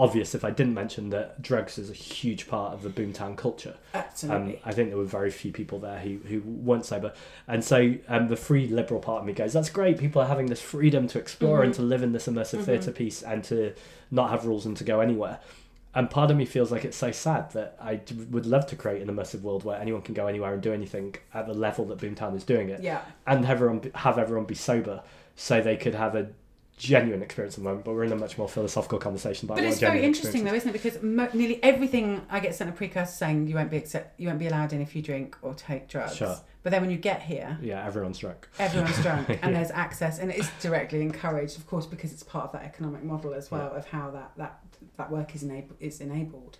obvious 0.00 0.34
if 0.34 0.44
i 0.44 0.50
didn't 0.50 0.74
mention 0.74 1.10
that 1.10 1.40
drugs 1.42 1.78
is 1.78 1.90
a 1.90 1.92
huge 1.94 2.48
part 2.48 2.72
of 2.72 2.82
the 2.82 2.88
boomtown 2.90 3.36
culture 3.36 3.74
um, 3.94 4.00
Absolutely. 4.10 4.60
I 4.64 4.72
think 4.72 4.88
there 4.88 4.98
were 4.98 5.04
very 5.04 5.30
few 5.30 5.52
people 5.52 5.78
there 5.78 5.98
who, 5.98 6.18
who 6.26 6.40
weren't 6.44 6.84
sober. 6.84 7.12
And 7.48 7.64
so 7.64 7.94
um, 8.08 8.28
the 8.28 8.36
free 8.36 8.66
liberal 8.68 9.00
part 9.00 9.20
of 9.20 9.26
me 9.26 9.32
goes, 9.32 9.52
that's 9.52 9.70
great. 9.70 9.98
People 9.98 10.20
are 10.22 10.28
having 10.28 10.46
this 10.46 10.60
freedom 10.60 11.06
to 11.08 11.18
explore 11.18 11.62
and 11.62 11.72
Mhm. 11.72 11.76
to 11.76 11.82
live 11.82 12.02
in 12.02 12.12
this 12.12 12.26
immersive 12.28 12.60
Mhm. 12.60 12.64
theatre 12.64 12.92
piece 12.92 13.22
and 13.22 13.42
to 13.44 13.72
not 14.10 14.30
have 14.30 14.44
rules 14.46 14.66
and 14.66 14.76
to 14.76 14.84
go 14.84 15.00
anywhere. 15.00 15.38
And 15.94 16.08
part 16.10 16.30
of 16.30 16.36
me 16.36 16.44
feels 16.44 16.70
like 16.70 16.84
it's 16.84 16.96
so 16.96 17.10
sad 17.12 17.50
that 17.52 17.76
I 17.80 17.96
d- 17.96 18.26
would 18.30 18.46
love 18.46 18.66
to 18.68 18.76
create 18.76 19.00
an 19.02 19.08
immersive 19.14 19.42
world 19.42 19.64
where 19.64 19.80
anyone 19.80 20.02
can 20.02 20.14
go 20.14 20.26
anywhere 20.28 20.52
and 20.52 20.62
do 20.62 20.72
anything 20.72 21.16
at 21.34 21.46
the 21.46 21.54
level 21.54 21.84
that 21.86 21.98
Boomtown 21.98 22.36
is 22.36 22.44
doing 22.44 22.68
it 22.68 22.80
yeah. 22.82 23.00
and 23.26 23.44
have 23.46 23.56
everyone, 23.56 23.90
have 23.94 24.18
everyone 24.18 24.44
be 24.46 24.54
sober 24.54 25.02
so 25.36 25.60
they 25.60 25.76
could 25.76 25.94
have 25.94 26.14
a 26.14 26.28
genuine 26.80 27.22
experience 27.22 27.54
at 27.54 27.58
the 27.62 27.64
moment. 27.68 27.84
But 27.84 27.92
we're 27.94 28.04
in 28.04 28.12
a 28.12 28.16
much 28.16 28.38
more 28.38 28.48
philosophical 28.48 28.98
conversation 28.98 29.46
But 29.46 29.58
it's 29.62 29.78
very 29.78 30.02
interesting 30.02 30.44
though, 30.44 30.54
isn't 30.54 30.68
it? 30.68 30.72
Because 30.72 31.02
mo- 31.02 31.28
nearly 31.34 31.62
everything 31.62 32.22
I 32.30 32.40
get 32.40 32.54
sent 32.54 32.70
a 32.70 32.72
precursor 32.72 33.12
saying 33.12 33.46
you 33.48 33.54
won't 33.54 33.70
be 33.70 33.76
accept- 33.76 34.18
you 34.18 34.28
won't 34.28 34.38
be 34.38 34.46
allowed 34.46 34.72
in 34.72 34.80
if 34.80 34.96
you 34.96 35.02
drink 35.02 35.36
or 35.42 35.54
take 35.54 35.88
drugs. 35.88 36.16
Sure. 36.16 36.36
But 36.62 36.70
then 36.70 36.82
when 36.82 36.90
you 36.90 36.96
get 36.98 37.22
here, 37.22 37.58
Yeah, 37.62 37.86
everyone's 37.86 38.18
drunk. 38.18 38.48
everyone's 38.58 38.98
drunk 39.02 39.28
and 39.28 39.38
Yeah. 39.42 39.50
there's 39.52 39.70
access 39.70 40.18
and 40.18 40.30
it's 40.30 40.50
directly 40.60 41.02
encouraged, 41.02 41.56
of 41.58 41.66
course, 41.66 41.86
because 41.86 42.12
it's 42.12 42.22
part 42.22 42.46
of 42.46 42.52
that 42.52 42.64
economic 42.64 43.02
model 43.02 43.34
as 43.34 43.50
well 43.50 43.70
Yeah. 43.72 43.78
of 43.78 43.86
how 43.86 44.10
that 44.12 44.32
that 44.38 44.58
that 44.96 45.10
work 45.10 45.34
is 45.34 45.42
enabled 45.42 45.76
is 45.80 46.00
enabled. 46.00 46.56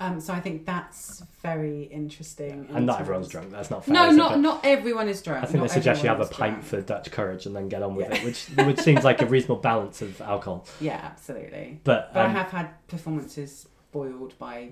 Um, 0.00 0.18
so 0.18 0.32
I 0.32 0.40
think 0.40 0.64
that's 0.64 1.22
very 1.42 1.82
interesting. 1.84 2.66
in 2.70 2.76
And 2.76 2.86
not 2.86 2.94
terms- 2.94 3.00
everyone's 3.02 3.28
drunk. 3.28 3.50
That's 3.50 3.70
not 3.70 3.84
fair. 3.84 3.92
No, 3.94 4.08
it? 4.08 4.14
not 4.14 4.40
not 4.40 4.64
everyone 4.64 5.08
is 5.08 5.20
drunk. 5.20 5.42
I 5.44 5.46
think 5.46 5.60
Not 5.60 5.68
they 5.68 5.74
suggest 5.74 6.02
you 6.02 6.08
have 6.08 6.20
a 6.20 6.26
pint 6.26 6.54
drunk. 6.54 6.64
for 6.64 6.80
Dutch 6.80 7.10
courage 7.10 7.44
and 7.46 7.54
then 7.54 7.68
get 7.68 7.82
on 7.82 7.94
with 7.94 8.08
Yeah. 8.08 8.16
it, 8.16 8.24
which 8.24 8.46
which 8.66 8.78
seems 8.80 9.04
like 9.04 9.20
a 9.20 9.26
reasonable 9.26 9.56
balance 9.60 10.00
of 10.00 10.20
alcohol. 10.22 10.66
Yeah, 10.80 11.00
absolutely. 11.02 11.80
But, 11.84 12.14
But 12.14 12.20
I 12.20 12.24
um, 12.26 12.32
have 12.32 12.50
had 12.50 12.86
performances 12.88 13.66
spoiled 13.90 14.38
by 14.38 14.70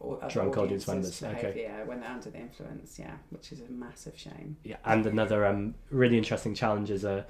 other 0.00 0.28
Drunk 0.28 0.56
audience 0.58 0.86
members, 0.86 1.22
okay. 1.22 1.62
Yeah, 1.62 1.82
when 1.84 2.00
they're 2.00 2.10
under 2.10 2.28
the 2.30 2.38
influence. 2.38 2.98
Yeah, 2.98 3.12
which 3.30 3.52
is 3.52 3.60
a 3.60 3.70
massive 3.70 4.16
shame. 4.18 4.56
yeah, 4.64 4.76
and 4.84 5.06
another 5.06 5.46
um, 5.46 5.74
really 5.90 6.18
interesting 6.18 6.54
challenge 6.54 6.90
is 6.90 7.04
uh, 7.04 7.24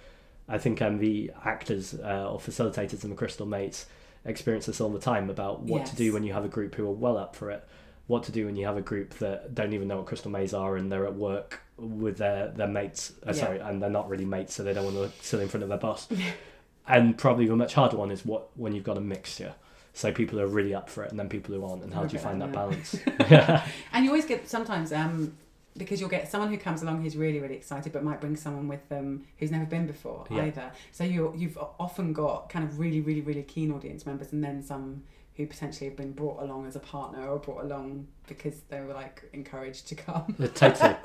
I 0.48 0.58
think 0.58 0.80
um, 0.82 0.98
the 0.98 1.30
actors 1.44 1.94
uh, 1.94 2.28
or 2.30 2.38
facilitators 2.38 3.02
in 3.04 3.10
the 3.10 3.16
Crystal 3.16 3.46
Maze 3.46 3.86
experience 4.24 4.66
this 4.66 4.80
all 4.80 4.90
the 4.90 4.98
time 4.98 5.30
about 5.30 5.62
what 5.62 5.86
to 5.86 5.96
do 5.96 6.12
when 6.12 6.24
you 6.24 6.32
have 6.32 6.44
a 6.44 6.48
group 6.48 6.74
who 6.74 6.86
are 6.86 6.92
well 6.92 7.16
up 7.18 7.36
for 7.36 7.50
it, 7.50 7.66
what 8.06 8.22
to 8.24 8.32
do 8.32 8.46
when 8.46 8.56
you 8.56 8.66
have 8.66 8.76
a 8.76 8.82
group 8.82 9.14
that 9.18 9.54
don't 9.54 9.72
even 9.72 9.88
know 9.88 9.96
what 9.98 10.06
Crystal 10.06 10.30
Maze 10.30 10.54
are 10.54 10.76
and 10.76 10.90
they're 10.90 11.06
at 11.06 11.14
work 11.14 11.60
with 11.76 12.18
their 12.18 12.48
their 12.48 12.68
mates. 12.68 13.12
Uh, 13.22 13.26
Yeah. 13.28 13.32
Sorry, 13.32 13.58
and 13.58 13.82
they're 13.82 13.90
not 13.90 14.08
really 14.08 14.24
mates, 14.24 14.54
so 14.54 14.62
they 14.62 14.72
don't 14.74 14.84
want 14.94 15.12
to 15.18 15.24
silly 15.24 15.44
in 15.44 15.48
front 15.48 15.62
of 15.62 15.68
their 15.68 15.78
boss. 15.78 16.08
and 16.86 17.16
probably 17.16 17.46
the 17.46 17.56
much 17.56 17.74
harder 17.74 17.96
one 17.96 18.10
is 18.10 18.24
what 18.24 18.48
when 18.56 18.74
you've 18.74 18.84
got 18.84 18.96
a 18.98 19.00
mixture. 19.00 19.54
So 19.96 20.10
people 20.12 20.40
are 20.40 20.46
really 20.48 20.74
up 20.74 20.90
for 20.90 21.04
it, 21.04 21.10
and 21.10 21.18
then 21.18 21.28
people 21.28 21.54
who 21.54 21.64
aren't, 21.64 21.84
and 21.84 21.94
how 21.94 22.04
do 22.04 22.14
you 22.14 22.18
find 22.18 22.40
that 22.42 22.52
balance? 22.52 22.96
And 23.92 24.04
you 24.04 24.10
always 24.10 24.24
get 24.26 24.48
sometimes 24.48 24.92
um, 24.92 25.36
because 25.76 26.00
you'll 26.00 26.10
get 26.10 26.30
someone 26.30 26.50
who 26.50 26.56
comes 26.58 26.82
along 26.82 27.02
who's 27.02 27.16
really 27.16 27.40
really 27.40 27.54
excited, 27.56 27.92
but 27.92 28.04
might 28.04 28.20
bring 28.20 28.36
someone 28.36 28.68
with 28.68 28.88
them 28.88 29.24
who's 29.38 29.50
never 29.50 29.64
been 29.66 29.86
before 29.86 30.24
Yeah. 30.30 30.44
either. 30.44 30.72
So 30.92 31.04
you 31.04 31.32
you've 31.36 31.58
often 31.80 32.12
got 32.12 32.48
kind 32.48 32.64
of 32.64 32.78
really 32.78 33.00
really 33.00 33.20
really 33.22 33.42
keen 33.42 33.72
audience 33.72 34.06
members, 34.06 34.32
and 34.32 34.42
then 34.44 34.62
some 34.62 35.02
who 35.36 35.46
potentially 35.46 35.88
have 35.88 35.96
been 35.96 36.12
brought 36.12 36.40
along 36.42 36.64
as 36.66 36.76
a 36.76 36.80
partner 36.80 37.26
or 37.28 37.38
brought 37.40 37.64
along 37.64 38.06
because 38.28 38.60
they 38.68 38.80
were 38.80 38.94
like 38.94 39.22
encouraged 39.32 39.88
to 39.88 39.94
come. 39.96 40.34
totally. 40.54 40.94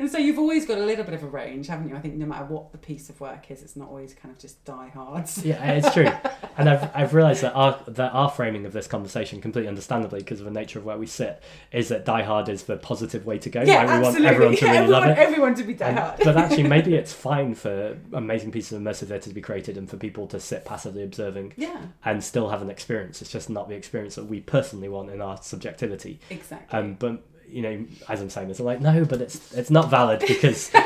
And 0.00 0.10
so 0.10 0.16
you've 0.16 0.38
always 0.38 0.64
got 0.64 0.78
a 0.78 0.84
little 0.84 1.04
bit 1.04 1.12
of 1.12 1.22
a 1.22 1.26
range, 1.26 1.66
haven't 1.66 1.90
you? 1.90 1.94
I 1.94 2.00
think 2.00 2.14
no 2.14 2.24
matter 2.24 2.46
what 2.46 2.72
the 2.72 2.78
piece 2.78 3.10
of 3.10 3.20
work 3.20 3.50
is, 3.50 3.62
it's 3.62 3.76
not 3.76 3.90
always 3.90 4.14
kind 4.14 4.34
of 4.34 4.40
just 4.40 4.64
diehards. 4.64 5.44
Yeah, 5.44 5.62
it's 5.72 5.92
true. 5.92 6.10
And 6.56 6.68
I've, 6.68 6.90
I've 6.94 7.14
realised 7.14 7.40
that 7.42 7.54
our 7.54 7.78
that 7.88 8.12
our 8.12 8.28
framing 8.28 8.66
of 8.66 8.74
this 8.74 8.86
conversation, 8.86 9.40
completely 9.40 9.68
understandably, 9.68 10.18
because 10.18 10.40
of 10.40 10.44
the 10.44 10.50
nature 10.50 10.78
of 10.78 10.84
where 10.84 10.98
we 10.98 11.06
sit, 11.06 11.42
is 11.72 11.88
that 11.88 12.04
diehard 12.04 12.50
is 12.50 12.64
the 12.64 12.76
positive 12.76 13.24
way 13.24 13.38
to 13.38 13.48
go. 13.48 13.62
Yeah, 13.62 13.76
like 13.76 13.86
we 13.86 13.92
absolutely. 13.94 14.22
want 14.24 14.34
everyone 14.34 14.56
to 14.56 14.64
really 14.66 14.76
everyone, 14.76 14.90
love 14.90 15.06
it. 15.10 15.18
everyone 15.18 15.54
to 15.54 15.62
be 15.64 15.72
And- 15.72 15.96
diehard. 15.98 16.24
but 16.24 16.36
actually, 16.36 16.62
maybe 16.76 16.94
it's 16.96 17.14
fine 17.14 17.54
for 17.54 17.96
amazing 18.12 18.50
pieces 18.52 18.72
of 18.72 18.82
immersive 18.82 19.08
theatre 19.08 19.28
to 19.30 19.34
be 19.34 19.40
created 19.40 19.78
and 19.78 19.88
for 19.88 19.96
people 19.96 20.26
to 20.26 20.40
sit 20.40 20.66
passively 20.66 21.02
observing 21.02 21.54
yeah, 21.56 21.80
and 22.04 22.22
still 22.22 22.50
have 22.50 22.60
an 22.60 22.68
experience. 22.68 23.22
It's 23.22 23.30
just 23.32 23.48
not 23.48 23.70
the 23.70 23.74
experience 23.74 24.16
that 24.16 24.26
we 24.26 24.40
personally 24.40 24.88
want 24.90 25.08
in 25.08 25.22
our 25.22 25.40
subjectivity. 25.40 26.20
exactly. 26.28 26.78
Um, 26.78 26.94
but 26.98 27.22
you 27.52 27.62
know, 27.62 27.84
as 28.08 28.20
I'm 28.20 28.30
saying 28.30 28.48
this, 28.48 28.58
I'm 28.60 28.66
like, 28.66 28.80
no, 28.80 29.04
but 29.04 29.20
it's 29.20 29.52
it's 29.54 29.70
not 29.70 29.90
valid 29.90 30.20
because 30.26 30.68
th- 30.70 30.82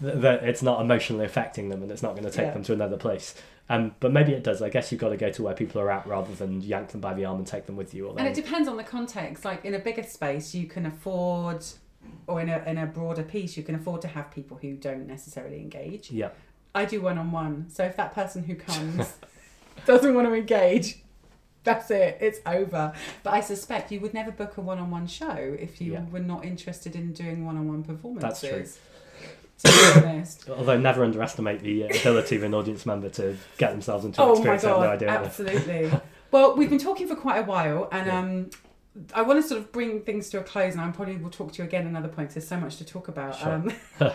that 0.00 0.42
it's 0.44 0.62
not 0.62 0.80
emotionally 0.80 1.24
affecting 1.24 1.68
them 1.68 1.82
and 1.82 1.90
it's 1.90 2.02
not 2.02 2.12
going 2.12 2.24
to 2.24 2.30
take 2.30 2.46
Yeah. 2.46 2.52
them 2.54 2.62
to 2.64 2.72
another 2.72 2.96
place. 2.96 3.34
Um, 3.68 3.94
but 4.00 4.12
maybe 4.12 4.32
it 4.32 4.42
does. 4.42 4.60
I 4.60 4.68
guess 4.68 4.90
you've 4.92 5.00
got 5.00 5.10
to 5.10 5.16
go 5.16 5.30
to 5.30 5.42
where 5.42 5.54
people 5.54 5.80
are 5.80 5.90
at 5.90 6.06
rather 6.06 6.34
than 6.34 6.60
yank 6.60 6.88
them 6.88 7.00
by 7.00 7.14
the 7.14 7.24
arm 7.24 7.38
and 7.38 7.46
take 7.46 7.66
them 7.66 7.76
with 7.76 7.94
you. 7.94 8.08
Or 8.08 8.18
And 8.18 8.26
it 8.26 8.34
depends 8.34 8.68
on 8.68 8.76
the 8.76 8.82
context. 8.84 9.44
Like 9.44 9.64
in 9.64 9.74
a 9.74 9.78
bigger 9.78 10.02
space, 10.02 10.54
you 10.54 10.66
can 10.66 10.84
afford, 10.86 11.64
or 12.26 12.40
in 12.40 12.48
a 12.48 12.58
in 12.66 12.76
a 12.78 12.86
broader 12.86 13.22
piece, 13.22 13.56
you 13.56 13.62
can 13.62 13.74
afford 13.76 14.02
to 14.02 14.08
have 14.08 14.30
people 14.30 14.58
who 14.60 14.74
don't 14.74 15.06
necessarily 15.06 15.58
engage. 15.60 16.10
yeah, 16.10 16.30
I 16.74 16.84
do 16.84 17.00
one 17.00 17.16
on 17.18 17.30
one. 17.32 17.70
So 17.70 17.84
if 17.84 17.96
that 17.96 18.12
person 18.14 18.42
who 18.44 18.56
comes 18.56 19.14
doesn't 19.86 20.14
want 20.14 20.26
to 20.26 20.34
engage, 20.34 21.01
that's 21.64 21.90
it. 21.90 22.18
It's 22.20 22.40
over. 22.46 22.92
But 23.22 23.34
I 23.34 23.40
suspect 23.40 23.92
you 23.92 24.00
would 24.00 24.14
never 24.14 24.30
book 24.30 24.56
a 24.56 24.60
one 24.60 24.78
on 24.78 24.90
one 24.90 25.06
show 25.06 25.56
if 25.58 25.80
you 25.80 25.92
Yeah. 25.92 26.04
were 26.10 26.18
not 26.20 26.44
interested 26.44 26.94
in 26.96 27.12
doing 27.12 27.44
one 27.46 27.56
on 27.56 27.68
one 27.68 27.82
performances. 27.84 28.40
That's 28.40 28.40
true. 28.40 29.70
To 29.70 30.00
be 30.02 30.06
honest. 30.08 30.48
although 30.58 30.76
never 30.78 31.04
underestimate 31.04 31.60
the 31.62 31.84
uh, 31.84 31.88
ability 32.00 32.36
of 32.36 32.42
an 32.42 32.52
audience 32.54 32.84
member 32.84 33.08
to 33.10 33.36
get 33.58 33.70
themselves 33.70 34.04
into 34.04 34.20
an 34.20 34.28
Oh 34.28 34.32
my 34.32 34.54
experience 34.54 34.62
they 34.62 34.68
have 34.68 34.76
god, 34.78 34.82
no 34.82 34.90
idea. 34.90 35.08
absolutely. 35.10 36.00
well, 36.32 36.56
we've 36.56 36.70
been 36.70 36.78
talking 36.80 37.06
for 37.06 37.14
quite 37.14 37.38
a 37.38 37.44
while, 37.44 37.88
and 37.92 38.06
Yeah. 38.06 38.18
um, 38.18 38.50
I 39.14 39.22
want 39.22 39.40
to 39.40 39.48
sort 39.48 39.60
of 39.60 39.70
bring 39.72 40.00
things 40.02 40.28
to 40.30 40.40
a 40.40 40.42
close, 40.42 40.72
and 40.72 40.80
I 40.82 40.90
probably 40.90 41.16
will 41.16 41.30
talk 41.30 41.52
to 41.52 41.62
you 41.62 41.68
again 41.68 41.86
another 41.86 42.08
point. 42.08 42.30
Because 42.30 42.34
there's 42.34 42.48
so 42.48 42.56
much 42.58 42.76
to 42.78 42.84
talk 42.84 43.06
about. 43.08 43.36
Sure. 43.36 43.52
Um, 43.52 43.72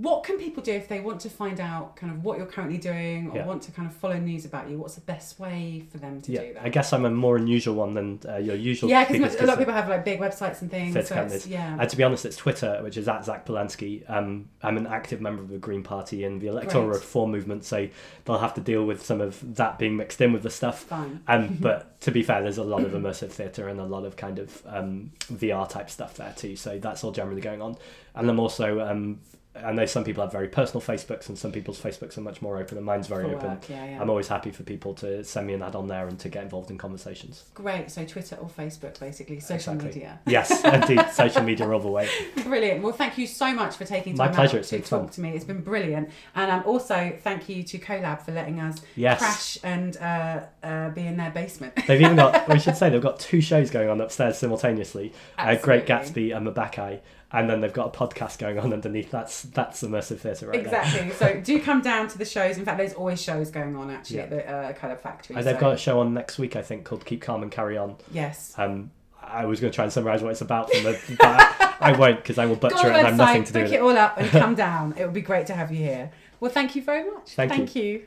what 0.00 0.24
can 0.24 0.38
people 0.38 0.62
do 0.62 0.72
if 0.72 0.88
they 0.88 1.00
want 1.00 1.20
to 1.20 1.30
find 1.30 1.60
out 1.60 1.94
kind 1.94 2.12
of 2.12 2.24
what 2.24 2.36
you're 2.36 2.46
currently 2.46 2.78
doing, 2.78 3.30
or 3.30 3.36
Yeah. 3.36 3.46
want 3.46 3.62
to 3.62 3.70
kind 3.72 3.88
of 3.88 3.94
follow 3.94 4.16
news 4.18 4.44
about 4.44 4.68
you? 4.68 4.76
What's 4.78 4.96
the 4.96 5.00
best 5.02 5.38
way 5.38 5.84
for 5.92 5.98
them 5.98 6.20
to 6.22 6.32
yeah, 6.32 6.40
do 6.42 6.54
that? 6.54 6.64
I 6.64 6.68
guess 6.68 6.92
I'm 6.92 7.04
a 7.04 7.10
more 7.10 7.36
unusual 7.36 7.76
one 7.76 7.94
than 7.94 8.20
uh, 8.28 8.38
your 8.38 8.56
usual. 8.56 8.90
yeah, 8.90 9.04
because 9.04 9.36
a 9.36 9.46
lot 9.46 9.52
of 9.54 9.58
people 9.60 9.74
have 9.74 9.88
like 9.88 10.04
big 10.04 10.18
websites 10.18 10.62
and 10.62 10.70
things. 10.70 10.94
So 11.08 11.14
it's, 11.16 11.46
yeah, 11.46 11.76
Uh, 11.78 11.86
to 11.86 11.96
be 11.96 12.02
honest, 12.02 12.24
it's 12.24 12.36
Twitter, 12.36 12.80
which 12.82 12.96
is 12.96 13.06
at 13.08 13.24
Zack 13.24 13.46
Polanski. 13.46 14.02
Um, 14.10 14.48
I'm 14.62 14.76
an 14.76 14.86
active 14.86 15.20
member 15.20 15.42
of 15.42 15.48
the 15.48 15.58
Green 15.58 15.82
Party 15.82 16.24
and 16.24 16.40
the 16.40 16.48
electoral 16.48 16.86
reform 16.86 17.30
movement, 17.30 17.64
so 17.64 17.88
they'll 18.24 18.38
have 18.38 18.54
to 18.54 18.60
deal 18.60 18.84
with 18.84 19.04
some 19.04 19.20
of 19.20 19.56
that 19.56 19.78
being 19.78 19.96
mixed 19.96 20.20
in 20.20 20.32
with 20.32 20.42
the 20.42 20.50
stuff. 20.50 20.80
fun. 20.84 21.22
Um, 21.28 21.56
but 21.60 22.00
to 22.00 22.10
be 22.10 22.22
fair, 22.22 22.42
there's 22.42 22.58
a 22.58 22.64
lot 22.64 22.82
of 22.82 22.92
immersive 22.92 23.30
theatre 23.30 23.68
and 23.68 23.78
a 23.80 23.84
lot 23.84 24.04
of 24.04 24.16
kind 24.16 24.38
of 24.38 24.62
um, 24.66 25.12
VR 25.32 25.68
type 25.68 25.88
stuff 25.88 26.14
there 26.16 26.32
too. 26.36 26.56
So 26.56 26.78
that's 26.78 27.04
all 27.04 27.12
generally 27.12 27.40
going 27.40 27.62
on. 27.62 27.76
And 28.16 28.28
I'm 28.28 28.38
also, 28.40 28.80
um, 28.80 29.20
I 29.56 29.70
know 29.72 29.86
some 29.86 30.02
people 30.02 30.22
have 30.24 30.32
very 30.32 30.48
personal 30.48 30.80
Facebooks 30.82 31.28
and 31.28 31.38
some 31.38 31.52
people's 31.52 31.80
Facebooks 31.80 32.18
are 32.18 32.22
much 32.22 32.42
more 32.42 32.58
open 32.58 32.76
and 32.76 32.84
mine's 32.84 33.06
very 33.06 33.24
for 33.30 33.36
open. 33.36 33.50
work, 33.50 33.68
yeah, 33.68 33.84
yeah. 33.84 34.00
I'm 34.02 34.10
always 34.10 34.26
happy 34.26 34.50
for 34.50 34.64
people 34.64 34.94
to 34.94 35.22
send 35.22 35.46
me 35.46 35.54
an 35.54 35.62
ad 35.62 35.76
on 35.76 35.86
there 35.86 36.08
and 36.08 36.18
to 36.18 36.28
get 36.28 36.42
involved 36.42 36.70
in 36.72 36.78
conversations. 36.78 37.44
Great. 37.54 37.88
So 37.90 38.04
Twitter 38.04 38.34
or 38.36 38.48
Facebook, 38.48 38.98
basically, 38.98 39.38
social 39.38 39.74
Exactly. 39.74 40.00
media. 40.00 40.18
Yes, 40.26 40.64
indeed, 40.64 41.08
social 41.12 41.42
media 41.42 41.70
all 41.70 41.78
the 41.78 41.88
way. 41.88 42.08
Brilliant. 42.42 42.82
Well, 42.82 42.92
thank 42.92 43.16
you 43.16 43.28
so 43.28 43.52
much 43.54 43.76
for 43.76 43.84
taking 43.84 44.16
My 44.16 44.26
time 44.26 44.34
pleasure, 44.34 44.56
out 44.56 44.60
it's 44.60 44.70
to 44.70 44.80
talk 44.80 44.88
fun. 45.02 45.08
to 45.10 45.20
me. 45.20 45.30
It's 45.30 45.44
been 45.44 45.60
brilliant. 45.60 46.10
And 46.34 46.50
um, 46.50 46.62
also, 46.66 47.16
thank 47.22 47.48
you 47.48 47.62
to 47.62 47.78
CoLab 47.78 48.22
for 48.22 48.32
letting 48.32 48.58
us 48.58 48.78
Yes. 48.96 49.18
crash 49.20 49.58
and 49.62 49.96
uh, 49.98 50.40
uh, 50.64 50.90
be 50.90 51.06
in 51.06 51.16
their 51.16 51.30
basement. 51.30 51.74
They've 51.86 52.00
even 52.00 52.16
got, 52.16 52.48
we 52.48 52.58
should 52.58 52.76
say, 52.76 52.90
they've 52.90 53.00
got 53.00 53.20
two 53.20 53.40
shows 53.40 53.70
going 53.70 53.88
on 53.88 54.00
upstairs 54.00 54.36
simultaneously 54.38 55.12
uh, 55.38 55.54
Great 55.56 55.86
Gatsby 55.86 56.36
and 56.36 56.46
Mabakai. 56.46 57.00
And 57.34 57.50
then 57.50 57.60
they've 57.60 57.72
got 57.72 57.94
a 57.94 57.98
podcast 57.98 58.38
going 58.38 58.58
on 58.58 58.72
underneath. 58.72 59.10
That's 59.10 59.42
that's 59.42 59.82
immersive 59.82 60.18
theatre 60.20 60.46
right 60.46 60.60
Exactly. 60.60 61.10
so 61.18 61.40
do 61.40 61.60
come 61.60 61.82
down 61.82 62.08
to 62.08 62.18
the 62.18 62.24
shows. 62.24 62.56
In 62.58 62.64
fact, 62.64 62.78
there's 62.78 62.92
always 62.94 63.20
shows 63.20 63.50
going 63.50 63.74
on 63.76 63.90
actually 63.90 64.18
Yeah. 64.18 64.22
at 64.22 64.30
the 64.30 64.48
uh, 64.50 64.72
CoLab 64.74 65.00
factory. 65.00 65.36
And 65.36 65.44
they've 65.44 65.54
so- 65.56 65.60
got 65.60 65.74
a 65.74 65.76
show 65.76 66.00
on 66.00 66.14
next 66.14 66.38
week, 66.38 66.54
I 66.56 66.62
think, 66.62 66.84
called 66.84 67.04
Keep 67.04 67.22
Calm 67.22 67.42
and 67.42 67.50
Carry 67.50 67.76
On. 67.76 67.96
yes. 68.12 68.54
Um, 68.56 68.90
I 69.26 69.46
was 69.46 69.58
going 69.58 69.70
to 69.70 69.74
try 69.74 69.84
and 69.84 69.92
summarise 69.92 70.22
what 70.22 70.30
it's 70.32 70.42
about 70.42 70.70
from 70.70 70.84
the. 70.84 71.16
But 71.18 71.76
I 71.80 71.92
won't 71.98 72.18
because 72.18 72.38
I 72.38 72.44
will 72.46 72.56
butcher 72.56 72.76
it 72.76 72.82
the 72.92 72.98
and 72.98 73.06
have 73.08 73.16
nothing 73.16 73.42
website, 73.42 73.46
to 73.46 73.52
do 73.54 73.58
book 73.60 73.64
with 73.64 73.72
it 73.72 73.76
it. 73.76 73.82
all 73.82 73.96
up, 73.96 74.18
and 74.18 74.30
come 74.42 74.54
down. 74.54 74.94
It 74.98 75.04
would 75.04 75.14
be 75.14 75.22
great 75.22 75.46
to 75.46 75.54
have 75.54 75.70
you 75.72 75.78
here. 75.78 76.12
Well, 76.40 76.50
thank 76.50 76.76
you 76.76 76.82
very 76.82 77.10
much. 77.10 77.30
Thank 77.30 77.74
you. 77.74 77.82
you. 77.82 78.04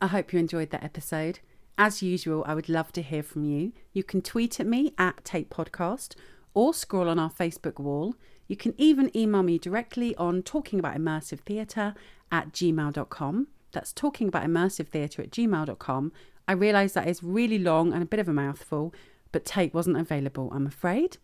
I 0.00 0.08
hope 0.08 0.32
you 0.32 0.38
enjoyed 0.38 0.70
that 0.70 0.84
episode. 0.84 1.40
As 1.78 2.02
usual, 2.02 2.44
I 2.46 2.54
would 2.54 2.68
love 2.68 2.92
to 2.92 3.02
hear 3.02 3.22
from 3.22 3.44
you. 3.44 3.72
You 3.92 4.04
can 4.04 4.20
tweet 4.20 4.60
at 4.60 4.66
me 4.66 4.92
at 4.98 5.24
TAIT 5.24 5.48
Podcast 5.48 6.14
or 6.54 6.74
scroll 6.74 7.08
on 7.08 7.18
our 7.18 7.30
Facebook 7.30 7.78
wall. 7.78 8.14
You 8.48 8.56
can 8.56 8.74
even 8.76 9.16
email 9.16 9.42
me 9.42 9.58
directly 9.58 10.14
on 10.16 10.42
talkingaboutimmersivetheatre 10.42 11.94
at 12.30 12.52
gmail.com. 12.52 13.46
That's 13.72 13.92
talkingaboutimmersivetheatre 13.92 15.18
at 15.20 15.30
gmail.com. 15.30 16.12
I 16.46 16.52
realise 16.52 16.92
that 16.92 17.08
is 17.08 17.22
really 17.22 17.58
long 17.58 17.92
and 17.92 18.02
a 18.02 18.06
bit 18.06 18.20
of 18.20 18.28
a 18.28 18.32
mouthful, 18.32 18.92
but 19.30 19.44
TAIT 19.44 19.72
wasn't 19.72 19.96
available, 19.96 20.50
I'm 20.52 20.66
afraid. 20.66 21.18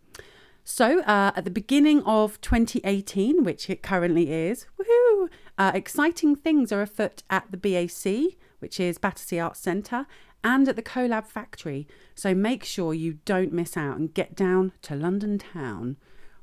So, 0.63 0.99
uh, 1.01 1.31
at 1.35 1.45
the 1.45 1.51
beginning 1.51 2.03
of 2.03 2.39
2018, 2.41 3.43
which 3.43 3.69
it 3.69 3.81
currently 3.81 4.31
is, 4.31 4.67
woohoo, 4.79 5.29
uh, 5.57 5.71
exciting 5.73 6.35
things 6.35 6.71
are 6.71 6.81
afoot 6.81 7.23
at 7.29 7.51
the 7.51 7.57
BAC, 7.57 8.37
which 8.59 8.79
is 8.79 8.97
Battersea 8.97 9.39
Arts 9.39 9.59
Centre, 9.59 10.05
and 10.43 10.67
at 10.67 10.75
the 10.75 10.81
Collab 10.81 11.27
Factory. 11.27 11.87
So 12.15 12.33
make 12.33 12.63
sure 12.63 12.93
you 12.93 13.19
don't 13.25 13.53
miss 13.53 13.75
out 13.75 13.97
and 13.97 14.13
get 14.13 14.35
down 14.35 14.73
to 14.83 14.95
London 14.95 15.37
town. 15.37 15.97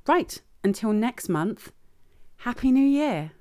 Right, 0.07 0.41
until 0.63 0.93
next 0.93 1.29
month, 1.29 1.73
Happy 2.39 2.71
New 2.71 2.85
Year! 2.87 3.33